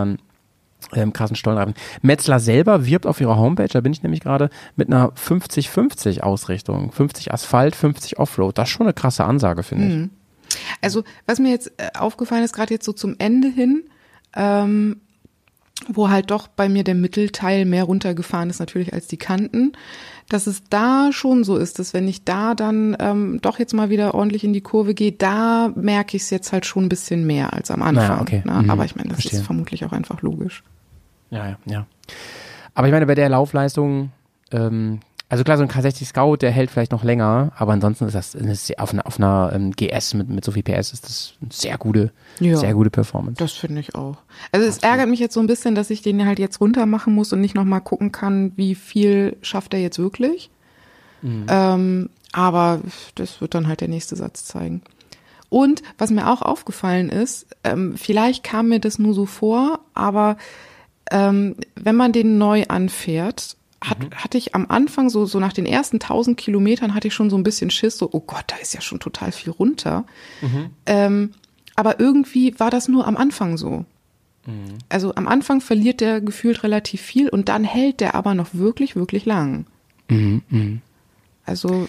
ähm, 0.94 1.12
krassen 1.12 1.36
Stollenreifen. 1.36 1.74
Metzler 2.02 2.40
selber 2.40 2.86
wirbt 2.86 3.06
auf 3.06 3.20
ihrer 3.20 3.36
Homepage, 3.36 3.68
da 3.68 3.80
bin 3.80 3.92
ich 3.92 4.02
nämlich 4.02 4.20
gerade, 4.20 4.50
mit 4.76 4.88
einer 4.88 5.12
50-50 5.12 6.20
Ausrichtung. 6.20 6.92
50 6.92 7.32
Asphalt, 7.32 7.76
50 7.76 8.18
Offroad. 8.18 8.56
Das 8.56 8.68
ist 8.68 8.72
schon 8.72 8.86
eine 8.86 8.94
krasse 8.94 9.24
Ansage, 9.24 9.62
finde 9.62 9.86
ich. 9.86 10.56
Also, 10.80 11.04
was 11.26 11.38
mir 11.38 11.50
jetzt 11.50 11.72
äh, 11.76 11.90
aufgefallen 11.98 12.44
ist, 12.44 12.54
gerade 12.54 12.72
jetzt 12.72 12.84
so 12.84 12.92
zum 12.92 13.16
Ende 13.18 13.48
hin, 13.48 13.84
ähm, 14.34 15.00
wo 15.88 16.08
halt 16.08 16.30
doch 16.30 16.48
bei 16.48 16.68
mir 16.68 16.84
der 16.84 16.94
Mittelteil 16.94 17.64
mehr 17.64 17.84
runtergefahren 17.84 18.50
ist 18.50 18.58
natürlich 18.58 18.92
als 18.92 19.06
die 19.06 19.16
Kanten, 19.16 19.72
dass 20.28 20.46
es 20.46 20.62
da 20.68 21.10
schon 21.12 21.42
so 21.44 21.56
ist, 21.56 21.78
dass 21.78 21.94
wenn 21.94 22.06
ich 22.06 22.24
da 22.24 22.54
dann 22.54 22.96
ähm, 23.00 23.38
doch 23.40 23.58
jetzt 23.58 23.72
mal 23.72 23.90
wieder 23.90 24.14
ordentlich 24.14 24.44
in 24.44 24.52
die 24.52 24.60
Kurve 24.60 24.94
gehe, 24.94 25.12
da 25.12 25.72
merke 25.74 26.16
ich 26.16 26.24
es 26.24 26.30
jetzt 26.30 26.52
halt 26.52 26.66
schon 26.66 26.84
ein 26.84 26.88
bisschen 26.88 27.26
mehr 27.26 27.52
als 27.54 27.70
am 27.70 27.82
Anfang. 27.82 28.08
Naja, 28.08 28.20
okay. 28.20 28.42
Ne? 28.44 28.62
Mhm. 28.62 28.70
Aber 28.70 28.84
ich 28.84 28.94
meine, 28.94 29.08
das 29.08 29.20
Verstehe. 29.20 29.40
ist 29.40 29.46
vermutlich 29.46 29.84
auch 29.84 29.92
einfach 29.92 30.22
logisch. 30.22 30.62
Ja, 31.30 31.48
ja, 31.48 31.58
ja. 31.64 31.86
Aber 32.74 32.86
ich 32.86 32.92
meine, 32.92 33.06
bei 33.06 33.14
der 33.14 33.28
Laufleistung, 33.28 34.10
ähm, 34.52 35.00
also 35.30 35.44
klar, 35.44 35.56
so 35.58 35.62
ein 35.62 35.68
K60 35.68 36.06
Scout, 36.06 36.36
der 36.36 36.50
hält 36.50 36.70
vielleicht 36.70 36.92
noch 36.92 37.04
länger, 37.04 37.52
aber 37.56 37.72
ansonsten 37.72 38.06
ist 38.06 38.14
das 38.14 38.32
sehr- 38.32 38.80
auf 38.80 38.92
einer, 38.92 39.06
auf 39.06 39.18
einer 39.18 39.50
ähm, 39.54 39.72
GS 39.72 40.14
mit, 40.14 40.28
mit 40.30 40.44
so 40.44 40.52
viel 40.52 40.62
PS 40.62 40.92
ist 40.92 41.04
das 41.04 41.34
eine 41.42 41.50
sehr 41.52 41.76
gute, 41.78 42.12
Ja. 42.40 42.56
sehr 42.56 42.72
gute 42.74 42.88
Performance. 42.90 43.36
Das 43.38 43.52
finde 43.52 43.80
ich 43.80 43.94
auch. 43.94 44.16
Also 44.52 44.66
es 44.66 44.78
ärgert 44.78 45.08
mich 45.08 45.20
jetzt 45.20 45.34
so 45.34 45.40
ein 45.40 45.46
bisschen, 45.46 45.74
dass 45.74 45.90
ich 45.90 46.00
den 46.02 46.24
halt 46.24 46.38
jetzt 46.38 46.60
runter 46.60 46.86
machen 46.86 47.14
muss 47.14 47.32
und 47.32 47.40
nicht 47.42 47.54
nochmal 47.54 47.80
gucken 47.82 48.10
kann, 48.10 48.52
wie 48.56 48.74
viel 48.74 49.36
schafft 49.42 49.74
er 49.74 49.80
jetzt 49.80 49.98
wirklich. 49.98 50.50
Ähm, 51.22 52.10
aber 52.32 52.80
das 53.16 53.40
wird 53.40 53.54
dann 53.54 53.66
halt 53.68 53.80
der 53.80 53.88
nächste 53.88 54.14
Satz 54.16 54.44
zeigen. 54.44 54.82
Und 55.50 55.82
was 55.98 56.10
mir 56.10 56.30
auch 56.30 56.42
aufgefallen 56.42 57.08
ist, 57.08 57.46
ähm, 57.64 57.94
vielleicht 57.96 58.44
kam 58.44 58.68
mir 58.68 58.80
das 58.80 58.98
nur 58.98 59.14
so 59.14 59.26
vor, 59.26 59.80
aber 59.94 60.36
ähm, 61.10 61.56
wenn 61.74 61.96
man 61.96 62.12
den 62.12 62.38
neu 62.38 62.64
anfährt, 62.68 63.56
hat, 63.80 63.98
hatte 64.14 64.38
ich 64.38 64.54
am 64.54 64.66
Anfang 64.68 65.08
so, 65.08 65.24
so 65.26 65.38
nach 65.38 65.52
den 65.52 65.66
ersten 65.66 65.96
1000 65.96 66.36
Kilometern 66.36 66.94
hatte 66.94 67.08
ich 67.08 67.14
schon 67.14 67.30
so 67.30 67.36
ein 67.36 67.44
bisschen 67.44 67.70
Schiss, 67.70 67.96
so, 67.98 68.08
oh 68.12 68.20
Gott, 68.20 68.44
da 68.48 68.56
ist 68.56 68.74
ja 68.74 68.80
schon 68.80 69.00
total 69.00 69.32
viel 69.32 69.52
runter. 69.52 70.04
Ähm, 70.86 71.32
aber 71.76 72.00
irgendwie 72.00 72.58
war 72.58 72.70
das 72.70 72.88
nur 72.88 73.06
am 73.06 73.16
Anfang 73.16 73.56
so. 73.56 73.84
Also 74.88 75.14
am 75.14 75.28
Anfang 75.28 75.60
verliert 75.60 76.00
der 76.00 76.20
gefühlt 76.20 76.62
relativ 76.62 77.02
viel 77.02 77.28
und 77.28 77.48
dann 77.48 77.64
hält 77.64 78.00
der 78.00 78.14
aber 78.14 78.34
noch 78.34 78.54
wirklich, 78.54 78.96
wirklich 78.96 79.26
lang. 79.26 79.66
Also 81.44 81.88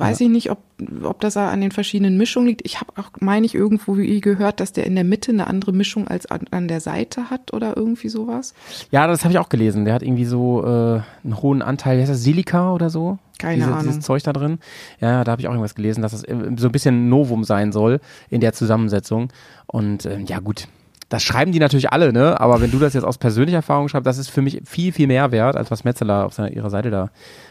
weiß 0.00 0.20
ich 0.20 0.28
nicht, 0.28 0.50
ob, 0.50 0.58
ob 1.02 1.20
das 1.20 1.36
an 1.36 1.60
den 1.60 1.70
verschiedenen 1.70 2.16
Mischungen 2.16 2.48
liegt. 2.48 2.64
Ich 2.64 2.80
habe 2.80 2.92
auch, 2.96 3.10
meine 3.20 3.46
ich, 3.46 3.54
irgendwo 3.54 3.94
gehört, 3.94 4.60
dass 4.60 4.72
der 4.72 4.86
in 4.86 4.94
der 4.94 5.04
Mitte 5.04 5.32
eine 5.32 5.46
andere 5.46 5.72
Mischung 5.72 6.08
als 6.08 6.26
an, 6.26 6.42
an 6.50 6.68
der 6.68 6.80
Seite 6.80 7.30
hat 7.30 7.52
oder 7.52 7.76
irgendwie 7.76 8.08
sowas. 8.08 8.54
Ja, 8.90 9.06
das 9.06 9.24
habe 9.24 9.32
ich 9.32 9.38
auch 9.38 9.48
gelesen. 9.48 9.84
Der 9.84 9.94
hat 9.94 10.02
irgendwie 10.02 10.24
so 10.24 10.62
äh, 10.64 11.00
einen 11.24 11.42
hohen 11.42 11.62
Anteil, 11.62 11.96
wie 11.96 12.02
heißt 12.02 12.12
das, 12.12 12.22
Silika 12.22 12.72
oder 12.72 12.90
so? 12.90 13.18
Keine 13.38 13.56
Diese, 13.56 13.68
Ahnung. 13.68 13.84
Dieses 13.84 14.00
Zeug 14.00 14.22
da 14.22 14.32
drin. 14.32 14.58
Ja, 15.00 15.24
da 15.24 15.32
habe 15.32 15.40
ich 15.40 15.48
auch 15.48 15.52
irgendwas 15.52 15.74
gelesen, 15.74 16.02
dass 16.02 16.12
das 16.12 16.24
äh, 16.24 16.36
so 16.56 16.68
ein 16.68 16.72
bisschen 16.72 17.08
Novum 17.08 17.44
sein 17.44 17.72
soll 17.72 18.00
in 18.30 18.40
der 18.40 18.52
Zusammensetzung. 18.52 19.32
Und 19.66 20.06
ähm, 20.06 20.26
ja, 20.26 20.40
gut. 20.40 20.68
Das 21.08 21.22
schreiben 21.22 21.52
die 21.52 21.58
natürlich 21.58 21.90
alle, 21.90 22.12
ne? 22.12 22.38
Aber 22.38 22.60
wenn 22.60 22.70
du 22.70 22.78
das 22.78 22.92
jetzt 22.92 23.04
aus 23.04 23.16
persönlicher 23.16 23.58
Erfahrung 23.58 23.88
schreibst, 23.88 24.06
das 24.06 24.18
ist 24.18 24.28
für 24.28 24.42
mich 24.42 24.60
viel, 24.64 24.92
viel 24.92 25.06
mehr 25.06 25.32
wert, 25.32 25.56
als 25.56 25.70
was 25.70 25.84
Metzeler 25.84 26.26
auf 26.26 26.34
seiner, 26.34 26.52
ihrer 26.52 26.68
Seite 26.68 26.90
da, 26.90 27.10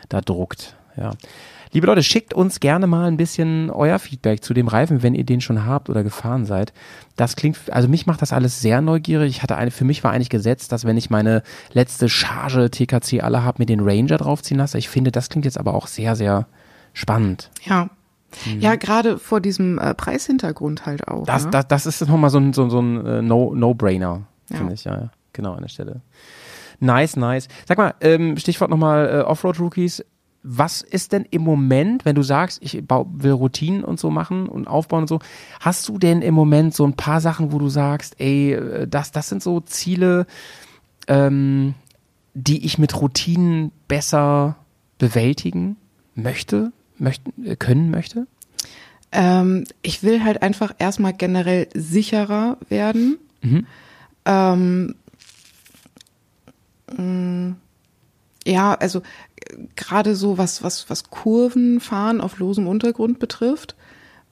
da 0.09 0.21
druckt. 0.21 0.75
Ja. 0.95 1.13
Liebe 1.71 1.87
Leute, 1.87 2.03
schickt 2.03 2.33
uns 2.33 2.59
gerne 2.59 2.87
mal 2.87 3.05
ein 3.07 3.17
bisschen 3.17 3.69
euer 3.69 3.99
Feedback 3.99 4.43
zu 4.43 4.53
dem 4.53 4.67
Reifen, 4.67 5.03
wenn 5.03 5.15
ihr 5.15 5.25
den 5.25 5.41
schon 5.41 5.65
habt 5.65 5.89
oder 5.89 6.03
gefahren 6.03 6.45
seid. 6.45 6.73
Das 7.15 7.35
klingt, 7.35 7.57
also 7.71 7.87
mich 7.87 8.05
macht 8.05 8.21
das 8.21 8.33
alles 8.33 8.61
sehr 8.61 8.81
neugierig. 8.81 9.29
Ich 9.29 9.43
hatte 9.43 9.55
eine, 9.57 9.71
für 9.71 9.85
mich 9.85 10.03
war 10.03 10.11
eigentlich 10.11 10.29
gesetzt, 10.29 10.71
dass 10.71 10.85
wenn 10.85 10.97
ich 10.97 11.09
meine 11.09 11.43
letzte 11.73 12.09
Charge 12.09 12.69
TKC 12.71 13.21
alle 13.23 13.43
habe, 13.43 13.57
mir 13.61 13.65
den 13.65 13.81
Ranger 13.81 14.17
draufziehen 14.17 14.57
lasse. 14.59 14.77
Ich 14.77 14.89
finde, 14.89 15.11
das 15.11 15.29
klingt 15.29 15.45
jetzt 15.45 15.59
aber 15.59 15.73
auch 15.75 15.87
sehr, 15.87 16.15
sehr 16.15 16.47
spannend. 16.93 17.51
Ja. 17.63 17.89
Ja, 18.59 18.75
gerade 18.75 19.17
vor 19.17 19.39
diesem 19.39 19.79
äh, 19.79 19.93
Preishintergrund 19.93 20.85
halt 20.85 21.07
auch. 21.07 21.25
Das, 21.25 21.45
ne? 21.45 21.51
das, 21.51 21.67
das 21.67 21.85
ist 21.85 22.07
nochmal 22.07 22.29
so 22.29 22.39
ein, 22.39 22.51
so, 22.53 22.69
so 22.69 22.79
ein 22.81 23.05
äh, 23.05 23.21
No- 23.21 23.53
No-Brainer, 23.55 24.23
Ja. 24.49 24.57
finde 24.57 24.73
ich, 24.73 24.83
ja, 24.83 24.93
ja. 24.95 25.09
Genau, 25.31 25.53
an 25.53 25.61
der 25.61 25.69
Stelle. 25.69 26.01
Nice, 26.79 27.15
nice. 27.15 27.47
Sag 27.65 27.77
mal, 27.77 27.93
ähm, 28.01 28.35
Stichwort 28.37 28.69
nochmal 28.69 29.07
äh, 29.09 29.21
Offroad-Rookies. 29.21 30.03
Was 30.43 30.81
ist 30.81 31.11
denn 31.11 31.25
im 31.29 31.41
Moment, 31.41 32.05
wenn 32.05 32.15
du 32.15 32.23
sagst, 32.23 32.59
ich 32.61 32.73
will 32.75 33.31
Routinen 33.31 33.83
und 33.83 33.99
so 33.99 34.09
machen 34.09 34.47
und 34.47 34.67
aufbauen 34.67 35.01
und 35.01 35.07
so, 35.07 35.19
hast 35.59 35.87
du 35.89 35.97
denn 35.97 36.21
im 36.21 36.33
Moment 36.33 36.73
so 36.73 36.85
ein 36.85 36.93
paar 36.93 37.21
Sachen, 37.21 37.51
wo 37.51 37.59
du 37.59 37.69
sagst, 37.69 38.15
ey, 38.19 38.53
äh, 38.53 38.87
das, 38.87 39.11
das 39.11 39.29
sind 39.29 39.43
so 39.43 39.59
Ziele, 39.59 40.25
ähm, 41.07 41.73
die 42.33 42.65
ich 42.65 42.77
mit 42.77 42.99
Routinen 43.01 43.71
besser 43.87 44.57
bewältigen 44.99 45.75
möchte, 46.15 46.71
möchten, 46.97 47.45
äh, 47.45 47.55
können 47.55 47.89
möchte? 47.89 48.27
Ähm, 49.11 49.65
ich 49.81 50.03
will 50.03 50.23
halt 50.23 50.41
einfach 50.41 50.73
erstmal 50.77 51.13
generell 51.13 51.67
sicherer 51.73 52.57
werden. 52.69 53.17
Ähm, 54.25 54.95
mh, 56.95 57.55
ja, 58.45 58.73
also 58.73 59.01
gerade 59.75 60.15
so 60.15 60.37
was, 60.37 60.63
was, 60.63 60.89
was 60.89 61.09
Kurvenfahren 61.09 62.21
auf 62.21 62.39
losem 62.39 62.67
Untergrund 62.67 63.19
betrifft, 63.19 63.75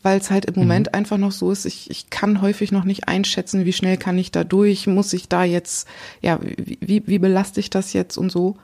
weil 0.04 0.20
es 0.20 0.30
halt 0.30 0.46
im 0.46 0.56
Moment 0.56 0.94
einfach 0.94 1.18
noch 1.18 1.32
so 1.32 1.52
ist, 1.52 1.66
ich, 1.66 1.90
ich 1.90 2.10
kann 2.10 2.42
häufig 2.42 2.72
noch 2.72 2.84
nicht 2.84 3.08
einschätzen, 3.08 3.66
wie 3.66 3.74
schnell 3.74 3.98
kann 3.98 4.18
ich 4.18 4.32
da 4.32 4.44
durch, 4.44 4.86
muss 4.88 5.14
ich 5.14 5.28
da 5.30 5.44
jetzt, 5.44 5.88
ja, 6.22 6.40
wie, 6.42 6.78
wie, 6.82 7.04
wie 7.08 7.20
belaste 7.20 7.60
ich 7.60 7.70
das 7.70 7.94
jetzt 7.94 8.18
und 8.18 8.32
so. 8.32 8.58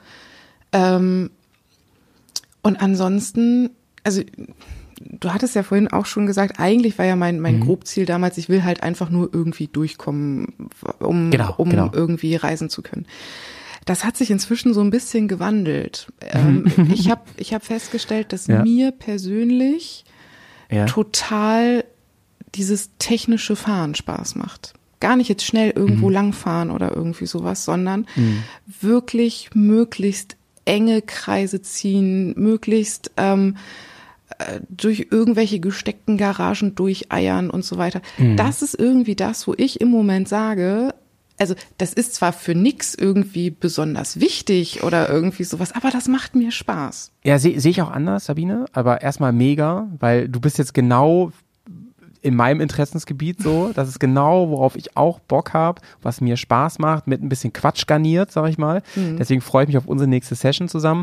Ähm, 0.71 1.31
und 2.61 2.79
ansonsten, 2.79 3.71
also 4.03 4.21
du 4.99 5.33
hattest 5.33 5.55
ja 5.55 5.63
vorhin 5.63 5.87
auch 5.87 6.05
schon 6.05 6.27
gesagt, 6.27 6.59
eigentlich 6.59 6.97
war 6.99 7.05
ja 7.05 7.15
mein, 7.15 7.39
mein 7.39 7.59
Grobziel 7.61 8.05
damals, 8.05 8.37
ich 8.37 8.49
will 8.49 8.63
halt 8.63 8.83
einfach 8.83 9.09
nur 9.09 9.29
irgendwie 9.33 9.67
durchkommen, 9.67 10.53
um, 10.99 11.31
Genau, 11.31 11.55
um 11.57 11.69
genau. 11.69 11.89
irgendwie 11.91 12.35
reisen 12.35 12.69
zu 12.69 12.81
können. 12.81 13.05
Das 13.91 14.05
hat 14.05 14.15
sich 14.15 14.31
inzwischen 14.31 14.73
so 14.73 14.79
ein 14.81 14.89
bisschen 14.89 15.27
gewandelt. 15.27 16.07
Ähm, 16.21 16.65
ich 16.93 17.09
habe 17.11 17.21
ich 17.35 17.53
hab 17.53 17.65
festgestellt, 17.65 18.31
dass 18.31 18.47
Ja. 18.47 18.61
mir 18.63 18.91
persönlich 18.91 20.05
Ja. 20.71 20.85
total 20.85 21.83
dieses 22.55 22.89
technische 22.99 23.57
Fahren 23.57 23.93
Spaß 23.95 24.35
macht. 24.35 24.73
Gar 25.01 25.17
nicht 25.17 25.27
jetzt 25.27 25.43
schnell 25.45 25.71
irgendwo 25.71 26.07
Mhm. 26.07 26.13
langfahren 26.13 26.71
oder 26.71 26.95
irgendwie 26.95 27.25
sowas, 27.25 27.65
sondern 27.65 28.05
wirklich 28.81 29.49
möglichst 29.53 30.37
enge 30.63 31.01
Kreise 31.01 31.61
ziehen, 31.61 32.33
möglichst 32.37 33.11
ähm, 33.17 33.57
äh, 34.37 34.59
durch 34.69 35.07
irgendwelche 35.11 35.59
gesteckten 35.59 36.17
Garagen 36.17 36.75
durcheiern 36.75 37.49
und 37.49 37.65
so 37.65 37.77
weiter. 37.77 38.01
Mhm. 38.17 38.37
Das 38.37 38.61
ist 38.61 38.75
irgendwie 38.79 39.15
das, 39.15 39.47
wo 39.47 39.53
ich 39.57 39.81
im 39.81 39.89
Moment 39.89 40.29
sage, 40.29 40.93
also 41.41 41.55
das 41.79 41.93
ist 41.93 42.13
zwar 42.13 42.33
für 42.33 42.53
nix 42.53 42.93
irgendwie 42.93 43.49
besonders 43.49 44.19
wichtig 44.19 44.83
oder 44.83 45.09
irgendwie 45.09 45.43
sowas, 45.43 45.71
aber 45.71 45.89
das 45.89 46.07
macht 46.07 46.35
mir 46.35 46.51
Spaß. 46.51 47.11
Ja, 47.23 47.39
sehe 47.39 47.59
seh 47.59 47.71
ich 47.71 47.81
auch 47.81 47.89
anders, 47.89 48.25
Sabine, 48.25 48.65
aber 48.73 49.01
erstmal 49.01 49.33
mega, 49.33 49.87
weil 49.99 50.29
du 50.29 50.39
bist 50.39 50.59
jetzt 50.59 50.75
genau 50.75 51.31
in 52.21 52.35
meinem 52.35 52.61
Interessensgebiet 52.61 53.41
so. 53.41 53.71
Das 53.73 53.87
ist 53.87 53.99
genau, 53.99 54.51
worauf 54.51 54.75
ich 54.75 54.95
auch 54.95 55.19
Bock 55.19 55.53
habe, 55.53 55.81
was 56.03 56.21
mir 56.21 56.37
Spaß 56.37 56.77
macht, 56.77 57.07
mit 57.07 57.23
ein 57.23 57.29
bisschen 57.29 57.53
Quatsch 57.53 57.87
garniert, 57.87 58.31
sag 58.31 58.47
ich 58.47 58.59
mal. 58.59 58.83
Deswegen 58.95 59.41
freue 59.41 59.63
ich 59.63 59.69
mich 59.69 59.77
auf 59.77 59.87
unsere 59.87 60.07
nächste 60.07 60.35
Session 60.35 60.69
zusammen. 60.69 61.01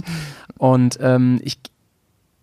Und 0.56 0.98
ähm, 1.00 1.40
ich, 1.42 1.58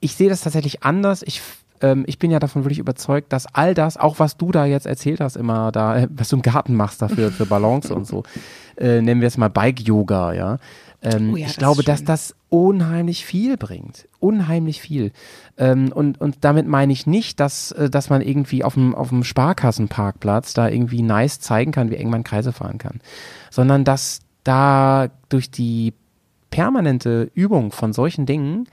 ich 0.01 0.15
sehe 0.15 0.27
das 0.27 0.41
tatsächlich 0.41 0.83
anders. 0.83 1.23
Ich, 1.25 1.41
ähm, 1.85 2.03
ich 2.07 2.17
bin 2.17 2.31
ja 2.31 2.39
davon 2.39 2.63
wirklich 2.63 2.79
überzeugt, 2.79 3.31
dass 3.31 3.45
all 3.53 3.73
das, 3.73 3.97
auch 3.97 4.19
was 4.19 4.37
du 4.37 4.51
da 4.51 4.65
jetzt 4.65 4.87
erzählt 4.87 5.21
hast, 5.21 5.35
immer 5.35 5.71
da, 5.71 5.97
äh, 5.97 6.07
was 6.09 6.29
du 6.29 6.37
im 6.37 6.41
Garten 6.41 6.73
machst 6.73 7.01
dafür, 7.01 7.31
für 7.31 7.45
Balance 7.45 7.93
und 7.93 8.07
so, 8.07 8.23
äh, 8.77 9.01
nennen 9.01 9.21
wir 9.21 9.27
es 9.27 9.37
mal 9.37 9.49
Bike-Yoga, 9.49 10.33
ja. 10.33 10.57
Ähm, 11.01 11.33
Oh 11.33 11.37
ja, 11.37 11.45
ich 11.45 11.51
das 11.53 11.57
glaube, 11.57 11.83
dass 11.83 12.03
das 12.03 12.35
unheimlich 12.49 13.25
viel 13.25 13.57
bringt. 13.57 14.07
Unheimlich 14.19 14.81
viel. 14.81 15.11
Ähm, 15.57 15.91
und, 15.93 16.19
und 16.19 16.37
damit 16.41 16.67
meine 16.67 16.91
ich 16.91 17.05
nicht, 17.05 17.39
dass, 17.39 17.71
äh, 17.73 17.89
dass 17.89 18.09
man 18.09 18.21
irgendwie 18.21 18.63
auf 18.63 18.73
dem, 18.73 18.95
auf 18.95 19.09
dem 19.09 19.23
Sparkassenparkplatz 19.23 20.53
da 20.53 20.67
irgendwie 20.67 21.03
nice 21.03 21.39
zeigen 21.39 21.71
kann, 21.71 21.91
wie 21.91 21.97
eng 21.97 22.09
man 22.09 22.23
Kreise 22.23 22.53
fahren 22.53 22.79
kann. 22.79 23.01
Sondern 23.51 23.83
dass 23.83 24.21
da 24.43 25.09
durch 25.29 25.51
die 25.51 25.93
permanente 26.49 27.29
Übung 27.35 27.71
von 27.71 27.93
solchen 27.93 28.25
Dingen 28.25 28.67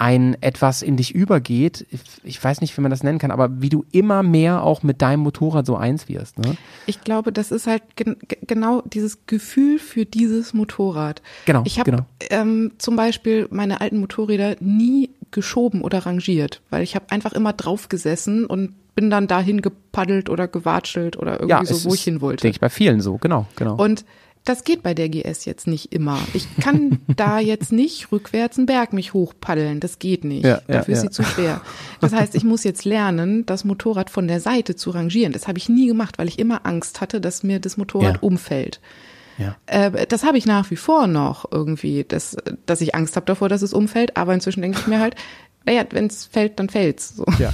ein 0.00 0.36
etwas 0.40 0.80
in 0.82 0.96
dich 0.96 1.14
übergeht, 1.14 1.86
ich, 2.24 2.42
weiß 2.42 2.60
nicht, 2.62 2.76
wie 2.76 2.80
man 2.80 2.90
das 2.90 3.02
nennen 3.02 3.18
kann, 3.18 3.30
aber 3.30 3.60
wie 3.60 3.68
du 3.68 3.84
immer 3.92 4.22
mehr 4.22 4.62
auch 4.62 4.82
mit 4.82 5.02
deinem 5.02 5.20
Motorrad 5.20 5.66
so 5.66 5.76
eins 5.76 6.08
wirst. 6.08 6.38
Ne? 6.38 6.56
Ich 6.86 7.02
glaube, 7.02 7.32
das 7.32 7.50
ist 7.50 7.66
halt 7.66 7.82
gen 7.96 8.16
ge- 8.26 8.38
genau 8.46 8.82
dieses 8.86 9.26
Gefühl 9.26 9.78
für 9.78 10.06
dieses 10.06 10.54
Motorrad. 10.54 11.20
Genau, 11.44 11.62
Ich 11.66 11.78
habe 11.78 11.90
genau. 11.90 12.06
ähm, 12.30 12.72
zum 12.78 12.96
Beispiel 12.96 13.46
meine 13.50 13.80
alten 13.82 13.98
Motorräder 14.00 14.56
nie 14.60 15.10
geschoben 15.32 15.82
oder 15.82 15.98
rangiert, 16.06 16.62
weil 16.70 16.82
ich 16.82 16.94
habe 16.94 17.06
einfach 17.10 17.32
immer 17.34 17.52
drauf 17.52 17.88
gesessen 17.88 18.46
und 18.46 18.74
bin 18.94 19.10
dann 19.10 19.28
dahin 19.28 19.60
gepaddelt 19.62 20.28
oder 20.30 20.48
gewatschelt 20.48 21.16
oder 21.18 21.40
irgendwie 21.40 21.66
so, 21.66 21.74
es 21.74 21.84
wo 21.84 21.94
ich 21.94 22.02
hin 22.02 22.20
wollte. 22.20 22.42
Denke 22.42 22.56
ich 22.56 22.60
bei 22.60 22.70
vielen 22.70 23.00
so, 23.00 23.18
genau, 23.18 23.46
genau. 23.54 23.76
Und 23.76 24.04
das 24.50 24.64
geht 24.64 24.82
bei 24.82 24.94
der 24.94 25.08
GS 25.08 25.44
jetzt 25.44 25.66
nicht 25.68 25.92
immer. 25.92 26.18
Ich 26.34 26.46
kann 26.60 26.98
da 27.16 27.38
jetzt 27.38 27.70
nicht 27.72 28.10
rückwärts 28.10 28.58
einen 28.58 28.66
Berg 28.66 28.92
mich 28.92 29.14
hochpaddeln. 29.14 29.78
Das 29.78 29.98
geht 30.00 30.24
nicht. 30.24 30.44
Ja, 30.44 30.60
ja, 30.66 30.78
Dafür 30.78 30.94
ist 30.94 31.04
ja. 31.04 31.08
sie 31.08 31.10
zu 31.10 31.22
schwer. 31.22 31.60
Das 32.00 32.12
heißt, 32.12 32.34
ich 32.34 32.42
muss 32.44 32.64
jetzt 32.64 32.84
lernen, 32.84 33.46
das 33.46 33.64
Motorrad 33.64 34.10
von 34.10 34.26
der 34.26 34.40
Seite 34.40 34.74
zu 34.74 34.90
rangieren. 34.90 35.32
Das 35.32 35.46
habe 35.46 35.58
ich 35.58 35.68
nie 35.68 35.86
gemacht, 35.86 36.18
weil 36.18 36.26
ich 36.28 36.38
immer 36.38 36.66
Angst 36.66 37.00
hatte, 37.00 37.20
dass 37.20 37.42
mir 37.44 37.60
das 37.60 37.76
Motorrad 37.76 38.16
Ja. 38.16 38.20
umfällt. 38.22 38.80
Ja. 39.38 39.56
Äh, 39.66 40.06
das 40.06 40.24
habe 40.24 40.36
ich 40.36 40.46
nach 40.46 40.70
wie 40.70 40.76
vor 40.76 41.06
noch 41.06 41.50
irgendwie, 41.50 42.04
dass, 42.04 42.36
dass 42.66 42.80
ich 42.80 42.94
Angst 42.94 43.16
habe 43.16 43.26
davor, 43.26 43.48
dass 43.48 43.62
es 43.62 43.72
umfällt. 43.72 44.16
Aber 44.16 44.34
inzwischen 44.34 44.62
denke 44.62 44.78
ich 44.80 44.86
mir 44.86 45.00
halt, 45.00 45.14
naja, 45.66 45.84
wenn 45.90 46.06
es 46.06 46.24
fällt, 46.26 46.58
dann 46.58 46.68
fällt's. 46.68 47.16
So. 47.16 47.24
Ja, 47.38 47.52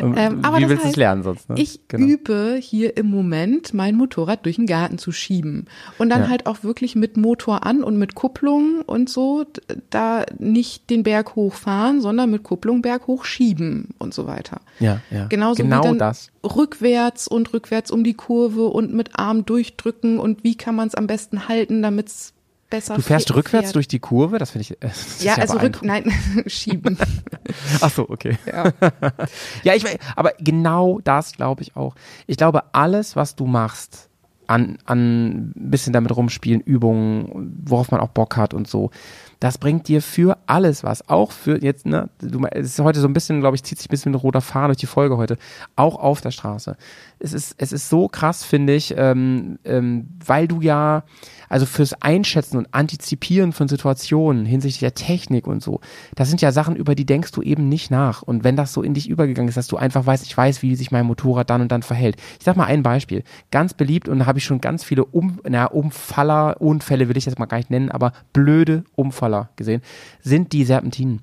ja. 0.00 0.12
Ähm, 0.16 0.44
aber 0.44 0.58
Wie 0.58 0.68
willst 0.68 0.84
du 0.84 0.88
es 0.88 0.96
lernen 0.96 1.22
sonst? 1.22 1.48
Ne? 1.48 1.56
Ich 1.58 1.80
Genau. 1.88 2.06
übe 2.06 2.56
hier 2.60 2.96
im 2.96 3.10
Moment, 3.10 3.74
mein 3.74 3.96
Motorrad 3.96 4.44
durch 4.46 4.56
den 4.56 4.66
Garten 4.66 4.98
zu 4.98 5.12
schieben. 5.12 5.66
Und 5.98 6.08
dann 6.10 6.22
Ja. 6.22 6.28
halt 6.28 6.46
auch 6.46 6.62
wirklich 6.62 6.94
mit 6.96 7.16
Motor 7.16 7.66
an 7.66 7.82
und 7.82 7.96
mit 7.98 8.14
Kupplung 8.14 8.82
und 8.86 9.10
so, 9.10 9.44
da 9.90 10.24
nicht 10.38 10.88
den 10.90 11.02
Berg 11.02 11.34
hochfahren, 11.36 12.00
sondern 12.00 12.30
mit 12.30 12.42
Kupplung 12.44 12.82
Berg 12.82 13.06
hochschieben 13.08 13.88
und 13.98 14.14
so 14.14 14.26
weiter. 14.26 14.60
Ja, 14.78 15.00
ja. 15.10 15.26
Genauso 15.26 15.62
genau 15.62 15.80
wie 15.82 15.88
dann 15.88 15.98
das. 15.98 16.30
rückwärts 16.44 17.26
und 17.28 17.52
rückwärts 17.52 17.90
um 17.90 18.04
die 18.04 18.14
Kurve 18.14 18.66
und 18.66 18.94
mit 18.94 19.18
Arm 19.18 19.44
durchdrücken 19.44 20.18
und 20.18 20.44
wie 20.44 20.54
kann 20.56 20.74
man 20.76 20.88
es 20.88 20.94
am 20.94 21.06
besten 21.06 21.48
halten, 21.48 21.82
damit 21.82 22.08
es 22.08 22.32
besser 22.70 22.94
Du 22.94 23.02
fährst 23.02 23.34
rückwärts 23.34 23.66
fährt. 23.66 23.74
durch 23.74 23.88
die 23.88 23.98
Kurve, 23.98 24.38
das 24.38 24.50
finde 24.52 24.62
ich. 24.62 24.70
äh, 24.72 24.76
Das 24.80 24.98
ist 25.06 25.22
Ja, 25.24 25.34
also 25.34 25.58
rück, 25.58 25.82
nein, 25.82 26.10
schieben. 26.46 26.96
Ach 27.80 27.90
so, 27.90 28.08
okay. 28.08 28.38
Ja. 28.46 28.72
Ja, 29.64 29.74
ich, 29.74 29.84
aber 30.16 30.32
genau 30.38 31.00
das 31.04 31.32
glaube 31.32 31.62
ich 31.62 31.76
auch. 31.76 31.94
Ich 32.26 32.36
glaube, 32.36 32.74
alles, 32.74 33.16
was 33.16 33.34
du 33.36 33.46
machst, 33.46 34.08
an, 34.46 34.78
an 34.84 35.50
ein 35.50 35.70
bisschen 35.70 35.92
damit 35.92 36.14
rumspielen, 36.16 36.60
Übungen, 36.60 37.54
worauf 37.64 37.90
man 37.92 38.00
auch 38.00 38.08
Bock 38.08 38.36
hat 38.36 38.52
und 38.52 38.66
so, 38.66 38.90
das 39.38 39.58
bringt 39.58 39.86
dir 39.86 40.02
für 40.02 40.38
alles 40.46 40.82
was. 40.82 41.08
Auch 41.08 41.30
für 41.32 41.62
jetzt, 41.62 41.86
ne, 41.86 42.10
du, 42.20 42.44
es 42.50 42.66
ist 42.66 42.80
heute 42.80 43.00
so 43.00 43.06
ein 43.06 43.12
bisschen, 43.14 43.40
glaube 43.40 43.54
ich, 43.56 43.62
zieht 43.62 43.78
sich 43.78 43.86
ein 43.88 43.90
bisschen 43.90 44.12
ein 44.12 44.16
roter 44.16 44.40
Faden 44.40 44.68
durch 44.68 44.78
die 44.78 44.86
Folge 44.86 45.16
heute. 45.16 45.38
Auch 45.76 45.96
auf 45.96 46.20
der 46.20 46.30
Straße. 46.32 46.76
Es 47.22 47.32
ist, 47.32 47.54
es 47.58 47.72
ist 47.72 47.88
so 47.88 48.08
krass, 48.08 48.44
finde 48.44 48.74
ich, 48.74 48.94
ähm, 48.96 49.58
ähm, 49.64 50.08
weil 50.24 50.48
du 50.48 50.60
ja, 50.60 51.04
also 51.50 51.66
fürs 51.66 52.00
Einschätzen 52.00 52.56
und 52.56 52.68
Antizipieren 52.72 53.52
von 53.52 53.68
Situationen 53.68 54.46
hinsichtlich 54.46 54.80
der 54.80 54.94
Technik 54.94 55.46
und 55.46 55.62
so, 55.62 55.80
das 56.14 56.28
sind 56.28 56.40
ja 56.40 56.52
Sachen, 56.52 56.76
über 56.76 56.94
die 56.94 57.04
denkst 57.04 57.32
du 57.32 57.42
eben 57.42 57.68
nicht 57.68 57.90
nach. 57.90 58.22
Und 58.22 58.44
wenn 58.44 58.56
das 58.56 58.72
so 58.72 58.82
in 58.82 58.94
dich 58.94 59.08
übergegangen 59.08 59.48
ist, 59.48 59.56
dass 59.56 59.66
du 59.66 59.76
einfach 59.76 60.06
weißt, 60.06 60.24
ich 60.24 60.36
weiß, 60.36 60.62
wie 60.62 60.76
sich 60.76 60.90
mein 60.90 61.06
Motorrad 61.06 61.50
dann 61.50 61.60
und 61.60 61.70
dann 61.72 61.82
verhält. 61.82 62.16
Ich 62.38 62.44
sag 62.44 62.56
mal 62.56 62.64
ein 62.64 62.82
Beispiel. 62.82 63.22
Ganz 63.50 63.74
beliebt 63.74 64.08
und 64.08 64.20
da 64.20 64.26
habe 64.26 64.38
ich 64.38 64.44
schon 64.44 64.60
ganz 64.60 64.84
viele 64.84 65.04
um, 65.04 65.40
na, 65.48 65.66
Umfaller, 65.66 66.60
Unfälle 66.60 67.08
will 67.08 67.16
ich 67.16 67.26
jetzt 67.26 67.38
mal 67.38 67.46
gar 67.46 67.58
nicht 67.58 67.70
nennen, 67.70 67.90
aber 67.90 68.12
blöde 68.32 68.84
Umfaller 68.94 69.50
gesehen, 69.56 69.82
sind 70.22 70.52
die 70.52 70.64
Serpentinen. 70.64 71.20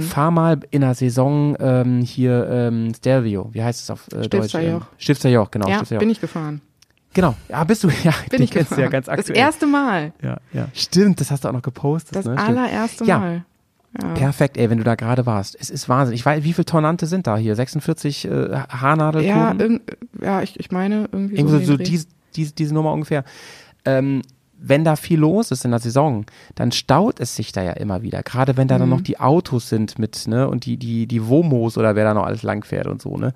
Fahr 0.00 0.30
mal 0.30 0.58
in 0.70 0.80
der 0.80 0.94
Saison 0.94 1.56
ähm, 1.60 2.00
hier 2.00 2.48
ähm, 2.50 2.92
Stelvio, 2.94 3.50
wie 3.52 3.62
heißt 3.62 3.82
es 3.82 3.90
auf 3.90 4.08
äh, 4.08 4.26
Deutsch? 4.28 4.28
Stifterjoch. 4.98 5.35
Ähm, 5.38 5.44
Stifterjoch, 5.44 5.50
genau. 5.50 5.68
ja, 5.68 5.76
Stifterjoch. 5.76 6.00
bin 6.00 6.10
ich 6.10 6.20
gefahren. 6.20 6.60
Genau, 7.14 7.34
ja, 7.48 7.64
bist 7.64 7.82
du, 7.84 7.88
ja, 8.04 8.12
Bin 8.30 8.42
ich 8.42 8.50
kennst 8.50 8.72
du 8.72 8.76
gefahren. 8.76 8.80
ja 8.84 8.88
ganz 8.90 9.06
das 9.06 9.18
aktuell. 9.18 9.38
erste 9.38 9.66
Mal. 9.66 10.12
Ja, 10.22 10.36
ja. 10.52 10.68
Stimmt, 10.74 11.20
das 11.20 11.30
hast 11.30 11.44
du 11.44 11.48
auch 11.48 11.52
noch 11.52 11.62
gepostet. 11.62 12.14
Das 12.16 12.26
ne? 12.26 12.34
Stimmt. 12.38 12.48
allererste 12.58 13.04
Ja. 13.04 13.18
Mal. 13.18 13.44
Ja. 14.02 14.08
Perfekt, 14.12 14.58
ey, 14.58 14.68
wenn 14.68 14.76
du 14.76 14.84
da 14.84 14.94
gerade 14.94 15.24
warst. 15.24 15.56
Es 15.58 15.70
ist 15.70 15.88
Wahnsinn. 15.88 16.14
Ich 16.14 16.26
weiß, 16.26 16.44
wie 16.44 16.52
viele 16.52 16.66
Tonnante 16.66 17.06
sind 17.06 17.26
da 17.26 17.38
hier? 17.38 17.54
46 17.56 18.26
äh, 18.26 18.50
Ja, 18.50 18.68
Haarnadelkurven? 18.68 19.60
irgend, 19.60 19.82
ja 20.20 20.42
ich, 20.42 20.60
ich 20.60 20.70
meine 20.70 21.08
irgendwie 21.12 21.36
Irgendwie 21.36 21.64
so. 21.64 21.72
so, 21.72 21.76
diese, 21.78 22.06
diese, 22.34 22.52
diese 22.52 22.74
Nummer 22.74 22.92
ungefähr. 22.92 23.24
Ähm, 23.86 24.20
wenn 24.58 24.84
da 24.84 24.96
viel 24.96 25.18
los 25.18 25.50
ist 25.50 25.64
in 25.64 25.70
der 25.70 25.80
Saison, 25.80 26.26
dann 26.56 26.72
staut 26.72 27.20
es 27.20 27.36
sich 27.36 27.52
da 27.52 27.62
ja 27.62 27.72
immer 27.72 28.02
wieder. 28.02 28.22
Gerade 28.22 28.58
wenn 28.58 28.68
da 28.68 28.74
Mhm. 28.76 28.80
dann 28.80 28.88
noch 28.90 29.00
die 29.00 29.18
Autos 29.18 29.70
sind 29.70 29.98
mit, 29.98 30.26
ne, 30.26 30.46
und 30.48 30.66
die, 30.66 30.76
die, 30.76 31.06
die 31.06 31.26
Womos 31.28 31.78
oder 31.78 31.94
wer 31.96 32.04
da 32.04 32.12
noch 32.12 32.24
alles 32.24 32.42
langfährt 32.42 32.86
und 32.88 33.00
so, 33.00 33.16
ne. 33.16 33.32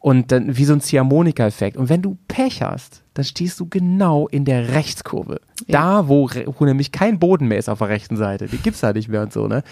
Und 0.00 0.32
dann 0.32 0.56
wie 0.56 0.64
so 0.64 0.72
ein 0.72 0.80
Ziehharmonika-Effekt. 0.80 1.76
Und 1.76 1.90
wenn 1.90 2.00
du 2.00 2.16
Pech 2.26 2.62
hast, 2.62 3.02
dann 3.14 3.24
stehst 3.24 3.60
du 3.60 3.68
genau 3.68 4.26
in 4.28 4.46
der 4.46 4.70
Rechtskurve. 4.70 5.40
Da, 5.68 6.08
wo, 6.08 6.28
wo 6.28 6.64
nämlich 6.64 6.90
kein 6.90 7.18
Boden 7.18 7.48
mehr 7.48 7.58
ist 7.58 7.68
auf 7.68 7.78
der 7.78 7.90
rechten 7.90 8.16
Seite. 8.16 8.46
Die 8.46 8.56
gibt's 8.56 8.80
da 8.80 8.94
nicht 8.94 9.08
mehr 9.08 9.22
und 9.22 9.32
so, 9.32 9.46
ne. 9.46 9.62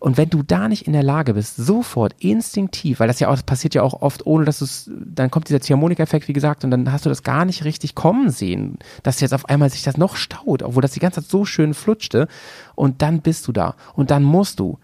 Und 0.00 0.16
wenn 0.16 0.30
du 0.30 0.42
da 0.42 0.68
nicht 0.68 0.86
in 0.86 0.92
der 0.92 1.02
Lage 1.02 1.34
bist, 1.34 1.56
sofort 1.56 2.14
instinktiv, 2.20 3.00
weil 3.00 3.08
das 3.08 3.18
ja 3.20 3.28
auch, 3.28 3.32
das 3.32 3.42
passiert 3.42 3.74
ja 3.74 3.82
auch 3.82 4.00
oft, 4.00 4.26
ohne 4.26 4.44
dass 4.44 4.60
du 4.60 4.64
es, 4.64 4.90
dann 4.94 5.30
kommt 5.30 5.48
dieser 5.48 5.60
Ziehharmonika-Effekt, 5.60 6.28
wie 6.28 6.32
gesagt, 6.32 6.64
und 6.64 6.70
dann 6.70 6.92
hast 6.92 7.04
du 7.04 7.08
das 7.08 7.22
gar 7.22 7.44
nicht 7.44 7.64
richtig 7.64 7.94
kommen 7.94 8.30
sehen, 8.30 8.78
dass 9.02 9.20
jetzt 9.20 9.34
auf 9.34 9.48
einmal 9.48 9.70
sich 9.70 9.82
das 9.82 9.96
noch 9.96 10.16
staut, 10.16 10.62
obwohl 10.62 10.82
das 10.82 10.92
die 10.92 11.00
ganze 11.00 11.20
Zeit 11.20 11.30
so 11.30 11.44
schön 11.44 11.74
flutschte. 11.74 12.28
Und 12.74 13.02
dann 13.02 13.22
bist 13.22 13.48
du 13.48 13.52
da. 13.52 13.74
Und 13.94 14.10
dann 14.10 14.22
musst 14.22 14.60
du 14.60 14.78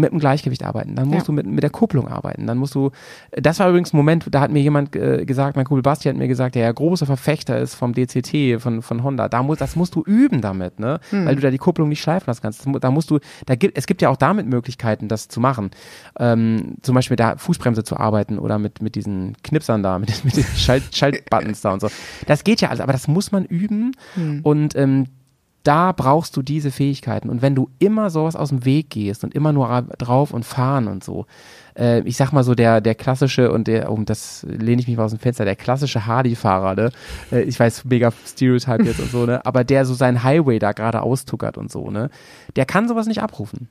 mit 0.00 0.10
dem 0.12 0.18
Gleichgewicht 0.18 0.64
arbeiten, 0.64 0.96
dann 0.96 1.06
musst 1.08 1.20
Ja. 1.20 1.26
du 1.26 1.32
mit, 1.32 1.46
mit 1.46 1.62
der 1.62 1.70
Kupplung 1.70 2.08
arbeiten, 2.08 2.46
dann 2.46 2.58
musst 2.58 2.74
du, 2.74 2.90
das 3.32 3.58
war 3.60 3.68
übrigens 3.68 3.92
ein 3.92 3.96
Moment, 3.96 4.26
da 4.30 4.40
hat 4.40 4.50
mir 4.50 4.60
jemand 4.60 4.96
äh, 4.96 5.24
gesagt, 5.24 5.56
mein 5.56 5.64
Kumpel 5.64 5.82
Basti 5.82 6.08
hat 6.08 6.16
mir 6.16 6.28
gesagt, 6.28 6.54
der 6.54 6.62
ja 6.64 6.72
großer 6.72 7.06
Verfechter 7.06 7.58
ist 7.58 7.74
vom 7.74 7.92
DCT, 7.94 8.60
von, 8.60 8.82
von 8.82 9.02
Honda, 9.02 9.28
da 9.28 9.42
muss, 9.42 9.58
das 9.58 9.76
musst 9.76 9.94
du 9.94 10.02
üben 10.02 10.40
damit, 10.40 10.80
ne, 10.80 10.98
weil 11.10 11.36
du 11.36 11.42
da 11.42 11.50
die 11.50 11.58
Kupplung 11.58 11.88
nicht 11.88 12.00
schleifen 12.02 12.26
lassen 12.26 12.40
kannst, 12.42 12.66
da 12.80 12.90
musst 12.90 13.10
du, 13.10 13.18
da 13.46 13.54
gibt, 13.54 13.76
es 13.78 13.86
gibt 13.86 14.02
ja 14.02 14.08
auch 14.08 14.16
damit 14.16 14.46
Möglichkeiten, 14.46 15.08
das 15.08 15.28
zu 15.28 15.40
machen, 15.40 15.70
ähm, 16.18 16.76
zum 16.82 16.94
Beispiel 16.94 17.12
mit 17.14 17.20
der 17.20 17.38
Fußbremse 17.38 17.84
zu 17.84 17.96
arbeiten 17.96 18.38
oder 18.38 18.58
mit, 18.58 18.82
mit 18.82 18.94
diesen 18.94 19.36
Knipsern 19.42 19.82
da, 19.82 19.98
mit, 20.00 20.08
den- 20.08 20.16
mit 20.24 20.36
den 20.36 20.44
Schalt, 20.56 20.82
Schaltbuttons 20.94 21.60
da 21.60 21.72
und 21.72 21.80
so, 21.80 21.88
das 22.26 22.44
geht 22.44 22.60
ja 22.60 22.68
alles, 22.70 22.80
aber 22.80 22.92
das 22.92 23.06
muss 23.08 23.32
man 23.32 23.44
üben. 23.44 23.92
Und 24.42 24.74
ähm, 24.76 25.06
da 25.62 25.92
brauchst 25.92 26.36
du 26.36 26.42
diese 26.42 26.70
Fähigkeiten. 26.70 27.28
Und 27.28 27.42
wenn 27.42 27.54
du 27.54 27.68
immer 27.78 28.10
sowas 28.10 28.36
aus 28.36 28.48
dem 28.48 28.64
Weg 28.64 28.90
gehst 28.90 29.24
und 29.24 29.34
immer 29.34 29.52
nur 29.52 29.68
ra- 29.68 29.82
drauf 29.82 30.32
und 30.32 30.44
fahren 30.44 30.88
und 30.88 31.04
so, 31.04 31.26
äh, 31.78 32.00
ich 32.00 32.16
sag 32.16 32.32
mal 32.32 32.44
so, 32.44 32.54
der, 32.54 32.80
der 32.80 32.94
klassische, 32.94 33.52
und 33.52 33.66
der, 33.68 33.92
um 33.92 34.04
das 34.06 34.46
lehne 34.48 34.80
ich 34.80 34.88
mich 34.88 34.96
mal 34.96 35.04
aus 35.04 35.10
dem 35.10 35.20
Fenster, 35.20 35.44
der 35.44 35.56
klassische 35.56 36.06
Hardy-Fahrer, 36.06 36.74
ne? 36.74 36.90
Äh, 37.30 37.42
ich 37.42 37.60
weiß, 37.60 37.84
mega 37.84 38.10
Stereotype 38.26 38.84
jetzt 38.84 39.00
und 39.00 39.10
so, 39.10 39.26
ne? 39.26 39.44
Aber 39.44 39.64
der 39.64 39.84
so 39.84 39.94
seinen 39.94 40.22
Highway 40.22 40.58
da 40.58 40.72
gerade 40.72 41.02
austuckert 41.02 41.58
und 41.58 41.70
so, 41.70 41.90
ne? 41.90 42.10
Der 42.56 42.64
kann 42.64 42.88
sowas 42.88 43.06
nicht 43.06 43.22
abrufen. 43.22 43.68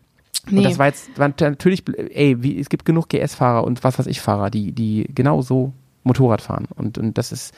Nee. 0.50 0.60
Und 0.60 0.64
das 0.66 0.80
war 0.80 0.86
jetzt, 0.86 1.18
war 1.18 1.28
natürlich, 1.40 1.84
ey, 1.98 2.42
wie, 2.42 2.60
es 2.60 2.70
gibt 2.70 2.86
genug 2.86 3.10
GS-Fahrer 3.10 3.64
und 3.64 3.84
was 3.84 4.00
weiß 4.00 4.08
ich 4.08 4.22
Fahrer, 4.22 4.50
die, 4.50 4.72
die 4.72 5.10
genau 5.14 5.42
so 5.42 5.74
Motorrad 6.10 6.42
fahren. 6.42 6.68
Und, 6.76 6.98
und 6.98 7.18
das 7.18 7.32
ist, 7.32 7.54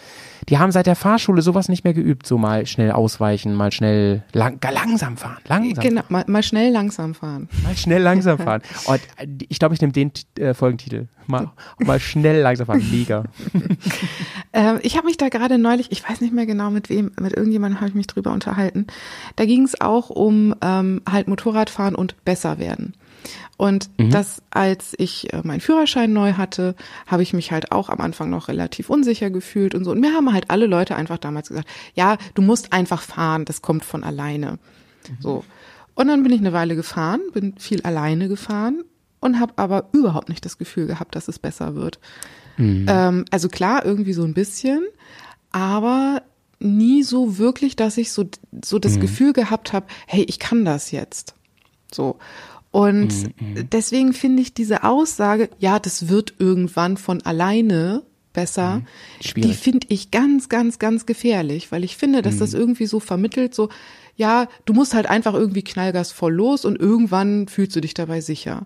die 0.49 0.60
haben 0.60 0.72
seit 0.72 0.86
der 0.86 0.95
Fahrschule 0.95 1.41
sowas 1.41 1.69
nicht 1.69 1.84
mehr 1.84 1.94
geübt, 1.94 2.28
so 2.28 2.38
mal 2.38 2.65
schnell 2.65 2.91
ausweichen, 2.91 3.56
mal 3.56 3.72
schnell 3.72 4.23
lang, 4.34 4.60
langsam 4.61 5.18
fahren, 5.18 5.41
langsam. 5.48 5.84
Genau, 5.84 6.02
mal, 6.10 6.26
mal 6.28 6.44
schnell 6.44 6.72
langsam 6.72 7.15
fahren. 7.15 7.49
Mal 7.64 7.76
schnell 7.76 8.02
langsam 8.02 8.38
fahren. 8.38 8.61
Und 8.86 9.02
ich 9.49 9.60
glaube, 9.60 9.73
ich 9.73 9.82
nehme 9.82 9.94
den 9.94 10.11
äh, 10.38 10.53
Folgentitel. 10.53 11.07
Mal, 11.28 11.49
mal 11.80 11.99
schnell 11.99 12.41
langsam 12.41 12.68
fahren. 12.68 12.84
Mega. 12.91 13.23
Ähm, 14.53 14.80
ich 14.82 14.98
habe 14.98 15.06
mich 15.06 15.15
da 15.15 15.30
gerade 15.30 15.57
neulich, 15.57 15.94
ich 15.94 16.07
weiß 16.07 16.19
nicht 16.19 16.34
mehr 16.34 16.45
genau 16.45 16.72
mit 16.72 16.90
wem, 16.90 17.11
mit 17.22 17.32
irgendjemandem 17.32 17.80
habe 17.80 17.88
ich 17.88 17.95
mich 17.95 18.07
drüber 18.07 18.34
unterhalten. 18.34 18.86
Da 19.38 19.45
ging 19.45 19.64
es 19.64 19.80
auch 19.80 20.10
um 20.10 20.53
ähm, 20.61 21.02
halt 21.10 21.30
Motorradfahren 21.30 21.95
und 21.95 22.22
besser 22.26 22.60
werden. 22.60 22.94
Und 23.57 23.89
das, 23.98 24.41
als 24.49 24.93
ich 24.98 25.31
äh, 25.34 25.41
meinen 25.43 25.61
Führerschein 25.61 26.11
neu 26.11 26.34
hatte, 26.34 26.76
habe 27.06 27.22
ich 27.22 27.34
mich 27.34 27.52
halt 27.52 27.72
auch 27.72 27.89
am 27.89 27.99
Anfang 28.02 28.30
noch 28.30 28.48
relativ 28.48 28.89
unsicher 28.89 29.30
gefühlt 29.30 29.76
und 29.76 29.84
so. 29.84 29.91
Und 29.91 29.99
mir 29.99 30.14
haben 30.14 30.34
halt 30.34 30.49
alle 30.49 30.65
Leute 30.65 30.95
einfach 30.95 31.19
damals 31.19 31.49
gesagt, 31.49 31.68
ja, 31.93 32.18
du 32.34 32.41
musst 32.41 32.73
einfach 32.73 33.02
fahren, 33.02 33.45
das 33.45 33.61
kommt 33.61 33.85
von 33.85 34.03
alleine. 34.03 34.57
So. 35.19 35.43
Und 35.93 36.07
dann 36.07 36.23
bin 36.23 36.31
ich 36.31 36.39
eine 36.39 36.53
Weile 36.53 36.76
gefahren, 36.76 37.22
bin 37.34 37.56
viel 37.57 37.81
alleine 37.84 38.27
gefahren 38.27 38.84
und 39.19 39.39
habe 39.39 39.53
aber 39.57 39.89
überhaupt 39.91 40.30
nicht 40.30 40.43
das 40.45 40.57
Gefühl 40.57 40.88
gehabt, 40.88 41.15
dass 41.15 41.27
es 41.27 41.38
besser 41.38 41.76
wird. 41.76 41.99
Ähm, 42.88 43.26
also 43.30 43.48
klar, 43.49 43.85
irgendwie 43.85 44.14
so 44.14 44.23
ein 44.23 44.34
bisschen, 44.34 44.84
aber 45.52 46.23
nie 46.60 47.03
so 47.03 47.38
wirklich, 47.38 47.76
dass 47.76 47.98
ich 47.98 48.11
so, 48.11 48.26
so 48.64 48.80
das 48.80 48.99
Gefühl 48.99 49.34
gehabt 49.34 49.73
habe, 49.73 49.88
hey, 50.07 50.23
ich 50.23 50.39
kann 50.39 50.65
das 50.65 50.91
jetzt. 50.91 51.35
So. 51.91 52.18
Und 52.72 53.34
deswegen 53.73 54.14
finde 54.14 54.41
ich 54.41 54.53
diese 54.53 54.84
Aussage, 54.84 55.49
ja, 55.60 55.77
das 55.80 56.07
wird 56.07 56.35
irgendwann 56.39 56.95
von 56.95 57.22
alleine 57.22 58.03
besser, 58.31 58.81
die 59.22 59.27
Schwierig. 59.27 59.57
finde 59.57 59.88
ich 59.89 60.10
ganz, 60.10 60.48
ganz, 60.48 60.80
ganz 60.80 61.06
gefährlich, 61.06 61.72
weil 61.73 61.84
ich 61.84 61.98
finde, 61.98 62.22
dass 62.22 62.38
das 62.38 62.53
irgendwie 62.53 62.85
so 62.85 63.02
vermittelt, 63.02 63.53
so, 63.53 63.69
ja, 64.15 64.48
du 64.65 64.73
musst 64.73 64.93
halt 64.93 65.07
einfach 65.07 65.34
irgendwie 65.34 65.64
knallgas 65.64 66.14
voll 66.14 66.34
los 66.34 66.64
und 66.64 66.80
irgendwann 66.80 67.49
fühlst 67.49 67.76
du 67.76 67.81
dich 67.81 67.93
dabei 67.93 68.22
sicher. 68.22 68.65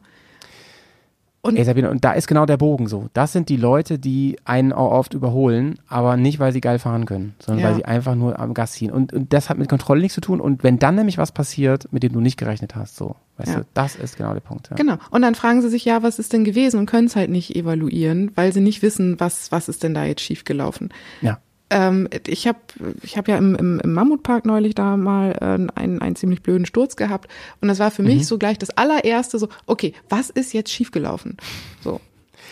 Und 1.45 1.57
Ey, 1.57 1.63
Sabine, 1.63 1.91
und 1.91 2.03
da 2.03 2.13
ist 2.13 2.27
genau 2.27 2.45
der 2.45 2.57
Bogen 2.57 2.87
so. 2.87 3.05
Das 3.13 3.31
sind 3.31 3.49
die 3.49 3.57
Leute, 3.57 3.99
die 3.99 4.37
einen 4.45 4.73
auch 4.73 4.91
oft 4.91 5.13
überholen, 5.13 5.77
aber 5.87 6.17
nicht, 6.17 6.39
weil 6.39 6.51
sie 6.51 6.59
geil 6.61 6.79
fahren 6.79 7.05
können, 7.05 7.35
sondern 7.39 7.61
Ja. 7.63 7.69
weil 7.69 7.75
sie 7.75 7.85
einfach 7.85 8.15
nur 8.15 8.39
am 8.39 8.53
Gas 8.55 8.71
ziehen. 8.73 8.91
Und, 8.91 9.13
und 9.13 9.31
das 9.31 9.49
hat 9.49 9.57
mit 9.59 9.69
Kontrolle 9.69 10.01
nichts 10.01 10.15
zu 10.15 10.21
tun. 10.21 10.41
Und 10.41 10.63
wenn 10.63 10.79
dann 10.79 10.95
nämlich 10.95 11.17
was 11.19 11.31
passiert, 11.31 11.87
mit 11.91 12.01
dem 12.03 12.13
du 12.13 12.19
nicht 12.19 12.37
gerechnet 12.37 12.75
hast, 12.75 12.95
so, 12.95 13.15
weißt 13.37 13.51
Ja. 13.53 13.59
du, 13.59 13.65
das 13.75 13.95
ist 13.95 14.17
genau 14.17 14.33
der 14.33 14.39
Punkt. 14.39 14.69
Ja. 14.71 14.75
Genau. 14.75 14.95
Und 15.11 15.21
dann 15.21 15.35
fragen 15.35 15.61
sie 15.61 15.69
sich, 15.69 15.85
ja, 15.85 16.01
was 16.03 16.17
ist 16.19 16.33
denn 16.33 16.43
gewesen 16.45 16.79
und 16.79 16.87
können 16.87 17.05
es 17.07 17.15
halt 17.15 17.29
nicht 17.29 17.55
evaluieren, 17.55 18.31
weil 18.35 18.51
sie 18.51 18.61
nicht 18.61 18.81
wissen, 18.81 19.19
was, 19.19 19.51
was 19.51 19.69
ist 19.69 19.83
denn 19.83 19.93
da 19.93 20.03
jetzt 20.05 20.21
schiefgelaufen. 20.21 20.89
ja. 21.21 21.37
Ähm, 21.69 22.07
ich 22.27 22.47
habe 22.47 22.59
ich 23.01 23.17
hab 23.17 23.27
ja 23.27 23.37
im, 23.37 23.55
im, 23.55 23.79
im 23.79 23.93
Mammutpark 23.93 24.45
neulich 24.45 24.75
da 24.75 24.97
mal 24.97 25.31
äh, 25.41 25.79
einen, 25.79 26.01
einen 26.01 26.15
ziemlich 26.15 26.43
blöden 26.43 26.65
Sturz 26.65 26.95
gehabt. 26.95 27.29
Und 27.61 27.67
das 27.69 27.79
war 27.79 27.89
für 27.91 28.03
Mhm. 28.03 28.09
mich 28.09 28.27
so 28.27 28.37
gleich 28.37 28.57
das 28.59 28.69
allererste 28.77 29.39
so, 29.39 29.49
okay, 29.65 29.93
was 30.09 30.29
ist 30.29 30.53
jetzt 30.53 30.71
schiefgelaufen? 30.71 31.37
So. 31.83 31.99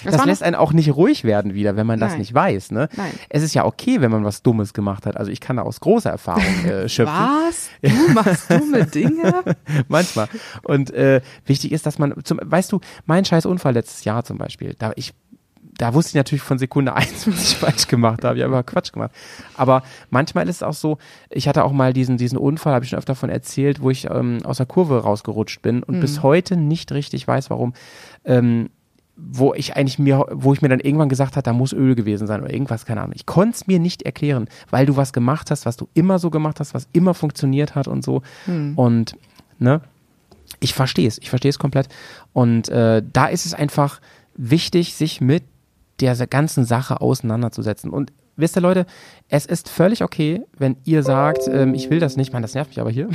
Das, 0.03 0.17
war 0.17 0.25
lässt 0.25 0.41
einen 0.43 0.55
auch 0.55 0.73
nicht 0.73 0.93
ruhig 0.95 1.23
werden 1.23 1.53
wieder, 1.53 1.75
wenn 1.77 1.85
man 1.85 1.99
das 1.99 2.11
Nein. 2.13 2.19
nicht 2.19 2.33
weiß. 2.33 2.71
Ne? 2.71 2.89
Nein. 2.97 3.11
Es 3.29 3.43
ist 3.43 3.53
ja 3.53 3.63
okay, 3.63 4.01
wenn 4.01 4.11
man 4.11 4.25
was 4.25 4.41
Dummes 4.41 4.73
gemacht 4.73 5.05
hat. 5.05 5.15
Also 5.15 5.31
ich 5.31 5.39
kann 5.39 5.57
da 5.57 5.61
aus 5.61 5.79
großer 5.79 6.09
Erfahrung 6.09 6.65
äh, 6.65 6.89
schöpfen. 6.89 7.15
was? 7.15 7.69
Du 7.81 8.11
machst 8.13 8.49
dumme 8.51 8.85
Dinge? 8.93 9.43
Manchmal. 9.87 10.27
Und 10.63 10.91
äh, 10.91 11.21
wichtig 11.45 11.71
ist, 11.71 11.85
dass 11.85 11.99
man, 11.99 12.15
zum, 12.23 12.39
weißt 12.43 12.71
du, 12.71 12.81
mein 13.05 13.23
scheiß 13.23 13.45
Unfall 13.45 13.73
letztes 13.73 14.03
Jahr 14.03 14.25
zum 14.25 14.37
Beispiel, 14.39 14.75
da 14.77 14.91
ich 14.95 15.13
da 15.77 15.93
wusste 15.93 16.09
ich 16.09 16.15
natürlich 16.15 16.41
von 16.41 16.57
Sekunde 16.57 16.93
eins, 16.95 17.27
was 17.27 17.51
ich 17.51 17.57
falsch 17.57 17.87
gemacht 17.87 18.23
habe. 18.23 18.37
Ich 18.37 18.43
habe 18.43 18.55
einfach 18.55 18.71
Quatsch 18.71 18.91
gemacht. 18.91 19.11
Aber 19.55 19.83
manchmal 20.09 20.47
ist 20.47 20.57
es 20.57 20.63
auch 20.63 20.73
so, 20.73 20.97
ich 21.29 21.47
hatte 21.47 21.63
auch 21.63 21.71
mal 21.71 21.93
diesen, 21.93 22.17
diesen 22.17 22.37
Unfall, 22.37 22.73
habe 22.73 22.85
ich 22.85 22.89
schon 22.89 22.99
öfter 22.99 23.13
davon 23.13 23.29
erzählt, 23.29 23.81
wo 23.81 23.89
ich 23.89 24.09
ähm, 24.09 24.39
aus 24.43 24.57
der 24.57 24.65
Kurve 24.65 25.01
rausgerutscht 25.03 25.61
bin 25.61 25.83
und 25.83 25.99
bis 25.99 26.23
heute 26.23 26.55
nicht 26.55 26.91
richtig 26.91 27.27
weiß, 27.27 27.49
warum. 27.49 27.73
Ähm, 28.25 28.69
wo 29.15 29.53
ich 29.53 29.75
eigentlich 29.75 29.99
mir, 29.99 30.25
wo 30.31 30.53
ich 30.53 30.63
mir 30.63 30.69
dann 30.69 30.79
irgendwann 30.79 31.09
gesagt 31.09 31.35
habe, 31.35 31.43
da 31.43 31.53
muss 31.53 31.71
Öl 31.71 31.93
gewesen 31.93 32.25
sein 32.25 32.41
oder 32.41 32.51
irgendwas, 32.51 32.85
keine 32.85 33.01
Ahnung. 33.01 33.13
Ich 33.15 33.27
konnte 33.27 33.55
es 33.55 33.67
mir 33.67 33.77
nicht 33.79 34.01
erklären, 34.01 34.47
weil 34.71 34.87
du 34.87 34.97
was 34.97 35.13
gemacht 35.13 35.51
hast, 35.51 35.67
was 35.67 35.77
du 35.77 35.87
immer 35.93 36.17
so 36.17 36.31
gemacht 36.31 36.59
hast, 36.59 36.73
was 36.73 36.87
immer 36.93 37.13
funktioniert 37.13 37.75
hat 37.75 37.87
und 37.87 38.03
so. 38.03 38.23
Und 38.75 39.15
ne, 39.59 39.81
ich 40.59 40.73
verstehe 40.73 41.07
es, 41.07 41.19
ich 41.19 41.29
verstehe 41.29 41.49
es 41.49 41.59
komplett. 41.59 41.89
Und 42.33 42.69
äh, 42.69 43.03
da 43.13 43.27
ist 43.27 43.45
es 43.45 43.53
einfach 43.53 44.01
wichtig, 44.35 44.95
sich 44.95 45.21
mit 45.21 45.43
der 45.99 46.15
ganzen 46.27 46.65
Sache 46.65 47.01
auseinanderzusetzen. 47.01 47.91
Und 47.91 48.11
wisst 48.35 48.57
ihr 48.57 48.61
Leute, 48.61 48.85
es 49.29 49.45
ist 49.45 49.69
völlig 49.69 50.03
okay, 50.03 50.43
wenn 50.57 50.77
ihr 50.83 51.03
sagt, 51.03 51.47
ähm, 51.47 51.73
ich 51.73 51.89
will 51.89 51.99
das 51.99 52.17
nicht, 52.17 52.33
man, 52.33 52.41
das 52.41 52.55
nervt 52.55 52.71
mich 52.71 52.79
aber 52.79 52.91
hier. 52.91 53.09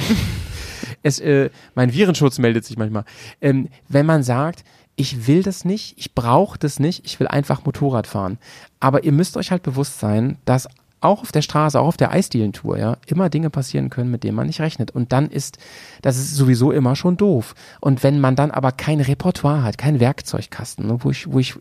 es, 1.02 1.18
äh, 1.20 1.50
mein 1.74 1.92
Virenschutz 1.92 2.38
meldet 2.38 2.64
sich 2.64 2.76
manchmal. 2.76 3.04
Ähm, 3.40 3.68
wenn 3.88 4.06
man 4.06 4.22
sagt, 4.22 4.64
ich 4.96 5.28
will 5.28 5.42
das 5.42 5.64
nicht, 5.64 5.94
ich 5.96 6.14
brauche 6.14 6.58
das 6.58 6.80
nicht, 6.80 7.04
ich 7.06 7.20
will 7.20 7.28
einfach 7.28 7.64
Motorrad 7.64 8.06
fahren. 8.06 8.38
Aber 8.80 9.04
ihr 9.04 9.12
müsst 9.12 9.36
euch 9.36 9.50
halt 9.50 9.62
bewusst 9.62 10.00
sein, 10.00 10.38
dass 10.44 10.68
auch 11.00 11.22
auf 11.22 11.32
der 11.32 11.42
Straße, 11.42 11.78
auch 11.78 11.86
auf 11.86 11.96
der 11.96 12.10
Eisdielentour, 12.10 12.78
ja, 12.78 12.96
immer 13.06 13.28
Dinge 13.28 13.50
passieren 13.50 13.90
können, 13.90 14.10
mit 14.10 14.24
denen 14.24 14.34
man 14.34 14.48
nicht 14.48 14.60
rechnet. 14.60 14.90
Und 14.90 15.12
dann 15.12 15.28
ist, 15.28 15.58
das 16.02 16.16
ist 16.16 16.34
sowieso 16.34 16.72
immer 16.72 16.96
schon 16.96 17.16
doof. 17.16 17.54
Und 17.80 18.02
wenn 18.02 18.20
man 18.20 18.34
dann 18.34 18.50
aber 18.50 18.72
kein 18.72 19.00
Repertoire 19.00 19.62
hat, 19.62 19.78
kein 19.78 20.00
Werkzeugkasten, 20.00 20.86
ne, 20.86 20.98
wo 21.00 21.10
ich, 21.10 21.30
wo 21.30 21.38
ich 21.38 21.54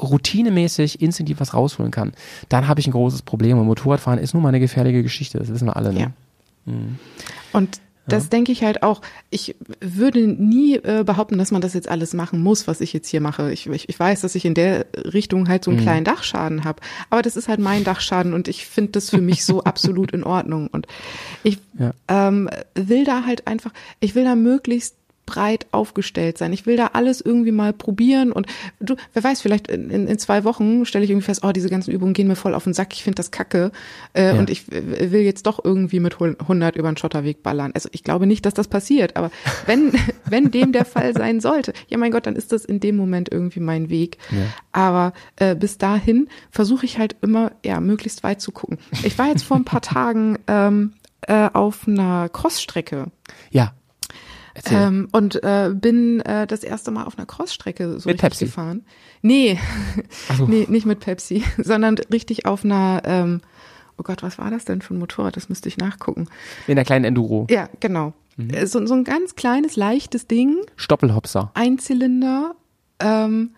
routinemäßig 0.00 1.00
instinktiv 1.00 1.40
was 1.40 1.54
rausholen 1.54 1.90
kann, 1.90 2.12
dann 2.48 2.68
habe 2.68 2.80
ich 2.80 2.86
ein 2.86 2.92
großes 2.92 3.22
Problem. 3.22 3.58
Und 3.58 3.66
Motorradfahren 3.66 4.18
ist 4.18 4.34
nun 4.34 4.42
mal 4.42 4.48
eine 4.50 4.60
gefährliche 4.60 5.02
Geschichte, 5.02 5.38
das 5.38 5.48
wissen 5.52 5.66
wir 5.66 5.76
alle. 5.76 5.92
Ne? 5.92 6.00
Ja. 6.00 6.72
Und 7.52 7.80
das 8.06 8.28
denke 8.28 8.50
ich 8.50 8.64
halt 8.64 8.82
auch. 8.82 9.02
Ich 9.28 9.54
würde 9.80 10.26
nie 10.26 10.74
äh, 10.76 11.04
behaupten, 11.04 11.38
dass 11.38 11.52
man 11.52 11.60
das 11.60 11.74
jetzt 11.74 11.88
alles 11.88 12.12
machen 12.12 12.42
muss, 12.42 12.66
was 12.66 12.80
ich 12.80 12.92
jetzt 12.92 13.06
hier 13.08 13.20
mache. 13.20 13.52
Ich, 13.52 13.68
ich, 13.68 13.88
ich 13.88 14.00
weiß, 14.00 14.22
dass 14.22 14.34
ich 14.34 14.44
in 14.44 14.54
der 14.54 14.86
Richtung 14.96 15.48
halt 15.48 15.62
so 15.62 15.70
einen 15.70 15.78
kleinen 15.78 16.04
Dachschaden 16.04 16.64
habe. 16.64 16.80
Aber 17.08 17.22
das 17.22 17.36
ist 17.36 17.46
halt 17.46 17.60
mein 17.60 17.84
Dachschaden 17.84 18.34
und 18.34 18.48
ich 18.48 18.66
finde 18.66 18.92
das 18.92 19.10
für 19.10 19.20
mich 19.20 19.44
so 19.44 19.62
absolut 19.64 20.10
in 20.10 20.24
Ordnung. 20.24 20.66
Und 20.66 20.88
ich 21.44 21.58
Ja. 21.78 21.92
ähm, 22.08 22.50
will 22.74 23.04
da 23.04 23.24
halt 23.26 23.46
einfach, 23.46 23.72
ich 24.00 24.16
will 24.16 24.24
da 24.24 24.34
möglichst 24.34 24.96
breit 25.30 25.66
aufgestellt 25.70 26.38
sein. 26.38 26.52
Ich 26.52 26.66
will 26.66 26.76
da 26.76 26.90
alles 26.94 27.20
irgendwie 27.20 27.52
mal 27.52 27.72
probieren 27.72 28.32
und 28.32 28.46
du, 28.80 28.96
wer 29.12 29.22
weiß, 29.22 29.40
vielleicht 29.40 29.68
in, 29.68 29.90
in, 29.90 30.18
zwei 30.18 30.42
Wochen 30.42 30.84
stelle 30.84 31.04
ich 31.04 31.10
irgendwie 31.10 31.26
fest, 31.26 31.44
oh, 31.44 31.52
diese 31.52 31.68
ganzen 31.68 31.92
Übungen 31.92 32.14
gehen 32.14 32.26
mir 32.26 32.34
voll 32.34 32.54
auf 32.54 32.64
den 32.64 32.74
Sack, 32.74 32.92
ich 32.92 33.04
finde 33.04 33.16
das 33.16 33.30
kacke 33.30 33.70
äh, 34.12 34.34
Ja. 34.34 34.38
und 34.38 34.50
ich 34.50 34.70
will 34.70 35.20
jetzt 35.20 35.46
doch 35.46 35.64
irgendwie 35.64 36.00
mit 36.00 36.20
100 36.20 36.74
über 36.74 36.90
den 36.90 36.96
Schotterweg 36.96 37.42
ballern. 37.44 37.70
Also 37.74 37.88
ich 37.92 38.02
glaube 38.02 38.26
nicht, 38.26 38.44
dass 38.44 38.54
das 38.54 38.66
passiert, 38.66 39.16
aber 39.16 39.30
wenn, 39.66 39.92
wenn 40.28 40.50
dem 40.50 40.72
der 40.72 40.84
Fall 40.84 41.14
sein 41.14 41.40
sollte, 41.40 41.72
ja 41.88 41.96
mein 41.96 42.10
Gott, 42.10 42.26
dann 42.26 42.34
ist 42.34 42.50
das 42.52 42.64
in 42.64 42.80
dem 42.80 42.96
Moment 42.96 43.30
irgendwie 43.30 43.60
mein 43.60 43.88
Weg. 43.88 44.18
Aber 44.72 45.12
äh, 45.36 45.54
bis 45.54 45.78
dahin 45.78 46.28
versuche 46.50 46.84
ich 46.86 46.98
halt 46.98 47.16
immer, 47.22 47.52
ja, 47.64 47.80
möglichst 47.80 48.22
weit 48.24 48.40
zu 48.40 48.50
gucken. 48.52 48.78
Ich 49.04 49.18
war 49.18 49.28
jetzt 49.28 49.44
vor 49.44 49.56
ein 49.56 49.64
paar 49.64 49.82
Tagen 49.82 50.38
ähm, 50.48 50.94
äh, 51.22 51.48
auf 51.52 51.86
einer 51.86 52.28
Crossstrecke 52.28 53.06
Ja. 53.50 53.74
Ähm, 54.70 55.08
und 55.12 55.42
äh, 55.42 55.70
bin 55.74 56.20
äh, 56.20 56.46
das 56.46 56.62
erste 56.64 56.90
Mal 56.90 57.04
auf 57.04 57.16
einer 57.18 57.26
Crossstrecke 57.26 57.84
so 57.98 58.08
Mit 58.08 58.14
richtig 58.16 58.20
Pepsi? 58.20 58.44
gefahren. 58.46 58.84
Nee, 59.22 59.58
so. 60.36 60.46
nee, 60.48 60.66
nicht 60.68 60.86
mit 60.86 61.00
Pepsi, 61.00 61.44
sondern 61.58 61.96
richtig 62.12 62.46
auf 62.46 62.64
einer, 62.64 63.02
ähm, 63.04 63.40
oh 63.98 64.02
Gott, 64.02 64.22
was 64.22 64.38
war 64.38 64.50
das 64.50 64.64
denn 64.64 64.82
für 64.82 64.94
ein 64.94 64.98
Motorrad? 64.98 65.36
Das 65.36 65.48
müsste 65.48 65.68
ich 65.68 65.76
nachgucken. 65.78 66.26
In 66.66 66.76
der 66.76 66.84
kleinen 66.84 67.04
Enduro. 67.04 67.46
Ja, 67.50 67.68
genau. 67.80 68.12
Mhm. 68.36 68.50
Äh, 68.50 68.66
So, 68.66 68.84
so 68.86 68.94
ein 68.94 69.04
ganz 69.04 69.34
kleines, 69.36 69.76
leichtes 69.76 70.26
Ding, 70.26 70.56
Stoppelhopser. 70.76 71.50
Einzylinder, 71.54 72.54
ähm, 72.98 73.54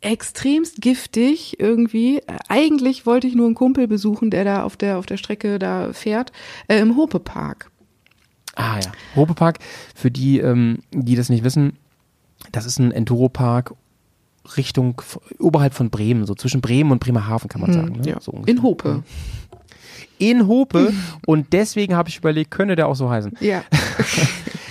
extremst 0.00 0.80
giftig 0.82 1.58
irgendwie. 1.60 2.18
Äh, 2.18 2.22
Eigentlich 2.48 3.06
wollte 3.06 3.26
ich 3.26 3.34
nur 3.34 3.46
einen 3.46 3.54
Kumpel 3.54 3.88
besuchen, 3.88 4.30
der 4.30 4.44
da 4.44 4.62
auf 4.62 4.76
der 4.76 4.98
auf 4.98 5.06
der 5.06 5.16
Strecke 5.16 5.58
da 5.58 5.92
fährt, 5.92 6.32
äh, 6.68 6.78
im 6.78 6.96
Hope 6.96 7.20
Park. 7.20 7.70
Ah 8.56 8.78
ja. 8.78 8.92
Hopepark, 9.16 9.58
für 9.94 10.10
die, 10.10 10.38
ähm, 10.38 10.78
die 10.92 11.16
das 11.16 11.28
nicht 11.28 11.44
wissen, 11.44 11.76
das 12.52 12.66
ist 12.66 12.78
ein 12.78 12.92
Enduropark 12.92 13.74
Richtung, 14.56 15.00
oberhalb 15.38 15.72
von 15.74 15.88
Bremen, 15.90 16.26
so 16.26 16.34
zwischen 16.34 16.60
Bremen 16.60 16.90
und 16.92 16.98
Bremerhaven 17.00 17.48
kann 17.48 17.60
man 17.62 17.72
sagen. 17.72 17.92
Ne? 17.92 17.98
Hm, 17.98 18.04
Ja, 18.04 18.20
so 18.20 18.42
in 18.46 18.62
Hope. 18.62 19.02
In 20.18 20.46
Hope 20.46 20.92
und 21.26 21.52
deswegen 21.52 21.96
habe 21.96 22.08
ich 22.08 22.18
überlegt, 22.18 22.50
könnte 22.50 22.76
der 22.76 22.86
auch 22.88 22.94
so 22.96 23.10
heißen. 23.10 23.32
Ja. 23.40 23.62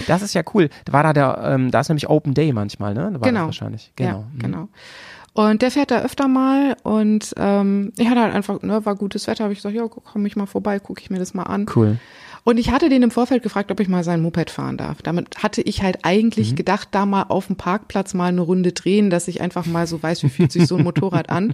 Das 0.05 0.21
ist 0.21 0.33
ja 0.33 0.41
cool. 0.53 0.69
Da 0.83 0.91
war 0.91 1.03
da 1.03 1.13
der, 1.13 1.39
ähm, 1.53 1.71
da 1.71 1.79
ist 1.79 1.87
nämlich 1.87 2.09
Open 2.09 2.33
Day 2.33 2.51
manchmal, 2.51 2.93
ne? 2.93 3.09
Da 3.13 3.21
war 3.21 3.27
Genau. 3.29 3.39
Das 3.39 3.45
wahrscheinlich. 3.45 3.93
Genau. 3.95 4.09
Ja, 4.19 4.23
genau. 4.37 4.67
Und 5.31 5.61
der 5.61 5.71
fährt 5.71 5.91
da 5.91 6.01
öfter 6.01 6.27
mal 6.27 6.75
und 6.83 7.33
ähm, 7.37 7.93
ich 7.97 8.09
hatte 8.09 8.19
halt 8.21 8.33
einfach, 8.35 8.61
ne, 8.63 8.85
war 8.85 8.95
gutes 8.95 9.27
Wetter, 9.27 9.45
habe 9.45 9.53
ich 9.53 9.59
gesagt, 9.59 9.73
ja, 9.75 9.87
komm 9.87 10.25
ich 10.25 10.35
mal 10.35 10.45
vorbei, 10.45 10.77
gucke 10.79 11.01
ich 11.01 11.09
mir 11.09 11.19
das 11.19 11.33
mal 11.33 11.43
an. 11.43 11.65
Cool. 11.73 11.99
Und 12.45 12.57
ich 12.57 12.71
hatte 12.71 12.89
den 12.89 13.03
im 13.03 13.11
Vorfeld 13.11 13.41
gefragt, 13.41 13.71
ob 13.71 13.79
ich 13.79 13.87
mal 13.87 14.03
sein 14.03 14.21
Moped 14.21 14.49
fahren 14.49 14.75
darf. 14.75 15.01
Damit 15.01 15.41
hatte 15.41 15.61
ich 15.61 15.81
halt 15.81 15.99
eigentlich 16.03 16.51
Mhm. 16.51 16.55
gedacht, 16.57 16.89
da 16.91 17.05
mal 17.05 17.23
auf 17.29 17.47
dem 17.47 17.55
Parkplatz 17.55 18.13
mal 18.13 18.25
eine 18.27 18.41
Runde 18.41 18.73
drehen, 18.73 19.09
dass 19.09 19.29
ich 19.29 19.39
einfach 19.39 19.65
mal 19.65 19.87
so 19.87 20.03
weiß, 20.03 20.23
wie 20.23 20.29
fühlt 20.29 20.51
sich 20.51 20.67
so 20.67 20.75
ein 20.75 20.83
Motorrad 20.83 21.29
an. 21.29 21.47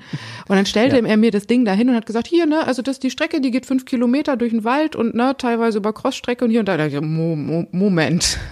Und 0.48 0.56
dann 0.56 0.66
stellte 0.66 0.98
Ja. 0.98 1.06
er 1.06 1.18
mir 1.18 1.30
das 1.30 1.46
Ding 1.46 1.64
dahin 1.64 1.90
und 1.90 1.96
hat 1.96 2.08
gesagt, 2.08 2.28
hier, 2.28 2.48
ne, 2.48 2.66
also 2.66 2.82
das 2.82 2.96
ist 2.96 3.04
die 3.04 3.12
Strecke, 3.12 3.40
die 3.40 3.52
geht 3.52 3.68
fünf 3.68 3.86
Kilometer 3.86 4.36
durch 4.36 4.52
den 4.52 4.64
Wald 4.64 4.96
und 4.96 5.14
ne, 5.14 5.36
teilweise 5.38 5.78
über 5.78 5.94
Crossstrecke 5.94 6.44
und 6.46 6.50
hier 6.52 6.62
und 6.62 6.68
da. 6.68 6.76
Da 6.76 6.86
dachte 6.86 6.96
ich, 6.98 7.02
Mo 7.10 7.36
Mo 7.36 7.68
Moment. 7.72 8.40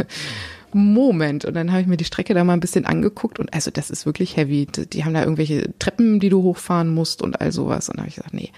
Moment. 0.73 1.45
Und 1.45 1.55
dann 1.55 1.71
habe 1.71 1.81
ich 1.81 1.87
mir 1.87 1.97
die 1.97 2.03
Strecke 2.05 2.33
da 2.33 2.43
mal 2.43 2.53
ein 2.53 2.59
bisschen 2.59 2.85
angeguckt 2.85 3.39
und 3.39 3.53
also 3.53 3.71
das 3.71 3.89
ist 3.89 4.05
wirklich 4.05 4.35
heavy. 4.35 4.65
Die 4.67 4.85
die 4.85 5.05
haben 5.05 5.13
da 5.13 5.21
irgendwelche 5.23 5.73
Treppen, 5.79 6.19
die 6.19 6.29
du 6.29 6.43
hochfahren 6.43 6.93
musst 6.93 7.21
und 7.21 7.39
all 7.41 7.51
sowas. 7.51 7.87
Und 7.89 7.95
da 7.97 8.01
habe 8.01 8.09
ich 8.09 8.15
gesagt, 8.15 8.33
nee. 8.33 8.51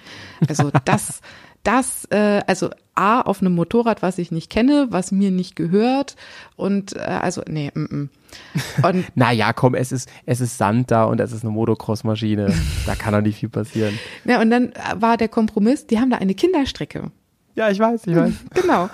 Also 0.47 0.71
das, 0.85 1.21
das, 1.63 2.05
äh, 2.11 2.41
also 2.47 2.69
A, 2.95 3.21
auf 3.21 3.41
einem 3.41 3.53
Motorrad, 3.55 4.01
was 4.01 4.17
ich 4.17 4.31
nicht 4.31 4.49
kenne, 4.49 4.87
was 4.89 5.11
mir 5.11 5.31
nicht 5.31 5.55
gehört. 5.55 6.15
Und 6.55 6.95
äh, 6.95 6.99
also, 6.99 7.41
nee, 7.47 7.71
mm, 7.73 7.79
mm. 7.79 8.09
Und 8.83 9.05
Naja, 9.15 9.53
komm, 9.53 9.75
es 9.75 9.91
ist, 9.91 10.09
es 10.25 10.41
ist 10.41 10.57
Sand 10.57 10.91
da 10.91 11.05
und 11.05 11.19
es 11.19 11.31
ist 11.31 11.43
eine 11.43 11.51
Motocross-Maschine. 11.51 12.53
da 12.85 12.95
kann 12.95 13.13
doch 13.13 13.21
nicht 13.21 13.39
viel 13.39 13.49
passieren. 13.49 13.97
ja, 14.25 14.41
und 14.41 14.49
dann 14.49 14.73
war 14.95 15.17
der 15.17 15.29
Kompromiss, 15.29 15.87
die 15.87 15.99
haben 15.99 16.09
da 16.09 16.17
eine 16.17 16.35
Kinderstrecke. 16.35 17.11
Ja, 17.55 17.69
ich 17.69 17.79
weiß, 17.79 18.07
ich 18.07 18.15
weiß. 18.15 18.33
Genau. 18.61 18.89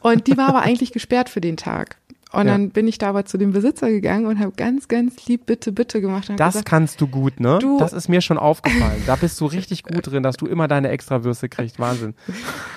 Und 0.00 0.26
die 0.26 0.36
war 0.36 0.48
aber 0.48 0.62
eigentlich 0.62 0.92
gesperrt 0.92 1.28
für 1.28 1.40
den 1.40 1.56
Tag. 1.56 1.96
Und 2.32 2.46
Ja. 2.46 2.52
dann 2.52 2.70
bin 2.70 2.86
ich 2.86 2.98
da 2.98 3.08
aber 3.08 3.24
zu 3.24 3.38
dem 3.38 3.52
Besitzer 3.52 3.88
gegangen 3.88 4.26
und 4.26 4.38
habe 4.38 4.52
ganz, 4.56 4.86
ganz 4.88 5.26
lieb 5.26 5.46
bitte, 5.46 5.72
bitte 5.72 6.00
gemacht. 6.00 6.28
Das 6.36 6.52
gesagt, 6.54 6.68
kannst 6.68 7.00
du 7.00 7.06
gut, 7.06 7.40
ne? 7.40 7.58
Du- 7.60 7.78
das 7.78 7.92
ist 7.94 8.08
mir 8.08 8.20
schon 8.20 8.36
aufgefallen. 8.38 9.02
Da 9.06 9.16
bist 9.16 9.40
du 9.40 9.46
richtig 9.46 9.82
gut 9.82 10.06
drin, 10.06 10.22
dass 10.22 10.36
du 10.36 10.46
immer 10.46 10.68
deine 10.68 10.88
Extrawürste 10.90 11.48
kriegst. 11.48 11.78
Wahnsinn. 11.78 12.14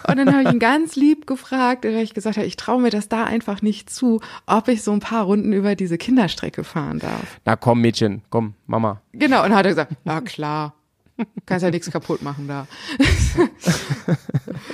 Und 0.08 0.18
dann 0.18 0.32
habe 0.32 0.44
ich 0.44 0.52
ihn 0.54 0.60
ganz 0.60 0.96
lieb 0.96 1.28
gefragt, 1.28 1.84
weil 1.84 1.96
ich 1.98 2.14
gesagt 2.14 2.38
habe, 2.38 2.48
ich 2.48 2.56
traue 2.56 2.82
mir 2.82 2.92
das 2.92 3.10
da 3.10 3.26
einfach 3.26 3.62
nicht 3.62 3.90
zu, 3.90 4.22
ob 4.46 4.68
ich 4.70 4.84
so 4.84 4.92
ein 4.94 5.00
paar 5.02 5.24
Runden 5.26 5.52
über 5.54 5.76
diese 5.76 5.98
Kinderstrecke 5.98 6.64
fahren 6.64 7.00
darf. 7.00 7.40
Na 7.46 7.56
komm, 7.58 7.82
Mädchen, 7.82 8.22
komm, 8.30 8.54
Mama. 8.68 9.02
Genau, 9.14 9.44
und 9.44 9.50
dann 9.50 9.58
hat 9.58 9.66
er 9.66 9.72
gesagt, 9.72 9.94
ja 10.06 10.22
klar, 10.22 10.74
kannst 11.46 11.64
ja 11.64 11.72
nichts 11.72 11.90
kaputt 11.92 12.22
machen 12.22 12.48
da. 12.48 12.68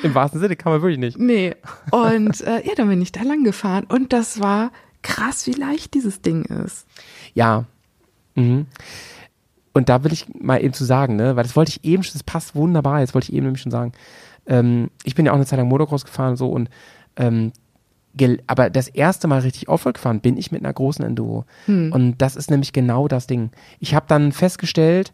Im 0.03 0.13
wahrsten 0.13 0.39
Sinne 0.39 0.55
kann 0.55 0.71
man 0.71 0.81
wirklich 0.81 0.99
nicht. 0.99 1.17
Nee. 1.17 1.55
Und 1.91 2.41
äh, 2.41 2.65
ja, 2.65 2.75
dann 2.75 2.89
bin 2.89 3.01
ich 3.01 3.11
da 3.11 3.21
lang 3.21 3.43
gefahren 3.43 3.85
und 3.87 4.13
das 4.13 4.39
war 4.39 4.71
krass, 5.01 5.47
wie 5.47 5.53
leicht 5.53 5.93
dieses 5.93 6.21
Ding 6.21 6.45
ist. 6.45 6.87
Ja. 7.33 7.65
Mhm. 8.35 8.67
Und 9.73 9.89
da 9.89 10.03
will 10.03 10.11
ich 10.11 10.25
mal 10.39 10.63
eben 10.63 10.73
zu 10.73 10.85
sagen, 10.85 11.15
ne, 11.15 11.35
weil 11.35 11.43
das 11.43 11.55
wollte 11.55 11.69
ich 11.69 11.83
eben 11.85 12.03
schon, 12.03 12.13
das 12.13 12.23
passt 12.23 12.55
wunderbar, 12.55 12.99
jetzt 12.99 13.13
wollte 13.13 13.29
ich 13.29 13.33
eben 13.35 13.45
nämlich 13.45 13.61
schon 13.61 13.71
sagen, 13.71 13.91
ähm, 14.47 14.89
ich 15.03 15.13
bin 15.15 15.25
ja 15.25 15.31
auch 15.31 15.35
eine 15.35 15.45
Zeit 15.45 15.59
lang 15.59 15.67
Motocross 15.67 16.03
gefahren 16.03 16.31
und 16.31 16.37
so 16.37 16.49
und 16.49 16.69
ähm, 17.15 17.51
aber 18.47 18.69
das 18.69 18.87
erste 18.87 19.27
Mal 19.27 19.41
richtig 19.41 19.69
Offroad 19.69 19.93
gefahren 19.95 20.21
bin 20.21 20.37
ich 20.37 20.51
mit 20.51 20.63
einer 20.63 20.73
großen 20.73 21.05
Enduro. 21.05 21.45
Und 21.67 22.15
das 22.17 22.35
ist 22.35 22.49
nämlich 22.49 22.73
genau 22.73 23.07
das 23.07 23.27
Ding. 23.27 23.51
Ich 23.79 23.93
habe 23.93 24.05
dann 24.07 24.31
festgestellt, 24.31 25.13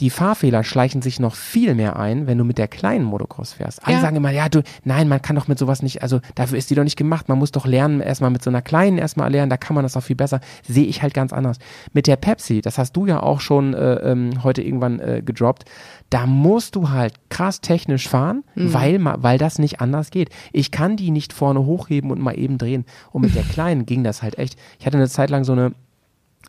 die 0.00 0.10
Fahrfehler 0.10 0.62
schleichen 0.64 1.02
sich 1.02 1.18
noch 1.18 1.34
viel 1.34 1.74
mehr 1.74 1.96
ein, 1.98 2.26
wenn 2.26 2.38
du 2.38 2.44
mit 2.44 2.56
der 2.58 2.68
kleinen 2.68 3.04
Motocross 3.04 3.54
fährst. 3.54 3.84
Alle 3.86 3.96
Ja. 3.96 4.00
sagen 4.02 4.16
immer, 4.16 4.30
ja, 4.30 4.48
du, 4.48 4.62
nein, 4.84 5.08
man 5.08 5.20
kann 5.20 5.34
doch 5.36 5.48
mit 5.48 5.58
sowas 5.58 5.82
nicht, 5.82 6.02
also 6.02 6.20
dafür 6.36 6.56
ist 6.58 6.70
die 6.70 6.74
doch 6.76 6.84
nicht 6.84 6.96
gemacht. 6.96 7.28
Man 7.28 7.38
muss 7.38 7.50
doch 7.52 7.66
lernen, 7.66 8.00
erstmal 8.00 8.30
mit 8.30 8.42
so 8.42 8.50
einer 8.50 8.62
kleinen 8.62 8.98
erstmal 8.98 9.30
lernen, 9.30 9.50
da 9.50 9.56
kann 9.56 9.74
man 9.74 9.82
das 9.82 9.96
auch 9.96 10.02
viel 10.02 10.14
besser. 10.16 10.40
Sehe 10.66 10.84
ich 10.86 11.02
halt 11.02 11.14
ganz 11.14 11.32
anders. 11.32 11.58
Mit 11.92 12.06
der 12.06 12.16
Pepsi, 12.16 12.60
das 12.60 12.78
hast 12.78 12.92
du 12.92 13.06
ja 13.06 13.22
auch 13.22 13.40
schon 13.40 13.74
äh, 13.74 13.94
ähm, 14.12 14.44
heute 14.44 14.62
irgendwann 14.62 15.00
äh, 15.00 15.22
gedroppt, 15.24 15.64
da 16.10 16.26
musst 16.26 16.76
du 16.76 16.90
halt 16.90 17.14
krass 17.28 17.60
technisch 17.60 18.08
fahren, 18.08 18.44
weil, 18.54 18.98
ma- 18.98 19.16
weil 19.20 19.36
das 19.38 19.58
nicht 19.58 19.80
anders 19.80 20.10
geht. 20.10 20.30
Ich 20.52 20.70
kann 20.70 20.96
die 20.96 21.10
nicht 21.10 21.32
vorne 21.32 21.64
hochheben 21.66 22.10
und 22.10 22.20
mal 22.20 22.38
eben 22.38 22.56
drehen. 22.56 22.86
Und 23.10 23.22
mit 23.22 23.34
der 23.34 23.42
kleinen 23.52 23.84
ging 23.84 24.04
das 24.04 24.22
halt 24.22 24.38
echt. 24.38 24.56
Ich 24.78 24.86
hatte 24.86 24.96
eine 24.96 25.08
Zeit 25.08 25.28
lang 25.30 25.44
so 25.44 25.52
eine 25.52 25.72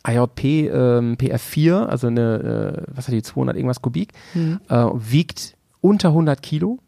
IJP 0.07 0.69
ähm, 0.71 1.15
PF4, 1.17 1.85
also 1.85 2.07
eine, 2.07 2.84
äh, 2.88 2.91
was 2.95 3.07
hat 3.07 3.13
die, 3.13 3.21
200 3.21 3.55
irgendwas 3.55 3.81
Kubik, 3.81 4.13
äh, 4.69 4.76
wiegt 4.93 5.55
unter 5.81 6.09
100 6.09 6.41
Kilo. 6.41 6.80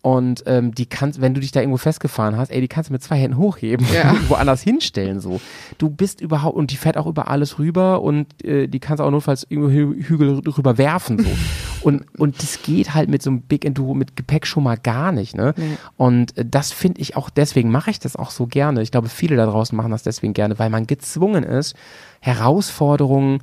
Und 0.00 0.44
ähm, 0.46 0.74
die 0.74 0.86
kannst, 0.86 1.20
wenn 1.20 1.34
du 1.34 1.40
dich 1.40 1.50
da 1.50 1.60
irgendwo 1.60 1.76
festgefahren 1.76 2.36
hast, 2.36 2.50
ey, 2.50 2.60
die 2.60 2.68
kannst 2.68 2.88
du 2.88 2.92
mit 2.92 3.02
zwei 3.02 3.16
Händen 3.16 3.36
hochheben 3.36 3.84
Ja. 3.92 4.10
und 4.12 4.30
woanders 4.30 4.62
hinstellen 4.62 5.20
so. 5.20 5.40
Du 5.76 5.90
bist 5.90 6.20
überhaupt 6.20 6.56
und 6.56 6.70
die 6.70 6.76
fährt 6.76 6.96
auch 6.96 7.06
über 7.06 7.28
alles 7.28 7.58
rüber 7.58 8.00
und 8.00 8.44
äh, 8.44 8.68
die 8.68 8.78
kannst 8.78 9.00
auch 9.02 9.10
notfalls 9.10 9.46
irgendwo 9.48 9.70
Hü 9.70 10.02
Hügel 10.04 10.40
rüber 10.46 10.78
werfen 10.78 11.18
so. 11.18 11.30
Und 11.80 12.06
und 12.18 12.42
das 12.42 12.62
geht 12.62 12.92
halt 12.94 13.08
mit 13.08 13.22
so 13.22 13.30
einem 13.30 13.42
Big 13.42 13.64
Enduro 13.64 13.94
mit 13.94 14.16
Gepäck 14.16 14.48
schon 14.48 14.64
mal 14.64 14.76
gar 14.76 15.12
nicht, 15.12 15.36
ne? 15.36 15.54
Und 15.96 16.36
äh, 16.36 16.44
das 16.44 16.72
finde 16.72 17.00
ich 17.00 17.16
auch 17.16 17.30
deswegen 17.30 17.70
mache 17.70 17.92
ich 17.92 18.00
das 18.00 18.16
auch 18.16 18.30
so 18.30 18.48
gerne. 18.48 18.82
Ich 18.82 18.90
glaube, 18.90 19.08
viele 19.08 19.36
da 19.36 19.46
draußen 19.46 19.76
machen 19.76 19.92
das 19.92 20.02
deswegen 20.02 20.34
gerne, 20.34 20.58
weil 20.58 20.70
man 20.70 20.88
gezwungen 20.88 21.44
ist, 21.44 21.76
Herausforderungen 22.20 23.42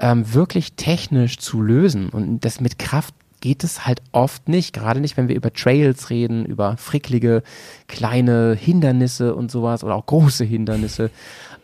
ähm, 0.00 0.34
wirklich 0.34 0.74
technisch 0.74 1.38
zu 1.38 1.62
lösen 1.62 2.08
und 2.08 2.44
das 2.44 2.60
mit 2.60 2.78
Kraft 2.80 3.14
geht 3.46 3.62
es 3.62 3.86
halt 3.86 4.02
oft 4.10 4.48
nicht, 4.48 4.72
gerade 4.72 4.98
nicht, 4.98 5.16
wenn 5.16 5.28
wir 5.28 5.36
über 5.36 5.52
Trails 5.52 6.10
reden, 6.10 6.44
über 6.46 6.76
fricklige 6.78 7.44
kleine 7.86 8.56
Hindernisse 8.58 9.36
und 9.36 9.52
sowas 9.52 9.84
oder 9.84 9.94
auch 9.94 10.04
große 10.04 10.42
Hindernisse. 10.44 11.12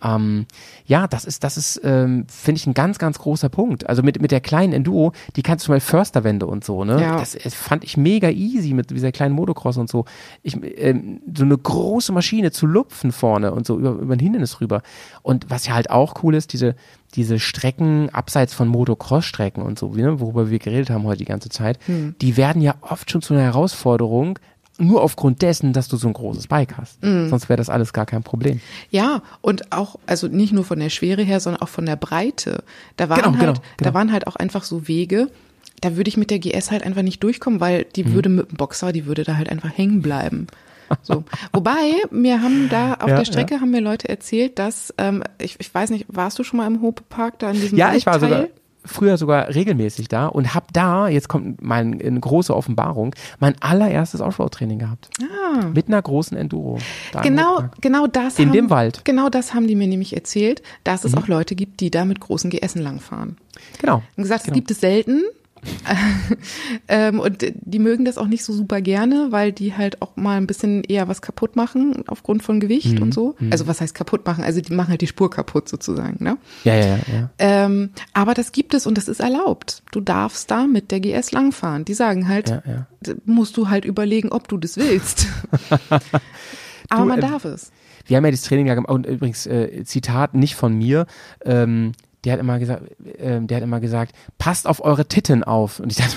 Ähm, 0.00 0.46
ja, 0.86 1.08
das 1.08 1.24
ist, 1.24 1.42
das 1.42 1.56
ist, 1.56 1.80
ähm, 1.82 2.24
finde 2.28 2.60
ich, 2.60 2.68
ein 2.68 2.74
ganz, 2.74 3.00
ganz 3.00 3.18
großer 3.18 3.48
Punkt. 3.48 3.88
Also 3.88 4.04
mit, 4.04 4.22
mit 4.22 4.30
der 4.30 4.40
kleinen 4.40 4.72
Enduro, 4.72 5.10
die 5.34 5.42
kannst 5.42 5.66
du 5.66 5.72
mal 5.72 5.80
Försterwände 5.80 6.46
und 6.46 6.64
so, 6.64 6.84
ne? 6.84 7.00
Ja. 7.00 7.18
Das, 7.18 7.32
das 7.32 7.54
fand 7.54 7.82
ich 7.82 7.96
mega 7.96 8.30
easy 8.30 8.74
mit 8.74 8.90
dieser 8.90 9.10
kleinen 9.10 9.34
Motocross 9.34 9.76
und 9.76 9.90
so. 9.90 10.04
Ich, 10.44 10.56
ähm, 10.62 11.20
so 11.36 11.42
eine 11.42 11.58
große 11.58 12.12
Maschine 12.12 12.52
zu 12.52 12.66
lupfen 12.66 13.10
vorne 13.10 13.52
und 13.52 13.66
so 13.66 13.76
über, 13.76 13.90
über 13.90 14.14
ein 14.14 14.20
Hindernis 14.20 14.60
rüber. 14.60 14.82
Und 15.22 15.50
was 15.50 15.66
ja 15.66 15.74
halt 15.74 15.90
auch 15.90 16.22
cool 16.22 16.36
ist, 16.36 16.52
diese, 16.52 16.76
diese 17.14 17.38
Strecken 17.38 18.08
abseits 18.10 18.54
von 18.54 18.68
Motocross-Strecken 18.68 19.62
und 19.62 19.78
so, 19.78 19.96
wie, 19.96 20.02
ne, 20.02 20.20
worüber 20.20 20.50
wir 20.50 20.58
geredet 20.58 20.90
haben 20.90 21.04
heute 21.04 21.18
die 21.18 21.24
ganze 21.26 21.48
Zeit, 21.50 21.78
die 21.88 22.36
werden 22.36 22.62
ja 22.62 22.74
oft 22.80 23.10
schon 23.10 23.22
zu 23.22 23.34
einer 23.34 23.42
Herausforderung, 23.42 24.38
nur 24.78 25.02
aufgrund 25.02 25.42
dessen, 25.42 25.74
dass 25.74 25.88
du 25.88 25.96
so 25.98 26.08
ein 26.08 26.14
großes 26.14 26.46
Bike 26.46 26.76
hast. 26.78 26.98
Sonst 27.02 27.48
wäre 27.50 27.58
das 27.58 27.68
alles 27.68 27.92
gar 27.92 28.06
kein 28.06 28.22
Problem. 28.22 28.60
Ja, 28.90 29.22
und 29.42 29.70
auch, 29.70 29.96
also 30.06 30.28
nicht 30.28 30.52
nur 30.54 30.64
von 30.64 30.78
der 30.80 30.88
Schwere 30.88 31.22
her, 31.22 31.40
sondern 31.40 31.60
auch 31.62 31.68
von 31.68 31.84
der 31.84 31.96
Breite. 31.96 32.64
Da 32.96 33.08
waren 33.10 33.18
Genau, 33.20 33.32
halt, 33.32 33.40
genau, 33.40 33.52
da 33.54 33.60
genau. 33.84 33.94
waren 33.94 34.12
halt 34.12 34.26
auch 34.26 34.36
einfach 34.36 34.64
so 34.64 34.88
Wege, 34.88 35.28
da 35.82 35.96
würde 35.96 36.08
ich 36.08 36.16
mit 36.16 36.30
der 36.30 36.38
GS 36.38 36.70
halt 36.70 36.84
einfach 36.84 37.02
nicht 37.02 37.22
durchkommen, 37.22 37.60
weil 37.60 37.84
die 37.96 38.04
Mhm. 38.04 38.12
würde 38.14 38.28
mit 38.30 38.50
dem 38.50 38.56
Boxer, 38.56 38.92
die 38.92 39.04
würde 39.04 39.24
da 39.24 39.36
halt 39.36 39.50
einfach 39.50 39.76
hängen 39.76 40.00
bleiben. 40.00 40.46
So. 41.02 41.24
Wobei, 41.52 42.02
mir 42.10 42.42
haben 42.42 42.68
da 42.68 42.94
auf 42.94 43.08
Ja, 43.08 43.16
der 43.16 43.24
Strecke 43.24 43.60
haben 43.60 43.70
mir 43.70 43.80
Leute 43.80 44.08
erzählt, 44.08 44.58
dass, 44.58 44.94
ähm, 44.98 45.24
ich, 45.40 45.56
ich 45.58 45.74
weiß 45.74 45.90
nicht, 45.90 46.06
warst 46.08 46.38
du 46.38 46.44
schon 46.44 46.58
mal 46.58 46.66
im 46.66 46.80
Hope 46.80 47.02
Park 47.08 47.38
da 47.38 47.50
in 47.50 47.60
diesem 47.60 47.78
Ja, 47.78 47.94
ich 47.94 48.06
war 48.06 48.20
sogar 48.20 48.46
früher 48.84 49.16
sogar 49.16 49.54
regelmäßig 49.54 50.08
da 50.08 50.26
und 50.26 50.54
hab 50.54 50.72
da, 50.72 51.08
jetzt 51.08 51.28
kommt 51.28 51.62
mein, 51.62 52.00
eine 52.00 52.20
große 52.20 52.54
Offenbarung, 52.54 53.14
mein 53.38 53.54
allererstes 53.60 54.20
Offroad-Training 54.20 54.78
gehabt. 54.78 55.08
Mit 55.72 55.88
einer 55.88 56.02
großen 56.02 56.36
Enduro. 56.36 56.78
Ah. 57.14 57.20
Genau, 57.20 57.64
genau 57.80 58.06
das. 58.06 58.38
In 58.38 58.46
haben, 58.46 58.52
dem 58.52 58.70
Wald. 58.70 58.98
Mhm. 58.98 59.04
Genau 59.04 59.28
das 59.28 59.54
haben 59.54 59.66
die 59.66 59.76
mir 59.76 59.86
nämlich 59.86 60.14
erzählt, 60.14 60.62
dass 60.84 61.04
es 61.04 61.16
auch 61.16 61.28
Leute 61.28 61.54
gibt, 61.54 61.80
die 61.80 61.90
da 61.90 62.04
mit 62.04 62.20
großen 62.20 62.50
GSen 62.50 62.82
langfahren. 62.82 63.36
Genau. 63.80 64.02
Und 64.16 64.22
gesagt, 64.22 64.44
genau. 64.44 64.52
es 64.52 64.54
gibt 64.54 64.70
es 64.70 64.80
selten. 64.80 65.22
ähm, 66.88 67.20
und 67.20 67.44
die 67.54 67.78
mögen 67.78 68.04
das 68.04 68.18
auch 68.18 68.26
nicht 68.26 68.44
so 68.44 68.52
super 68.52 68.80
gerne, 68.80 69.28
weil 69.30 69.52
die 69.52 69.74
halt 69.74 70.02
auch 70.02 70.16
mal 70.16 70.36
ein 70.36 70.46
bisschen 70.46 70.82
eher 70.84 71.08
was 71.08 71.22
kaputt 71.22 71.56
machen 71.56 72.04
aufgrund 72.08 72.42
von 72.42 72.58
Gewicht 72.60 72.96
Mhm. 72.96 73.02
und 73.02 73.14
so. 73.14 73.36
Also 73.50 73.66
was 73.66 73.80
heißt 73.80 73.94
kaputt 73.94 74.26
machen? 74.26 74.42
Also 74.44 74.60
die 74.60 74.72
machen 74.74 74.88
halt 74.90 75.00
die 75.00 75.06
Spur 75.06 75.30
kaputt 75.30 75.68
sozusagen. 75.68 76.22
Ne? 76.22 76.36
Ja, 76.64 76.74
ja, 76.74 76.86
ja. 76.86 76.98
ja. 77.12 77.30
Ähm, 77.38 77.90
aber 78.12 78.34
das 78.34 78.52
gibt 78.52 78.74
es 78.74 78.86
und 78.86 78.98
das 78.98 79.08
ist 79.08 79.20
erlaubt. 79.20 79.82
Du 79.92 80.00
darfst 80.00 80.50
da 80.50 80.66
mit 80.66 80.90
der 80.90 81.00
GS 81.00 81.32
langfahren. 81.32 81.84
Die 81.84 81.94
sagen 81.94 82.28
halt, 82.28 82.48
Ja, 82.50 82.62
ja. 82.66 83.14
musst 83.24 83.56
du 83.56 83.68
halt 83.68 83.84
überlegen, 83.84 84.30
ob 84.30 84.48
du 84.48 84.56
das 84.58 84.76
willst. 84.76 85.26
aber 85.90 86.02
Du, 87.02 87.04
man 87.04 87.22
ähm, 87.22 87.30
darf 87.30 87.44
es. 87.44 87.70
Wir 88.06 88.16
haben 88.16 88.24
ja 88.24 88.30
das 88.32 88.42
Training 88.42 88.66
ja 88.66 88.74
gemacht 88.74 88.90
und 88.92 89.06
übrigens 89.06 89.46
äh, 89.46 89.84
Zitat 89.84 90.34
nicht 90.34 90.56
von 90.56 90.74
mir. 90.76 91.06
Ähm, 91.44 91.92
der 92.24 92.34
hat 92.34 92.40
immer 92.40 92.58
gesagt, 92.58 92.82
ähm, 93.18 93.46
der 93.48 93.56
hat 93.56 93.64
immer 93.64 93.80
gesagt, 93.80 94.14
passt 94.38 94.66
auf 94.66 94.84
eure 94.84 95.06
Titten 95.06 95.42
auf. 95.42 95.80
Und 95.80 95.90
ich 95.90 95.98
dachte 95.98 96.16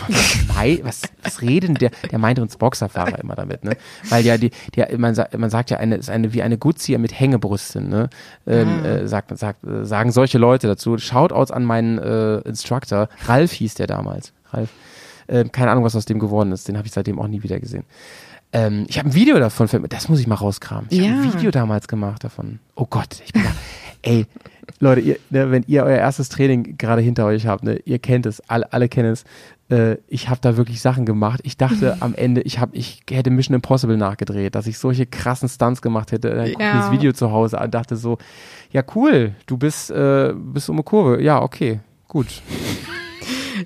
mal, 0.54 0.80
was, 0.84 1.02
was 1.24 1.42
reden 1.42 1.76
der? 1.76 1.90
Der 2.12 2.20
meinte 2.20 2.42
uns 2.42 2.58
Boxerfahrer 2.58 3.20
immer 3.20 3.36
damit, 3.36 3.64
ne? 3.64 3.76
Weil 4.10 4.24
ja 4.26 4.38
die, 4.38 4.52
die 4.76 4.84
man, 4.98 5.16
sagt, 5.16 5.38
man 5.38 5.50
sagt 5.50 5.72
ja 5.72 5.78
eine 5.78 5.96
ist 5.96 6.10
eine 6.10 6.34
wie 6.34 6.44
eine 6.44 6.58
Guzzi 6.58 6.96
mit 6.98 7.20
Hängebrüsten, 7.20 7.90
ne? 7.90 8.10
Ähm, 8.46 8.86
äh, 8.86 9.08
sagt, 9.08 9.36
sagt, 9.38 9.64
äh, 9.64 9.84
sagen 9.86 10.12
solche 10.12 10.38
Leute 10.38 10.68
dazu. 10.68 10.98
Shoutouts 10.98 11.52
an 11.52 11.66
meinen 11.66 11.98
äh, 11.98 12.38
Instructor. 12.48 13.10
Ralf 13.26 13.52
hieß 13.54 13.74
der 13.76 13.88
damals. 13.88 14.34
Ralf. 14.52 14.70
Ähm, 15.28 15.52
keine 15.52 15.72
Ahnung, 15.72 15.84
was 15.84 15.96
aus 15.96 16.06
dem 16.06 16.20
geworden 16.20 16.52
ist. 16.52 16.68
Den 16.68 16.78
habe 16.78 16.86
ich 16.88 16.94
seitdem 16.94 17.20
auch 17.20 17.28
nie 17.28 17.42
wieder 17.42 17.60
gesehen. 17.60 17.84
Ähm, 18.54 18.86
ich 18.88 19.00
habe 19.00 19.10
ein 19.10 19.16
Video 19.16 19.40
davon, 19.40 19.68
das 19.90 20.08
muss 20.08 20.20
ich 20.20 20.28
mal 20.28 20.36
rauskramen. 20.36 20.86
Ich 20.90 21.00
habe 21.00 21.10
Ja. 21.10 21.22
ein 21.22 21.34
Video 21.34 21.50
damals 21.52 21.88
gemacht 21.88 22.24
davon. 22.24 22.60
Oh 22.76 22.86
Gott, 22.88 23.18
ich 23.26 23.34
bin 23.34 23.44
da, 23.44 23.50
ey, 24.06 24.26
Leute, 24.80 25.02
ihr, 25.02 25.18
ne, 25.30 25.52
wenn 25.52 25.64
ihr 25.68 25.84
euer 25.84 25.98
erstes 25.98 26.30
Training 26.30 26.78
gerade 26.78 27.02
hinter 27.02 27.26
euch 27.26 27.46
habt, 27.48 27.64
ne, 27.64 27.78
ihr 27.86 28.00
kennt 28.00 28.26
es, 28.26 28.42
alle, 28.50 28.72
alle 28.74 28.88
kennen 28.90 29.12
es. 29.12 29.24
Äh, 29.70 29.98
ich 30.08 30.30
habe 30.30 30.40
da 30.42 30.58
wirklich 30.58 30.82
Sachen 30.82 31.06
gemacht. 31.06 31.40
Ich 31.44 31.58
dachte 31.58 31.98
am 32.02 32.14
Ende, 32.16 32.42
ich 32.42 32.60
habe, 32.60 32.76
ich 32.76 33.02
hätte 33.10 33.30
Mission 33.32 33.56
Impossible 33.56 33.98
nachgedreht, 33.98 34.56
dass 34.56 34.68
ich 34.68 34.78
solche 34.78 35.06
krassen 35.06 35.50
Stunts 35.50 35.82
gemacht 35.82 36.12
hätte. 36.12 36.30
Dann 36.30 36.50
guck 36.50 36.58
mir 36.60 36.66
Ja. 36.66 36.80
das 36.80 36.92
Video 36.92 37.12
zu 37.14 37.32
Hause 37.32 37.60
an, 37.60 37.72
dachte 37.72 37.96
so, 37.96 38.18
ja 38.72 38.84
cool, 38.96 39.34
du 39.48 39.58
bist, 39.58 39.92
äh, 39.92 40.34
bist 40.36 40.70
um 40.70 40.76
eine 40.78 40.84
Kurve. 40.84 41.22
Ja, 41.22 41.42
okay, 41.42 41.80
gut. 42.08 42.28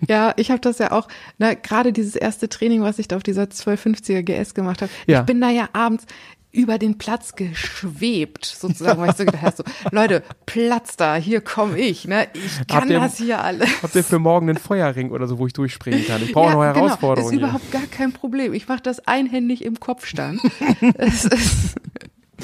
Ja, 0.08 0.34
ich 0.38 0.52
habe 0.52 0.62
das 0.62 0.78
ja 0.78 0.92
auch, 0.92 1.08
na, 1.40 1.56
gerade 1.56 1.92
dieses 1.92 2.16
erste 2.16 2.48
Training, 2.48 2.82
was 2.82 3.00
ich 3.00 3.08
da 3.08 3.18
auf 3.18 3.24
dieser 3.24 3.44
1250er 3.44 4.22
GS 4.22 4.54
gemacht 4.54 4.82
habe. 4.82 4.92
Ja. 5.08 5.22
Ich 5.22 5.26
bin 5.26 5.42
da 5.42 5.50
ja 5.50 5.68
abends 5.74 6.06
über 6.52 6.80
den 6.80 6.98
Platz 6.98 7.34
geschwebt, 7.36 8.44
sozusagen, 8.46 9.00
weil 9.00 9.12
ich 9.12 9.18
so 9.18 9.26
gedacht 9.26 9.44
habe, 9.44 9.56
so, 9.56 9.64
Leute, 9.92 10.24
Platz 10.48 10.96
da, 10.98 11.16
hier 11.16 11.42
komme 11.42 11.78
ich, 11.78 12.08
ne? 12.08 12.28
Ich 12.34 12.66
kann 12.68 12.90
ihr- 12.90 13.00
das 13.00 13.18
hier 13.18 13.44
alles. 13.44 13.70
Habt 13.84 13.94
ihr 13.96 14.04
für 14.04 14.18
morgen 14.20 14.50
einen 14.50 14.58
Feuerring 14.58 15.12
oder 15.12 15.28
so, 15.28 15.38
wo 15.38 15.46
ich 15.46 15.54
durchspringen 15.54 16.06
kann? 16.08 16.24
Ich 16.24 16.34
brauche 16.34 16.52
noch 16.54 16.62
Genau, 16.62 16.74
Herausforderungen. 16.88 17.34
ist 17.34 17.38
hier. 17.40 17.48
überhaupt 17.48 17.72
gar 17.72 17.86
kein 17.92 18.14
Problem. 18.14 18.54
Ich 18.54 18.68
mache 18.68 18.82
das 18.82 19.00
einhändig 19.08 19.64
im 19.64 19.80
Kopfstand. 19.80 20.42
es 20.98 21.26
ist, 21.26 21.76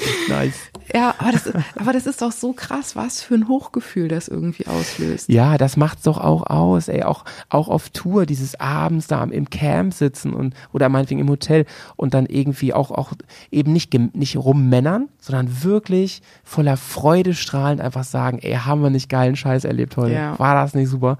Nice. 0.28 0.54
ja, 0.92 1.14
aber 1.18 1.32
das, 1.32 1.52
aber 1.76 1.92
das 1.92 2.06
ist 2.06 2.20
doch 2.20 2.32
so 2.32 2.52
krass, 2.52 2.96
was 2.96 3.22
für 3.22 3.34
ein 3.34 3.48
Hochgefühl 3.48 4.08
das 4.08 4.28
irgendwie 4.28 4.66
auslöst. 4.66 5.28
Ja, 5.28 5.56
das 5.56 5.76
macht's 5.76 6.02
doch 6.02 6.18
auch 6.18 6.46
aus, 6.46 6.88
ey, 6.88 7.02
auch, 7.04 7.24
auch 7.48 7.68
auf 7.68 7.90
Tour, 7.90 8.26
dieses 8.26 8.58
abends 8.58 9.06
da 9.06 9.22
im 9.22 9.50
Camp 9.50 9.94
sitzen 9.94 10.34
und, 10.34 10.54
oder 10.72 10.88
meinetwegen 10.88 11.20
im 11.20 11.28
Hotel 11.28 11.64
und 11.96 12.14
dann 12.14 12.26
irgendwie 12.26 12.74
auch, 12.74 12.90
auch 12.90 13.12
eben 13.50 13.72
nicht, 13.72 13.94
nicht 14.14 14.36
rummännern, 14.36 15.08
sondern 15.20 15.62
wirklich 15.62 16.22
voller 16.44 16.76
Freude 16.76 17.34
strahlend 17.34 17.80
einfach 17.80 18.04
sagen, 18.04 18.38
ey, 18.40 18.54
haben 18.54 18.82
wir 18.82 18.90
nicht 18.90 19.08
geilen 19.08 19.36
Scheiß 19.36 19.64
erlebt 19.64 19.96
heute? 19.96 20.14
Ja. 20.14 20.38
War 20.38 20.54
das 20.54 20.74
nicht 20.74 20.88
super? 20.88 21.18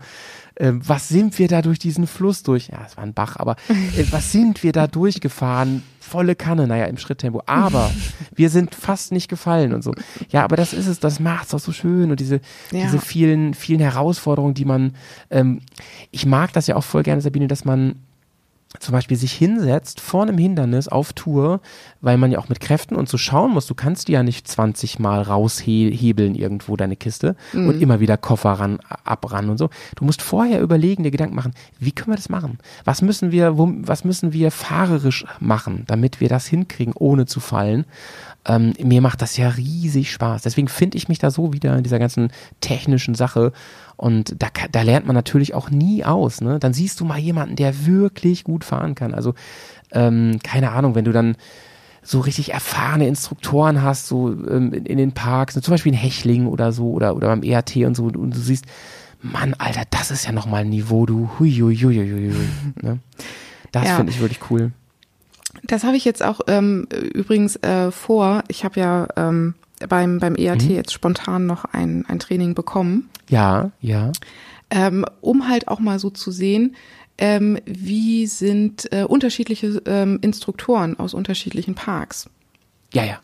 Ähm, 0.58 0.80
was 0.86 1.08
sind 1.08 1.38
wir 1.38 1.48
da 1.48 1.60
durch 1.62 1.78
diesen 1.78 2.06
Fluss 2.06 2.42
durch? 2.42 2.68
Ja, 2.68 2.78
es 2.86 2.96
war 2.96 3.04
ein 3.04 3.12
Bach, 3.14 3.36
aber 3.36 3.56
äh, 3.68 4.04
was 4.10 4.32
sind 4.32 4.62
wir 4.62 4.72
da 4.72 4.86
durchgefahren? 4.86 5.82
Volle 6.00 6.36
Kanne, 6.36 6.66
naja, 6.68 6.84
im 6.86 6.98
Schritttempo. 6.98 7.42
Aber 7.46 7.90
wir 8.34 8.48
sind 8.48 8.74
fast 8.74 9.10
nicht 9.12 9.28
gefallen 9.28 9.74
und 9.74 9.82
so. 9.82 9.92
Ja, 10.30 10.44
aber 10.44 10.56
das 10.56 10.72
ist 10.72 10.86
es, 10.86 11.00
das 11.00 11.18
macht's 11.20 11.52
auch 11.52 11.58
so 11.60 11.72
schön 11.72 12.10
und 12.10 12.20
diese, 12.20 12.36
Ja. 12.70 12.82
diese 12.84 12.98
vielen, 13.00 13.54
vielen 13.54 13.80
Herausforderungen, 13.80 14.54
die 14.54 14.64
man, 14.64 14.94
ähm, 15.30 15.60
ich 16.12 16.24
mag 16.24 16.52
das 16.52 16.68
ja 16.68 16.76
auch 16.76 16.84
voll 16.84 17.02
gerne, 17.02 17.20
Sabine, 17.20 17.48
dass 17.48 17.64
man 17.64 17.96
zum 18.80 18.92
Beispiel 18.92 19.16
sich 19.16 19.32
hinsetzt 19.32 20.00
vor 20.00 20.22
einem 20.22 20.38
Hindernis 20.38 20.88
auf 20.88 21.12
Tour, 21.12 21.60
weil 22.00 22.16
man 22.16 22.32
ja 22.32 22.38
auch 22.38 22.48
mit 22.48 22.60
Kräften 22.60 22.96
und 22.96 23.08
so 23.08 23.18
schauen 23.18 23.52
muss, 23.52 23.66
du 23.66 23.74
kannst 23.74 24.08
die 24.08 24.12
ja 24.12 24.22
nicht 24.22 24.46
20 24.48 24.98
Mal 24.98 25.22
raushebeln 25.22 26.34
irgendwo 26.34 26.76
deine 26.76 26.96
Kiste 26.96 27.36
und 27.52 27.80
immer 27.80 28.00
wieder 28.00 28.16
Koffer 28.16 28.52
ran, 28.52 28.78
abran 29.04 29.50
und 29.50 29.58
so. 29.58 29.70
Du 29.96 30.04
musst 30.04 30.22
vorher 30.22 30.60
überlegen, 30.60 31.02
dir 31.02 31.10
Gedanken 31.10 31.34
machen, 31.34 31.52
wie 31.78 31.92
können 31.92 32.12
wir 32.12 32.16
das 32.16 32.28
machen? 32.28 32.58
Was 32.84 33.02
müssen 33.02 33.32
wir, 33.32 33.58
wo, 33.58 33.70
was 33.82 34.04
müssen 34.04 34.32
wir 34.32 34.50
fahrerisch 34.50 35.24
machen, 35.40 35.84
damit 35.86 36.20
wir 36.20 36.28
das 36.28 36.46
hinkriegen, 36.46 36.94
ohne 36.94 37.26
zu 37.26 37.40
fallen? 37.40 37.84
Ähm, 38.48 38.74
mir 38.82 39.00
macht 39.00 39.22
das 39.22 39.36
ja 39.36 39.48
riesig 39.48 40.12
Spaß. 40.12 40.42
Deswegen 40.42 40.68
finde 40.68 40.96
ich 40.98 41.08
mich 41.08 41.18
da 41.18 41.30
so 41.30 41.52
wieder 41.52 41.76
in 41.76 41.82
dieser 41.82 41.98
ganzen 41.98 42.30
technischen 42.60 43.14
Sache. 43.14 43.52
Und 43.96 44.36
da, 44.40 44.48
da 44.70 44.82
lernt 44.82 45.06
man 45.06 45.14
natürlich 45.14 45.52
auch 45.54 45.68
nie 45.70 46.04
aus. 46.04 46.40
Ne? 46.40 46.58
Dann 46.60 46.72
siehst 46.72 47.00
du 47.00 47.04
mal 47.04 47.18
jemanden, 47.18 47.56
der 47.56 47.86
wirklich 47.86 48.44
gut 48.44 48.64
fahren 48.64 48.94
kann. 48.94 49.14
Also 49.14 49.34
ähm, 49.92 50.38
keine 50.44 50.70
Ahnung, 50.72 50.94
wenn 50.94 51.04
du 51.04 51.12
dann 51.12 51.36
so 52.02 52.20
richtig 52.20 52.52
erfahrene 52.52 53.08
Instruktoren 53.08 53.82
hast, 53.82 54.06
so 54.06 54.30
ähm, 54.30 54.72
in, 54.72 54.86
in 54.86 54.98
den 54.98 55.12
Parks, 55.12 55.56
ne, 55.56 55.62
zum 55.62 55.72
Beispiel 55.72 55.92
in 55.92 55.98
Hechling 55.98 56.46
oder 56.46 56.70
so 56.70 56.92
oder, 56.92 57.16
oder 57.16 57.26
beim 57.28 57.42
ERT 57.42 57.76
und 57.78 57.96
so, 57.96 58.04
und, 58.04 58.16
und 58.16 58.30
du 58.32 58.38
siehst, 58.38 58.64
Mann, 59.22 59.54
Alter, 59.58 59.82
das 59.90 60.12
ist 60.12 60.24
ja 60.24 60.30
nochmal 60.30 60.60
ein 60.60 60.68
Niveau, 60.68 61.04
du, 61.04 61.28
hui, 61.38 61.50
hui, 61.50 61.76
hui, 61.76 61.96
hui, 61.96 62.32
hui, 62.32 62.48
ne? 62.80 63.00
Das 63.72 63.88
Ja. 63.88 63.96
finde 63.96 64.12
ich 64.12 64.20
wirklich 64.20 64.38
cool. 64.50 64.70
Das 65.66 65.84
habe 65.84 65.96
ich 65.96 66.04
jetzt 66.04 66.22
auch 66.22 66.40
ähm, 66.46 66.86
übrigens 67.14 67.56
äh, 67.56 67.90
vor. 67.90 68.42
Ich 68.48 68.64
habe 68.64 68.78
ja 68.80 69.08
ähm, 69.16 69.54
beim, 69.88 70.18
beim 70.18 70.36
EAT 70.36 70.62
Mhm. 70.62 70.70
jetzt 70.70 70.92
spontan 70.92 71.46
noch 71.46 71.64
ein, 71.64 72.04
ein 72.08 72.18
Training 72.18 72.54
bekommen, 72.54 73.08
Ja, 73.28 73.70
ja. 73.80 74.12
ähm, 74.70 75.04
um 75.20 75.48
halt 75.48 75.68
auch 75.68 75.80
mal 75.80 75.98
so 75.98 76.10
zu 76.10 76.30
sehen, 76.30 76.76
ähm, 77.18 77.58
wie 77.64 78.26
sind 78.26 78.92
äh, 78.92 79.04
unterschiedliche 79.04 79.82
ähm, 79.86 80.18
Instruktoren 80.20 80.98
aus 80.98 81.14
unterschiedlichen 81.14 81.74
Parks. 81.74 82.28
Ja, 82.92 83.04
ja. 83.04 83.18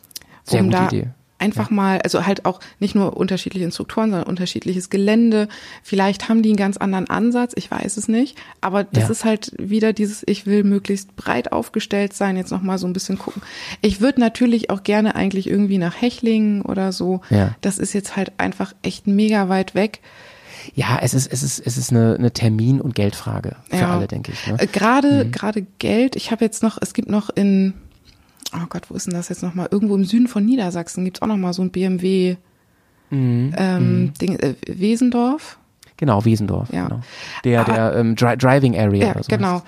Sehr 0.45 0.61
um 0.61 0.67
gute 0.67 0.79
da 0.79 0.87
Idee. 0.89 1.09
Einfach 1.43 1.69
mal, 1.71 2.01
also 2.03 2.25
halt 2.25 2.45
auch 2.47 2.61
nicht 2.79 2.95
nur 2.95 3.17
unterschiedliche 3.17 3.65
Instruktoren, 3.65 4.11
sondern 4.11 4.29
unterschiedliches 4.29 4.89
Gelände. 4.89 5.49
Vielleicht 5.83 6.29
haben 6.29 6.43
die 6.43 6.51
einen 6.51 6.57
ganz 6.57 6.77
anderen 6.79 7.11
Ansatz, 7.11 7.53
ich 7.57 7.71
weiß 7.71 7.97
es 7.97 8.09
nicht. 8.09 8.39
Aber 8.61 8.85
das 8.85 9.05
Ja. 9.05 9.11
ist 9.11 9.25
halt 9.25 9.53
wieder 9.59 9.93
dieses, 9.93 10.23
ich 10.27 10.47
will 10.47 10.65
möglichst 10.65 11.15
breit 11.17 11.53
aufgestellt 11.53 12.15
sein, 12.15 12.37
jetzt 12.37 12.51
nochmal 12.53 12.79
so 12.79 12.87
ein 12.87 12.93
bisschen 12.93 13.19
gucken. 13.19 13.43
Ich 13.81 14.01
würde 14.01 14.21
natürlich 14.21 14.71
auch 14.71 14.83
gerne 14.85 15.15
eigentlich 15.17 15.49
irgendwie 15.49 15.79
nach 15.79 16.01
Hechlingen 16.01 16.63
oder 16.63 16.93
so. 16.93 17.21
Ja. 17.29 17.55
Das 17.61 17.79
ist 17.79 17.93
jetzt 17.93 18.17
halt 18.17 18.33
einfach 18.39 18.73
echt 18.83 19.07
mega 19.07 19.49
weit 19.49 19.75
weg. 19.75 20.01
Ja, 20.75 21.01
es 21.03 21.13
ist, 21.13 21.33
es 21.33 21.43
ist, 21.43 21.59
es 21.59 21.77
ist 21.77 21.91
eine, 21.91 22.15
eine 22.17 22.31
Termin- 22.33 22.81
und 22.81 22.95
Geldfrage 22.95 23.57
für 23.69 23.77
Ja. 23.79 23.97
alle, 23.97 24.07
denke 24.07 24.31
ich. 24.31 24.47
Ne? 24.47 24.61
Äh, 24.61 24.69
Gerade, 24.69 25.25
Mhm. 25.25 25.33
gerade 25.33 25.67
Geld. 25.81 26.15
Ich 26.15 26.31
habe 26.31 26.45
jetzt 26.45 26.63
noch, 26.63 26.79
es 26.81 26.95
gibt 26.95 27.09
noch 27.11 27.31
in, 27.31 27.75
oh 28.55 28.67
Gott, 28.69 28.91
wo 28.91 28.95
ist 28.95 29.07
denn 29.07 29.15
das 29.15 29.29
jetzt 29.29 29.43
nochmal? 29.43 29.69
Irgendwo 29.71 29.95
im 29.95 30.05
Süden 30.05 30.29
von 30.29 30.45
Niedersachsen 30.45 31.05
gibt's 31.05 31.23
auch 31.23 31.27
nochmal 31.27 31.53
so 31.53 31.63
ein 31.63 31.71
BMW 31.71 32.37
Mhm. 33.11 33.53
ähm, 33.59 34.13
Ding, 34.21 34.39
äh, 34.39 34.55
Wesendorf. 34.67 35.59
Genau, 35.99 36.25
Wiesendorf. 36.25 36.73
Ja. 36.73 36.89
Genau. 36.89 37.01
Der, 37.45 37.61
Aber- 37.61 37.73
der 37.73 37.95
ähm, 37.97 38.17
Dri 38.17 38.37
Driving 38.37 38.77
Area. 38.77 39.05
Ja, 39.07 39.11
oder 39.13 39.23
so 39.23 39.29
genau. 39.29 39.53
heißt 39.55 39.65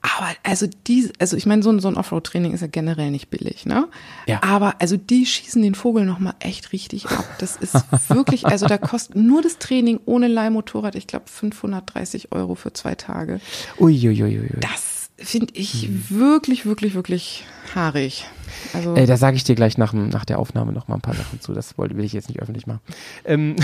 Aber 0.00 0.28
also 0.42 0.66
die, 0.86 1.10
also 1.18 1.36
ich 1.36 1.44
meine, 1.46 1.62
so 1.62 1.70
ein, 1.70 1.80
so 1.80 1.88
ein 1.88 1.96
Offroad-Training 1.96 2.52
ist 2.54 2.62
ja 2.62 2.66
generell 2.66 3.10
nicht 3.10 3.28
billig, 3.30 3.66
ne? 3.66 3.86
Ja. 4.26 4.42
Aber 4.42 4.76
also 4.80 4.96
die 4.96 5.26
schießen 5.26 5.60
den 5.62 5.74
Vogel 5.74 6.04
nochmal 6.06 6.34
echt 6.40 6.72
richtig 6.72 7.06
ab. 7.10 7.24
Das 7.38 7.56
ist 7.56 7.74
wirklich, 8.08 8.46
also 8.46 8.66
da 8.66 8.78
kostet 8.78 9.16
nur 9.16 9.42
das 9.42 9.58
Training 9.58 10.00
ohne 10.06 10.26
Leihmotorrad, 10.28 10.94
ich 10.94 11.06
glaube 11.06 11.26
530 11.28 12.32
Euro 12.32 12.54
für 12.54 12.72
zwei 12.72 12.94
Tage. 12.94 13.34
es. 13.34 13.80
Uiuiuiui. 13.80 14.48
Das 14.60 14.97
finde 15.20 15.52
ich 15.54 15.88
wirklich, 16.10 16.64
wirklich, 16.66 16.94
wirklich 16.94 17.44
haarig. 17.74 18.24
Also 18.72 18.94
Äh, 18.94 19.06
da 19.06 19.16
sage 19.16 19.36
ich 19.36 19.44
dir 19.44 19.54
gleich 19.54 19.76
nach, 19.76 19.90
dem- 19.90 20.08
nach 20.08 20.24
der 20.24 20.38
Aufnahme 20.38 20.72
noch 20.72 20.88
mal 20.88 20.94
ein 20.94 21.00
paar 21.00 21.14
Sachen 21.14 21.40
zu. 21.40 21.52
Das 21.52 21.76
wollte, 21.76 21.96
will 21.96 22.04
ich 22.04 22.12
jetzt 22.12 22.28
nicht 22.28 22.40
öffentlich 22.40 22.66
machen. 22.66 22.80
Ähm, 23.24 23.56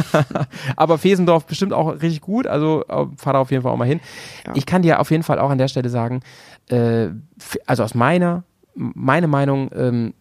aber 0.76 0.98
Fesendorf 0.98 1.46
bestimmt 1.46 1.72
auch 1.72 1.88
richtig 2.00 2.20
gut. 2.20 2.46
Also 2.46 2.84
äh, 2.88 3.06
fahr 3.16 3.32
da 3.34 3.38
auf 3.40 3.50
jeden 3.50 3.62
Fall 3.62 3.72
auch 3.72 3.76
mal 3.76 3.86
hin. 3.88 4.00
Ja. 4.46 4.52
Ich 4.56 4.66
kann 4.66 4.82
dir 4.82 5.00
auf 5.00 5.10
jeden 5.10 5.22
Fall 5.22 5.38
auch 5.38 5.50
an 5.50 5.58
der 5.58 5.68
Stelle 5.68 5.88
sagen, 5.88 6.20
äh, 6.68 7.08
also 7.66 7.82
aus 7.84 7.94
meiner, 7.94 8.44
meine 8.74 9.28
Meinung, 9.28 9.70
ähm, 9.74 10.14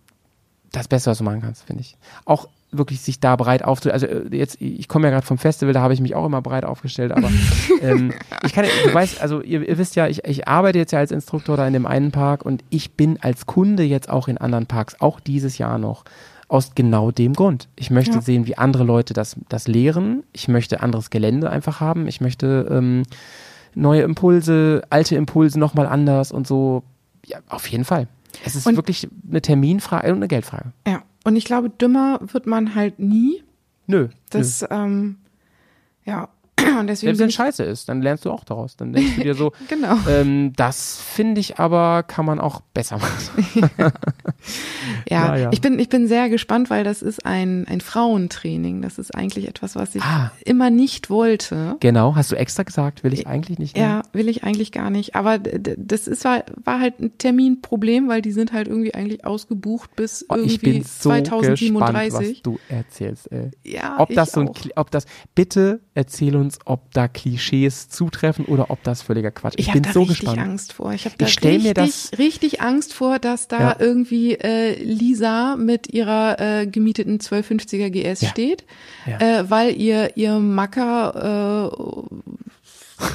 das 0.71 0.87
Beste, 0.87 1.09
was 1.11 1.17
du 1.17 1.23
machen 1.23 1.41
kannst, 1.41 1.63
finde 1.63 1.81
ich. 1.81 1.95
Auch 2.25 2.47
wirklich 2.71 3.01
sich 3.01 3.19
da 3.19 3.35
breit 3.35 3.63
aufzu... 3.63 3.91
Also 3.91 4.05
äh, 4.07 4.35
jetzt, 4.35 4.59
ich 4.61 4.87
komme 4.87 5.07
ja 5.07 5.11
gerade 5.11 5.25
vom 5.25 5.37
Festival, 5.37 5.73
da 5.73 5.81
habe 5.81 5.93
ich 5.93 6.01
mich 6.01 6.15
auch 6.15 6.25
immer 6.25 6.41
breit 6.41 6.65
aufgestellt, 6.65 7.11
aber 7.11 7.29
ähm, 7.81 8.13
ich 8.45 8.53
kann, 8.53 8.65
du 8.85 8.93
weißt, 8.93 9.21
also 9.21 9.41
ihr, 9.41 9.67
ihr 9.67 9.77
wisst 9.77 9.95
ja, 9.95 10.07
ich, 10.07 10.25
ich 10.25 10.47
arbeite 10.47 10.77
jetzt 10.77 10.91
ja 10.91 10.99
als 10.99 11.11
Instruktor 11.11 11.55
da 11.57 11.65
in 11.65 11.73
dem 11.73 11.85
einen 11.85 12.11
Park 12.11 12.45
und 12.45 12.63
ich 12.69 12.91
bin 12.93 13.17
als 13.21 13.45
Kunde 13.45 13.83
jetzt 13.83 14.09
auch 14.09 14.27
in 14.27 14.37
anderen 14.37 14.65
Parks, 14.65 14.99
auch 14.99 15.19
dieses 15.19 15.57
Jahr 15.57 15.77
noch, 15.77 16.03
aus 16.49 16.71
genau 16.75 17.11
dem 17.11 17.33
Grund. 17.33 17.67
Ich 17.75 17.89
möchte 17.91 18.15
Ja. 18.15 18.21
sehen, 18.21 18.47
wie 18.47 18.57
andere 18.57 18.83
Leute 18.85 19.13
das, 19.13 19.35
das 19.49 19.67
lehren. 19.67 20.23
Ich 20.31 20.47
möchte 20.47 20.81
anderes 20.81 21.09
Gelände 21.09 21.49
einfach 21.49 21.81
haben. 21.81 22.07
Ich 22.07 22.21
möchte 22.21 22.67
ähm, 22.71 23.03
neue 23.75 24.03
Impulse, 24.03 24.81
alte 24.89 25.15
Impulse 25.15 25.59
nochmal 25.59 25.87
anders 25.87 26.31
und 26.31 26.47
so. 26.47 26.83
Ja, 27.25 27.39
auf 27.49 27.67
jeden 27.67 27.83
Fall. 27.83 28.07
Es 28.45 28.55
ist 28.55 28.65
Und- 28.65 28.75
wirklich 28.77 29.07
eine 29.29 29.41
Terminfrage 29.41 30.07
und 30.09 30.17
eine 30.17 30.27
Geldfrage. 30.27 30.71
ja. 30.87 31.01
Und 31.27 31.35
ich 31.35 31.43
glaube, 31.43 31.69
dümmer 31.69 32.21
wird 32.21 32.47
man 32.47 32.73
halt 32.73 32.99
nie. 32.99 33.43
Nö. 33.85 34.07
Das, 34.29 34.65
ähm, 34.69 35.17
ja. 36.05 36.29
Und 36.79 36.87
deswegen 36.87 37.15
Selbst 37.15 37.19
wenn 37.19 37.31
scheiße 37.45 37.63
ist, 37.63 37.87
dann 37.89 38.01
lernst 38.01 38.25
du 38.25 38.31
auch 38.31 38.43
daraus. 38.43 38.75
Dann 38.77 38.93
denkst 38.93 39.15
du 39.17 39.21
dir 39.23 39.33
so, 39.35 39.51
genau. 39.67 39.95
ähm, 40.09 40.53
das 40.55 40.99
finde 40.99 41.39
ich 41.41 41.59
aber, 41.59 42.03
kann 42.03 42.25
man 42.25 42.39
auch 42.39 42.61
besser 42.73 42.97
machen. 42.97 43.69
Ja, 45.09 45.27
Naja. 45.29 45.49
ich 45.51 45.61
bin 45.61 45.79
ich 45.79 45.89
bin 45.89 46.07
sehr 46.07 46.29
gespannt, 46.29 46.69
weil 46.69 46.83
das 46.83 47.01
ist 47.01 47.25
ein 47.25 47.65
ein 47.67 47.81
Frauentraining. 47.81 48.81
Das 48.81 48.97
ist 48.97 49.13
eigentlich 49.15 49.47
etwas, 49.47 49.75
was 49.75 49.95
ich 49.95 50.01
Ah. 50.03 50.31
immer 50.45 50.69
nicht 50.69 51.09
wollte. 51.09 51.75
Genau, 51.79 52.15
hast 52.15 52.31
du 52.31 52.35
extra 52.35 52.63
gesagt, 52.63 53.03
will 53.03 53.13
ich 53.13 53.27
eigentlich 53.27 53.57
nicht. 53.59 53.75
ne? 53.75 53.81
Ja, 53.83 54.01
will 54.13 54.29
ich 54.29 54.43
eigentlich 54.43 54.71
gar 54.71 54.89
nicht. 54.89 55.15
Aber 55.15 55.37
das 55.39 56.07
ist 56.07 56.23
war, 56.25 56.43
war 56.63 56.79
halt 56.79 56.99
ein 56.99 57.17
Terminproblem, 57.17 58.07
weil 58.07 58.21
die 58.21 58.31
sind 58.31 58.53
halt 58.53 58.67
irgendwie 58.67 58.93
eigentlich 58.93 59.25
ausgebucht 59.25 59.95
bis 59.95 60.25
Oh, 60.29 60.35
irgendwie 60.35 60.53
ich 60.55 60.61
bin 60.61 60.83
so 60.83 61.09
gespannt, 61.09 61.27
2037. 61.27 62.37
was 62.37 62.41
du 62.43 62.59
erzählst. 62.69 63.31
Ey. 63.31 63.51
Ja, 63.65 63.95
ob 63.99 64.09
ich 64.09 64.15
das 64.15 64.31
so 64.31 64.41
ein, 64.41 64.49
auch. 64.49 64.55
Ob 64.75 64.91
das, 64.91 65.05
bitte 65.35 65.81
erzähl 65.93 66.35
uns, 66.35 66.46
ob 66.65 66.91
da 66.93 67.07
Klischees 67.07 67.89
zutreffen 67.89 68.45
oder 68.45 68.69
ob 68.71 68.83
das 68.83 69.01
völliger 69.01 69.31
Quatsch. 69.31 69.55
Ich, 69.57 69.67
Ich 69.67 69.73
bin 69.73 69.83
da 69.83 69.91
so 69.91 70.01
richtig 70.01 70.21
gespannt. 70.21 70.39
Angst 70.39 70.73
vor. 70.73 70.93
Ich 70.93 71.05
habe 71.05 71.15
da 71.17 71.25
Ich 71.25 71.41
richtig, 71.41 71.63
mir 71.63 71.73
das- 71.73 72.11
richtig 72.17 72.61
Angst 72.61 72.93
vor, 72.93 73.19
dass 73.19 73.47
da 73.47 73.59
Ja. 73.59 73.75
irgendwie 73.79 74.33
äh, 74.35 74.81
Lisa 74.81 75.55
mit 75.57 75.93
ihrer 75.93 76.39
äh, 76.39 76.67
gemieteten 76.67 77.19
1250er 77.19 77.89
GS 77.89 78.21
Ja. 78.21 78.29
steht, 78.29 78.65
Ja. 79.05 79.19
äh, 79.41 79.49
weil 79.49 79.75
ihr 79.75 80.15
ihr 80.17 80.39
Macker 80.39 81.71
äh, 81.73 83.05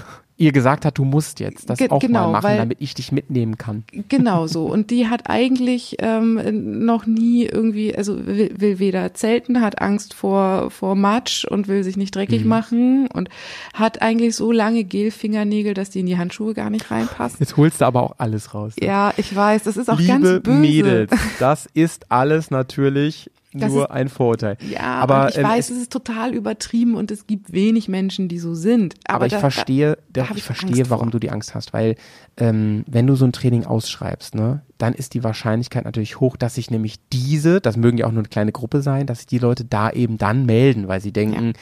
Ihr 0.43 0.51
gesagt 0.53 0.85
hat, 0.85 0.99
du 0.99 1.05
musst 1.05 1.39
jetzt 1.39 1.71
das 1.71 1.79
Ge- 1.79 1.89
auch 1.91 2.01
genau, 2.01 2.27
mal 2.27 2.33
machen, 2.33 2.45
weil- 2.45 2.57
damit 2.59 2.79
ich 2.81 2.95
dich 2.95 3.13
mitnehmen 3.13 3.59
kann. 3.59 3.85
Genau 4.09 4.47
so. 4.49 4.67
Und 4.67 4.91
die 4.91 5.07
hat 5.09 5.31
eigentlich 5.31 5.97
ähm, 6.01 6.85
noch 6.85 7.07
nie 7.07 7.45
irgendwie, 7.45 7.95
also 7.97 8.27
will, 8.27 8.53
will 8.57 8.79
weder 8.81 9.15
zelten, 9.15 9.61
hat 9.61 9.81
Angst 9.81 10.15
vor, 10.15 10.71
vor 10.71 10.97
Matsch 10.97 11.45
und 11.45 11.69
will 11.69 11.85
sich 11.85 11.97
nicht 11.97 12.13
Mhm. 12.15 12.19
dreckig 12.19 12.45
machen 12.45 13.07
und 13.07 13.29
hat 13.73 14.03
eigentlich 14.03 14.35
so 14.35 14.51
lange 14.51 14.83
Gelfingernägel, 14.85 15.75
dass 15.75 15.91
die 15.91 16.01
in 16.01 16.07
die 16.07 16.19
Handschuhe 16.19 16.55
gar 16.55 16.71
nicht 16.71 16.91
reinpassen. 16.91 17.37
Jetzt 17.39 17.57
holst 17.57 17.81
du 17.81 17.85
aber 17.85 18.03
auch 18.03 18.15
alles 18.19 18.53
raus. 18.55 18.75
ne? 18.81 18.87
Ja, 18.87 19.13
ich 19.17 19.35
weiß, 19.37 19.63
das 19.63 19.77
ist 19.77 19.89
auch 19.89 19.99
Liebe 19.99 20.13
ganz 20.13 20.43
böse. 20.43 20.59
Mädels, 20.59 21.13
das 21.39 21.67
ist 21.75 22.07
alles 22.11 22.51
natürlich 22.51 23.31
Das 23.55 23.71
nur 23.73 23.85
ist- 23.85 23.91
ein 23.91 24.09
Vorurteil. 24.09 24.57
Ja, 24.71 24.81
aber 25.01 25.29
ich 25.29 25.37
ähm, 25.39 25.45
weiß, 25.45 25.71
es- 25.71 25.77
es 25.77 25.83
ist 25.85 25.93
total 25.93 26.35
übertrieben 26.35 26.95
und 26.95 27.11
es 27.11 27.27
gibt 27.27 27.53
wenig 27.53 27.89
Menschen, 27.89 28.29
die 28.29 28.39
so 28.39 28.55
sind. 28.55 28.95
Aber, 29.07 29.17
Aber, 29.17 29.27
ich 29.27 29.33
da- 29.33 29.39
verstehe, 29.41 29.99
da 30.13 30.25
hab 30.25 30.31
ich 30.33 30.39
ich 30.39 30.43
verstehe, 30.45 30.89
warum 30.91 31.11
du 31.11 31.19
die 31.19 31.31
Angst 31.31 31.55
hast, 31.55 31.73
weil 31.73 31.97
ähm, 32.39 32.85
wenn 32.87 33.07
du 33.07 33.15
so 33.15 33.25
ein 33.25 33.33
Training 33.33 33.65
ausschreibst, 33.67 34.35
ne, 34.35 34.63
dann 34.79 34.95
ist 34.95 35.15
die 35.15 35.23
Wahrscheinlichkeit 35.23 35.85
natürlich 35.85 36.19
hoch, 36.21 36.37
dass 36.37 36.55
sich 36.55 36.71
nämlich 36.71 36.97
diese, 37.13 37.61
das 37.61 37.77
mögen 37.77 37.99
ja 37.99 38.07
auch 38.07 38.13
nur 38.13 38.21
eine 38.23 38.29
kleine 38.29 38.53
Gruppe 38.53 38.81
sein, 38.83 39.07
dass 39.07 39.19
sich 39.19 39.27
die 39.27 39.39
Leute 39.39 39.65
da 39.65 39.91
eben 39.91 40.17
dann 40.19 40.47
melden, 40.47 40.89
weil 40.89 41.01
sie 41.01 41.13
denken, 41.13 41.53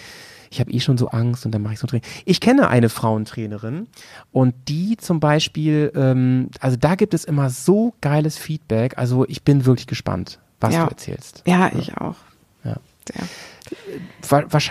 ich 0.53 0.59
habe 0.59 0.73
eh 0.73 0.81
schon 0.81 0.99
so 0.99 1.09
Angst 1.11 1.47
und 1.47 1.53
dann 1.53 1.63
mache 1.63 1.75
ich 1.75 1.79
so 1.79 1.87
ein 1.87 1.91
Training. 1.91 2.07
Ich 2.25 2.41
kenne 2.41 2.69
eine 2.69 2.89
Frauentrainerin 2.89 3.87
und 4.33 4.55
die 4.69 4.97
zum 4.97 5.21
Beispiel, 5.21 5.93
ähm, 5.95 6.49
also 6.61 6.77
da 6.77 6.95
gibt 6.97 7.15
es 7.15 7.25
immer 7.25 7.51
so 7.51 7.95
geiles 8.01 8.37
Feedback. 8.39 8.99
Also 8.99 9.25
ich 9.29 9.43
bin 9.45 9.65
wirklich 9.67 9.87
gespannt, 9.87 10.41
was 10.61 10.75
Ja. 10.75 10.85
du 10.85 10.91
erzählst. 10.91 11.43
Ja, 11.47 11.71
ich 11.77 11.97
auch. 11.97 12.17
Ja. 12.65 12.77
Sehr. 13.11 13.25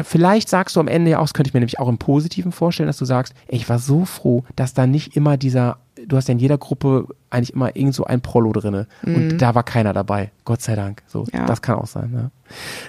Vielleicht 0.05 0.49
sagst 0.49 0.75
du 0.75 0.79
am 0.79 0.87
Ende 0.87 1.11
ja 1.11 1.19
auch, 1.19 1.23
das 1.23 1.33
könnte 1.33 1.49
ich 1.49 1.53
mir 1.53 1.59
nämlich 1.59 1.79
auch 1.79 1.87
im 1.89 1.97
Positiven 1.97 2.51
vorstellen, 2.51 2.87
dass 2.87 2.97
du 2.97 3.05
sagst, 3.05 3.33
ey, 3.47 3.55
ich 3.57 3.69
war 3.69 3.79
so 3.79 4.05
froh, 4.05 4.43
dass 4.55 4.73
da 4.73 4.87
nicht 4.87 5.15
immer 5.15 5.37
dieser, 5.37 5.77
du 6.07 6.15
hast 6.17 6.27
ja 6.27 6.33
in 6.33 6.39
jeder 6.39 6.57
Gruppe 6.57 7.07
eigentlich 7.29 7.53
immer 7.53 7.75
irgend 7.75 7.95
so 7.95 8.05
ein 8.05 8.21
Prollo 8.21 8.51
drinne 8.53 8.87
und 9.03 9.37
da 9.39 9.55
war 9.55 9.63
keiner 9.63 9.93
dabei. 9.93 10.31
Gott 10.45 10.61
sei 10.61 10.75
Dank. 10.75 11.01
So, 11.07 11.25
Ja. 11.33 11.45
das 11.45 11.61
kann 11.61 11.75
auch 11.75 11.87
sein. 11.87 12.11
Ne? 12.11 12.31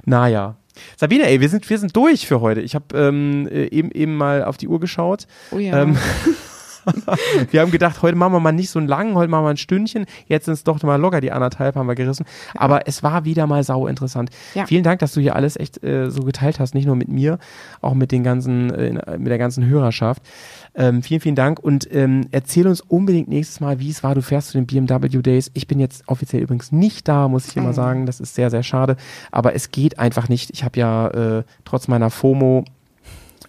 Naja. 0.05 0.57
Sabine, 0.97 1.27
ey, 1.27 1.41
wir 1.41 1.49
sind, 1.49 1.69
wir 1.69 1.79
sind 1.79 1.95
durch 1.95 2.27
für 2.27 2.41
heute. 2.41 2.61
Ich 2.61 2.75
habe 2.75 2.97
ähm, 2.97 3.47
äh, 3.49 3.67
eben, 3.67 3.91
eben 3.91 4.17
mal 4.17 4.45
auf 4.45 4.57
die 4.57 4.69
Uhr 4.69 4.81
geschaut. 4.81 5.27
Oh 5.51 5.59
ja. 5.59 5.83
Ähm, 5.83 5.97
wir 7.51 7.61
haben 7.61 7.71
gedacht, 7.71 8.03
heute 8.03 8.17
machen 8.17 8.33
wir 8.33 8.41
mal 8.41 8.53
nicht 8.53 8.71
so 8.71 8.79
einen 8.79 8.89
langen, 8.89 9.15
heute 9.15 9.31
machen 9.31 9.45
wir 9.45 9.51
ein 9.51 9.57
Stündchen. 9.57 10.07
Jetzt 10.27 10.47
sind 10.47 10.55
es 10.55 10.65
doch 10.65 10.83
mal 10.83 10.97
locker 10.97 11.21
die 11.21 11.33
anderthalb, 11.33 11.77
haben 11.77 11.87
wir 11.87 11.95
gerissen. 11.95 12.25
Aber 12.55 12.87
es 12.87 13.03
war 13.03 13.25
wieder 13.25 13.47
mal 13.47 13.63
sau 13.65 13.87
interessant. 13.87 14.31
Ja. 14.55 14.67
Vielen 14.67 14.85
Dank, 14.85 15.01
dass 15.01 15.13
du 15.13 15.21
hier 15.21 15.37
alles 15.37 15.57
echt 15.57 15.83
äh, 15.83 16.11
so 16.11 16.23
geteilt 16.23 16.61
hast, 16.61 16.75
nicht 16.75 16.87
nur 16.87 16.97
mit 16.97 17.09
mir, 17.09 17.39
auch 17.81 17.95
mit 17.95 18.13
den 18.13 18.23
ganzen, 18.23 18.71
äh, 18.71 19.19
mit 19.19 19.29
der 19.29 19.39
ganzen 19.39 19.67
Hörerschaft. 19.67 20.23
Ähm, 20.75 21.03
vielen, 21.03 21.21
vielen 21.21 21.35
Dank 21.35 21.59
und 21.59 21.93
ähm, 21.93 22.29
erzähl 22.31 22.67
uns 22.67 22.81
unbedingt 22.81 23.29
nächstes 23.29 23.61
Mal, 23.61 23.81
wie 23.81 23.91
es 23.91 24.03
war. 24.03 24.15
Du 24.15 24.23
fährst 24.23 24.51
zu 24.51 24.59
den 24.59 24.67
BMW 24.67 25.09
Days. 25.09 25.51
Ich 25.55 25.67
bin 25.67 25.81
jetzt 25.81 26.05
offiziell 26.07 26.43
übrigens 26.43 26.73
nicht 26.73 27.09
da, 27.09 27.29
muss 27.29 27.49
ich 27.49 27.57
immer 27.57 27.73
sagen. 27.73 28.07
Das 28.07 28.21
ist 28.21 28.35
sehr, 28.35 28.51
sehr 28.51 28.63
schade. 28.63 28.97
Aber 29.31 29.55
es 29.55 29.71
geht 29.71 29.99
einfach 29.99 30.29
nicht. 30.29 30.51
Ich 30.51 30.65
habe 30.65 30.79
ja 30.79 31.09
äh, 31.09 31.43
trotz 31.65 31.89
meiner 31.89 32.11
FOMO 32.11 32.65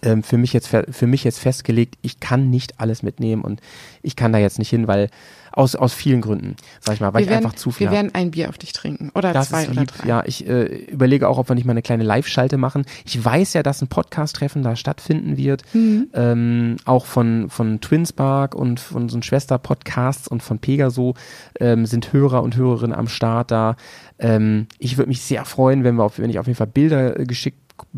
ähm, 0.01 0.23
für 0.23 0.37
mich 0.37 0.53
jetzt 0.53 0.67
für 0.67 1.07
mich 1.07 1.23
jetzt 1.23 1.39
festgelegt, 1.39 1.95
ich 2.01 2.19
kann 2.19 2.49
nicht 2.49 2.79
alles 2.79 3.03
mitnehmen 3.03 3.43
und 3.43 3.61
ich 4.01 4.15
kann 4.15 4.33
da 4.33 4.39
jetzt 4.39 4.59
nicht 4.59 4.69
hin, 4.69 4.87
weil 4.87 5.09
aus 5.51 5.75
aus 5.75 5.93
vielen 5.93 6.21
Gründen, 6.21 6.55
sag 6.79 6.95
ich 6.95 7.01
mal, 7.01 7.13
weil 7.13 7.21
wir 7.21 7.25
ich 7.25 7.29
werden, 7.29 7.45
einfach 7.45 7.57
zu 7.57 7.71
viel 7.71 7.87
wir 7.87 7.91
werden 7.91 8.11
ein 8.13 8.31
Bier 8.31 8.49
auf 8.49 8.57
dich 8.57 8.73
trinken. 8.73 9.11
Oder 9.15 9.33
Das 9.33 9.49
zwei 9.49 9.63
ist 9.63 9.69
oder 9.71 9.81
lieb. 9.81 9.91
drei. 9.91 10.07
Ja, 10.07 10.23
ich 10.25 10.47
äh, 10.47 10.63
überlege 10.85 11.27
auch, 11.27 11.37
ob 11.37 11.49
wir 11.49 11.55
nicht 11.55 11.65
mal 11.65 11.71
eine 11.71 11.81
kleine 11.81 12.03
Live-Schalte 12.03 12.57
machen. 12.57 12.85
Ich 13.05 13.23
weiß 13.23 13.53
ja, 13.53 13.63
dass 13.63 13.81
ein 13.81 13.87
Podcast-Treffen 13.87 14.63
da 14.63 14.75
stattfinden 14.75 15.37
wird. 15.37 15.63
Mhm. 15.73 16.07
Ähm, 16.13 16.77
auch 16.85 17.05
von, 17.05 17.49
von 17.49 17.81
Twinspark 17.81 18.55
und 18.55 18.79
von 18.79 19.03
unseren 19.03 19.23
Schwester-Podcasts 19.23 20.27
und 20.27 20.41
von 20.41 20.59
Pegaso 20.59 21.15
ähm, 21.59 21.85
sind 21.85 22.13
Hörer 22.13 22.43
und 22.43 22.55
Hörerinnen 22.55 22.95
am 22.95 23.07
Start 23.07 23.51
da. 23.51 23.75
Ähm, 24.19 24.67
ich 24.79 24.97
würde 24.97 25.09
mich 25.09 25.21
sehr 25.21 25.45
freuen, 25.45 25.83
wenn 25.83 25.95
wir 25.95 26.03
auf, 26.03 26.19
wenn 26.19 26.29
ich 26.29 26.39
auf 26.39 26.47
jeden 26.47 26.57
Fall 26.57 26.67
Bilder 26.67 27.19
äh, 27.19 27.25
geschickt 27.25 27.57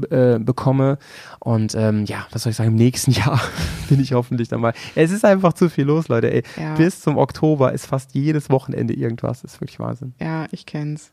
äh, 0.10 0.39
bekomme. 0.39 0.97
Und 1.39 1.76
ähm, 1.76 2.05
ja, 2.05 2.26
was 2.31 2.43
soll 2.43 2.51
ich 2.51 2.55
sagen, 2.55 2.72
im 2.72 2.76
nächsten 2.76 3.11
Jahr 3.11 3.41
bin 3.89 3.99
ich 3.99 4.14
hoffentlich 4.14 4.47
dann 4.49 4.61
mal. 4.61 4.73
Es 4.95 5.11
ist 5.11 5.26
einfach 5.26 5.53
zu 5.53 5.69
viel 5.69 5.85
los, 5.85 6.07
Leute. 6.07 6.31
Ey. 6.31 6.43
Ja. 6.57 6.76
Bis 6.76 7.01
zum 7.01 7.18
Oktober 7.18 7.73
ist 7.73 7.85
fast 7.85 8.14
jedes 8.14 8.49
Wochenende 8.49 8.93
irgendwas. 8.93 9.41
Das 9.41 9.53
ist 9.53 9.61
wirklich 9.61 9.80
Wahnsinn. 9.80 10.14
Ja, 10.19 10.45
ich 10.51 10.65
kenn's. 10.65 11.11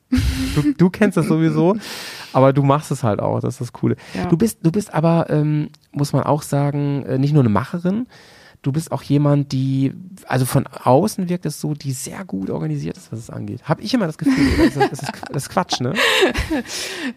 Du, 0.54 0.72
du 0.76 0.90
kennst 0.90 1.16
das 1.16 1.26
sowieso, 1.26 1.76
aber 2.32 2.52
du 2.52 2.62
machst 2.62 2.90
es 2.90 3.02
halt 3.02 3.20
auch, 3.20 3.40
das 3.40 3.54
ist 3.54 3.60
das 3.60 3.72
Coole. 3.72 3.96
Ja. 4.14 4.26
Du 4.26 4.36
bist, 4.36 4.58
du 4.62 4.72
bist 4.72 4.92
aber, 4.92 5.28
ähm, 5.30 5.68
muss 5.92 6.12
man 6.12 6.24
auch 6.24 6.42
sagen, 6.42 7.04
äh, 7.04 7.18
nicht 7.18 7.32
nur 7.32 7.42
eine 7.42 7.48
Macherin, 7.48 8.06
du 8.62 8.72
bist 8.72 8.92
auch 8.92 9.02
jemand, 9.02 9.52
die, 9.52 9.94
also 10.26 10.44
von 10.44 10.66
außen 10.66 11.28
wirkt 11.30 11.46
es 11.46 11.60
so, 11.60 11.72
die 11.74 11.92
sehr 11.92 12.24
gut 12.26 12.50
organisiert 12.50 12.96
ist, 12.96 13.10
was 13.10 13.18
es 13.20 13.30
angeht. 13.30 13.62
Hab 13.64 13.80
ich 13.80 13.94
immer 13.94 14.06
das 14.06 14.18
Gefühl, 14.18 14.50
das, 14.58 14.66
ist, 14.66 14.76
das, 14.76 15.02
ist, 15.02 15.12
das 15.32 15.42
ist 15.44 15.48
Quatsch, 15.48 15.80
ne? 15.80 15.94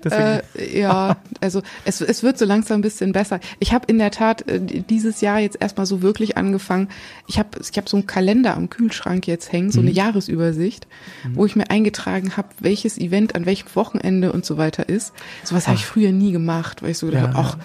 Äh, 0.05 0.79
ja, 0.79 1.17
also 1.41 1.61
es, 1.85 2.01
es 2.01 2.23
wird 2.23 2.37
so 2.37 2.45
langsam 2.45 2.79
ein 2.79 2.81
bisschen 2.81 3.11
besser. 3.11 3.39
Ich 3.59 3.73
habe 3.73 3.85
in 3.87 3.97
der 3.97 4.11
Tat 4.11 4.47
äh, 4.49 4.59
dieses 4.59 5.21
Jahr 5.21 5.39
jetzt 5.39 5.57
erstmal 5.61 5.85
so 5.85 6.01
wirklich 6.01 6.37
angefangen. 6.37 6.89
Ich 7.27 7.39
habe 7.39 7.49
ich 7.59 7.77
hab 7.77 7.89
so 7.89 7.97
einen 7.97 8.07
Kalender 8.07 8.55
am 8.55 8.69
Kühlschrank 8.69 9.27
jetzt 9.27 9.51
hängen, 9.51 9.71
so 9.71 9.79
eine 9.79 9.89
Mhm. 9.89 9.95
Jahresübersicht, 9.95 10.87
wo 11.33 11.45
ich 11.45 11.55
mir 11.55 11.69
eingetragen 11.69 12.35
habe, 12.37 12.49
welches 12.59 12.97
Event 12.97 13.35
an 13.35 13.45
welchem 13.45 13.67
Wochenende 13.75 14.31
und 14.31 14.45
so 14.45 14.57
weiter 14.57 14.87
ist. 14.89 15.13
Sowas 15.43 15.67
habe 15.67 15.77
ich 15.77 15.85
früher 15.85 16.11
nie 16.11 16.31
gemacht, 16.31 16.81
weil 16.83 16.91
ich 16.91 16.97
so 16.97 17.07
gedacht 17.07 17.33
Ja, 17.33 17.33
habe, 17.33 17.47
ach, 17.49 17.57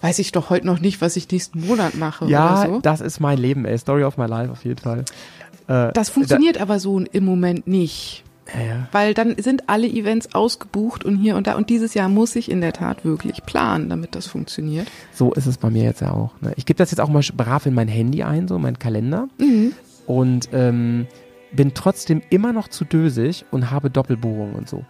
weiß 0.00 0.18
ich 0.18 0.32
doch 0.32 0.50
heute 0.50 0.66
noch 0.66 0.80
nicht, 0.80 1.00
was 1.00 1.16
ich 1.16 1.30
nächsten 1.30 1.66
Monat 1.66 1.94
mache 1.94 2.26
ja, 2.26 2.62
oder 2.62 2.74
so. 2.74 2.80
das 2.80 3.00
ist 3.00 3.20
mein 3.20 3.38
Leben, 3.38 3.64
ey. 3.64 3.78
Story 3.78 4.04
of 4.04 4.16
my 4.18 4.26
life 4.26 4.50
auf 4.50 4.64
jeden 4.64 4.80
Fall. 4.80 5.04
Äh, 5.68 5.92
Das 5.92 6.10
funktioniert 6.10 6.60
aber 6.60 6.78
so 6.78 6.98
im 7.00 7.24
Moment 7.24 7.66
nicht. 7.66 8.24
Ja, 8.54 8.60
ja. 8.60 8.88
Weil 8.90 9.14
dann 9.14 9.36
sind 9.38 9.68
alle 9.68 9.86
Events 9.86 10.34
ausgebucht 10.34 11.04
und 11.04 11.16
hier 11.16 11.36
und 11.36 11.46
da. 11.46 11.54
Und 11.54 11.70
dieses 11.70 11.94
Jahr 11.94 12.08
muss 12.08 12.34
ich 12.34 12.50
in 12.50 12.60
der 12.60 12.72
Tat 12.72 13.04
wirklich 13.04 13.44
planen, 13.44 13.88
damit 13.88 14.14
das 14.14 14.26
funktioniert. 14.26 14.88
So 15.12 15.32
ist 15.32 15.46
es 15.46 15.56
bei 15.58 15.70
mir 15.70 15.84
jetzt 15.84 16.00
ja 16.00 16.10
auch. 16.10 16.32
Ne? 16.40 16.52
Ich 16.56 16.66
gebe 16.66 16.76
das 16.76 16.90
jetzt 16.90 17.00
auch 17.00 17.08
mal 17.08 17.22
brav 17.36 17.66
in 17.66 17.74
mein 17.74 17.88
Handy 17.88 18.22
ein, 18.24 18.48
so 18.48 18.58
mein 18.58 18.78
Kalender. 18.78 19.28
Mhm. 19.38 19.72
Und 20.06 20.48
ähm, 20.52 21.06
bin 21.52 21.74
trotzdem 21.74 22.22
immer 22.30 22.52
noch 22.52 22.68
zu 22.68 22.84
dösig 22.84 23.44
und 23.50 23.70
habe 23.70 23.90
Doppelbuchungen 23.90 24.54
und 24.54 24.68
so. 24.68 24.84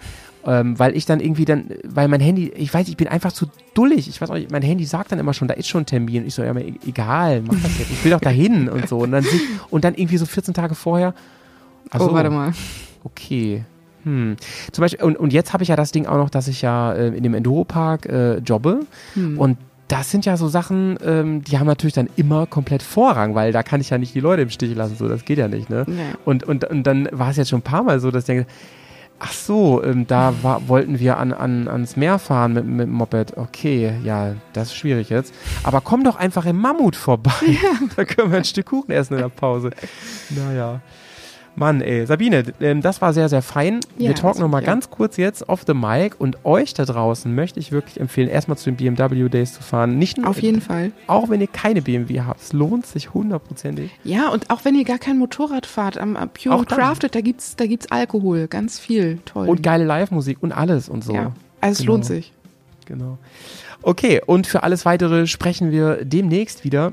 Ähm, 0.47 0.79
weil 0.79 0.97
ich 0.97 1.05
dann 1.05 1.21
irgendwie 1.21 1.45
dann, 1.45 1.67
weil 1.85 2.09
mein 2.09 2.21
Handy, 2.21 2.49
ich 2.57 2.73
weiß, 2.73 2.89
ich 2.89 2.97
bin 2.97 3.09
einfach 3.09 3.33
zu 3.33 3.47
dullig. 3.75 4.09
Ich 4.09 4.21
weiß 4.21 4.31
auch 4.31 4.35
nicht, 4.35 4.51
mein 4.51 4.63
Handy 4.63 4.85
sagt 4.87 5.13
dann 5.13 5.19
immer 5.19 5.35
schon, 5.35 5.49
da 5.49 5.55
ist 5.55 5.69
schon 5.69 5.83
ein 5.83 5.87
Termin. 5.87 6.27
Ich 6.27 6.35
so, 6.35 6.43
ja, 6.43 6.55
mir 6.55 6.65
e- 6.67 6.75
egal, 6.87 7.43
mach 7.47 7.55
das 7.63 7.79
jetzt. 7.79 7.91
Ich 7.91 8.05
will 8.05 8.13
doch 8.13 8.21
dahin 8.21 8.69
und 8.71 8.89
so. 8.89 8.99
Und 8.99 9.13
dann, 9.13 9.25
und 9.71 9.85
dann 9.85 9.95
irgendwie 9.95 10.17
so 10.17 10.25
14 10.27 10.55
Tage 10.55 10.75
vorher. 10.75 11.15
ach 11.91 12.01
Oh, 12.01 12.13
warte 12.13 12.31
mal. 12.31 12.53
Okay. 13.05 13.65
Hm. 14.05 14.37
Zum 14.73 14.83
Beispiel, 14.83 15.05
und, 15.05 15.17
und 15.19 15.33
jetzt 15.33 15.53
habe 15.53 15.63
ich 15.63 15.69
ja 15.69 15.77
das 15.77 15.93
Ding 15.93 16.07
auch 16.07 16.17
noch, 16.17 16.31
dass 16.31 16.49
ich 16.49 16.63
ja 16.63 16.93
äh, 16.95 17.09
in 17.09 17.23
dem 17.23 17.35
Enduro-Park 17.35 18.07
äh, 18.07 18.39
jobbe. 18.39 18.81
Und 19.37 19.59
das 19.89 20.11
sind 20.11 20.25
ja 20.25 20.37
so 20.39 20.49
Sachen, 20.49 20.97
ähm, 21.05 21.43
die 21.43 21.59
haben 21.59 21.67
natürlich 21.67 21.95
dann 21.95 22.09
immer 22.17 22.47
komplett 22.47 22.83
Vorrang, 22.83 23.35
weil 23.35 23.53
da 23.53 23.63
kann 23.63 23.81
ich 23.81 23.91
ja 23.91 23.99
nicht 23.99 24.15
die 24.15 24.21
Leute 24.21 24.41
im 24.43 24.49
Stich 24.51 24.75
lassen. 24.75 24.97
So, 24.97 25.09
das 25.09 25.25
geht 25.25 25.37
ja 25.37 25.49
nicht, 25.49 25.69
ne? 25.69 25.85
Nee. 25.87 25.97
Und, 26.25 26.45
und, 26.45 26.65
und 26.65 26.85
dann 26.85 27.09
war 27.13 27.31
es 27.31 27.37
jetzt 27.37 27.51
schon 27.51 27.59
ein 27.59 27.63
paar 27.63 27.83
Mal 27.83 27.99
so, 28.01 28.11
dass 28.11 28.23
ich 28.23 28.27
denke, 28.29 28.47
ach 29.21 29.33
so, 29.33 29.83
ähm, 29.85 30.07
da 30.07 30.35
war, 30.43 30.69
wollten 30.69 30.99
wir 30.99 31.19
an, 31.19 31.33
an, 31.33 31.69
ans 31.69 31.97
Meer 31.97 32.19
fahren 32.19 32.55
mit, 32.55 32.65
mit 32.65 32.87
dem 32.87 32.93
Moped. 32.93 33.37
Okay, 33.37 33.95
ja, 34.03 34.35
das 34.53 34.69
ist 34.69 34.77
schwierig 34.77 35.11
jetzt. 35.11 35.33
Aber 35.63 35.81
komm 35.81 36.03
doch 36.03 36.17
einfach 36.17 36.47
im 36.47 36.57
Mammut 36.57 36.97
vorbei. 36.97 37.31
da 37.97 38.05
können 38.05 38.33
wir 38.33 38.39
ein 38.39 38.45
Stück 38.45 38.67
Kuchen 38.67 38.91
essen 38.91 39.15
in 39.15 39.21
der 39.21 39.29
Pause. 39.29 39.71
Naja. 40.31 40.81
Mann, 41.61 41.81
ey. 41.83 42.07
Sabine, 42.07 42.43
ähm, 42.61 42.81
das 42.81 43.01
war 43.01 43.13
sehr, 43.13 43.29
sehr 43.29 43.43
fein. 43.43 43.81
Ja, 43.99 44.09
wir 44.09 44.15
talken 44.15 44.29
das 44.29 44.39
noch 44.41 44.49
mal 44.49 44.63
ja. 44.63 44.67
ganz 44.67 44.91
kurz 44.91 45.17
jetzt 45.19 45.49
off 45.49 45.63
the 45.67 45.75
mic 45.75 46.17
und 46.19 46.45
euch 46.45 46.75
da 46.75 46.85
draußen 46.85 47.33
möchte 47.33 47.61
ich 47.61 47.71
wirklich 47.71 48.01
empfehlen, 48.01 48.29
erstmal 48.29 48.57
zu 48.59 48.71
den 48.73 48.77
BMW 48.77 49.29
Days 49.29 49.53
zu 49.53 49.63
fahren. 49.63 49.99
Nicht 49.99 50.17
nur, 50.19 50.29
Auf 50.29 50.41
jeden 50.41 50.63
Fall. 50.63 50.91
auch 51.07 51.29
wenn 51.29 51.41
ihr 51.41 51.47
keine 51.47 51.83
BMW 51.83 52.23
habt. 52.23 52.41
Es 52.41 52.53
lohnt 52.53 52.87
sich 52.87 53.15
hundertprozentig. 53.15 53.91
Ja, 54.03 54.31
und 54.31 54.51
auch 54.51 54.65
wenn 54.65 54.75
ihr 54.75 54.85
gar 54.85 54.99
kein 54.99 55.19
Motorrad 55.19 55.67
fahrt, 55.67 55.99
am, 55.99 56.17
am 56.17 56.31
Pure 56.31 56.55
Auch. 56.55 56.65
Crafted, 56.65 57.15
da 57.15 57.21
gibt's, 57.21 57.55
da 57.57 57.67
gibt's 57.67 57.93
Alkohol. 57.93 58.49
Ganz 58.49 58.79
viel. 58.79 59.19
Toll. 59.27 59.47
Und 59.47 59.63
geile 59.63 59.85
Live-Musik 59.85 60.39
und 60.41 60.53
alles 60.53 60.89
und 60.89 61.05
so. 61.05 61.13
Ja. 61.15 61.33
Also 61.61 61.73
es 61.73 61.79
Genau. 61.81 61.93
lohnt 61.93 62.07
sich. 62.07 62.33
Genau. 62.87 63.19
Okay, 63.83 64.21
und 64.25 64.47
für 64.47 64.63
alles 64.63 64.85
weitere 64.87 65.27
sprechen 65.27 65.71
wir 65.71 66.05
demnächst 66.05 66.65
wieder. 66.65 66.93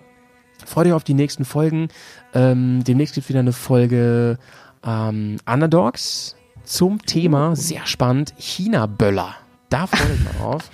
Freut 0.68 0.88
euch 0.88 0.94
auf 0.94 1.06
die 1.06 1.14
nächsten 1.14 1.46
Folgen. 1.46 1.88
Ähm, 2.34 2.84
demnächst 2.84 3.16
gibt 3.16 3.30
wieder 3.30 3.40
eine 3.40 3.54
Folge 3.54 4.38
ähm, 4.86 5.38
Underdogs 5.46 6.36
zum 6.66 7.02
Thema, 7.06 7.56
sehr 7.56 7.86
spannend, 7.86 8.34
China-Böller. 8.38 9.34
Da 9.70 9.88
freut 9.88 10.12
euch 10.12 10.24
mal 10.26 10.34
drauf. 10.40 10.70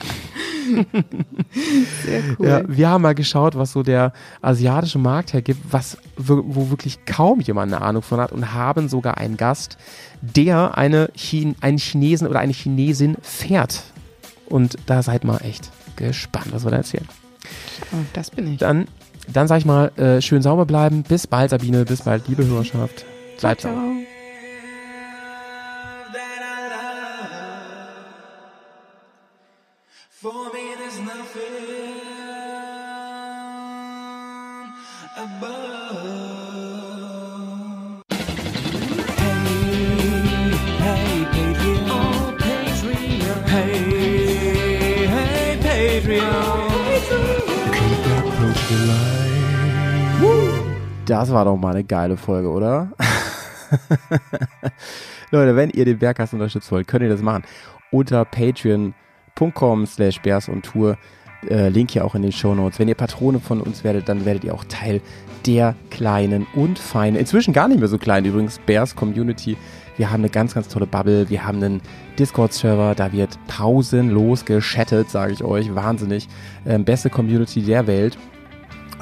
Sehr 2.04 2.22
cool. 2.40 2.48
Ja, 2.48 2.62
wir 2.68 2.90
haben 2.90 3.04
mal 3.04 3.14
geschaut, 3.14 3.56
was 3.56 3.74
so 3.74 3.84
der 3.84 4.14
asiatische 4.42 4.98
Markt 4.98 5.34
hergibt, 5.34 5.62
was, 5.70 6.00
wo, 6.18 6.42
wo 6.44 6.70
wirklich 6.72 7.06
kaum 7.06 7.40
jemand 7.42 7.72
eine 7.72 7.84
Ahnung 7.84 8.02
von 8.02 8.20
hat 8.20 8.32
und 8.32 8.52
haben 8.52 8.90
sogar 8.90 9.18
einen 9.18 9.38
Gast, 9.38 9.78
der 10.22 10.76
eine 10.76 11.12
Chin 11.16 11.56
einen 11.62 11.78
Chinesen 11.78 12.28
oder 12.28 12.40
eine 12.40 12.54
Chinesin 12.54 13.18
fährt. 13.22 13.84
Und 14.48 14.78
da 14.88 15.04
seid 15.04 15.24
mal 15.24 15.38
echt 15.44 15.70
gespannt, 15.98 16.48
was 16.50 16.64
wir 16.64 16.72
da 16.72 16.78
erzählen. 16.78 17.08
Oh, 17.92 17.98
das 18.14 18.32
bin 18.32 18.54
ich. 18.54 18.60
Dann, 18.60 18.88
dann 19.32 19.48
sag 19.48 19.60
ich 19.60 19.66
mal, 19.66 19.92
äh, 19.98 20.22
schön 20.22 20.42
sauber 20.42 20.66
bleiben. 20.66 21.04
Bis 21.04 21.28
bald, 21.28 21.52
Sabine. 21.52 21.86
Bis 21.86 22.02
bald, 22.02 22.28
liebe 22.28 22.46
Hörerschaft. 22.46 23.06
Bleibt 23.40 23.62
sauber. 23.62 24.03
Das 51.06 51.32
war 51.32 51.46
doch 51.46 51.58
mal 51.58 51.72
eine 51.72 51.84
geile 51.84 52.16
Folge, 52.16 52.50
oder? 52.50 52.92
Leute, 55.32 55.56
wenn 55.56 55.70
ihr 55.72 55.84
den 55.84 56.00
Bergkast 56.00 56.34
unterstützen 56.34 56.72
wollt, 56.72 56.88
könnt 56.88 57.04
ihr 57.04 57.10
das 57.10 57.22
machen. 57.22 57.44
Unter 57.92 58.24
patreon.com 58.24 59.86
slash 59.86 60.22
bears 60.22 60.48
und 60.48 60.64
tour. 60.64 60.98
Äh, 61.50 61.68
Link 61.70 61.92
hier 61.92 62.06
auch 62.06 62.16
in 62.16 62.22
den 62.22 62.32
Shownotes. 62.32 62.80
Wenn 62.80 62.88
ihr 62.88 62.96
Patrone 62.96 63.40
von 63.40 63.60
uns 63.60 63.84
werdet, 63.84 64.08
dann 64.08 64.24
werdet 64.24 64.46
ihr 64.46 64.54
auch 64.54 64.64
Teil 64.64 65.02
der 65.46 65.76
kleinen 65.90 66.48
und 66.56 66.80
feinen, 66.80 67.20
inzwischen 67.20 67.54
gar 67.54 67.68
nicht 67.68 67.80
mehr 67.80 67.90
so 67.90 67.98
klein 67.98 68.24
übrigens, 68.24 68.60
Bears 68.60 68.96
Community. 68.96 69.58
Wir 69.98 70.10
haben 70.10 70.22
eine 70.22 70.30
ganz, 70.30 70.54
ganz 70.54 70.70
tolle 70.70 70.88
Bubble. 70.88 71.30
Wir 71.30 71.46
haben 71.46 71.62
einen 71.62 71.82
Discord-Server, 72.18 72.96
da 72.96 73.12
wird 73.12 73.38
pausenlos 73.48 74.46
geschattet, 74.46 75.10
sage 75.10 75.34
ich 75.34 75.44
euch. 75.44 75.76
Wahnsinnig. 75.76 76.30
Ähm, 76.66 76.86
beste 76.86 77.10
Community 77.10 77.62
der 77.62 77.88
Welt. 77.88 78.18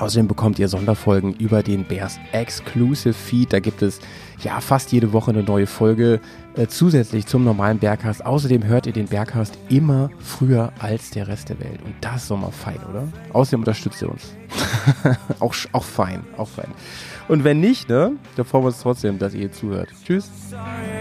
Außerdem 0.01 0.27
bekommt 0.27 0.57
ihr 0.57 0.67
Sonderfolgen 0.67 1.35
über 1.35 1.61
den 1.61 1.83
Bears 1.83 2.19
Exclusive 2.31 3.13
Feed. 3.13 3.53
Da 3.53 3.59
gibt 3.59 3.83
es 3.83 3.99
ja 4.43 4.59
fast 4.59 4.91
jede 4.91 5.13
Woche 5.13 5.29
eine 5.29 5.43
neue 5.43 5.67
Folge 5.67 6.19
äh, 6.55 6.65
zusätzlich 6.65 7.27
zum 7.27 7.43
normalen 7.43 7.77
Bergcast. 7.77 8.25
Außerdem 8.25 8.63
hört 8.63 8.87
ihr 8.87 8.93
den 8.93 9.05
Bergcast 9.05 9.59
immer 9.69 10.09
früher 10.17 10.73
als 10.79 11.11
der 11.11 11.27
Rest 11.27 11.49
der 11.49 11.59
Welt. 11.59 11.83
Und 11.85 11.93
das 12.01 12.23
ist 12.23 12.31
doch 12.31 12.37
mal 12.37 12.49
fein, 12.49 12.79
oder? 12.89 13.07
Außerdem 13.31 13.59
unterstützt 13.59 14.01
ihr 14.01 14.09
uns. 14.09 14.33
auch, 15.39 15.53
auch 15.71 15.83
fein, 15.83 16.23
auch 16.35 16.47
fein. 16.47 16.71
Und 17.27 17.43
wenn 17.43 17.59
nicht, 17.59 17.87
ne, 17.87 18.13
dann 18.35 18.45
freuen 18.45 18.63
wir 18.63 18.69
uns 18.69 18.79
trotzdem, 18.79 19.19
dass 19.19 19.35
ihr 19.35 19.51
zuhört. 19.51 19.89
Tschüss. 20.03 20.27
Sorry 20.49 20.91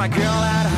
my 0.00 0.08
girl 0.08 0.24
at 0.24 0.69